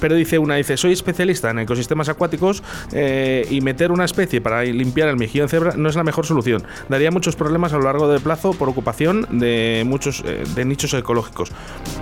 pero 0.00 0.14
dice 0.14 0.38
una, 0.38 0.56
dice, 0.56 0.76
soy 0.76 0.92
especialista 0.92 1.50
en 1.50 1.60
ecosistemas 1.60 2.08
acuáticos. 2.08 2.62
Eh, 3.02 3.46
y 3.48 3.62
meter 3.62 3.92
una 3.92 4.04
especie 4.04 4.42
para 4.42 4.62
limpiar 4.62 5.08
el 5.08 5.16
mejillón 5.16 5.48
cebra 5.48 5.72
no 5.74 5.88
es 5.88 5.96
la 5.96 6.04
mejor 6.04 6.26
solución. 6.26 6.62
Daría 6.90 7.10
muchos 7.10 7.34
problemas 7.34 7.72
a 7.72 7.78
lo 7.78 7.84
largo 7.84 8.08
del 8.08 8.20
plazo 8.20 8.52
por 8.52 8.68
ocupación 8.68 9.26
de 9.30 9.84
muchos 9.86 10.22
eh, 10.26 10.44
de 10.54 10.64
nichos 10.66 10.92
ecológicos. 10.92 11.50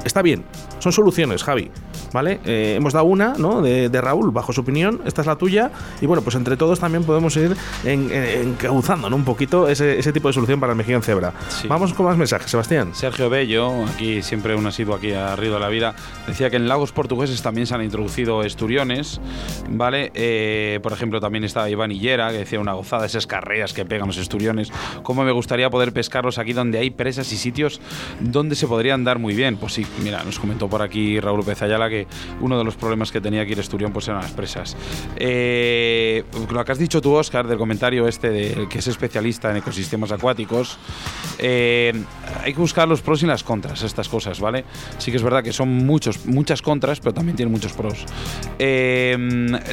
Está 0.05 0.23
bien, 0.23 0.43
son 0.81 0.91
soluciones, 0.91 1.45
Javi. 1.45 1.71
¿Vale? 2.13 2.41
Eh, 2.45 2.75
hemos 2.77 2.93
dado 2.93 3.07
una, 3.07 3.35
¿no? 3.39 3.63
De, 3.63 3.89
Raúl, 4.01 4.31
bajo 4.31 4.53
su 4.53 4.61
opinión. 4.61 5.01
Esta 5.05 5.23
es 5.23 5.27
la 5.27 5.37
tuya. 5.37 5.71
Y 6.01 6.07
bueno, 6.07 6.23
pues 6.23 6.37
entre 6.37 6.57
todos 6.57 6.81
también 6.81 7.05
podemos 7.05 7.37
ir 7.37 7.57
en, 7.85 8.11
encauzando 8.13 9.09
un 9.09 9.25
poquito 9.25 9.69
ese, 9.69 10.13
tipo 10.13 10.29
de 10.29 10.35
solución 10.35 10.61
para 10.61 10.73
el 10.73 10.79
mejillón 10.79 11.03
cebra. 11.03 11.33
Vamos 11.69 11.93
con 11.95 12.07
más 12.07 12.17
mensajes, 12.17 12.51
Sebastián. 12.51 12.95
Sergio 12.95 13.29
Bello, 13.31 13.85
aquí 13.85 14.23
siempre 14.23 14.55
un 14.55 14.67
asiduo 14.67 14.95
aquí 14.95 15.13
a 15.13 15.37
Río 15.37 15.55
de 15.55 15.61
la 15.61 15.69
Vida, 15.69 15.95
decía 16.27 16.51
que 16.51 16.57
en 16.57 16.69
lagos 16.69 16.93
portugueses 16.93 17.43
también 17.43 17.67
se 17.67 17.75
han 17.75 17.83
introducido 17.83 18.43
esturiones, 18.43 19.21
¿vale? 19.69 20.81
por 20.83 20.93
ejemplo, 20.93 21.21
también 21.21 21.45
estaba 21.45 21.69
Iván 21.69 21.93
Hillera, 21.93 22.31
que 22.31 22.39
decía 22.39 22.61
una 22.61 22.73
gozada 22.73 23.07
esas 23.07 23.27
carreras 23.27 23.73
que 23.73 23.85
pegan 23.85 24.07
los 24.07 24.19
esturiones. 24.19 24.73
¿Cómo 25.03 25.25
me 25.25 25.33
gustaría 25.33 25.71
poder 25.71 25.93
pescarlos 25.93 26.39
aquí 26.39 26.53
donde 26.53 26.79
hay 26.79 26.91
presas 26.91 27.33
y 27.33 27.37
sitios 27.37 27.81
donde 28.21 28.55
se 28.55 28.67
podrían 28.67 29.05
dar 29.05 29.19
muy 29.19 29.35
bien? 29.35 29.57
Pues 29.57 29.75
sí, 29.75 29.87
mira, 30.03 30.23
nos 30.25 30.39
comentó 30.39 30.69
por 30.69 30.83
aquí 30.83 31.21
Raúl 31.21 31.39
López 31.39 31.61
Ayala 31.63 31.89
que 31.89 31.98
uno 32.41 32.59
de 32.59 32.65
los 32.65 32.77
problemas 32.77 33.11
que 33.11 33.21
tenía 33.21 33.43
aquí 33.43 33.53
el 33.53 33.59
esturión 33.59 33.93
pues 33.93 34.09
eran 34.09 34.23
las 34.23 34.33
presas. 34.33 34.77
Eh, 35.17 36.25
lo 36.51 36.65
que 36.65 36.73
has 36.73 36.79
dicho 36.79 37.01
tú, 37.01 37.15
Oscar, 37.15 37.47
del 37.47 37.59
comentario 37.59 38.07
este 38.07 38.31
de 38.31 38.69
que 38.69 38.79
es 38.79 38.87
especialista 38.87 39.51
en 39.51 39.59
ecosistemas 39.59 40.13
acuáticos, 40.13 40.79
eh, 41.39 41.93
hay 42.43 42.53
que 42.53 42.61
buscar 42.61 42.89
los 42.89 43.01
pros 43.01 43.23
y 43.23 43.27
las 43.27 43.43
contras, 43.43 43.83
estas 43.83 44.09
cosas, 44.09 44.41
¿vale? 44.41 44.65
Sí 44.99 45.11
que 45.11 45.17
es 45.17 45.23
verdad 45.23 45.43
que 45.43 45.53
son 45.53 45.69
muchos, 45.69 46.27
muchas 46.27 46.63
contras, 46.63 47.01
pero 47.01 47.15
también 47.15 47.37
tienen 47.37 47.53
muchos 47.53 47.73
pros. 47.73 48.05
Eh, 48.59 49.17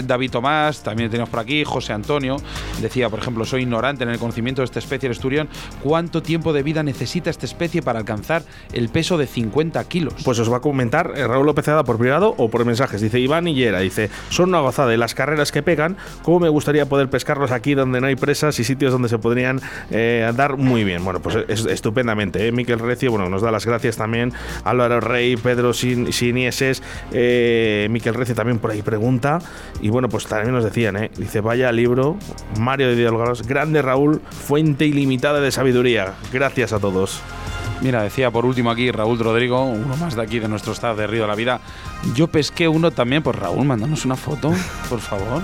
David 0.04 0.32
Tomás, 0.32 0.84
también 0.84 1.10
tenemos 1.10 1.30
por 1.30 1.40
aquí 1.40 1.64
José 1.64 1.94
Antonio, 1.94 2.38
decía, 2.82 3.10
por 3.10 3.20
ejemplo, 3.20 3.46
soy 3.46 3.64
ignorante 3.64 4.04
en 4.04 4.10
el 4.10 4.20
conocimiento 4.20 4.62
de 4.62 4.66
esta 4.66 4.80
especie, 4.80 5.08
el 5.08 5.14
esturión. 5.14 5.50
¿Cuánto 5.84 6.22
tiempo 6.22 6.54
de 6.54 6.64
vida 6.64 6.84
necesita 6.84 7.30
esta 7.30 7.46
especie 7.46 7.82
para 7.82 8.00
alcanzar 8.00 8.44
el 8.74 8.90
peso 8.90 9.18
de 9.18 9.28
50 9.28 9.84
kilos? 9.86 10.16
Pues 10.24 10.40
os 10.40 10.52
va 10.52 10.58
a 10.58 10.62
comentar 10.62 11.12
Raúl 11.12 11.46
López 11.46 11.68
Ada 11.68 11.84
por 11.84 11.98
o 12.24 12.50
por 12.50 12.66
mensajes. 12.66 13.02
Dice 13.02 13.20
Iván 13.20 13.48
Hillera, 13.48 13.80
dice, 13.80 14.10
son 14.30 14.50
una 14.50 14.60
gozada 14.60 14.90
de 14.90 14.98
las 14.98 15.14
carreras 15.14 15.52
que 15.52 15.62
pegan, 15.62 15.98
¿cómo 16.24 16.40
me 16.40 16.50
gustaría 16.50 16.86
poder 16.88 17.10
pescarlos 17.10 17.52
aquí 17.52 17.74
donde 17.74 18.02
no 18.02 18.08
hay 18.08 18.16
presas 18.16 18.58
y 18.60 18.64
sitios 18.64 18.92
donde 18.92 19.10
se 19.10 19.18
podrían 19.18 19.62
eh, 19.92 20.32
dar 20.36 20.58
muy 20.58 20.84
bien? 20.84 21.04
Bueno, 21.04 21.20
pues 21.20 21.38
es, 21.48 21.66
estupendamente. 21.66 22.48
¿eh? 22.48 22.52
Miquel 22.52 22.80
Recio, 22.80 23.12
bueno, 23.12 23.30
nos 23.30 23.42
da 23.42 23.52
las 23.52 23.66
gracias 23.66 23.98
también. 23.98 24.34
Álvaro 24.64 25.00
Rey, 25.00 25.36
Pedro 25.38 25.74
Sinieses, 25.74 26.82
eh, 27.12 27.88
Miquel 27.90 28.14
Recio 28.14 28.36
también 28.36 28.60
por 28.60 28.72
ahí 28.72 28.82
pregunta. 28.82 29.40
Y 29.82 29.90
bueno, 29.90 30.10
pues 30.10 30.26
también 30.28 30.54
nos 30.54 30.64
decían, 30.64 30.98
¿eh? 30.98 31.12
dice, 31.18 31.42
vaya 31.42 31.72
libro, 31.72 32.18
Mario 32.60 32.88
de 32.88 32.96
Diálogos, 32.96 33.46
grande 33.48 33.82
Raúl, 33.82 34.22
fuente 34.30 34.86
ilimitada 34.86 35.40
de 35.40 35.52
sabiduría. 35.52 36.14
Gracias 36.32 36.74
a 36.74 36.80
todos. 36.80 37.22
Mira, 37.82 38.02
decía 38.02 38.32
por 38.32 38.46
último 38.46 38.72
aquí 38.72 38.90
Raúl 38.92 39.20
Rodrigo, 39.20 39.66
uno 39.66 39.98
más 39.98 40.16
de 40.16 40.22
aquí 40.22 40.40
de 40.40 40.48
nuestro 40.48 40.74
estado 40.74 40.96
de 40.96 41.08
Río 41.08 41.24
de 41.24 41.28
la 41.28 41.36
Vida. 41.36 41.60
Yo 42.14 42.28
pesqué 42.28 42.68
uno 42.68 42.92
también, 42.92 43.22
pues 43.22 43.36
Raúl, 43.36 43.66
mándanos 43.66 44.06
una 44.06 44.16
foto, 44.16 44.54
por 44.90 45.00
favor. 45.00 45.44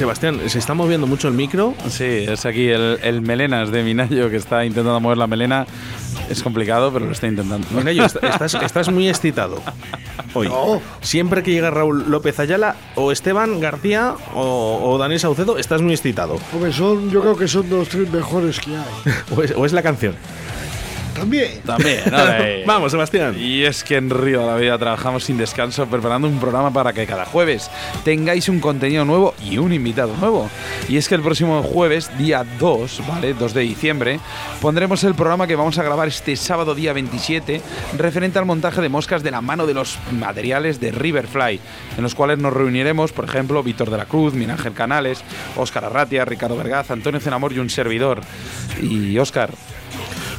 Sebastián, 0.00 0.40
¿se 0.48 0.58
está 0.58 0.72
moviendo 0.72 1.06
mucho 1.06 1.28
el 1.28 1.34
micro? 1.34 1.74
Sí, 1.90 2.24
es 2.26 2.46
aquí 2.46 2.68
el, 2.68 2.98
el 3.02 3.20
melenas 3.20 3.70
de 3.70 3.82
Minayo 3.82 4.30
que 4.30 4.36
está 4.36 4.64
intentando 4.64 4.98
mover 4.98 5.18
la 5.18 5.26
melena. 5.26 5.66
Es 6.30 6.42
complicado, 6.42 6.90
pero 6.90 7.04
lo 7.04 7.12
está 7.12 7.26
intentando. 7.26 7.66
Minayo, 7.70 8.06
estás, 8.06 8.54
estás 8.62 8.90
muy 8.90 9.10
excitado 9.10 9.62
hoy. 10.32 10.50
Siempre 11.02 11.42
que 11.42 11.50
llega 11.50 11.70
Raúl 11.70 12.10
López 12.10 12.40
Ayala, 12.40 12.76
o 12.94 13.12
Esteban 13.12 13.60
García 13.60 14.14
o, 14.34 14.80
o 14.82 14.96
Daniel 14.96 15.20
Saucedo, 15.20 15.58
estás 15.58 15.82
muy 15.82 15.92
excitado. 15.92 16.38
Hombre, 16.54 16.72
son, 16.72 17.10
yo 17.10 17.20
creo 17.20 17.36
que 17.36 17.46
son 17.46 17.68
los 17.68 17.86
tres 17.90 18.10
mejores 18.10 18.58
que 18.58 18.76
hay. 18.76 19.12
o, 19.36 19.42
es, 19.42 19.52
o 19.54 19.66
es 19.66 19.74
la 19.74 19.82
canción. 19.82 20.14
También. 21.20 21.60
También, 21.66 22.02
Vamos, 22.66 22.92
Sebastián. 22.92 23.36
Y 23.38 23.62
es 23.64 23.84
que 23.84 23.96
en 23.96 24.08
Río 24.08 24.40
de 24.40 24.46
la 24.46 24.56
Vida 24.56 24.78
trabajamos 24.78 25.24
sin 25.24 25.36
descanso 25.36 25.86
preparando 25.86 26.26
un 26.28 26.40
programa 26.40 26.72
para 26.72 26.94
que 26.94 27.06
cada 27.06 27.26
jueves 27.26 27.70
tengáis 28.04 28.48
un 28.48 28.58
contenido 28.58 29.04
nuevo 29.04 29.34
y 29.44 29.58
un 29.58 29.72
invitado 29.72 30.16
nuevo. 30.16 30.48
Y 30.88 30.96
es 30.96 31.08
que 31.08 31.14
el 31.14 31.20
próximo 31.20 31.62
jueves, 31.62 32.10
día 32.16 32.44
2, 32.58 33.02
¿vale? 33.06 33.34
2 33.34 33.52
de 33.52 33.60
diciembre, 33.60 34.20
pondremos 34.62 35.04
el 35.04 35.14
programa 35.14 35.46
que 35.46 35.56
vamos 35.56 35.78
a 35.78 35.82
grabar 35.82 36.08
este 36.08 36.36
sábado 36.36 36.74
día 36.74 36.94
27, 36.94 37.60
referente 37.98 38.38
al 38.38 38.46
montaje 38.46 38.80
de 38.80 38.88
moscas 38.88 39.22
de 39.22 39.30
la 39.30 39.42
mano 39.42 39.66
de 39.66 39.74
los 39.74 39.98
materiales 40.12 40.80
de 40.80 40.90
Riverfly, 40.90 41.60
en 41.98 42.02
los 42.02 42.14
cuales 42.14 42.38
nos 42.38 42.54
reuniremos, 42.54 43.12
por 43.12 43.26
ejemplo, 43.26 43.62
Víctor 43.62 43.90
de 43.90 43.98
la 43.98 44.06
Cruz, 44.06 44.32
Miguel 44.32 44.52
Ángel 44.52 44.72
Canales, 44.72 45.22
Óscar 45.56 45.84
Arratia, 45.84 46.24
Ricardo 46.24 46.56
Vergaz, 46.56 46.90
Antonio 46.90 47.20
Cenamor 47.20 47.52
y 47.52 47.58
un 47.58 47.68
servidor. 47.68 48.22
Y 48.80 49.18
Óscar, 49.18 49.50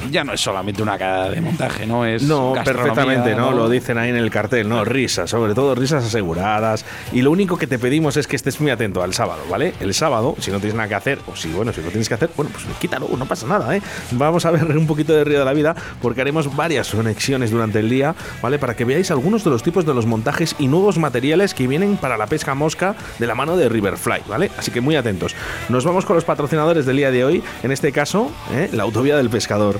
ya 0.10 0.24
no 0.24 0.34
es 0.34 0.42
solamente 0.42 0.82
una 0.82 0.98
cara 0.98 1.30
de 1.30 1.42
montaje, 1.42 1.86
¿no? 1.86 2.06
Es 2.06 2.24
No, 2.24 2.54
perfectamente, 2.64 3.36
¿no? 3.36 3.52
Lo 3.52 3.70
dicen 3.70 3.98
ahí 3.98 4.10
en 4.10 4.16
el 4.16 4.30
cartel, 4.30 4.68
¿no? 4.68 4.84
Risas, 4.86 5.30
sobre 5.30 5.54
todo 5.54 5.76
risas 5.76 6.04
aseguradas. 6.04 6.86
Y 7.12 7.22
lo 7.22 7.32
único 7.32 7.58
que 7.58 7.68
te 7.68 7.80
pedimos 7.80 8.18
es 8.18 8.28
que 8.28 8.36
estés 8.36 8.60
muy 8.62 8.72
atento 8.72 9.04
al 9.04 9.14
sábado, 9.14 9.42
¿vale? 9.50 9.74
El 9.80 9.94
sábado, 9.94 10.36
si 10.40 10.52
no 10.52 10.60
tienes 10.60 10.76
nada 10.76 10.88
que 10.88 10.96
hacer, 10.96 11.20
o 11.28 11.36
si, 11.36 11.50
bueno, 11.50 11.74
si 11.74 11.82
lo 11.82 11.90
tienes 11.90 12.08
que 12.08 12.16
hacer, 12.16 12.30
bueno, 12.36 12.52
pues 12.52 12.66
quítalo, 12.80 13.08
no 13.18 13.26
pasa 13.26 13.48
nada, 13.48 13.76
¿eh? 13.76 13.82
Vamos 14.12 14.46
a 14.46 14.52
ver 14.52 14.78
un 14.78 14.88
poquito 14.88 15.14
de 15.14 15.24
Río 15.24 15.40
de 15.40 15.46
la 15.46 15.54
Vida, 15.54 15.76
porque 16.02 16.22
haremos 16.22 16.56
varias 16.56 16.90
conexiones 16.90 17.52
durante 17.52 17.80
el 17.80 17.90
día, 17.90 18.16
¿vale? 18.42 18.60
Para 18.60 18.76
que 18.76 18.86
veáis 18.86 19.12
algunos 19.12 19.44
de 19.44 19.50
los 19.50 19.64
tipos 19.64 19.86
de 19.86 19.94
los 19.94 20.06
montajes 20.06 20.56
y 20.60 20.68
nuevos 20.68 20.98
materiales 20.98 21.54
que 21.54 21.68
vienen 21.68 21.98
para 21.98 22.18
la 22.18 22.28
pesca 22.28 22.56
mosca 22.56 22.96
de 23.20 23.28
la 23.28 23.36
mano 23.36 23.58
de 23.58 23.70
Riverfly, 23.70 24.22
¿vale? 24.28 24.52
Así 24.58 24.72
que 24.72 24.82
muy 24.82 24.96
atentos. 24.96 25.36
Nos 25.70 25.86
vamos 25.86 26.06
con 26.06 26.16
los 26.16 26.26
patrocinadores 26.26 26.86
del 26.86 26.98
día 26.98 27.12
de 27.12 27.26
hoy, 27.26 27.44
en 27.64 27.72
este 27.72 27.92
caso, 27.92 28.32
¿eh? 28.54 28.70
la 28.72 28.84
autovía 28.84 29.18
del 29.18 29.30
pescador. 29.30 29.80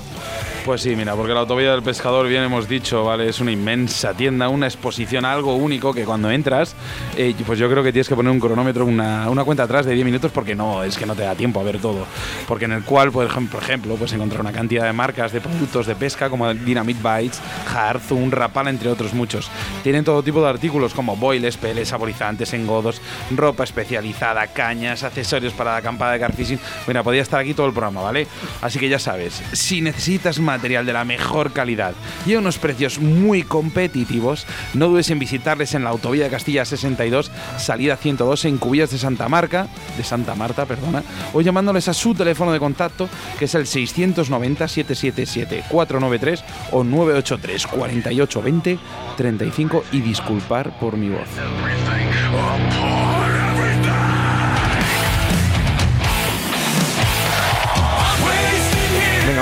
Pues 0.64 0.82
sí, 0.82 0.94
mira, 0.94 1.16
porque 1.16 1.34
la 1.34 1.40
autovía 1.40 1.72
del 1.72 1.82
pescador, 1.82 2.28
bien 2.28 2.44
hemos 2.44 2.68
dicho, 2.68 3.02
¿vale? 3.04 3.28
Es 3.28 3.40
una 3.40 3.50
inmensa 3.50 4.14
tienda, 4.14 4.48
una 4.48 4.66
exposición, 4.66 5.24
algo 5.24 5.56
único 5.56 5.92
que 5.92 6.04
cuando 6.04 6.30
entras, 6.30 6.76
eh, 7.16 7.34
pues 7.44 7.58
yo 7.58 7.68
creo 7.68 7.82
que 7.82 7.90
tienes 7.90 8.08
que 8.08 8.14
poner 8.14 8.30
un 8.30 8.38
cronómetro, 8.38 8.86
una, 8.86 9.26
cuenta 9.44 9.64
atrás 9.64 9.86
de 9.86 9.94
10 9.94 10.04
minutos, 10.04 10.30
porque 10.30 10.54
no, 10.54 10.84
es 10.84 10.96
que 10.96 11.04
no 11.04 11.16
te 11.16 11.22
da 11.22 11.34
tiempo 11.34 11.58
a 11.58 11.64
ver 11.64 11.80
todo. 11.80 12.06
Porque 12.46 12.66
en 12.66 12.72
el 12.72 12.84
cual, 12.84 13.10
por 13.10 13.26
ejemplo, 13.26 13.96
puedes 13.96 14.12
encontrar 14.12 14.42
una 14.42 14.52
cantidad 14.52 14.84
de 14.84 14.92
marcas 14.92 15.32
de 15.32 15.40
productos 15.40 15.86
de 15.86 15.96
pesca 15.96 16.30
como 16.30 16.54
Dynamite 16.54 17.00
Bites, 17.02 17.42
Harzun, 17.74 18.30
Rapala, 18.30 18.70
entre 18.70 18.88
otros 18.88 19.14
muchos. 19.14 19.50
Tienen 19.82 20.04
todo 20.04 20.22
tipo 20.22 20.40
de 20.42 20.48
artículos 20.48 20.94
como 20.94 21.16
boiles, 21.16 21.56
peles, 21.56 21.88
saborizantes, 21.88 22.52
engodos, 22.52 23.02
ropa 23.34 23.64
especializada, 23.64 24.46
cañas, 24.46 25.02
accesorios 25.02 25.54
para 25.54 25.72
la 25.72 25.78
acampada 25.78 26.12
de 26.12 26.20
carfishing. 26.20 26.60
Mira, 26.86 27.02
podría 27.02 27.22
estar 27.22 27.40
aquí 27.40 27.52
todo 27.52 27.66
el 27.66 27.72
programa, 27.72 28.00
¿vale? 28.00 28.28
Así 28.60 28.78
que 28.78 28.88
ya 28.88 29.00
sabes, 29.00 29.42
si 29.52 29.80
necesitas 29.80 30.01
material 30.40 30.84
de 30.84 30.92
la 30.92 31.04
mejor 31.04 31.52
calidad 31.52 31.94
y 32.26 32.34
a 32.34 32.38
unos 32.40 32.58
precios 32.58 32.98
muy 32.98 33.44
competitivos, 33.44 34.46
no 34.74 34.88
dudes 34.88 35.10
en 35.10 35.20
visitarles 35.20 35.74
en 35.74 35.84
la 35.84 35.90
autovía 35.90 36.24
de 36.24 36.30
Castilla 36.30 36.64
62, 36.64 37.30
salida 37.56 37.96
102 37.96 38.44
en 38.46 38.58
Cubillas 38.58 38.90
de 38.90 38.98
Santa 38.98 39.28
Marca, 39.28 39.68
de 39.96 40.02
Santa 40.02 40.34
Marta, 40.34 40.66
perdona, 40.66 41.04
o 41.32 41.40
llamándoles 41.40 41.86
a 41.86 41.94
su 41.94 42.14
teléfono 42.14 42.52
de 42.52 42.58
contacto 42.58 43.08
que 43.38 43.44
es 43.44 43.54
el 43.54 43.66
690 43.66 44.66
777 44.66 45.64
493 45.68 46.44
o 46.72 46.82
983 46.82 47.66
48 47.68 48.42
20 48.42 48.78
35 49.16 49.84
y 49.92 50.00
disculpar 50.00 50.78
por 50.80 50.96
mi 50.96 51.10
voz. 51.10 51.28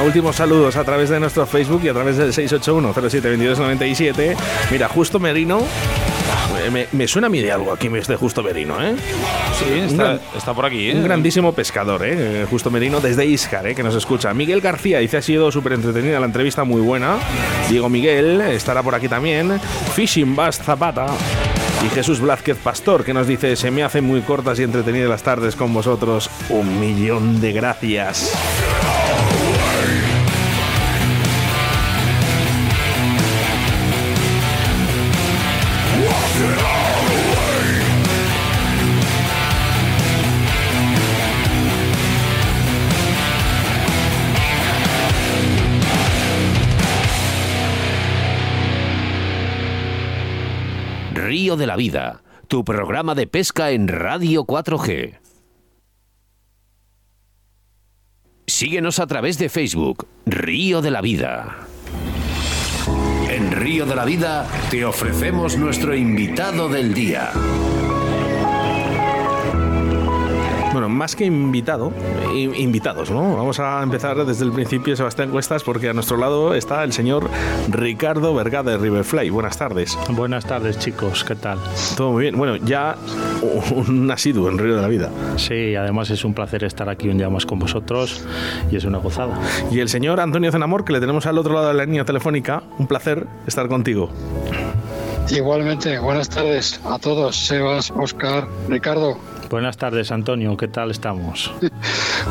Venga, 0.00 0.06
últimos 0.06 0.36
saludos 0.36 0.76
a 0.76 0.84
través 0.84 1.10
de 1.10 1.20
nuestro 1.20 1.44
Facebook 1.46 1.82
y 1.84 1.88
a 1.88 1.92
través 1.92 2.16
del 2.16 2.32
681-07-2297. 2.32 4.34
Mira, 4.70 4.88
Justo 4.88 5.20
Merino. 5.20 5.58
eh, 6.64 6.70
Me, 6.70 6.86
me 6.92 7.06
suena 7.06 7.26
a 7.26 7.30
mí 7.30 7.40
de 7.40 7.52
algo 7.52 7.70
aquí 7.72 7.88
este 7.94 8.16
Justo 8.16 8.42
Merino, 8.42 8.82
¿eh? 8.82 8.94
Sí, 9.58 9.64
Un 9.72 9.78
está, 9.84 10.02
gran- 10.04 10.20
está 10.34 10.54
por 10.54 10.64
aquí, 10.64 10.88
¿eh? 10.90 10.94
Un 10.94 11.04
grandísimo 11.04 11.52
pescador, 11.52 12.00
¿eh? 12.04 12.46
Justo 12.48 12.70
Merino 12.70 12.98
desde 13.00 13.26
Iscar, 13.26 13.66
¿eh? 13.66 13.74
que 13.74 13.82
nos 13.82 13.94
escucha. 13.94 14.32
Miguel 14.32 14.62
García 14.62 15.00
dice 15.00 15.18
ha 15.18 15.22
sido 15.22 15.52
súper 15.52 15.74
entretenida 15.74 16.18
la 16.18 16.26
entrevista, 16.26 16.64
muy 16.64 16.80
buena. 16.80 17.16
Diego 17.68 17.90
Miguel 17.90 18.40
estará 18.40 18.82
por 18.82 18.94
aquí 18.94 19.08
también. 19.08 19.60
Fishing 19.94 20.34
Bass 20.34 20.58
Zapata. 20.62 21.06
Y 21.84 21.88
Jesús 21.94 22.20
Blázquez 22.20 22.56
Pastor, 22.58 23.04
que 23.04 23.12
nos 23.14 23.26
dice, 23.26 23.54
se 23.56 23.70
me 23.70 23.82
hacen 23.82 24.04
muy 24.04 24.20
cortas 24.22 24.58
y 24.60 24.62
entretenidas 24.62 25.08
las 25.10 25.22
tardes 25.22 25.56
con 25.56 25.72
vosotros. 25.74 26.28
Un 26.50 26.78
millón 26.80 27.40
de 27.40 27.52
gracias. 27.52 28.32
De 51.56 51.66
la 51.66 51.76
Vida, 51.76 52.22
tu 52.48 52.64
programa 52.64 53.14
de 53.14 53.26
pesca 53.26 53.70
en 53.70 53.88
Radio 53.88 54.44
4G. 54.44 55.18
Síguenos 58.46 58.98
a 58.98 59.06
través 59.06 59.38
de 59.38 59.48
Facebook, 59.48 60.06
Río 60.26 60.80
de 60.82 60.90
la 60.90 61.00
Vida. 61.00 61.66
En 63.28 63.52
Río 63.52 63.86
de 63.86 63.94
la 63.96 64.04
Vida 64.04 64.46
te 64.70 64.84
ofrecemos 64.84 65.56
nuestro 65.56 65.94
invitado 65.94 66.68
del 66.68 66.94
día. 66.94 67.32
Bueno, 70.80 70.94
más 70.94 71.14
que 71.14 71.26
invitado, 71.26 71.92
invitados, 72.34 73.10
¿no? 73.10 73.36
Vamos 73.36 73.60
a 73.60 73.82
empezar 73.82 74.24
desde 74.24 74.46
el 74.46 74.50
principio, 74.50 74.96
Sebastián 74.96 75.28
Cuestas, 75.28 75.62
porque 75.62 75.90
a 75.90 75.92
nuestro 75.92 76.16
lado 76.16 76.54
está 76.54 76.82
el 76.84 76.94
señor 76.94 77.28
Ricardo 77.68 78.34
Vergá 78.34 78.62
de 78.62 78.78
Riverfly. 78.78 79.28
Buenas 79.28 79.58
tardes. 79.58 79.98
Buenas 80.08 80.46
tardes, 80.46 80.78
chicos. 80.78 81.22
¿Qué 81.22 81.34
tal? 81.34 81.58
Todo 81.98 82.12
muy 82.12 82.22
bien. 82.22 82.38
Bueno, 82.38 82.56
ya 82.56 82.96
un 83.76 84.10
asiduo 84.10 84.48
en 84.48 84.56
Río 84.56 84.76
de 84.76 84.80
la 84.80 84.88
Vida. 84.88 85.10
Sí, 85.36 85.74
además 85.74 86.08
es 86.08 86.24
un 86.24 86.32
placer 86.32 86.64
estar 86.64 86.88
aquí 86.88 87.10
un 87.10 87.18
día 87.18 87.28
más 87.28 87.44
con 87.44 87.58
vosotros 87.58 88.24
y 88.70 88.76
es 88.76 88.86
una 88.86 88.96
gozada. 88.96 89.38
Y 89.70 89.80
el 89.80 89.90
señor 89.90 90.18
Antonio 90.18 90.50
Zenamor, 90.50 90.86
que 90.86 90.94
le 90.94 91.00
tenemos 91.00 91.26
al 91.26 91.36
otro 91.36 91.52
lado 91.52 91.68
de 91.68 91.74
la 91.74 91.84
línea 91.84 92.06
telefónica. 92.06 92.62
Un 92.78 92.86
placer 92.86 93.26
estar 93.46 93.68
contigo. 93.68 94.08
Igualmente, 95.28 95.98
buenas 95.98 96.30
tardes 96.30 96.80
a 96.84 96.98
todos, 96.98 97.36
Sebas, 97.36 97.92
Oscar, 97.92 98.48
Ricardo. 98.68 99.18
Buenas 99.50 99.76
tardes, 99.76 100.10
Antonio. 100.12 100.56
¿Qué 100.56 100.68
tal 100.68 100.90
estamos? 100.90 101.52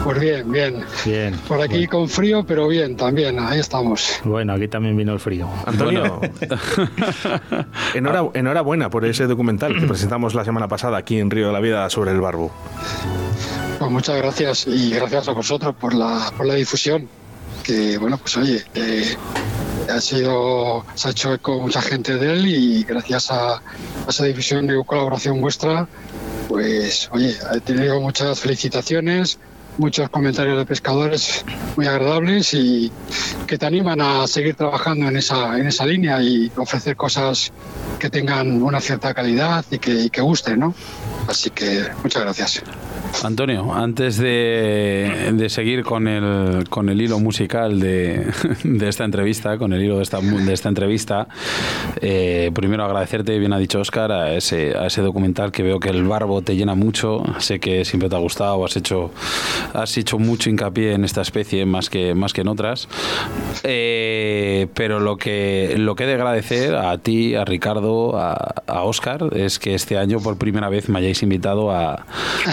Pues 0.04 0.20
bien, 0.20 0.50
bien. 0.52 0.84
Bien. 1.04 1.36
Por 1.48 1.62
aquí 1.62 1.88
con 1.88 2.08
frío, 2.08 2.44
pero 2.46 2.68
bien, 2.68 2.96
también, 2.96 3.40
ahí 3.40 3.60
estamos. 3.60 4.20
Bueno, 4.24 4.54
aquí 4.54 4.68
también 4.68 4.96
vino 4.96 5.12
el 5.14 5.20
frío. 5.20 5.50
Antonio, 5.66 6.22
enhora- 7.96 8.30
enhorabuena 8.36 8.90
por 8.92 9.04
ese 9.06 9.26
documental 9.26 9.78
que 9.78 9.88
presentamos 9.88 10.36
la 10.36 10.46
semana 10.46 10.68
pasada 10.68 10.98
aquí 10.98 11.18
en 11.20 11.32
Río 11.32 11.48
de 11.48 11.54
la 11.54 11.60
Vida 11.60 11.90
sobre 11.90 12.12
el 12.12 12.22
barbo. 12.22 12.52
Pues 13.80 13.92
muchas 13.92 14.18
gracias 14.18 14.68
y 14.68 14.92
gracias 14.92 15.28
a 15.28 15.32
vosotros 15.32 15.76
por 15.76 15.94
la, 15.96 16.32
por 16.38 16.46
la 16.46 16.54
difusión. 16.54 17.10
Que 17.64 17.98
bueno, 17.98 18.18
pues 18.20 18.38
oye, 18.38 18.64
eh, 18.76 19.16
ha 19.92 20.00
sido, 20.00 20.86
se 20.94 21.08
ha 21.08 21.12
hecho 21.12 21.34
eco 21.34 21.60
mucha 21.60 21.82
gente 21.82 22.16
de 22.16 22.32
él 22.34 22.48
y 22.48 22.84
gracias 22.84 23.32
a, 23.32 23.56
a 23.56 23.62
esa 24.08 24.24
división 24.26 24.68
de 24.68 24.82
colaboración 24.86 25.42
vuestra, 25.42 25.88
pues 26.50 27.08
oye, 27.14 27.38
he 27.54 27.60
tenido 27.60 28.02
muchas 28.02 28.40
felicitaciones, 28.40 29.38
muchos 29.78 30.10
comentarios 30.10 30.58
de 30.58 30.66
pescadores 30.66 31.46
muy 31.78 31.86
agradables 31.86 32.56
y 32.56 32.92
que 33.46 33.60
te 33.60 33.68
animan 33.68 34.02
a 34.02 34.26
seguir 34.26 34.56
trabajando 34.56 35.08
en 35.08 35.16
esa, 35.16 35.60
en 35.60 35.68
esa 35.68 35.86
línea 35.86 36.20
y 36.24 36.52
ofrecer 36.58 36.96
cosas 36.96 37.54
que 38.00 38.10
tengan 38.10 38.64
una 38.64 38.82
cierta 38.82 39.14
calidad 39.14 39.64
y 39.70 39.78
que, 39.78 39.92
y 39.92 40.10
que 40.10 40.22
gusten, 40.22 40.60
¿no? 40.60 40.74
Así 41.28 41.52
que 41.52 41.86
muchas 42.02 42.24
gracias. 42.24 42.64
Antonio, 43.24 43.74
antes 43.74 44.18
de, 44.18 45.32
de, 45.34 45.50
seguir 45.50 45.84
con 45.84 46.08
el, 46.08 46.70
con 46.70 46.90
el 46.90 47.02
hilo 47.02 47.20
musical 47.20 47.80
de, 47.80 48.26
de, 48.64 48.88
esta 48.88 49.04
entrevista, 49.04 49.58
con 49.58 49.74
el 49.74 49.84
hilo 49.84 49.98
de 49.98 50.04
esta, 50.04 50.22
de 50.22 50.54
esta 50.54 50.70
entrevista, 50.70 51.28
eh, 52.02 52.50
primero 52.54 52.86
agradecerte, 52.86 53.38
bien 53.38 53.52
ha 53.52 53.58
dicho 53.58 53.80
Oscar, 53.80 54.12
a 54.12 54.34
ese, 54.34 54.78
a 54.78 54.88
ese 54.88 55.02
documental 55.02 55.52
que 55.52 55.64
veo 55.64 55.80
que 55.80 55.90
el 55.90 56.04
barbo 56.06 56.42
te 56.42 56.56
llena 56.56 56.76
mucho, 56.76 57.24
sé 57.40 57.60
que 57.60 57.84
siempre 57.84 58.10
te 58.10 58.16
ha 58.16 58.20
gustado, 58.20 58.64
has 58.64 58.78
hecho, 58.78 59.12
has 59.74 59.98
hecho 59.98 60.18
mucho 60.18 60.50
hincapié 60.50 60.94
en 60.94 61.04
esta 61.04 61.22
especie 61.22 61.66
más 61.66 61.90
que, 61.90 62.16
más 62.16 62.32
que 62.32 62.42
en 62.42 62.48
otras, 62.48 62.88
eh, 63.64 64.68
pero 64.74 65.00
lo 65.02 65.18
que, 65.18 65.76
lo 65.78 65.96
que 65.96 66.06
he 66.06 66.08
de 66.08 66.14
agradecer 66.14 66.76
a 66.76 66.98
ti, 66.98 67.36
a 67.36 67.44
Ricardo, 67.44 68.18
a, 68.18 68.64
a 68.66 68.84
Oscar, 68.84 69.30
es 69.36 69.60
que 69.60 69.76
este 69.76 69.98
año 69.98 70.20
por 70.20 70.38
primera 70.38 70.70
vez 70.70 70.88
me 70.88 71.00
hayáis 71.00 71.22
invitado 71.22 71.72
a, 71.72 72.06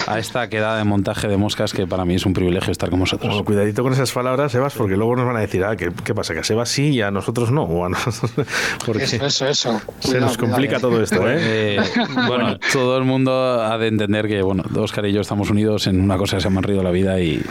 a 0.06 0.18
esta 0.18 0.45
queda 0.48 0.76
de 0.76 0.84
montaje 0.84 1.28
de 1.28 1.36
moscas 1.36 1.72
que 1.72 1.86
para 1.86 2.04
mí 2.04 2.14
es 2.14 2.26
un 2.26 2.32
privilegio 2.32 2.72
estar 2.72 2.90
con 2.90 3.00
vosotros. 3.00 3.28
Bueno, 3.28 3.44
cuidadito 3.44 3.82
con 3.82 3.92
esas 3.92 4.12
palabras, 4.12 4.52
Sebas, 4.52 4.74
porque 4.74 4.96
luego 4.96 5.16
nos 5.16 5.26
van 5.26 5.36
a 5.36 5.40
decir, 5.40 5.64
ah, 5.64 5.76
¿qué, 5.76 5.90
qué 6.04 6.14
pasa? 6.14 6.34
Que 6.34 6.40
a 6.40 6.44
Sebas 6.44 6.68
sí 6.68 6.90
y 6.90 7.02
a 7.02 7.10
nosotros 7.10 7.50
no. 7.50 7.64
O 7.64 7.84
a 7.84 7.88
nosotros, 7.88 8.46
porque 8.86 9.04
eso, 9.04 9.24
eso, 9.26 9.48
eso. 9.48 9.80
Se 10.00 10.08
cuidado, 10.08 10.26
nos 10.26 10.38
complica 10.38 10.80
cuidado. 10.80 10.90
todo 10.90 11.02
esto, 11.02 11.28
¿eh? 11.28 11.76
eh 11.76 11.80
bueno, 12.28 12.58
todo 12.72 12.98
el 12.98 13.04
mundo 13.04 13.62
ha 13.62 13.76
de 13.78 13.88
entender 13.88 14.28
que, 14.28 14.42
bueno, 14.42 14.64
Oscar 14.76 15.06
y 15.06 15.12
yo 15.12 15.20
estamos 15.20 15.50
unidos 15.50 15.86
en 15.86 16.00
una 16.00 16.16
cosa 16.16 16.36
que 16.36 16.42
se 16.42 16.48
llama 16.48 16.60
Río 16.60 16.78
de 16.78 16.84
la 16.84 16.90
Vida 16.90 17.20
y, 17.20 17.42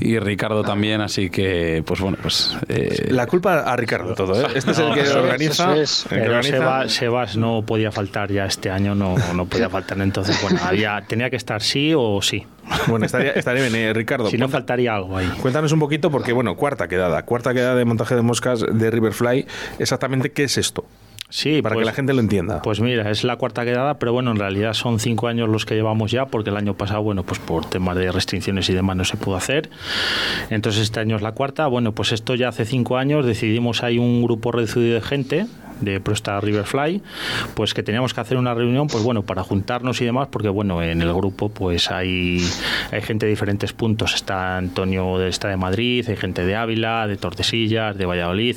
y 0.00 0.18
Ricardo 0.18 0.62
también, 0.62 1.00
así 1.00 1.30
que, 1.30 1.82
pues 1.86 2.00
bueno, 2.00 2.18
pues... 2.20 2.56
Eh... 2.68 3.08
La 3.10 3.26
culpa 3.26 3.60
a 3.60 3.76
Ricardo 3.76 4.14
todo, 4.14 4.40
¿eh? 4.40 4.46
Este 4.54 4.72
es 4.72 4.78
el 4.78 4.94
que 4.94 5.02
no, 5.04 5.20
organiza... 5.20 5.76
Es, 5.76 6.06
el 6.10 6.22
que 6.22 6.28
organiza... 6.28 6.56
Sebas, 6.56 6.92
Sebas, 6.92 7.36
no 7.36 7.62
podía 7.62 7.90
faltar 7.90 8.30
ya 8.30 8.46
este 8.46 8.70
año, 8.70 8.94
no, 8.94 9.14
no 9.34 9.46
podía 9.46 9.68
faltar, 9.68 10.00
entonces, 10.00 10.40
bueno, 10.42 10.60
había, 10.62 11.02
tenía 11.06 11.30
que 11.30 11.36
estar 11.36 11.62
sí 11.62 11.92
o 11.94 12.20
sí. 12.26 12.46
Bueno, 12.88 13.06
estaría, 13.06 13.32
estaría 13.32 13.62
bien, 13.62 13.74
eh, 13.74 13.92
Ricardo. 13.92 14.28
Si 14.28 14.38
no 14.38 14.48
faltaría 14.48 14.94
algo 14.94 15.16
ahí. 15.16 15.28
Cuéntanos 15.40 15.72
un 15.72 15.80
poquito, 15.80 16.10
porque 16.10 16.32
bueno, 16.32 16.56
cuarta 16.56 16.88
quedada, 16.88 17.22
cuarta 17.24 17.54
quedada 17.54 17.74
de 17.74 17.84
montaje 17.84 18.14
de 18.14 18.22
moscas 18.22 18.64
de 18.68 18.90
Riverfly. 18.90 19.46
Exactamente, 19.78 20.32
¿qué 20.32 20.44
es 20.44 20.58
esto? 20.58 20.84
Sí, 21.28 21.60
para 21.60 21.74
pues, 21.74 21.82
que 21.82 21.86
la 21.86 21.92
gente 21.92 22.12
lo 22.14 22.20
entienda. 22.20 22.62
Pues 22.62 22.80
mira, 22.80 23.10
es 23.10 23.24
la 23.24 23.36
cuarta 23.36 23.64
quedada, 23.64 23.98
pero 23.98 24.12
bueno, 24.12 24.30
en 24.30 24.38
realidad 24.38 24.74
son 24.74 25.00
cinco 25.00 25.26
años 25.26 25.48
los 25.48 25.66
que 25.66 25.74
llevamos 25.74 26.12
ya, 26.12 26.26
porque 26.26 26.50
el 26.50 26.56
año 26.56 26.74
pasado, 26.74 27.02
bueno, 27.02 27.24
pues 27.24 27.40
por 27.40 27.68
temas 27.68 27.96
de 27.96 28.12
restricciones 28.12 28.68
y 28.70 28.74
demás 28.74 28.96
no 28.96 29.04
se 29.04 29.16
pudo 29.16 29.36
hacer. 29.36 29.68
Entonces 30.50 30.82
este 30.82 31.00
año 31.00 31.16
es 31.16 31.22
la 31.22 31.32
cuarta. 31.32 31.66
Bueno, 31.66 31.92
pues 31.92 32.12
esto 32.12 32.36
ya 32.36 32.48
hace 32.48 32.64
cinco 32.64 32.96
años 32.96 33.26
decidimos 33.26 33.82
hay 33.82 33.98
un 33.98 34.22
grupo 34.22 34.52
reducido 34.52 34.94
de 34.94 35.00
gente 35.00 35.46
de 35.80 36.00
ProStar 36.00 36.44
Riverfly, 36.44 37.02
pues 37.54 37.74
que 37.74 37.82
teníamos 37.82 38.14
que 38.14 38.20
hacer 38.20 38.36
una 38.36 38.54
reunión, 38.54 38.86
pues 38.86 39.02
bueno, 39.02 39.22
para 39.22 39.42
juntarnos 39.42 40.00
y 40.00 40.04
demás, 40.04 40.28
porque 40.30 40.48
bueno, 40.48 40.82
en 40.82 41.02
el 41.02 41.12
grupo 41.12 41.48
pues 41.48 41.90
hay, 41.90 42.44
hay 42.90 43.02
gente 43.02 43.26
de 43.26 43.30
diferentes 43.30 43.72
puntos. 43.72 44.14
Está 44.14 44.56
Antonio 44.56 45.18
de 45.18 45.28
está 45.28 45.48
de 45.48 45.56
Madrid, 45.56 46.04
hay 46.08 46.16
gente 46.16 46.44
de 46.44 46.56
Ávila, 46.56 47.06
de 47.06 47.16
Tordesillas, 47.16 47.96
de 47.96 48.06
Valladolid. 48.06 48.56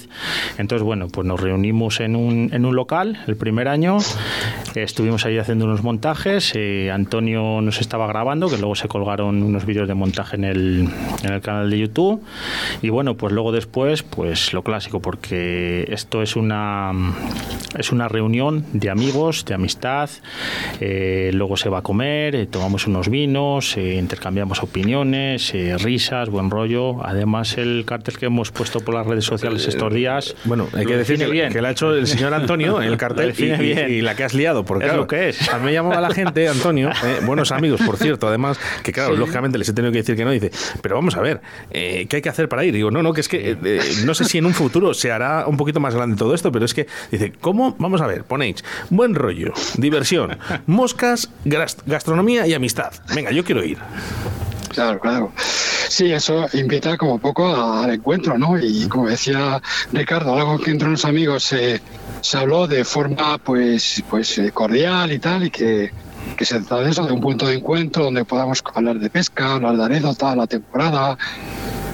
Entonces, 0.58 0.84
bueno, 0.84 1.08
pues 1.08 1.28
nos 1.28 1.40
reunimos 1.40 2.00
en 2.00 2.16
un, 2.16 2.50
en 2.54 2.66
un 2.66 2.76
local 2.76 3.20
el 3.28 3.36
primer 3.36 3.68
año, 3.68 3.98
estuvimos 4.76 5.26
ahí 5.26 5.38
haciendo 5.38 5.66
unos 5.66 5.84
montajes, 5.84 6.54
eh, 6.56 6.92
Antonio 6.92 7.62
nos 7.62 7.82
estaba 7.82 8.08
grabando, 8.08 8.50
que 8.50 8.58
luego 8.58 8.76
se 8.76 8.88
colgaron 8.88 9.44
unos 9.44 9.66
vídeos 9.66 9.88
de 9.88 9.94
montaje 9.94 10.36
en 10.36 10.44
el, 10.44 10.90
en 11.24 11.34
el 11.34 11.42
canal 11.42 11.70
de 11.70 11.80
YouTube. 11.80 12.24
Y 12.82 12.90
bueno, 12.90 13.16
pues 13.16 13.34
luego 13.34 13.52
después, 13.52 14.04
pues 14.04 14.54
lo 14.54 14.64
clásico, 14.64 15.02
porque 15.02 15.86
esto 15.90 16.22
es 16.22 16.36
una 16.36 16.92
es 17.78 17.92
una 17.92 18.08
reunión 18.08 18.66
de 18.74 18.90
amigos, 18.90 19.46
de 19.46 19.54
amistad, 19.54 20.10
eh, 20.80 21.32
luego 21.34 21.58
se 21.58 21.70
va 21.70 21.80
a 21.80 21.82
comer, 21.82 22.36
eh, 22.36 22.46
tomamos 22.48 22.88
unos 22.88 23.10
vinos, 23.10 23.78
eh, 23.78 23.96
intercambiamos 23.96 24.64
opiniones, 24.64 25.54
risas, 25.78 26.30
buen 26.30 26.50
rollo. 26.50 27.04
Además, 27.06 27.58
el 27.58 27.84
cartel 27.86 28.18
que 28.18 28.26
hemos 28.26 28.52
puesto 28.52 28.80
por 28.80 28.96
las 28.96 29.06
redes 29.06 29.26
sociales 29.26 29.68
estos 29.68 29.94
días. 29.94 30.36
Bueno, 30.46 30.68
hay 30.74 30.86
que 30.86 30.98
decir 30.98 31.18
que, 31.18 31.28
bien. 31.28 31.52
que 31.52 31.62
lo 31.62 31.68
ha 31.68 31.72
hecho 31.72 31.94
el 31.94 32.08
señor 32.08 32.34
Antonio, 32.34 32.82
el 32.82 32.98
cartel, 32.98 33.34
y, 33.38 33.44
y, 33.44 33.98
y, 33.98 34.02
la 34.02 34.16
que 34.16 34.24
has 34.24 34.34
liado. 34.34 34.66
Porque, 34.66 34.86
es 34.86 34.90
claro, 34.90 35.04
lo 35.04 35.08
que 35.08 35.30
es. 35.30 35.50
A 35.50 35.60
mí 35.60 35.66
me 35.66 35.74
llamaba 35.74 36.02
la 36.02 36.12
gente, 36.12 36.48
Antonio, 36.48 36.90
buenos 37.26 37.52
amigos, 37.52 37.82
por 37.86 37.98
cierto, 37.98 38.28
además, 38.28 38.60
que 38.84 38.92
claro, 38.92 39.14
sí. 39.14 39.20
lógicamente 39.20 39.58
les 39.58 39.70
he 39.70 39.74
tenido 39.74 39.92
que 39.92 40.00
decir 40.00 40.16
que 40.16 40.26
no. 40.26 40.32
Dice, 40.32 40.52
pero 40.82 40.96
vamos 40.96 41.16
a 41.16 41.22
ver, 41.22 41.42
¿qué 41.72 42.08
hay 42.12 42.22
que 42.22 42.30
hacer 42.30 42.50
para 42.50 42.64
ir? 42.64 42.74
Digo, 42.74 42.92
no, 42.92 43.04
no, 43.04 43.14
que 43.14 43.22
es 43.22 43.28
que 43.28 43.58
no 44.06 44.14
sé 44.14 44.26
si 44.26 44.38
en 44.38 44.46
un 44.46 44.54
futuro 44.54 44.94
se 44.94 45.12
hará 45.12 45.46
un 45.48 45.58
poquito 45.58 45.80
más 45.80 45.96
grande 45.96 46.16
todo 46.16 46.34
esto, 46.34 46.52
pero 46.52 46.66
es 46.66 46.74
que 46.74 46.88
Dice, 47.12 47.34
¿cómo? 47.40 47.76
Vamos 47.80 48.02
a 48.02 48.08
ver, 48.08 48.24
ponéis 48.24 48.64
buen 48.90 49.16
rollo, 49.16 49.54
diversión, 49.78 50.38
moscas, 50.66 51.30
gastronomía 51.46 52.48
y 52.48 52.54
amistad. 52.54 52.92
Venga, 53.14 53.32
yo 53.32 53.44
quiero 53.44 53.64
ir. 53.64 53.78
Claro, 54.70 55.00
claro. 55.00 55.32
Sí, 55.90 56.12
eso 56.12 56.46
invita 56.54 56.96
como 56.98 57.18
poco 57.18 57.54
al 57.56 57.92
encuentro, 57.92 58.38
¿no? 58.38 58.58
Y 58.60 58.88
como 58.88 59.10
decía 59.10 59.62
Ricardo, 59.92 60.36
algo 60.36 60.60
que 60.60 60.72
entre 60.72 60.90
los 60.90 61.04
amigos 61.04 61.44
se, 61.44 61.82
se 62.22 62.38
habló 62.38 62.68
de 62.68 62.86
forma 62.86 63.40
pues, 63.40 64.04
pues 64.10 64.40
cordial 64.54 65.12
y 65.12 65.20
tal, 65.20 65.46
y 65.46 65.50
que, 65.50 65.92
que 66.38 66.46
se 66.46 66.60
trata 66.60 66.82
de 66.82 66.92
eso, 66.92 67.06
de 67.06 67.12
un 67.12 67.22
punto 67.22 67.48
de 67.48 67.56
encuentro 67.56 68.04
donde 68.04 68.24
podamos 68.24 68.64
hablar 68.74 69.00
de 69.00 69.10
pesca, 69.10 69.56
hablar 69.56 69.78
de 69.78 69.86
anécdota, 69.86 70.36
la 70.36 70.48
temporada, 70.48 71.18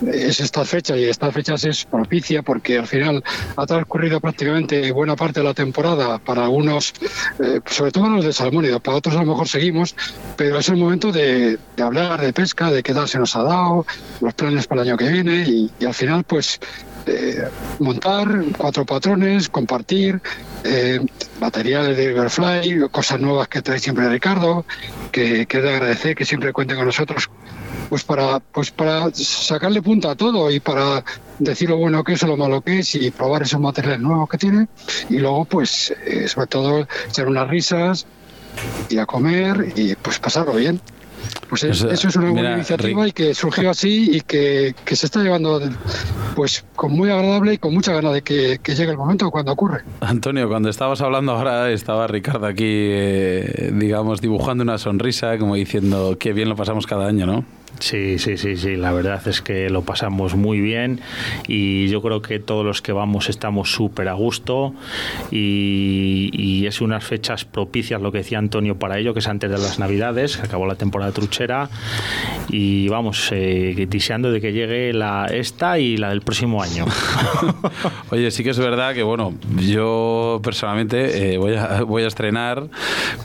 es 0.08 0.40
esta 0.40 0.66
fecha 0.66 0.98
y 0.98 1.06
estas 1.06 1.34
fechas 1.34 1.64
es 1.66 1.86
propicia 1.86 2.42
porque 2.42 2.78
al 2.78 2.88
final 2.88 3.24
ha 3.56 3.66
transcurrido 3.66 4.20
prácticamente 4.20 4.92
buena 4.92 5.16
parte 5.16 5.40
de 5.40 5.46
la 5.46 5.54
temporada 5.54 6.18
para 6.20 6.44
algunos, 6.44 6.94
eh, 7.40 7.62
sobre 7.66 7.92
todo 7.92 8.10
los 8.10 8.26
de 8.26 8.34
salmónidos, 8.34 8.82
para 8.82 8.98
otros 8.98 9.16
a 9.16 9.20
lo 9.20 9.26
mejor 9.26 9.48
seguimos, 9.48 9.96
pero 10.36 10.60
es 10.60 10.70
el 10.70 10.78
momento 10.78 11.12
de, 11.12 11.58
de, 11.76 11.84
hablar 11.84 12.22
de 12.22 12.34
pesca, 12.34 12.72
de 12.72 12.84
qué 12.84 12.94
tal 12.94 13.08
se 13.08 13.20
nos 13.20 13.36
ha 13.36 13.44
dado, 13.44 13.86
los 14.22 14.34
planes 14.34 14.68
para 14.68 14.82
el 14.82 14.90
año 14.90 14.98
que 14.98 15.10
viene 15.10 15.44
y, 15.48 15.72
y 15.80 15.86
al 15.86 15.94
final 15.94 16.24
pues 16.24 16.60
eh, 17.08 17.48
montar 17.80 18.28
cuatro 18.58 18.86
patrones, 18.86 19.50
compartir 19.50 20.22
eh, 20.64 21.00
materiales 21.40 21.96
de 21.96 22.08
Riverfly, 22.08 22.90
cosas 22.90 23.20
nuevas 23.20 23.48
que 23.48 23.62
trae 23.62 23.80
siempre 23.80 24.10
Ricardo, 24.10 24.66
que, 25.12 25.46
que 25.46 25.58
es 25.58 25.64
de 25.64 25.70
agradecer 25.70 26.16
que 26.16 26.26
siempre 26.26 26.52
cuente 26.52 26.76
con 26.76 26.86
nosotros 26.86 27.30
pues 27.96 28.04
para 28.04 28.42
pues 28.42 28.72
para 28.72 29.10
sacarle 29.14 29.82
punta 29.82 30.12
a 30.12 30.16
todo 30.16 30.52
y 30.52 30.60
para 30.60 31.02
decir 31.40 31.70
lo 31.70 31.78
bueno 31.78 32.04
que 32.04 32.12
es 32.12 32.24
o 32.24 32.28
lo 32.28 32.36
malo 32.36 32.60
que 32.60 32.80
es 32.80 32.94
y 32.96 33.10
probar 33.10 33.44
esos 33.44 33.62
materiales 33.62 34.02
nuevos 34.02 34.28
que 34.28 34.38
tiene 34.38 34.68
y 35.10 35.20
luego 35.20 35.46
pues 35.46 35.96
eh, 36.06 36.28
sobre 36.28 36.48
todo 36.48 36.88
echar 37.08 37.30
unas 37.30 37.48
risas 37.48 38.06
ir 38.90 39.00
a 39.00 39.06
comer 39.06 39.72
y 39.78 39.96
pues 39.96 40.20
pasarlo 40.20 40.56
bien 40.56 40.82
pues 41.48 41.64
es, 41.64 41.78
eso, 41.78 41.90
eso, 41.90 42.10
es 42.10 42.16
una 42.18 42.32
buena 42.32 42.42
mira, 42.42 42.56
iniciativa 42.56 43.06
Rick. 43.06 43.12
y 43.12 43.14
que 43.14 43.34
surgió 43.34 43.70
así 43.70 44.18
y 44.18 44.22
que, 44.22 44.76
que, 44.84 44.96
se 44.98 45.06
está 45.06 45.24
llevando 45.24 45.62
pues 46.36 46.66
con 46.76 46.92
muy 46.92 47.10
agradable 47.10 47.54
y 47.54 47.58
con 47.60 47.74
mucha 47.74 47.94
ganas 47.94 48.14
de 48.14 48.24
que, 48.24 48.60
que, 48.62 48.76
llegue 48.76 48.92
el 48.92 48.98
momento 48.98 49.32
cuando 49.32 49.54
ocurre. 49.54 49.84
Antonio, 50.02 50.50
cuando 50.50 50.70
estabas 50.70 51.00
hablando 51.00 51.32
ahora 51.32 51.72
estaba 51.72 52.08
Ricardo 52.08 52.46
aquí, 52.46 52.66
eh, 52.66 53.72
digamos, 53.74 54.20
dibujando 54.20 54.64
una 54.64 54.78
sonrisa 54.78 55.38
como 55.38 55.56
diciendo 55.56 56.18
qué 56.20 56.34
bien 56.34 56.50
lo 56.50 56.58
pasamos 56.58 56.86
cada 56.86 57.08
año, 57.08 57.26
¿no? 57.26 57.46
Sí, 57.80 58.20
sí, 58.20 58.38
sí, 58.38 58.56
sí, 58.56 58.76
la 58.76 58.92
verdad 58.92 59.28
es 59.28 59.42
que 59.42 59.70
lo 59.70 59.82
pasamos 59.82 60.36
muy 60.36 60.60
bien 60.62 61.02
y 61.48 61.88
yo 61.88 62.02
creo 62.02 62.22
que 62.22 62.40
todos 62.40 62.66
los 62.66 62.82
que 62.82 62.94
vamos 62.94 63.30
estamos 63.30 63.72
súper 63.72 64.08
a 64.08 64.14
gusto 64.14 64.74
y, 65.32 66.30
y, 66.34 66.66
es 66.68 66.82
unas 66.82 67.04
fechas 67.04 67.46
propicias, 67.46 68.02
lo 68.02 68.12
que 68.12 68.20
decía 68.20 68.40
Antonio, 68.40 68.78
para 68.78 68.98
ello, 68.98 69.14
que 69.14 69.20
es 69.20 69.28
antes 69.28 69.52
de 69.52 69.58
las 69.58 69.78
Navidades, 69.78 70.38
que 70.38 70.44
acabó 70.44 70.66
la 70.66 70.76
temporada 70.76 71.12
truchera 71.12 71.70
y 72.50 72.88
vamos, 72.88 73.30
eh, 73.32 73.86
deseando 73.90 74.32
de 74.32 74.42
que 74.42 74.54
llegue 74.54 74.94
la 74.94 75.26
esta 75.26 75.78
y 75.80 75.98
la 75.98 76.10
del 76.10 76.22
próximo 76.22 76.62
año. 76.62 76.86
Oye, 78.12 78.32
sí 78.32 78.44
que 78.44 78.52
es 78.52 78.60
verdad 78.60 78.94
que, 78.94 79.04
bueno, 79.04 79.34
yo 79.58 80.40
personalmente 80.44 81.34
eh, 81.34 81.38
voy, 81.38 81.56
a, 81.56 81.84
voy 81.84 82.04
a 82.04 82.08
estrenar, 82.08 82.68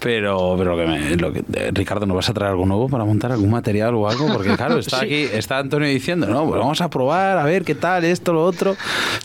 pero, 0.01 0.57
pero 0.59 0.77
que, 0.77 0.87
me, 0.87 1.17
lo 1.17 1.33
que, 1.33 1.43
Ricardo, 1.73 2.07
¿no 2.07 2.15
vas 2.15 2.29
a 2.29 2.35
traer 2.35 2.53
algo 2.53 2.67
nuevo 2.67 2.89
para 2.89 3.05
montar 3.05 3.33
algún 3.33 3.51
material 3.51 3.95
o 3.95 4.09
algo? 4.09 4.29
Porque 4.41 4.57
claro, 4.57 4.79
está 4.79 5.03
aquí, 5.03 5.29
está 5.33 5.59
Antonio 5.59 5.87
diciendo, 5.87 6.27
no, 6.27 6.47
pues 6.47 6.59
vamos 6.59 6.81
a 6.81 6.89
probar, 6.89 7.37
a 7.37 7.45
ver 7.45 7.63
qué 7.63 7.75
tal, 7.75 8.05
esto, 8.05 8.33
lo 8.33 8.43
otro. 8.43 8.75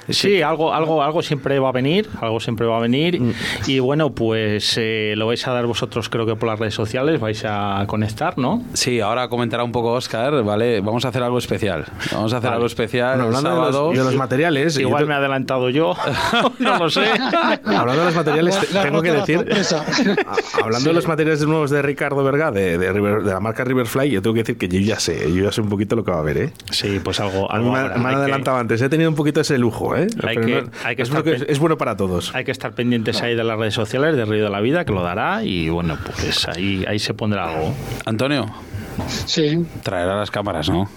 Sí, 0.09 0.41
algo, 0.41 0.73
algo, 0.73 1.01
algo 1.01 1.21
siempre 1.21 1.57
va 1.57 1.69
a 1.69 1.71
venir, 1.71 2.09
algo 2.19 2.41
siempre 2.41 2.67
va 2.67 2.77
a 2.77 2.79
venir. 2.81 3.21
Mm. 3.21 3.33
Y 3.67 3.79
bueno, 3.79 4.13
pues 4.13 4.75
eh, 4.77 5.13
lo 5.15 5.27
vais 5.27 5.47
a 5.47 5.53
dar 5.53 5.67
vosotros, 5.67 6.09
creo 6.09 6.25
que 6.25 6.35
por 6.35 6.49
las 6.49 6.59
redes 6.59 6.73
sociales, 6.73 7.21
vais 7.21 7.43
a 7.45 7.85
conectar, 7.87 8.37
¿no? 8.37 8.61
Sí, 8.73 8.99
ahora 8.99 9.29
comentará 9.29 9.63
un 9.63 9.71
poco 9.71 9.93
Oscar, 9.93 10.43
¿vale? 10.43 10.81
Vamos 10.81 11.05
a 11.05 11.09
hacer 11.09 11.23
algo 11.23 11.37
especial. 11.37 11.85
Vamos 12.11 12.33
a 12.33 12.37
hacer 12.37 12.51
algo 12.51 12.65
especial. 12.65 13.21
hablando 13.21 13.91
De, 13.91 13.97
los, 14.03 14.15
materiales. 14.15 14.77
Igual 14.77 15.07
me 15.07 15.13
he 15.13 15.17
adelantado 15.17 15.69
yo, 15.69 15.95
no 16.59 16.77
lo 16.77 16.89
sé. 16.89 17.05
hablando 17.65 18.01
de 18.01 18.05
los 18.05 18.15
materiales, 18.15 18.59
tengo 18.83 19.01
que 19.01 19.13
decir. 19.13 19.45
hablando 20.61 20.89
de 20.89 20.93
los 20.93 21.07
materiales 21.07 21.45
nuevos 21.47 21.71
de 21.71 21.81
Ricardo 21.81 22.21
Verga, 22.21 22.51
de, 22.51 22.77
de, 22.77 23.21
la 23.23 23.39
marca 23.39 23.63
Riverfly, 23.63 24.09
yo 24.09 24.21
tengo 24.21 24.33
que 24.33 24.41
decir 24.41 24.57
que 24.57 24.67
yo 24.67 24.79
ya 24.81 24.99
sé, 25.05 25.33
yo 25.33 25.43
ya 25.43 25.51
sé 25.51 25.61
un 25.61 25.69
poquito 25.69 25.95
lo 25.95 26.03
que 26.03 26.11
va 26.11 26.17
a 26.17 26.19
haber, 26.21 26.37
¿eh? 26.37 26.53
Sí, 26.71 26.99
pues 27.03 27.19
algo. 27.19 27.51
algo 27.51 27.71
me, 27.71 27.79
han 27.79 28.05
adelantado 28.05 28.57
antes, 28.57 28.81
he 28.81 28.89
tenido 28.89 29.09
un 29.09 29.15
poquito 29.15 29.41
ese 29.41 29.57
lujo, 29.57 29.95
¿eh? 29.95 30.07
Hay 30.23 30.37
que, 30.37 30.63
hay 30.83 30.95
que 30.95 31.03
es, 31.03 31.11
es, 31.47 31.59
bueno 31.59 31.77
para 31.77 31.95
todos. 31.95 32.33
Hay 32.33 32.43
que 32.43 32.51
estar 32.51 32.73
pendientes 32.73 33.21
ahí 33.21 33.35
de 33.35 33.43
las 33.43 33.57
redes 33.57 33.73
sociales 33.73 34.15
de 34.15 34.25
Río 34.25 34.43
de 34.43 34.49
la 34.49 34.61
Vida, 34.61 34.85
que 34.85 34.93
lo 34.93 35.03
dará, 35.03 35.43
y 35.43 35.69
bueno, 35.69 35.97
pues 36.05 36.47
ahí, 36.47 36.83
ahí 36.87 36.99
se 36.99 37.13
pondrá 37.13 37.49
algo. 37.49 37.73
Antonio. 38.05 38.45
Sí. 39.25 39.65
Traerá 39.83 40.15
las 40.15 40.31
cámaras, 40.31 40.69
¿no? 40.69 40.89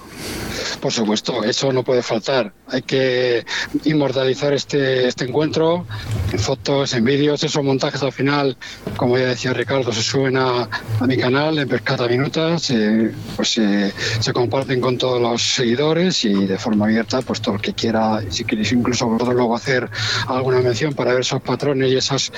Por 0.81 0.93
supuesto, 0.93 1.43
eso 1.43 1.73
no 1.73 1.83
puede 1.83 2.03
faltar. 2.03 2.53
Hay 2.69 2.83
que 2.83 3.45
inmortalizar 3.85 4.53
este, 4.53 5.09
este 5.09 5.25
encuentro 5.25 5.87
en 6.33 6.39
fotos, 6.39 6.93
en 6.95 7.05
vídeos. 7.05 7.43
Esos 7.43 7.65
montajes 7.65 8.03
al 8.03 8.13
final, 8.13 8.57
como 8.97 9.19
ya 9.19 9.27
decía 9.27 9.53
Ricardo, 9.53 9.93
se 9.93 10.03
suben 10.03 10.37
a, 10.37 10.69
mi 11.07 11.17
canal 11.17 11.59
en 11.59 11.69
Pescata 11.69 12.07
Minutas, 12.07 12.71
eh, 12.71 13.13
pues 13.35 13.51
se 13.51 14.33
comparten 14.33 14.81
con 14.81 14.99
todos 14.99 15.21
los 15.21 15.43
seguidores 15.43 16.25
y 16.25 16.47
de 16.47 16.59
forma 16.59 16.85
abierta, 16.85 17.23
pues 17.23 17.41
todo 17.41 17.57
el 17.57 17.61
que 17.61 17.73
quiera, 17.73 18.23
si 18.31 18.45
queréis 18.45 18.73
incluso 18.73 19.07
luego 19.19 19.57
hacer 19.57 19.89
alguna 20.27 20.61
mención 20.61 20.95
para 20.95 21.13
ver 21.13 21.23
esos 21.23 21.43
patrones 21.43 21.91
y 21.91 21.97
esos, 21.97 22.33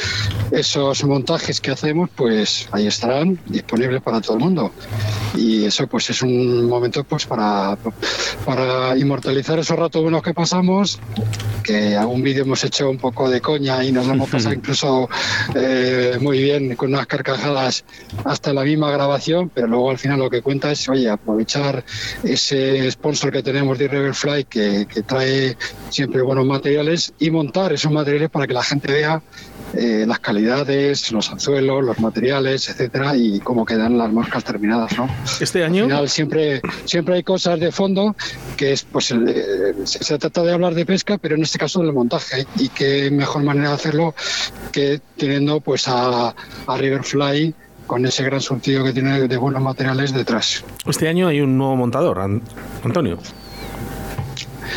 esos 0.50 1.04
montajes 1.04 1.60
que 1.60 1.72
hacemos, 1.72 2.10
pues 2.14 2.68
ahí 2.72 2.86
estarán 2.86 3.38
disponibles 3.46 4.02
para 4.02 4.20
todo 4.20 4.36
el 4.36 4.44
mundo. 4.44 4.72
Y 5.36 5.64
eso 5.64 5.86
pues 5.86 6.10
es 6.10 6.22
un 6.22 6.66
momento 6.66 7.04
pues 7.04 7.26
para 7.26 7.69
para 8.44 8.96
inmortalizar 8.96 9.58
esos 9.58 9.78
ratos 9.78 10.02
buenos 10.02 10.22
que 10.22 10.34
pasamos, 10.34 10.98
que 11.62 11.96
algún 11.96 12.22
vídeo 12.22 12.44
hemos 12.44 12.64
hecho 12.64 12.90
un 12.90 12.98
poco 12.98 13.28
de 13.28 13.40
coña 13.40 13.84
y 13.84 13.92
nos 13.92 14.06
lo 14.06 14.14
hemos 14.14 14.30
pasado 14.30 14.54
incluso 14.60 15.08
eh, 15.54 16.18
muy 16.20 16.42
bien 16.42 16.76
con 16.76 16.92
unas 16.92 17.06
carcajadas 17.06 17.84
hasta 18.24 18.52
la 18.52 18.64
misma 18.64 18.90
grabación, 18.90 19.50
pero 19.52 19.66
luego 19.66 19.90
al 19.90 19.98
final 19.98 20.18
lo 20.18 20.30
que 20.30 20.42
cuenta 20.42 20.70
es, 20.70 20.88
oye, 20.88 21.08
aprovechar 21.08 21.84
ese 22.22 22.90
sponsor 22.90 23.32
que 23.32 23.42
tenemos 23.42 23.78
de 23.78 23.88
Riverfly 23.88 24.44
que, 24.44 24.86
que 24.86 25.02
trae 25.02 25.56
siempre 25.90 26.22
buenos 26.22 26.46
materiales 26.46 27.12
y 27.18 27.30
montar 27.30 27.72
esos 27.72 27.92
materiales 27.92 28.30
para 28.30 28.46
que 28.46 28.54
la 28.54 28.62
gente 28.62 28.92
vea 28.92 29.22
eh, 29.74 30.04
las 30.06 30.18
calidades, 30.18 31.12
los 31.12 31.30
anzuelos, 31.30 31.84
los 31.84 32.00
materiales, 32.00 32.68
etcétera, 32.68 33.16
y 33.16 33.38
cómo 33.38 33.64
quedan 33.64 33.98
las 33.98 34.10
moscas 34.10 34.42
terminadas, 34.42 34.98
¿no? 34.98 35.08
Este 35.40 35.64
año. 35.64 35.84
Al 35.84 35.88
final 35.88 36.08
siempre, 36.08 36.60
siempre 36.86 37.14
hay 37.14 37.22
cosas 37.22 37.59
de 37.60 37.72
fondo 37.72 38.16
que 38.56 38.72
es, 38.72 38.82
pues, 38.84 39.10
eh, 39.12 39.74
se, 39.84 40.18
trata 40.18 40.42
de 40.42 40.52
hablar 40.52 40.74
de 40.74 40.84
pesca, 40.84 41.18
pero 41.18 41.36
en 41.36 41.42
este 41.42 41.58
caso 41.58 41.80
del 41.80 41.92
montaje, 41.92 42.46
y 42.56 42.68
qué 42.68 43.10
mejor 43.10 43.42
manera 43.42 43.68
de 43.68 43.74
hacerlo 43.74 44.14
que 44.72 45.00
teniendo, 45.16 45.60
pues, 45.60 45.86
a, 45.88 46.34
a 46.66 46.76
Riverfly 46.76 47.54
con 47.86 48.06
ese 48.06 48.22
gran 48.22 48.40
surtido 48.40 48.84
que 48.84 48.92
tiene 48.92 49.26
de 49.26 49.36
buenos 49.36 49.60
materiales 49.62 50.12
detrás. 50.14 50.64
Este 50.86 51.08
año 51.08 51.26
hay 51.26 51.40
un 51.40 51.58
nuevo 51.58 51.74
montador, 51.74 52.20
Antonio. 52.84 53.18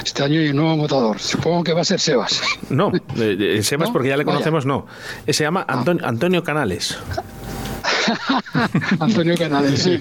Este 0.03 0.23
año 0.23 0.39
hay 0.39 0.49
un 0.49 0.55
nuevo 0.55 0.77
montador. 0.77 1.19
Supongo 1.19 1.63
que 1.63 1.73
va 1.73 1.81
a 1.81 1.85
ser 1.85 1.99
Sebas. 1.99 2.41
No, 2.69 2.91
eh, 3.17 3.37
eh, 3.39 3.63
Sebas 3.63 3.91
porque 3.91 4.09
ya 4.09 4.17
le 4.17 4.25
conocemos, 4.25 4.65
no. 4.65 4.87
Se 5.27 5.43
llama 5.43 5.65
Antonio 5.67 6.43
Canales. 6.43 6.97
Antonio 8.99 9.35
Canales, 9.37 9.81
sí. 9.81 9.99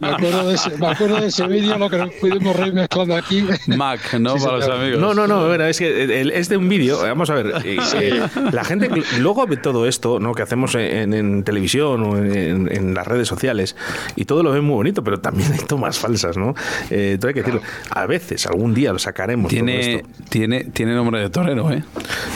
Me 0.00 0.08
acuerdo 0.08 0.48
de 0.48 0.54
ese, 0.54 0.70
de 0.70 1.26
ese 1.26 1.46
vídeo, 1.46 1.78
lo 1.78 1.88
que 1.88 1.98
nos 1.98 2.10
pudimos 2.14 2.56
reír 2.56 2.74
mezclando 2.74 3.16
aquí. 3.16 3.46
Mac, 3.66 4.14
¿no? 4.18 4.36
Para 4.36 4.56
los 4.56 4.68
amigos. 4.68 5.00
No, 5.00 5.14
no, 5.14 5.26
no, 5.26 5.52
es 5.54 5.78
que 5.78 6.30
es 6.34 6.48
de 6.48 6.56
un 6.56 6.68
vídeo, 6.68 7.00
vamos 7.00 7.30
a 7.30 7.34
ver, 7.34 7.52
eh, 7.64 8.22
la 8.52 8.64
gente 8.64 8.88
luego 9.18 9.46
ve 9.46 9.56
todo 9.56 9.86
esto, 9.86 10.20
¿no? 10.20 10.34
Que 10.34 10.42
hacemos 10.42 10.74
en, 10.74 11.44
televisión 11.44 12.02
o 12.02 12.16
en, 12.18 12.94
las 12.94 13.06
redes 13.06 13.28
sociales 13.28 13.76
y 14.16 14.24
todo 14.24 14.42
lo 14.42 14.52
ve 14.52 14.60
muy 14.60 14.74
bonito, 14.74 15.04
pero 15.04 15.20
también 15.20 15.52
hay 15.52 15.60
tomas 15.66 15.98
falsas, 15.98 16.36
¿no? 16.36 16.54
Eh, 16.90 17.18
hay 17.22 17.34
que 17.34 17.40
decirlo. 17.40 17.62
A 17.90 18.06
veces, 18.06 18.46
algún 18.46 18.74
día 18.74 18.92
lo 18.92 18.98
sacaremos. 18.98 19.48
Tiene, 19.48 20.04
tiene, 20.28 20.64
tiene 20.64 20.94
nombre 20.94 21.20
de 21.20 21.30
torero, 21.30 21.70
¿eh? 21.70 21.82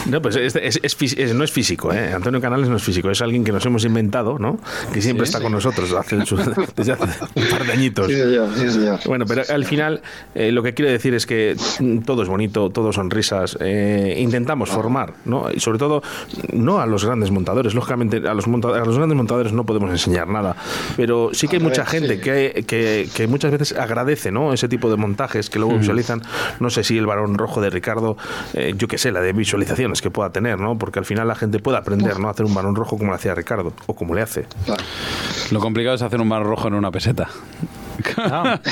No, 0.06 0.20
pues 0.22 0.36
es, 0.36 0.56
es, 0.56 1.34
no 1.34 1.44
es 1.44 1.52
físico, 1.52 1.92
¿eh? 1.92 2.12
Antonio 2.12 2.40
Canales 2.40 2.68
no 2.68 2.76
es 2.76 2.82
físico, 2.82 3.10
es 3.10 3.22
alguien 3.22 3.44
que 3.44 3.52
nos 3.52 3.64
hemos 3.66 3.84
inventado, 3.84 4.38
¿no? 4.38 4.58
Que 4.92 5.02
siempre 5.02 5.24
está 5.24 5.40
con 5.40 5.52
nosotros 5.52 5.90
desde 6.76 6.92
hace 6.92 7.04
un 7.34 7.48
par 7.48 7.64
de 7.66 7.72
añitos. 7.72 8.10
bueno, 9.06 9.24
pero 9.26 9.42
al 9.48 9.64
final 9.64 10.02
eh, 10.34 10.52
lo 10.52 10.62
que 10.62 10.74
quiero 10.74 10.90
decir 10.90 11.14
es 11.14 11.26
que 11.26 11.56
todo 12.04 12.22
es 12.22 12.28
bonito, 12.28 12.70
todo 12.70 12.92
son 12.92 13.10
risas. 13.10 13.56
Eh, 13.60 14.16
intentamos 14.18 14.70
formar, 14.70 15.14
¿no? 15.24 15.50
Y 15.52 15.60
sobre 15.60 15.78
todo, 15.78 16.02
no 16.52 16.80
a 16.80 16.86
los 16.86 17.04
grandes 17.04 17.30
montadores. 17.30 17.74
Lógicamente, 17.74 18.16
a 18.28 18.34
los, 18.34 18.46
a 18.46 18.84
los 18.84 18.96
grandes 18.96 19.16
montadores 19.16 19.52
no 19.52 19.64
podemos 19.64 19.90
enseñar 19.90 20.28
nada. 20.28 20.56
Pero 20.96 21.30
sí 21.32 21.48
que 21.48 21.56
hay 21.56 21.62
mucha 21.62 21.86
gente 21.86 22.20
que, 22.20 22.64
que, 22.66 23.08
que, 23.14 23.26
muchas 23.26 23.50
veces 23.50 23.72
agradece, 23.78 24.30
¿no? 24.30 24.52
Ese 24.52 24.68
tipo 24.68 24.90
de 24.90 24.96
montajes 24.96 25.50
que 25.50 25.58
luego 25.58 25.78
visualizan. 25.78 26.22
No 26.60 26.70
sé 26.70 26.84
si 26.84 26.98
el 26.98 27.06
varón 27.06 27.36
rojo 27.36 27.60
de 27.60 27.70
Ricardo, 27.70 28.16
eh, 28.54 28.74
yo 28.76 28.88
qué 28.88 28.98
sé, 28.98 29.12
la 29.12 29.20
de 29.20 29.32
visualizaciones 29.32 30.02
que 30.02 30.10
pueda 30.10 30.30
tener, 30.30 30.58
¿no? 30.58 30.78
Porque 30.78 30.98
al 30.98 31.04
final 31.04 31.28
la 31.28 31.34
gente 31.34 31.58
puede 31.58 31.78
aprender, 31.78 32.18
¿no? 32.18 32.28
A 32.28 32.30
hacer 32.32 32.46
un 32.46 32.54
varón 32.54 32.74
rojo 32.74 32.98
como 32.98 33.10
lo 33.10 33.16
hacía 33.16 33.34
Ricardo 33.34 33.72
o 33.86 33.94
como 33.94 34.14
le 34.14 34.22
hace. 34.22 34.46
Lo 35.50 35.60
complicado 35.60 35.94
es 35.94 36.02
hacer 36.02 36.20
un 36.20 36.28
mar 36.28 36.42
rojo 36.42 36.68
en 36.68 36.74
una 36.74 36.90
peseta. 36.90 37.28
Ah. 38.16 38.60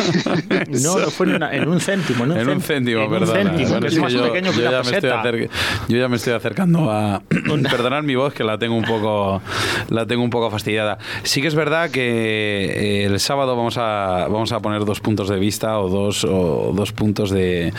No, 0.82 0.98
no 0.98 1.10
fue 1.10 1.26
en, 1.26 1.68
un 1.68 1.80
céntimo. 1.80 2.24
En 2.24 2.48
un, 2.48 2.60
céntimo, 2.60 3.08
perdón. 3.08 3.56
yo, 3.58 3.68
ya 3.68 3.80
me 3.80 5.48
yo 5.88 5.98
ya 5.98 6.08
me 6.08 6.16
estoy 6.16 6.32
acercando 6.32 6.90
a. 6.90 7.22
perdonar 7.70 8.02
mi 8.02 8.14
voz, 8.14 8.34
que 8.34 8.44
la 8.44 8.58
tengo 8.58 8.74
un 8.74 8.84
poco 8.84 9.40
la 9.90 10.06
tengo 10.06 10.22
un 10.22 10.30
poco 10.30 10.50
fastidiada. 10.50 10.98
Sí 11.22 11.40
que 11.40 11.48
es 11.48 11.54
verdad 11.54 11.90
que 11.90 13.02
eh, 13.02 13.04
el 13.04 13.20
sábado 13.20 13.56
vamos 13.56 13.76
a, 13.78 14.26
vamos 14.28 14.52
a 14.52 14.60
poner 14.60 14.84
dos 14.84 15.00
puntos 15.00 15.28
de 15.28 15.38
vista 15.38 15.78
o 15.78 15.88
dos, 15.88 16.24
o 16.24 16.72
dos 16.74 16.92
puntos 16.92 17.30
de. 17.30 17.72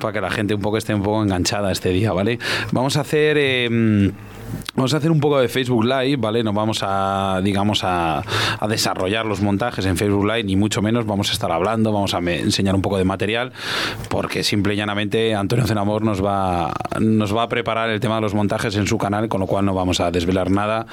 para 0.00 0.12
que 0.12 0.20
la 0.20 0.30
gente 0.30 0.54
un 0.54 0.62
poco 0.62 0.78
esté 0.78 0.94
un 0.94 1.02
poco 1.02 1.22
enganchada 1.22 1.72
este 1.72 1.90
día, 1.90 2.12
¿vale? 2.12 2.38
Vamos 2.72 2.96
a 2.96 3.00
hacer. 3.00 3.36
Eh, 3.38 4.10
Vamos 4.74 4.94
a 4.94 4.98
hacer 4.98 5.10
un 5.10 5.20
poco 5.20 5.38
de 5.38 5.48
Facebook 5.48 5.84
Live, 5.84 6.16
¿vale? 6.16 6.42
No 6.42 6.52
vamos 6.52 6.80
a, 6.82 7.40
digamos, 7.42 7.82
a, 7.84 8.22
desarrollar 8.68 9.26
los 9.26 9.40
montajes 9.40 9.84
en 9.86 9.96
Facebook 9.96 10.24
Live, 10.24 10.44
ni 10.44 10.56
mucho 10.56 10.80
menos. 10.80 11.06
Vamos 11.06 11.30
a 11.30 11.32
estar 11.32 11.50
hablando, 11.50 11.92
vamos 11.92 12.14
a 12.14 12.18
enseñar 12.18 12.74
un 12.74 12.82
poco 12.82 12.96
de 12.96 13.04
material, 13.04 13.52
porque 14.08 14.42
simple 14.42 14.74
y 14.74 14.76
llanamente 14.76 15.34
Antonio 15.34 15.66
Zenamor 15.66 16.02
nos 16.02 16.24
va, 16.24 16.72
nos 17.00 17.36
va 17.36 17.44
a 17.44 17.48
preparar 17.48 17.90
el 17.90 18.00
tema 18.00 18.16
de 18.16 18.20
los 18.22 18.34
montajes 18.34 18.76
en 18.76 18.86
su 18.86 18.96
canal, 18.96 19.28
con 19.28 19.40
lo 19.40 19.46
cual 19.46 19.64
no 19.64 19.74
vamos 19.74 20.00
a 20.00 20.10
desvelar 20.10 20.50
nada. 20.50 20.86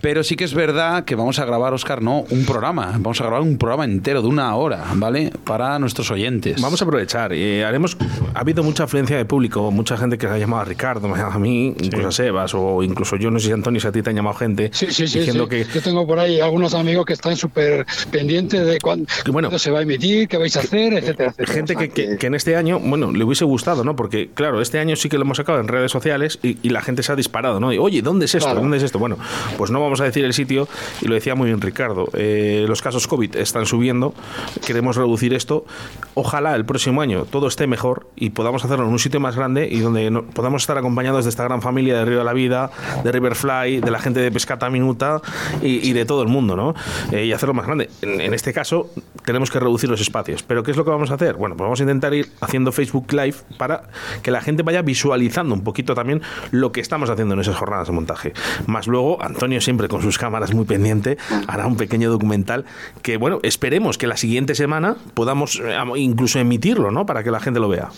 Pero 0.00 0.24
sí 0.24 0.36
que 0.36 0.44
es 0.44 0.54
verdad 0.54 1.04
que 1.04 1.14
vamos 1.14 1.38
a 1.38 1.44
grabar, 1.44 1.72
Oscar, 1.74 2.02
no 2.02 2.24
un 2.30 2.44
programa, 2.44 2.92
vamos 2.98 3.20
a 3.20 3.24
grabar 3.24 3.42
un 3.42 3.58
programa 3.58 3.84
entero 3.84 4.22
de 4.22 4.28
una 4.28 4.54
hora, 4.54 4.84
¿vale? 4.94 5.32
Para 5.44 5.78
nuestros 5.78 6.10
oyentes. 6.10 6.60
Vamos 6.60 6.80
a 6.80 6.84
aprovechar. 6.84 7.32
y 7.32 7.62
haremos, 7.62 7.96
ha 8.34 8.40
habido 8.40 8.62
mucha 8.62 8.84
afluencia 8.84 9.16
de 9.16 9.24
público, 9.24 9.70
mucha 9.70 9.96
gente 9.96 10.18
que 10.18 10.26
ha 10.26 10.38
llamado 10.38 10.62
a 10.62 10.64
Ricardo, 10.64 11.14
a 11.14 11.38
mí, 11.38 11.74
incluso 11.80 12.08
a 12.08 12.12
Sebas 12.12 12.54
o 12.54 12.82
incluso 12.90 13.16
yo 13.16 13.30
no 13.30 13.38
sé 13.38 13.46
si 13.46 13.52
Antonio, 13.52 13.80
si 13.80 13.86
a 13.86 13.92
ti 13.92 14.02
te 14.02 14.10
han 14.10 14.16
llamado 14.16 14.36
gente 14.36 14.70
diciendo 14.70 15.48
que... 15.48 15.64
Yo 15.72 15.80
tengo 15.80 16.06
por 16.06 16.18
ahí 16.18 16.40
algunos 16.40 16.74
amigos 16.74 17.06
que 17.06 17.12
están 17.12 17.36
súper 17.36 17.86
pendientes 18.10 18.66
de 18.66 18.78
cuándo, 18.80 19.06
bueno, 19.30 19.56
se 19.58 19.70
va 19.70 19.80
a 19.80 19.82
emitir, 19.82 20.28
qué 20.28 20.36
vais 20.36 20.56
a 20.56 20.60
hacer, 20.60 20.94
etcétera, 20.94 21.30
etcétera. 21.30 21.52
Gente 21.52 21.76
que, 21.76 22.16
que, 22.16 22.26
en 22.26 22.34
este 22.34 22.56
año, 22.56 22.78
bueno, 22.80 23.12
le 23.12 23.24
hubiese 23.24 23.44
gustado, 23.44 23.84
¿no? 23.84 23.96
Porque, 23.96 24.30
claro, 24.32 24.60
este 24.60 24.78
año 24.78 24.96
sí 24.96 25.08
que 25.08 25.16
lo 25.16 25.24
hemos 25.24 25.36
sacado 25.36 25.60
en 25.60 25.68
redes 25.68 25.90
sociales 25.90 26.38
y, 26.42 26.70
la 26.70 26.82
gente 26.82 27.02
se 27.02 27.10
ha 27.10 27.16
disparado, 27.16 27.58
¿no? 27.58 27.72
Y, 27.72 27.78
Oye, 27.78 28.00
¿dónde 28.00 28.26
es 28.26 28.34
esto? 28.36 28.54
¿Dónde 28.54 28.76
es 28.76 28.84
esto? 28.84 29.00
Bueno, 29.00 29.16
pues 29.58 29.72
no 29.72 29.80
vamos 29.80 30.00
a 30.00 30.04
decir 30.04 30.24
el 30.24 30.32
sitio 30.32 30.68
y 31.00 31.08
lo 31.08 31.14
decía 31.14 31.34
muy 31.34 31.48
bien 31.48 31.60
Ricardo. 31.60 32.08
Eh, 32.12 32.64
los 32.68 32.80
casos 32.80 33.08
COVID 33.08 33.34
están 33.36 33.66
subiendo, 33.66 34.14
queremos 34.64 34.96
reducir 34.96 35.34
esto. 35.34 35.64
Ojalá 36.14 36.54
el 36.54 36.64
próximo 36.64 37.02
año 37.02 37.24
todo 37.24 37.48
esté 37.48 37.66
mejor 37.66 38.06
y 38.14 38.30
podamos 38.30 38.64
hacerlo 38.64 38.84
en 38.86 38.92
un 38.92 38.98
sitio 38.98 39.18
más 39.18 39.34
grande 39.34 39.68
y 39.70 39.80
donde 39.80 40.10
podamos 40.32 40.62
estar 40.62 40.78
acompañados 40.78 41.24
de 41.24 41.30
esta 41.30 41.44
gran 41.44 41.62
familia 41.62 41.98
de 41.98 42.04
Río 42.04 42.18
de 42.18 42.24
la 42.24 42.32
Vida, 42.32 42.70
de 43.02 43.12
Riverfly, 43.12 43.80
de 43.80 43.90
la 43.90 43.98
gente 43.98 44.20
de 44.20 44.30
Pescata 44.30 44.70
Minuta 44.70 45.20
y, 45.62 45.92
de 45.92 46.04
todo 46.04 46.22
el 46.22 46.28
mundo, 46.28 46.56
¿no? 46.56 46.74
Eh, 47.12 47.26
y 47.26 47.32
hacerlo 47.32 47.54
más 47.54 47.66
grande. 47.66 47.90
En, 48.02 48.32
este 48.34 48.52
caso, 48.52 48.90
tenemos 49.24 49.50
que 49.50 49.58
reducir 49.58 49.90
los 49.90 50.00
espacios. 50.00 50.42
¿Pero 50.42 50.62
qué 50.62 50.70
es 50.70 50.76
lo 50.76 50.84
que 50.84 50.90
vamos 50.90 51.10
a 51.10 51.14
hacer? 51.14 51.34
Bueno, 51.36 51.56
pues 51.56 51.64
vamos 51.64 51.80
a 51.80 51.82
intentar 51.82 52.14
ir 52.14 52.28
haciendo 52.40 52.72
Facebook 52.72 53.12
Live 53.12 53.36
para 53.58 53.82
que 54.22 54.30
la 54.30 54.40
gente 54.40 54.62
vaya 54.62 54.82
visualizando 54.82 55.54
un 55.54 55.62
poquito 55.62 55.94
también 55.94 56.22
lo 56.50 56.72
que 56.72 56.80
estamos 56.80 57.10
haciendo 57.10 57.34
en 57.34 57.40
esas 57.40 57.56
jornadas 57.56 57.88
de 57.88 57.92
montaje. 57.92 58.32
Más 58.66 58.86
luego, 58.86 59.22
Antonio 59.22 59.60
siempre 59.60 59.88
con 59.88 60.02
sus 60.02 60.18
cámaras 60.18 60.54
muy 60.54 60.64
pendiente 60.64 61.18
hará 61.46 61.66
un 61.66 61.76
pequeño 61.76 62.10
documental 62.10 62.64
que, 63.02 63.16
bueno, 63.16 63.40
esperemos 63.42 63.98
que 63.98 64.06
la 64.06 64.16
siguiente 64.16 64.54
semana 64.54 64.96
podamos 65.14 65.60
eh, 65.60 65.76
incluso 65.96 66.38
emitirlo, 66.38 66.90
¿no? 66.90 67.06
Para 67.06 67.22
que 67.22 67.30
la 67.30 67.40
gente 67.40 67.60
lo 67.60 67.68
vea. 67.68 67.88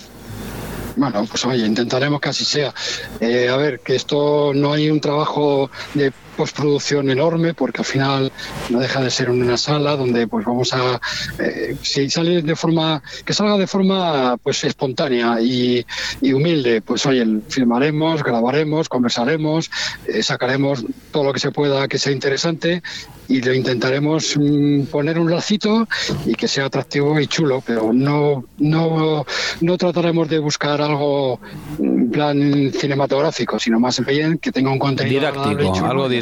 Bueno, 0.97 1.25
pues 1.29 1.45
oye, 1.47 1.67
intentaremos 1.67 2.21
que 2.21 2.29
así 2.29 2.45
sea. 2.45 2.75
Eh, 3.21 3.49
a 3.49 3.57
ver, 3.57 3.81
que 3.81 3.95
esto 3.95 4.53
no 4.55 4.73
hay 4.73 4.91
un 4.91 5.01
trabajo 5.01 5.71
de 5.95 6.13
postproducción 6.37 7.11
enorme 7.11 7.55
porque 7.55 7.81
al 7.81 7.85
final 7.85 8.33
no 8.71 8.81
deja 8.81 9.01
de 9.01 9.11
ser 9.11 9.31
una 9.31 9.57
sala 9.57 9.97
donde 9.97 10.27
pues 10.27 10.45
vamos 10.45 10.73
a 10.73 11.01
eh, 11.39 11.77
si 11.83 12.09
sale 12.11 12.43
de 12.43 12.57
forma 12.57 13.03
que 13.25 13.33
salga 13.33 13.57
de 13.57 13.67
forma 13.67 14.37
pues 14.39 14.65
espontánea 14.65 15.41
y, 15.41 15.85
humilde 16.33 16.81
pues 16.81 17.05
oye 17.07 17.27
filmaremos 17.49 18.23
grabaremos 18.23 18.89
conversaremos 18.89 19.71
eh, 20.07 20.23
sacaremos 20.23 20.85
todo 21.11 21.25
lo 21.25 21.33
que 21.33 21.41
se 21.41 21.51
pueda 21.51 21.89
que 21.89 21.99
sea 21.99 22.13
interesante 22.13 22.83
y 23.29 23.41
lo 23.41 23.55
intentaremos 23.55 24.37
mm, 24.37 24.85
poner 24.85 25.19
un 25.19 25.31
lacito 25.31 25.87
y 26.27 26.35
que 26.35 26.49
sea 26.49 26.67
atractivo 26.67 27.19
y 27.21 27.27
chulo 27.27 27.63
pero 27.65 27.93
no 27.93 28.45
no 28.59 29.25
no 29.61 29.79
trataremos 29.79 30.29
de 30.29 30.39
buscar 30.39 30.81
algo 30.81 31.41
en 31.79 32.11
plan 32.11 32.73
cinematográfico 32.73 33.59
sino 33.59 33.79
más 33.79 34.05
bien 34.05 34.39
que 34.39 34.53
tenga 34.53 34.71
un 34.71 34.79
contenido 34.79 35.21
didáctico 35.21 35.87
algo 35.87 36.09
didáctico, 36.09 36.22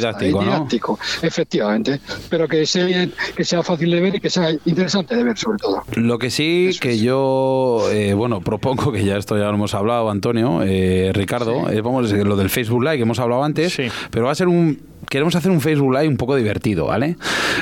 Efectivamente, 1.21 1.99
pero 2.29 2.47
que 2.47 2.65
sea, 2.65 3.07
que 3.35 3.43
sea 3.43 3.63
fácil 3.63 3.91
de 3.91 4.01
ver 4.01 4.15
y 4.15 4.19
que 4.19 4.29
sea 4.29 4.51
interesante 4.65 5.15
de 5.15 5.23
ver 5.23 5.37
sobre 5.37 5.57
todo. 5.57 5.83
Lo 5.95 6.17
que 6.17 6.29
sí 6.29 6.71
que 6.79 6.99
yo, 6.99 7.83
eh, 7.91 8.13
bueno, 8.13 8.41
propongo, 8.41 8.91
que 8.91 9.03
ya 9.03 9.17
esto 9.17 9.37
ya 9.37 9.45
lo 9.45 9.55
hemos 9.55 9.73
hablado, 9.73 10.09
Antonio, 10.09 10.61
eh, 10.63 11.11
Ricardo, 11.13 11.69
eh, 11.69 11.81
vamos, 11.81 12.11
lo 12.11 12.35
del 12.35 12.49
Facebook 12.49 12.83
Live 12.83 12.97
que 12.97 13.03
hemos 13.03 13.19
hablado 13.19 13.43
antes, 13.43 13.77
pero 14.11 14.25
va 14.25 14.31
a 14.31 14.35
ser 14.35 14.47
un 14.47 14.90
queremos 15.09 15.35
hacer 15.35 15.51
un 15.51 15.61
Facebook 15.61 15.93
Live 15.93 16.07
un 16.07 16.17
poco 16.17 16.35
divertido, 16.35 16.87
¿vale? 16.87 17.17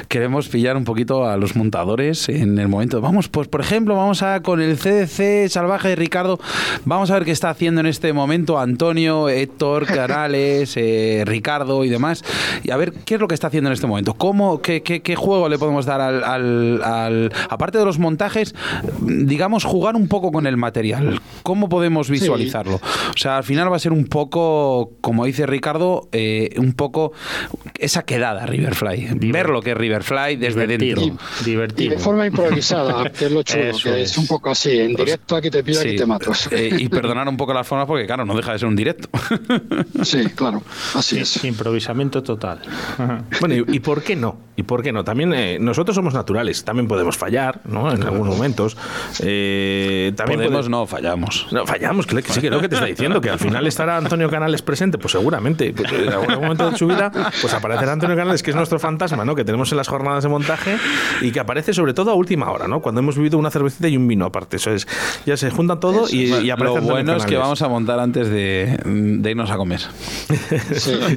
Queremos 0.07 0.49
pillar 0.49 0.77
un 0.77 0.83
poquito 0.83 1.27
a 1.27 1.37
los 1.37 1.55
montadores 1.55 2.29
en 2.29 2.57
el 2.59 2.67
momento. 2.67 3.01
Vamos, 3.01 3.27
pues 3.27 3.47
por 3.47 3.61
ejemplo, 3.61 3.95
vamos 3.95 4.23
a 4.23 4.41
con 4.41 4.61
el 4.61 4.77
CDC 4.77 5.49
Salvaje 5.49 5.89
de 5.89 5.95
Ricardo, 5.95 6.39
vamos 6.85 7.11
a 7.11 7.15
ver 7.15 7.25
qué 7.25 7.31
está 7.31 7.49
haciendo 7.49 7.81
en 7.81 7.87
este 7.87 8.13
momento 8.13 8.59
Antonio, 8.59 9.29
Héctor, 9.29 9.85
Canales, 9.87 10.75
eh, 10.77 11.23
Ricardo 11.25 11.83
y 11.83 11.89
demás, 11.89 12.23
y 12.63 12.71
a 12.71 12.77
ver 12.77 12.93
qué 13.05 13.15
es 13.15 13.21
lo 13.21 13.27
que 13.27 13.35
está 13.35 13.47
haciendo 13.47 13.69
en 13.69 13.73
este 13.73 13.87
momento. 13.87 14.13
¿Cómo, 14.13 14.61
qué, 14.61 14.81
qué, 14.81 15.15
juego 15.15 15.49
le 15.49 15.57
podemos 15.57 15.85
dar 15.85 16.01
al, 16.01 16.81
al, 16.83 17.31
aparte 17.49 17.77
de 17.77 17.85
los 17.85 17.99
montajes, 17.99 18.55
digamos, 19.01 19.63
jugar 19.63 19.95
un 19.95 20.07
poco 20.07 20.31
con 20.31 20.47
el 20.47 20.57
material? 20.57 21.19
¿Cómo 21.43 21.69
podemos 21.69 22.09
visualizarlo? 22.09 22.75
O 22.75 23.17
sea, 23.17 23.37
al 23.37 23.43
final 23.43 23.71
va 23.71 23.75
a 23.75 23.79
ser 23.79 23.91
un 23.91 24.05
poco, 24.05 24.91
como 25.01 25.25
dice 25.25 25.45
Ricardo, 25.45 26.07
eh, 26.11 26.55
un 26.57 26.73
poco 26.73 27.11
esa 27.77 28.03
quedada 28.03 28.45
Riverfly, 28.45 29.09
ver 29.13 29.49
lo 29.49 29.61
que 29.61 29.71
es 29.71 29.77
Riverfly 29.77 30.35
desde 30.35 30.67
dentro. 30.67 31.17
Divertido. 31.45 31.93
Y 31.93 31.95
de 31.95 31.97
forma 31.97 32.25
improvisada, 32.27 33.09
que 33.11 33.25
es 33.25 33.31
lo 33.31 33.43
chulo, 33.43 33.71
que 33.81 34.01
es. 34.01 34.17
un 34.17 34.27
poco 34.27 34.49
así, 34.49 34.79
en 34.79 34.93
pues 34.93 35.05
directo 35.05 35.35
aquí 35.35 35.49
te 35.49 35.63
pido, 35.63 35.81
aquí 35.81 35.95
te 35.95 36.05
mato. 36.05 36.31
Eh, 36.51 36.75
y 36.77 36.89
perdonar 36.89 37.27
un 37.27 37.37
poco 37.37 37.53
las 37.53 37.67
formas 37.67 37.87
porque, 37.87 38.05
claro, 38.05 38.25
no 38.25 38.35
deja 38.35 38.53
de 38.53 38.59
ser 38.59 38.67
un 38.67 38.75
directo. 38.75 39.09
sí, 40.03 40.25
claro, 40.35 40.61
así 40.95 41.19
es. 41.19 41.43
Improvisamiento 41.43 42.21
total. 42.23 42.61
bueno, 43.39 43.55
y, 43.67 43.79
por 43.79 44.03
qué 44.03 44.15
no? 44.15 44.37
¿Y 44.55 44.63
por 44.63 44.83
qué 44.83 44.91
no? 44.91 45.03
También 45.03 45.33
eh, 45.33 45.57
nosotros 45.59 45.95
somos 45.95 46.13
naturales, 46.13 46.63
también 46.65 46.87
podemos 46.87 47.17
fallar, 47.17 47.61
¿no? 47.65 47.91
En 47.91 48.03
algunos 48.03 48.35
momentos. 48.35 48.77
Eh, 49.21 50.11
también 50.15 50.41
podemos, 50.41 50.69
no, 50.69 50.85
fallamos. 50.85 51.47
No, 51.51 51.65
fallamos, 51.65 52.05
que, 52.05 52.21
sí, 52.23 52.41
que 52.41 52.49
lo 52.49 52.59
que 52.59 52.69
te 52.69 52.75
está 52.75 52.87
diciendo, 52.87 53.21
que 53.21 53.29
al 53.29 53.39
final 53.39 53.65
estará 53.67 53.97
Antonio 53.97 54.29
Canales 54.29 54.61
presente, 54.61 54.97
pues 54.97 55.11
seguramente, 55.11 55.73
pues, 55.73 55.91
en 55.91 56.09
algún 56.09 56.35
momento 56.35 56.69
de 56.69 56.77
su 56.77 56.87
vida 56.87 57.11
pues 57.41 57.53
aparecerá 57.53 57.93
Antonio 57.93 58.15
Canales, 58.15 58.43
que 58.43 58.51
es 58.51 58.55
nuestro 58.55 58.79
fantasma, 58.79 59.25
¿no? 59.25 59.35
Que 59.35 59.43
tenemos 59.43 59.71
en 59.71 59.77
las 59.77 59.87
jornadas 59.87 60.23
de 60.23 60.29
montaje 60.29 60.77
y 61.21 61.31
que 61.31 61.39
aparece 61.39 61.73
sobre 61.73 61.93
todo 61.93 62.11
a 62.11 62.15
última 62.15 62.51
hora, 62.51 62.67
¿no? 62.67 62.81
Cuando 62.81 63.01
hemos 63.01 63.17
vivido 63.17 63.37
una 63.37 63.51
cervecita 63.51 63.87
y 63.87 63.97
un 63.97 64.07
vino 64.07 64.25
aparte. 64.25 64.57
Eso 64.57 64.71
es, 64.71 64.87
ya 65.25 65.37
se 65.37 65.49
junta 65.49 65.79
todo 65.79 66.05
y, 66.09 66.33
y, 66.33 66.49
aparece 66.49 66.81
Lo 66.81 66.81
bueno 66.81 67.15
es 67.15 67.25
que 67.25 67.37
vamos 67.37 67.61
a 67.61 67.67
montar 67.67 67.99
antes 67.99 68.29
de, 68.29 68.79
irnos 69.29 69.51
a 69.51 69.57
comer. 69.57 69.81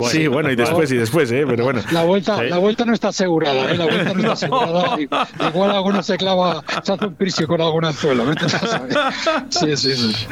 Sí, 0.12 0.26
bueno, 0.26 0.50
y 0.50 0.56
después 0.56 0.90
y 0.92 0.96
después, 0.96 1.30
¿eh? 1.32 1.44
Pero 1.46 1.64
bueno. 1.64 1.80
La 1.90 2.04
vuelta, 2.04 2.42
la 2.42 2.58
vuelta 2.58 2.84
no 2.84 2.92
está 2.92 3.08
asegurada, 3.08 3.70
¿eh? 3.70 3.76
La 3.76 3.84
vuelta 3.84 4.14
no 4.14 4.20
está 4.20 4.32
asegurada. 4.32 4.98
Igual 5.00 5.70
alguno 5.70 6.02
se 6.02 6.16
clava, 6.16 6.62
se 6.82 6.92
hace 6.92 7.06
un 7.06 7.14
prisio 7.14 7.46
con 7.46 7.60
algún 7.60 7.84
anzuelo. 7.84 8.24
Sí, 9.48 9.76
sí, 9.76 9.96
sí. 9.96 10.26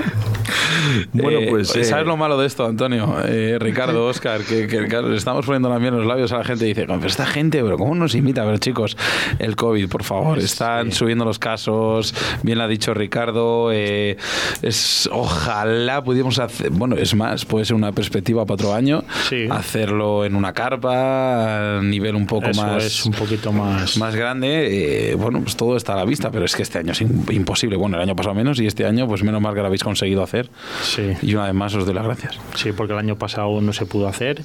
Bueno, 1.13 1.41
pues. 1.49 1.75
Eh, 1.77 1.85
¿Sabes 1.85 2.07
lo 2.07 2.17
malo 2.17 2.39
de 2.39 2.47
esto, 2.47 2.67
Antonio? 2.67 3.17
Eh, 3.25 3.57
Ricardo, 3.61 4.07
Oscar, 4.07 4.43
que, 4.43 4.67
que, 4.67 5.15
estamos 5.15 5.47
poniendo 5.47 5.60
la 5.69 5.79
miel 5.79 5.95
en 5.95 6.01
los 6.01 6.07
labios 6.07 6.33
a 6.33 6.39
la 6.39 6.45
gente 6.45 6.65
y 6.65 6.69
dice, 6.69 6.87
pero 6.87 7.07
esta 7.07 7.27
gente, 7.27 7.63
pero 7.63 7.77
¿cómo 7.77 7.95
nos 7.95 8.15
imita? 8.15 8.43
A 8.43 8.47
ver, 8.47 8.59
chicos, 8.59 8.97
el 9.39 9.57
COVID, 9.57 9.89
por 9.89 10.05
favor, 10.05 10.39
están 10.39 10.93
subiendo 10.93 11.25
los 11.25 11.39
casos, 11.39 12.15
bien 12.43 12.59
lo 12.59 12.65
ha 12.65 12.69
dicho 12.69 12.95
Ricardo, 12.95 13.71
eh, 13.73 14.17
es, 14.63 15.09
ojalá 15.13 16.03
pudiéramos 16.03 16.39
hacer, 16.39 16.71
bueno, 16.71 16.97
es 16.97 17.15
más, 17.15 17.45
puede 17.45 17.65
ser 17.65 17.77
una 17.77 17.93
perspectiva 17.93 18.45
para 18.45 18.55
otro 18.55 18.75
año, 18.75 19.05
hacerlo 19.51 20.25
en 20.25 20.35
una 20.35 20.53
carpa, 20.53 21.79
a 21.79 21.83
nivel 21.83 22.15
un 22.15 22.27
poco 22.27 22.49
más... 22.55 22.85
Es 22.85 23.07
un 23.07 23.13
poquito 23.13 23.53
más... 23.53 23.97
Más 23.97 24.15
grande, 24.15 25.15
bueno, 25.19 25.41
pues 25.41 25.57
todo 25.57 25.77
está 25.77 25.95
a 25.95 25.97
la 25.97 26.05
vista, 26.05 26.31
pero 26.31 26.45
es 26.45 26.55
que 26.55 26.63
este 26.63 26.79
año 26.79 26.93
es 26.93 27.01
imposible. 27.01 27.77
Bueno, 27.77 27.97
el 27.97 28.03
año 28.03 28.17
pasado 28.17 28.35
menos 28.35 28.61
y 28.61 28.67
este 28.67 28.87
año, 28.87 29.07
pues 29.07 29.23
menos 29.23 29.41
mal 29.41 29.55
que 29.55 29.61
lo 29.61 29.67
habéis 29.67 29.85
conseguido 29.85 30.23
hacer. 30.23 30.49
Sí. 30.83 31.13
Y 31.23 31.35
una 31.35 31.47
vez 31.47 31.55
más 31.55 31.75
os 31.75 31.85
doy 31.85 31.95
las 31.95 32.05
gracias. 32.05 32.39
Sí, 32.55 32.73
porque 32.73 32.93
el 32.93 32.99
año 32.99 33.17
pasado 33.17 33.61
no 33.61 33.73
se 33.73 33.87
pudo 33.87 34.09
hacer. 34.09 34.43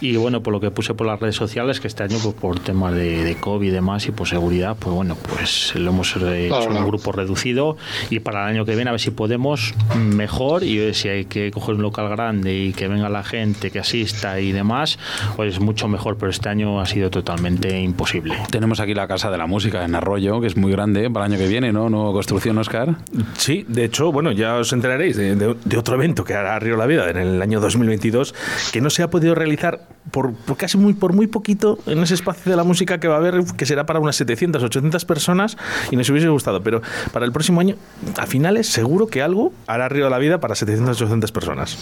Y 0.00 0.16
bueno, 0.16 0.35
por 0.42 0.52
lo 0.52 0.60
que 0.60 0.70
puse 0.70 0.94
por 0.94 1.06
las 1.06 1.20
redes 1.20 1.36
sociales, 1.36 1.80
que 1.80 1.88
este 1.88 2.02
año, 2.02 2.18
pues 2.22 2.34
por 2.34 2.58
temas 2.60 2.94
de, 2.94 3.36
COVID 3.40 3.68
y 3.68 3.70
demás 3.70 4.06
y 4.06 4.12
por 4.12 4.28
seguridad, 4.28 4.76
pues 4.78 4.94
bueno, 4.94 5.16
pues 5.16 5.74
lo 5.74 5.90
hemos 5.90 6.16
hecho 6.16 6.70
en 6.70 6.76
un 6.76 6.86
grupo 6.86 7.12
reducido. 7.12 7.76
Y 8.10 8.20
para 8.20 8.44
el 8.44 8.56
año 8.56 8.64
que 8.64 8.74
viene, 8.74 8.90
a 8.90 8.92
ver 8.92 9.00
si 9.00 9.10
podemos 9.10 9.74
mejor. 9.96 10.62
Y 10.62 10.94
si 10.94 11.08
hay 11.08 11.24
que 11.26 11.50
coger 11.50 11.74
un 11.74 11.82
local 11.82 12.08
grande 12.08 12.54
y 12.54 12.72
que 12.72 12.88
venga 12.88 13.08
la 13.08 13.22
gente, 13.22 13.70
que 13.70 13.78
asista 13.78 14.40
y 14.40 14.52
demás, 14.52 14.98
pues 15.36 15.60
mucho 15.60 15.88
mejor. 15.88 16.16
Pero 16.16 16.30
este 16.30 16.48
año 16.48 16.80
ha 16.80 16.86
sido 16.86 17.10
totalmente 17.10 17.80
imposible. 17.80 18.36
Tenemos 18.50 18.80
aquí 18.80 18.94
la 18.94 19.06
Casa 19.06 19.30
de 19.30 19.38
la 19.38 19.46
Música 19.46 19.84
en 19.84 19.94
Arroyo, 19.94 20.40
que 20.40 20.46
es 20.46 20.56
muy 20.56 20.72
grande 20.72 21.10
para 21.10 21.26
el 21.26 21.32
año 21.32 21.42
que 21.42 21.48
viene, 21.48 21.72
¿no? 21.72 21.88
Nueva 21.88 22.12
construcción, 22.12 22.58
Oscar. 22.58 22.96
Sí, 23.36 23.64
de 23.68 23.84
hecho, 23.84 24.12
bueno, 24.12 24.32
ya 24.32 24.56
os 24.56 24.72
enteraréis 24.72 25.16
de, 25.16 25.56
otro 25.76 25.94
evento 25.96 26.24
que 26.24 26.34
hará 26.34 26.58
Río 26.58 26.76
La 26.76 26.86
Vida 26.86 27.10
en 27.10 27.16
el 27.16 27.42
año 27.42 27.60
2022, 27.60 28.34
que 28.72 28.80
no 28.80 28.90
se 28.90 29.02
ha 29.02 29.10
podido 29.10 29.34
realizar 29.34 29.80
por, 30.10 30.25
casi 30.56 30.78
muy, 30.78 30.94
por 30.94 31.12
muy 31.12 31.26
poquito 31.26 31.78
en 31.86 31.98
ese 32.00 32.14
espacio 32.14 32.50
de 32.50 32.56
la 32.56 32.64
música 32.64 32.98
que 32.98 33.08
va 33.08 33.14
a 33.14 33.18
haber, 33.18 33.44
que 33.56 33.66
será 33.66 33.86
para 33.86 34.00
unas 34.00 34.16
700, 34.16 34.62
800 34.62 35.04
personas, 35.04 35.56
y 35.90 35.96
nos 35.96 36.08
hubiese 36.10 36.28
gustado. 36.28 36.62
Pero 36.62 36.82
para 37.12 37.24
el 37.24 37.32
próximo 37.32 37.60
año, 37.60 37.76
a 38.16 38.26
finales, 38.26 38.66
seguro 38.68 39.06
que 39.06 39.22
algo 39.22 39.52
hará 39.66 39.88
Río 39.88 40.08
La 40.10 40.18
Vida 40.18 40.40
para 40.40 40.54
700, 40.54 41.00
800 41.00 41.32
personas. 41.32 41.78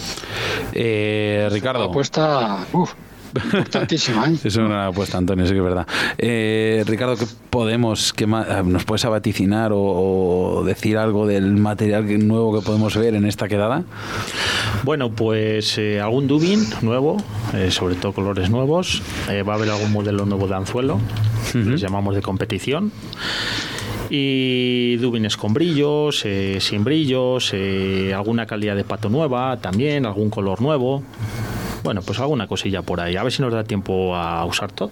Eh, 0.73 1.49
Ricardo. 1.51 1.85
Apuesta. 1.85 2.67
Importantísima, 3.35 4.29
¿eh? 4.29 4.37
Es 4.45 4.57
una 4.57 4.87
apuesta, 4.87 5.19
Antonio, 5.19 5.47
sí 5.47 5.53
que 5.53 5.59
es 5.59 5.65
verdad. 5.65 5.87
Eh, 6.19 6.85
Ricardo, 6.87 7.17
¿qué 7.17 7.27
podemos, 7.51 8.13
qué 8.13 8.25
eh, 8.25 8.63
nos 8.65 8.85
puedes 8.85 9.05
abaticinar 9.05 9.73
o, 9.75 10.63
decir 10.65 10.99
algo 10.99 11.27
del 11.27 11.57
material 11.57 12.27
nuevo 12.27 12.59
que 12.59 12.65
podemos 12.65 12.97
ver 12.97 13.15
en 13.15 13.27
esta 13.27 13.49
quedada? 13.49 13.83
Bueno, 14.85 15.11
pues 15.11 15.81
algún 16.01 16.27
dubin 16.27 16.65
nuevo, 16.83 17.17
sobre 17.71 17.95
todo 17.97 18.13
colores 18.13 18.51
nuevos. 18.51 19.03
va 19.29 19.53
a 19.53 19.57
haber 19.57 19.71
algún 19.71 19.93
modelo 19.93 20.27
nuevo 20.27 20.47
de 20.47 20.55
anzuelo, 20.55 21.01
que 21.53 21.77
llamamos 21.77 22.15
de 22.15 22.23
competición 22.23 22.93
y 24.11 24.97
dubines 24.97 25.37
con 25.37 25.55
brillos, 25.55 26.25
sin 26.59 26.85
brillos, 26.85 27.55
alguna 28.15 28.47
calidad 28.47 28.77
de 28.77 28.85
pato 28.85 29.09
nueva 29.09 29.59
también, 29.61 30.07
algún 30.07 30.31
color 30.31 30.61
nuevo. 30.61 31.03
Bueno, 31.85 32.01
pues 32.01 32.19
alguna 32.19 32.49
cosilla 32.49 32.81
por 32.81 32.99
ahí. 32.99 33.15
A 33.17 33.23
ver 33.23 33.31
si 33.31 33.43
nos 33.43 33.53
da 33.53 33.63
tiempo 33.63 34.17
a 34.17 34.43
usar 34.47 34.73
todo. 34.73 34.91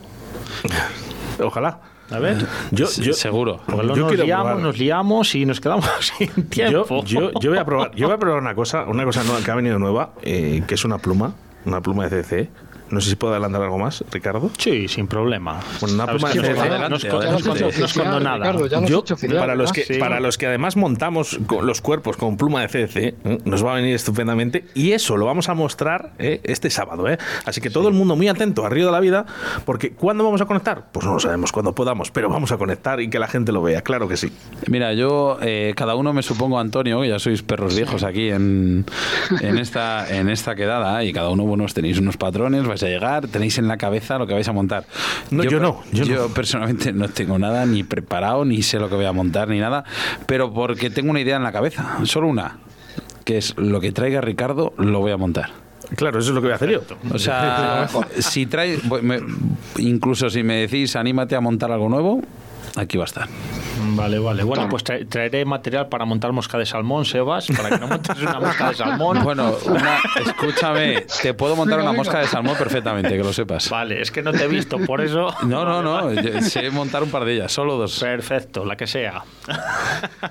Ojalá. 1.42 1.80
A 2.10 2.18
ver, 2.18 2.46
yo, 2.70 2.86
yo 2.90 3.14
seguro. 3.14 3.60
Porque 3.64 3.86
yo 3.88 3.96
nos, 3.96 4.18
liamos, 4.18 4.60
nos 4.60 4.78
liamos 4.78 5.34
y 5.34 5.46
nos 5.46 5.58
quedamos 5.58 5.86
sin 6.18 6.48
tiempo. 6.50 7.02
Yo, 7.04 7.30
voy 7.32 7.56
a 7.56 7.64
probar, 7.64 7.94
yo 7.94 8.08
voy 8.08 8.14
a 8.14 8.18
probar 8.18 8.42
una 8.42 8.54
cosa, 8.54 8.84
una 8.84 9.04
cosa 9.06 9.24
nueva, 9.24 9.42
que 9.42 9.50
ha 9.50 9.54
venido 9.54 9.78
nueva, 9.78 10.10
eh, 10.20 10.62
que 10.66 10.74
es 10.74 10.84
una 10.84 10.98
pluma, 10.98 11.32
una 11.64 11.80
pluma 11.80 12.06
de 12.06 12.22
CC 12.22 12.50
No 12.92 13.00
sé 13.00 13.08
si 13.10 13.16
puedo 13.16 13.32
adelantar 13.32 13.62
algo 13.62 13.78
más, 13.78 14.04
Ricardo. 14.12 14.50
Sí, 14.58 14.86
sin 14.86 15.06
problema. 15.06 15.60
Bueno, 15.80 15.94
una 15.96 16.06
pluma 16.06 16.28
de 16.28 16.34
que 16.34 16.40
CDC. 16.40 16.58
adelante, 16.60 17.08
no 18.04 18.20
nada. 18.20 18.52
Yo, 18.86 19.02
para 19.38 19.54
los 19.54 19.72
que 19.72 19.84
Sí. 19.84 19.94
para 19.94 20.20
los 20.20 20.36
que 20.36 20.46
además 20.46 20.76
montamos 20.76 21.40
con 21.46 21.66
los 21.66 21.80
cuerpos 21.80 22.18
con 22.18 22.36
pluma 22.36 22.60
de 22.60 22.68
CDC, 22.68 22.96
¿eh? 23.24 23.38
nos 23.46 23.64
va 23.64 23.72
a 23.72 23.76
venir 23.76 23.94
estupendamente 23.94 24.66
y 24.74 24.92
eso 24.92 25.16
lo 25.16 25.24
vamos 25.24 25.48
a 25.48 25.54
mostrar 25.54 26.12
¿eh? 26.18 26.40
este 26.44 26.68
sábado, 26.68 27.08
¿eh? 27.08 27.16
Así 27.46 27.60
que 27.62 27.70
todo 27.70 27.88
el 27.88 27.94
mundo 27.94 28.14
muy 28.14 28.28
atento 28.28 28.64
a 28.66 28.68
Río 28.68 28.86
de 28.86 28.92
la 28.92 29.00
Vida, 29.00 29.24
porque 29.64 29.92
¿cuándo 29.92 30.22
vamos 30.22 30.42
a 30.42 30.44
conectar? 30.44 30.88
Pues 30.92 31.06
no 31.06 31.14
lo 31.14 31.18
sabemos 31.20 31.50
cuándo 31.50 31.74
podamos, 31.74 32.10
pero 32.10 32.28
vamos 32.28 32.52
a 32.52 32.58
conectar 32.58 33.00
y 33.00 33.08
que 33.08 33.18
la 33.18 33.26
gente 33.26 33.52
lo 33.52 33.62
vea, 33.62 33.80
claro 33.80 34.06
que 34.06 34.18
sí. 34.18 34.30
Mira, 34.68 34.92
yo, 34.92 35.38
eh, 35.40 35.72
cada 35.76 35.94
uno 35.94 36.12
me 36.12 36.22
supongo, 36.22 36.58
Antonio, 36.58 37.00
que 37.00 37.08
ya 37.08 37.18
sois 37.18 37.42
perros 37.42 37.74
viejos 37.74 38.02
aquí 38.04 38.28
en, 38.28 38.84
en, 39.40 39.56
esta, 39.58 40.14
en 40.14 40.28
esta 40.28 40.54
quedada, 40.54 41.02
y 41.04 41.12
cada 41.14 41.30
uno, 41.30 41.44
bueno, 41.44 41.64
os 41.64 41.72
tenéis 41.72 41.98
unos 41.98 42.18
patrones, 42.18 42.66
vais 42.66 42.81
a 42.82 42.88
llegar, 42.88 43.28
tenéis 43.28 43.58
en 43.58 43.68
la 43.68 43.76
cabeza 43.76 44.18
lo 44.18 44.26
que 44.26 44.34
vais 44.34 44.48
a 44.48 44.52
montar. 44.52 44.84
No, 45.30 45.44
yo 45.44 45.60
no, 45.60 45.82
yo 45.92 46.04
no. 46.04 46.28
personalmente 46.28 46.92
no 46.92 47.08
tengo 47.08 47.38
nada 47.38 47.64
ni 47.66 47.82
preparado, 47.84 48.44
ni 48.44 48.62
sé 48.62 48.78
lo 48.78 48.88
que 48.88 48.94
voy 48.96 49.04
a 49.06 49.12
montar, 49.12 49.48
ni 49.48 49.58
nada, 49.60 49.84
pero 50.26 50.52
porque 50.52 50.90
tengo 50.90 51.10
una 51.10 51.20
idea 51.20 51.36
en 51.36 51.42
la 51.42 51.52
cabeza, 51.52 51.98
solo 52.04 52.28
una, 52.28 52.58
que 53.24 53.38
es 53.38 53.54
lo 53.56 53.80
que 53.80 53.92
traiga 53.92 54.20
Ricardo, 54.20 54.72
lo 54.78 55.00
voy 55.00 55.12
a 55.12 55.16
montar. 55.16 55.50
Claro, 55.96 56.20
eso 56.20 56.30
es 56.30 56.34
lo 56.34 56.40
que 56.40 56.46
voy 56.46 56.52
a 56.52 56.56
hacer 56.56 56.70
yo. 56.70 56.80
O 57.12 57.18
sea, 57.18 57.86
si 58.18 58.46
traes, 58.46 58.80
me- 59.02 59.20
incluso 59.78 60.30
si 60.30 60.42
me 60.42 60.54
decís, 60.66 60.96
anímate 60.96 61.36
a 61.36 61.40
montar 61.40 61.70
algo 61.70 61.88
nuevo, 61.90 62.22
aquí 62.76 62.96
va 62.98 63.04
a 63.04 63.06
estar. 63.06 63.28
Vale, 63.94 64.18
vale. 64.18 64.42
Bueno, 64.44 64.68
pues 64.68 64.84
tra- 64.84 65.06
traeré 65.08 65.44
material 65.44 65.88
para 65.88 66.04
montar 66.04 66.32
mosca 66.32 66.56
de 66.58 66.66
salmón, 66.66 67.04
Sebas, 67.04 67.46
para 67.56 67.70
que 67.70 67.78
no 67.78 67.88
montes 67.88 68.18
una 68.20 68.38
mosca 68.40 68.68
de 68.68 68.74
salmón. 68.74 69.18
Bueno, 69.24 69.54
una- 69.66 69.98
escúchame, 70.24 71.04
te 71.22 71.34
puedo 71.34 71.56
montar 71.56 71.80
una 71.80 71.92
mosca 71.92 72.18
de 72.20 72.26
salmón 72.26 72.56
perfectamente, 72.56 73.10
que 73.10 73.18
lo 73.22 73.32
sepas. 73.32 73.68
Vale, 73.70 74.00
es 74.00 74.10
que 74.10 74.22
no 74.22 74.32
te 74.32 74.44
he 74.44 74.48
visto, 74.48 74.78
por 74.78 75.00
eso. 75.00 75.28
No, 75.42 75.64
no, 75.64 75.82
no, 75.82 76.12
yo 76.12 76.40
sé 76.42 76.70
montar 76.70 77.02
un 77.02 77.10
par 77.10 77.24
de 77.24 77.34
ellas, 77.34 77.52
solo 77.52 77.76
dos. 77.76 77.98
Perfecto, 78.00 78.64
la 78.64 78.76
que 78.76 78.86
sea. 78.86 79.22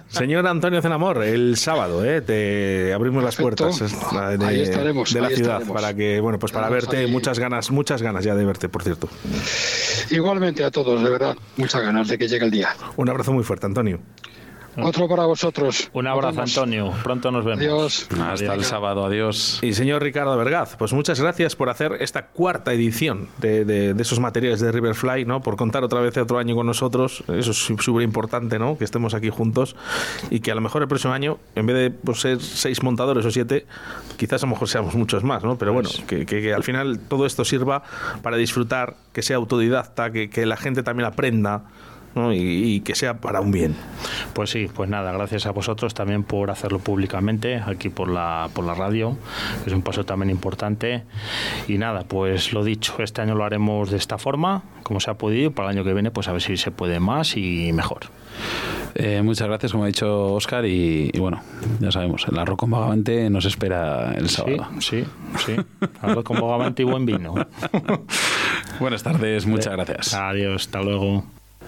Señor 0.08 0.48
Antonio 0.48 0.82
Zenamor, 0.82 1.24
el 1.24 1.58
sábado, 1.58 2.04
¿eh? 2.06 2.22
te 2.22 2.94
abrimos 2.94 3.24
las 3.24 3.36
Perfecto. 3.36 3.70
puertas 3.70 4.40
de, 4.40 4.46
Ahí 4.46 4.62
estaremos, 4.62 5.14
de 5.14 5.22
la 5.22 5.28
ahí 5.28 5.36
ciudad 5.36 5.54
estaremos. 5.62 5.82
para 5.82 5.94
que, 5.96 6.20
bueno, 6.20 6.40
pues 6.40 6.52
para 6.52 6.70
verte, 6.70 6.98
ahí. 6.98 7.08
muchas 7.12 7.40
ganas, 7.40 7.72
muchas 7.72 8.02
ganas 8.02 8.24
ya 8.24 8.36
de 8.36 8.46
verte, 8.46 8.70
por 8.70 8.84
cierto. 8.84 9.10
Igualmente 10.10 10.64
a 10.64 10.72
todos, 10.72 11.02
de 11.04 11.10
verdad. 11.10 11.36
Muchas 11.58 11.82
ganas 11.82 12.08
de 12.08 12.18
que 12.18 12.28
llegue 12.32 12.46
el 12.46 12.52
día. 12.52 12.70
Un 12.98 13.10
abrazo 13.10 13.32
muy 13.34 13.44
fuerte, 13.44 13.68
Antonio. 13.68 14.00
Otro 14.78 15.06
para 15.10 15.26
vosotros. 15.26 15.90
Un 15.92 16.08
abrazo, 16.08 16.34
vemos. 16.38 16.58
Antonio. 16.58 16.94
Pronto 17.04 17.30
nos 17.30 17.44
vemos. 17.44 17.60
Adiós. 17.60 18.08
Hasta 18.18 18.54
el 18.54 18.64
sábado, 18.64 19.06
adiós. 19.06 19.60
Y 19.62 19.74
señor 19.74 20.02
Ricardo 20.02 20.38
Vergaz, 20.38 20.78
pues 20.78 20.94
muchas 20.94 21.20
gracias 21.20 21.58
por 21.58 21.70
hacer 21.70 21.98
esta 22.00 22.28
cuarta 22.28 22.72
edición 22.72 23.28
de, 23.40 23.66
de- 23.66 23.94
de 23.94 24.02
esos 24.02 24.22
materiales 24.22 24.62
de 24.62 24.72
Riverfly, 24.72 25.26
¿no? 25.26 25.42
Por 25.42 25.58
contar 25.58 25.84
otra 25.84 26.00
vez 26.00 26.16
otro 26.16 26.38
año 26.38 26.56
con 26.56 26.66
nosotros. 26.68 27.22
Eso 27.28 27.52
es 27.52 27.58
súper 27.58 28.02
importante, 28.04 28.60
¿no? 28.60 28.78
Que 28.78 28.86
estemos 28.86 29.14
aquí 29.14 29.30
juntos 29.30 29.76
y 30.30 30.40
que 30.40 30.54
a 30.54 30.56
lo 30.56 30.62
mejor 30.62 30.82
el 30.84 30.88
próximo 30.88 31.14
año, 31.14 31.38
en 31.56 31.66
vez 31.66 31.76
de 31.76 31.92
pues, 31.92 32.22
ser 32.22 32.40
seis 32.40 32.82
montadores 32.82 33.26
o 33.26 33.32
siete, 33.32 33.66
quizás 34.16 34.42
a 34.42 34.46
lo 34.46 34.52
mejor 34.52 34.70
seamos 34.70 34.96
muchos 34.96 35.22
más, 35.26 35.44
¿no? 35.44 35.58
Pero 35.58 35.74
bueno, 35.74 35.90
que, 36.08 36.26
que- 36.26 36.42
que 36.42 36.54
al 36.54 36.64
final 36.64 36.98
todo 37.10 37.26
esto 37.26 37.44
sirva 37.44 37.84
para 38.22 38.38
disfrutar, 38.38 38.96
que 39.12 39.22
sea 39.22 39.36
autodidacta, 39.36 40.14
que, 40.14 40.30
que 40.30 40.46
la 40.46 40.56
gente 40.56 40.82
también 40.82 41.08
aprenda. 41.08 41.64
¿No? 42.16 42.34
Y, 42.34 42.40
y 42.40 42.80
que 42.82 42.96
sea 42.96 43.18
para 43.18 43.42
un 43.42 43.52
bien. 43.52 43.76
Pues 44.34 44.50
sí, 44.50 44.68
pues 44.74 44.90
nada, 44.90 45.12
gracias 45.12 45.46
a 45.46 45.52
vosotros 45.52 45.94
también 45.94 46.24
por 46.24 46.52
hacerlo 46.52 46.80
públicamente 46.80 47.62
aquí 47.66 47.90
por 47.90 48.10
la, 48.10 48.50
por 48.54 48.66
la 48.66 48.74
radio, 48.74 49.18
que 49.64 49.70
es 49.70 49.76
un 49.76 49.82
paso 49.82 50.04
también 50.04 50.30
importante. 50.30 51.04
Y 51.68 51.78
nada, 51.78 52.04
pues 52.08 52.54
lo 52.54 52.64
dicho, 52.64 52.96
este 53.00 53.22
año 53.22 53.36
lo 53.36 53.44
haremos 53.44 53.92
de 53.92 53.98
esta 53.98 54.18
forma, 54.18 54.64
como 54.84 55.00
se 55.00 55.12
ha 55.12 55.16
podido, 55.16 55.48
y 55.48 55.50
para 55.54 55.70
el 55.70 55.78
año 55.78 55.86
que 55.86 55.94
viene 55.94 56.12
pues 56.12 56.28
a 56.28 56.32
ver 56.32 56.42
si 56.42 56.58
se 56.58 56.72
puede 56.72 57.00
más 57.00 57.38
y 57.38 57.72
mejor. 57.74 58.02
Eh, 58.96 59.22
muchas 59.22 59.48
gracias, 59.48 59.72
como 59.72 59.86
ha 59.86 59.88
dicho 59.88 60.34
Oscar, 60.34 60.66
y, 60.66 61.10
y 61.14 61.20
bueno, 61.20 61.42
ya 61.80 61.92
sabemos, 61.92 62.26
el 62.30 62.38
arroz 62.38 62.58
con 62.58 62.72
vagamente 62.72 63.30
nos 63.30 63.46
espera 63.46 64.14
el 64.16 64.30
sábado. 64.30 64.68
Sí, 64.80 65.06
sí, 65.38 65.46
sí. 65.46 65.56
Arroz 66.02 66.24
con 66.24 66.40
bogavante 66.40 66.82
y 66.82 66.86
buen 66.86 67.06
vino. 67.06 67.36
Buenas 68.80 69.04
tardes, 69.04 69.46
muchas 69.46 69.74
gracias. 69.74 70.14
Adiós, 70.14 70.64
hasta 70.64 70.82
luego. 70.82 71.24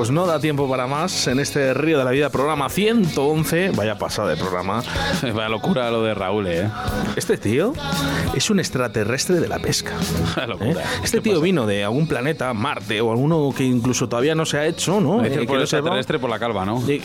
Pues 0.00 0.10
no 0.10 0.24
da 0.24 0.40
tiempo 0.40 0.66
para 0.66 0.86
más 0.86 1.26
en 1.26 1.40
este 1.40 1.74
Río 1.74 1.98
de 1.98 2.04
la 2.04 2.10
Vida, 2.10 2.30
programa 2.30 2.70
111. 2.70 3.72
Vaya 3.76 3.98
pasada 3.98 4.30
de 4.30 4.36
programa. 4.38 4.82
Vaya 5.22 5.50
locura 5.50 5.90
lo 5.90 6.02
de 6.02 6.14
Raúl, 6.14 6.46
¿eh? 6.46 6.70
Este 7.16 7.36
tío 7.36 7.74
es 8.34 8.48
un 8.48 8.60
extraterrestre 8.60 9.40
de 9.40 9.48
la 9.48 9.58
pesca. 9.58 9.92
¿eh? 10.62 10.74
Este 11.04 11.20
tío 11.20 11.38
vino 11.42 11.66
de 11.66 11.84
algún 11.84 12.08
planeta, 12.08 12.54
Marte, 12.54 13.02
o 13.02 13.10
alguno 13.10 13.52
que 13.54 13.62
incluso 13.62 14.08
todavía 14.08 14.34
no 14.34 14.46
se 14.46 14.56
ha 14.56 14.66
hecho, 14.66 15.02
¿no? 15.02 15.22
Eh, 15.22 15.30
que 15.30 15.44
por 15.44 15.56
no 15.56 15.64
extraterrestre 15.64 16.18
por 16.18 16.30
la 16.30 16.38
calva, 16.38 16.64
¿no? 16.64 16.82
Y, 16.90 17.02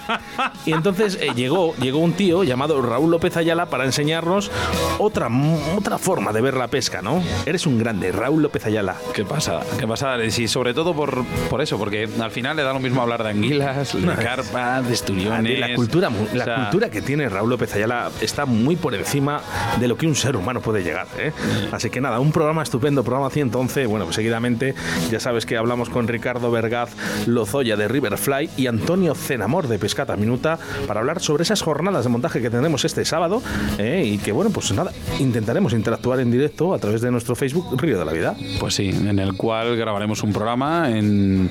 y 0.64 0.72
entonces 0.72 1.18
eh, 1.20 1.32
llegó, 1.36 1.74
llegó 1.74 1.98
un 1.98 2.14
tío 2.14 2.44
llamado 2.44 2.80
Raúl 2.80 3.10
López 3.10 3.36
Ayala 3.36 3.66
para 3.66 3.84
enseñarnos 3.84 4.50
otra, 4.96 5.28
otra 5.76 5.98
forma 5.98 6.32
de 6.32 6.40
ver 6.40 6.54
la 6.54 6.68
pesca, 6.68 7.02
¿no? 7.02 7.22
Eres 7.44 7.66
un 7.66 7.78
grande, 7.78 8.10
Raúl 8.10 8.40
López 8.40 8.64
Ayala. 8.64 8.96
¿Qué 9.12 9.26
pasa? 9.26 9.60
¿Qué 9.78 9.86
pasa? 9.86 10.16
Sí, 10.30 10.48
sobre 10.48 10.72
todo 10.72 10.94
por, 10.94 11.26
por 11.50 11.60
eso, 11.60 11.76
porque 11.76 12.05
al 12.20 12.30
final 12.30 12.56
le 12.56 12.62
da 12.62 12.72
lo 12.72 12.80
mismo 12.80 13.02
hablar 13.02 13.22
de 13.22 13.30
anguilas, 13.30 13.92
de 13.94 14.14
carpas, 14.22 14.86
de 14.86 14.94
esturiones. 14.94 15.58
La 15.60 15.74
cultura, 15.74 16.10
la 16.34 16.42
O 16.42 16.44
sea, 16.46 16.56
cultura 16.56 16.90
que 16.90 17.02
tiene 17.02 17.28
Raúl 17.28 17.50
López 17.50 17.74
Ayala 17.74 18.10
está 18.20 18.46
muy 18.46 18.76
por 18.76 18.94
encima 18.94 19.40
de 19.80 19.88
lo 19.88 19.96
que 19.96 20.06
un 20.06 20.14
ser 20.14 20.36
humano 20.36 20.60
puede 20.60 20.82
llegar. 20.82 21.06
¿eh? 21.18 21.32
Así 21.72 21.90
que 21.90 22.00
nada, 22.00 22.20
un 22.20 22.32
programa 22.32 22.62
estupendo, 22.62 23.02
programa 23.04 23.30
111. 23.30 23.86
Bueno, 23.86 24.04
pues 24.04 24.16
seguidamente 24.16 24.74
ya 25.10 25.20
sabes 25.20 25.46
que 25.46 25.56
hablamos 25.56 25.88
con 25.90 26.08
Ricardo 26.08 26.50
Vergaz 26.50 26.90
Lozoya 27.26 27.76
de 27.76 27.88
Riverfly 27.88 28.50
y 28.56 28.66
Antonio 28.66 29.14
Cenamor 29.14 29.68
de 29.68 29.78
Pescata 29.78 30.16
Minuta 30.16 30.58
para 30.86 31.00
hablar 31.00 31.20
sobre 31.20 31.42
esas 31.42 31.62
jornadas 31.62 32.04
de 32.04 32.10
montaje 32.10 32.40
que 32.40 32.50
tendremos 32.50 32.84
este 32.84 33.04
sábado. 33.04 33.42
¿eh? 33.78 34.02
Y 34.04 34.18
que 34.18 34.32
bueno, 34.32 34.50
pues 34.50 34.72
nada, 34.72 34.92
intentaremos 35.18 35.72
interactuar 35.72 36.20
en 36.20 36.30
directo 36.30 36.74
a 36.74 36.78
través 36.78 37.00
de 37.00 37.10
nuestro 37.10 37.34
Facebook 37.36 37.80
Río 37.80 37.98
de 37.98 38.04
la 38.04 38.12
Vida. 38.12 38.34
Pues 38.60 38.74
sí, 38.74 38.88
en 38.88 39.18
el 39.18 39.34
cual 39.36 39.76
grabaremos 39.76 40.22
un 40.22 40.32
programa 40.32 40.90
en- 40.90 41.50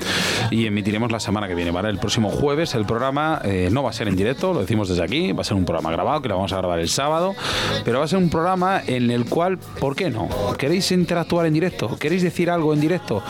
y 0.51 0.65
emitiremos 0.65 1.11
la 1.11 1.19
semana 1.19 1.47
que 1.47 1.55
viene, 1.55 1.71
¿vale? 1.71 1.89
El 1.89 1.97
próximo 1.97 2.29
jueves 2.29 2.75
el 2.75 2.85
programa 2.85 3.41
eh, 3.43 3.69
no 3.71 3.83
va 3.83 3.89
a 3.89 3.93
ser 3.93 4.07
en 4.07 4.15
directo, 4.15 4.53
lo 4.53 4.61
decimos 4.61 4.89
desde 4.89 5.03
aquí, 5.03 5.31
va 5.31 5.41
a 5.41 5.43
ser 5.43 5.57
un 5.57 5.65
programa 5.65 5.91
grabado 5.91 6.21
que 6.21 6.29
lo 6.29 6.35
vamos 6.35 6.53
a 6.53 6.57
grabar 6.57 6.79
el 6.79 6.89
sábado, 6.89 7.35
pero 7.83 7.99
va 7.99 8.05
a 8.05 8.07
ser 8.07 8.19
un 8.19 8.29
programa 8.29 8.81
en 8.85 9.11
el 9.11 9.25
cual, 9.25 9.57
¿por 9.57 9.95
qué 9.95 10.09
no? 10.09 10.29
¿Queréis 10.57 10.91
interactuar 10.91 11.45
en 11.45 11.53
directo? 11.53 11.95
¿Queréis 11.97 12.23
decir 12.23 12.49
algo 12.49 12.73
en 12.73 12.81
directo? 12.81 13.23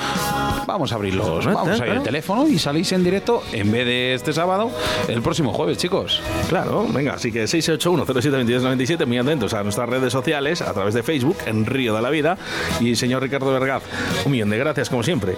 Vamos 0.66 0.92
a 0.92 0.96
abrirlos, 0.96 1.46
vamos 1.46 1.80
a 1.80 1.88
ir 1.88 1.94
el 1.94 2.04
teléfono 2.04 2.48
y 2.48 2.58
salís 2.58 2.92
en 2.92 3.04
directo 3.04 3.44
en 3.52 3.72
vez 3.72 3.86
de 3.86 4.14
este 4.14 4.34
sábado, 4.34 4.72
el 5.08 5.22
próximo 5.22 5.54
jueves, 5.54 5.78
chicos. 5.78 6.22
Claro, 6.50 6.88
venga, 6.92 7.14
así 7.14 7.32
que 7.32 7.44
681-07-2297, 7.46 9.06
muy 9.06 9.18
atentos 9.18 9.54
a 9.54 9.64
nuestras 9.64 9.88
redes 9.90 10.12
sociales, 10.12 10.62
a 10.62 10.74
través 10.74 10.94
de 10.94 11.04
Facebook, 11.04 11.38
en 11.46 11.66
Río 11.66 11.96
de 11.96 12.02
la 12.02 12.10
Vida. 12.10 12.38
Y 12.80 12.96
señor 12.96 13.22
Ricardo 13.22 13.52
Vergaz, 13.52 13.84
un 14.26 14.32
millón 14.32 14.50
de 14.50 14.58
gracias, 14.58 14.90
como 14.90 15.04
siempre. 15.04 15.36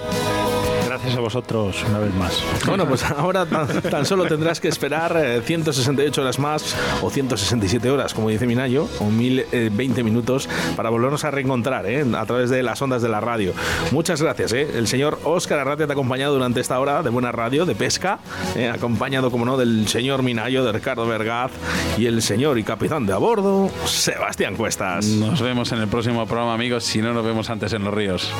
Gracias 0.98 1.16
a 1.16 1.22
vosotros 1.22 1.86
una 1.88 2.00
vez 2.00 2.14
más. 2.16 2.44
Bueno, 2.66 2.88
pues 2.88 3.04
ahora 3.04 3.46
tan, 3.46 3.68
tan 3.84 4.04
solo 4.04 4.26
tendrás 4.26 4.60
que 4.60 4.68
esperar 4.68 5.16
eh, 5.16 5.42
168 5.44 6.22
horas 6.22 6.40
más 6.40 6.76
o 7.04 7.12
167 7.12 7.88
horas, 7.92 8.16
como 8.16 8.30
dice 8.30 8.48
Minayo, 8.48 8.88
o 9.00 9.06
1020 9.06 10.04
minutos 10.04 10.50
para 10.76 10.90
volvernos 10.90 11.24
a 11.24 11.30
reencontrar 11.30 11.86
¿eh? 11.86 12.04
a 12.18 12.26
través 12.26 12.50
de 12.50 12.64
las 12.64 12.82
ondas 12.82 13.04
de 13.04 13.10
la 13.10 13.20
radio. 13.20 13.54
Muchas 13.92 14.24
gracias. 14.24 14.54
¿eh? 14.54 14.68
El 14.74 14.88
señor 14.88 15.20
Óscar 15.24 15.60
Arratia 15.60 15.86
te 15.86 15.92
ha 15.92 15.94
acompañado 15.94 16.34
durante 16.34 16.62
esta 16.62 16.80
hora 16.80 17.04
de 17.04 17.12
buena 17.12 17.32
radio, 17.32 17.68
de 17.68 17.76
pesca, 17.76 18.18
¿eh? 18.56 18.68
acompañado, 18.68 19.30
como 19.30 19.46
no, 19.46 19.56
del 19.56 19.88
señor 19.88 20.24
Minayo, 20.24 20.66
de 20.66 20.72
Ricardo 20.72 21.06
Vergaz 21.06 21.52
y 22.00 22.08
el 22.08 22.24
señor 22.24 22.58
y 22.58 22.64
capitán 22.64 23.06
de 23.06 23.14
a 23.14 23.18
bordo, 23.18 23.70
Sebastián 23.86 24.56
Cuestas. 24.56 25.06
Nos 25.06 25.44
vemos 25.44 25.72
en 25.74 25.80
el 25.80 25.90
próximo 25.90 26.26
programa, 26.26 26.56
amigos, 26.56 26.86
si 26.86 27.04
no 27.04 27.14
nos 27.14 27.24
vemos 27.24 27.52
antes 27.52 27.72
en 27.74 27.84
los 27.84 27.94
ríos. 27.94 28.34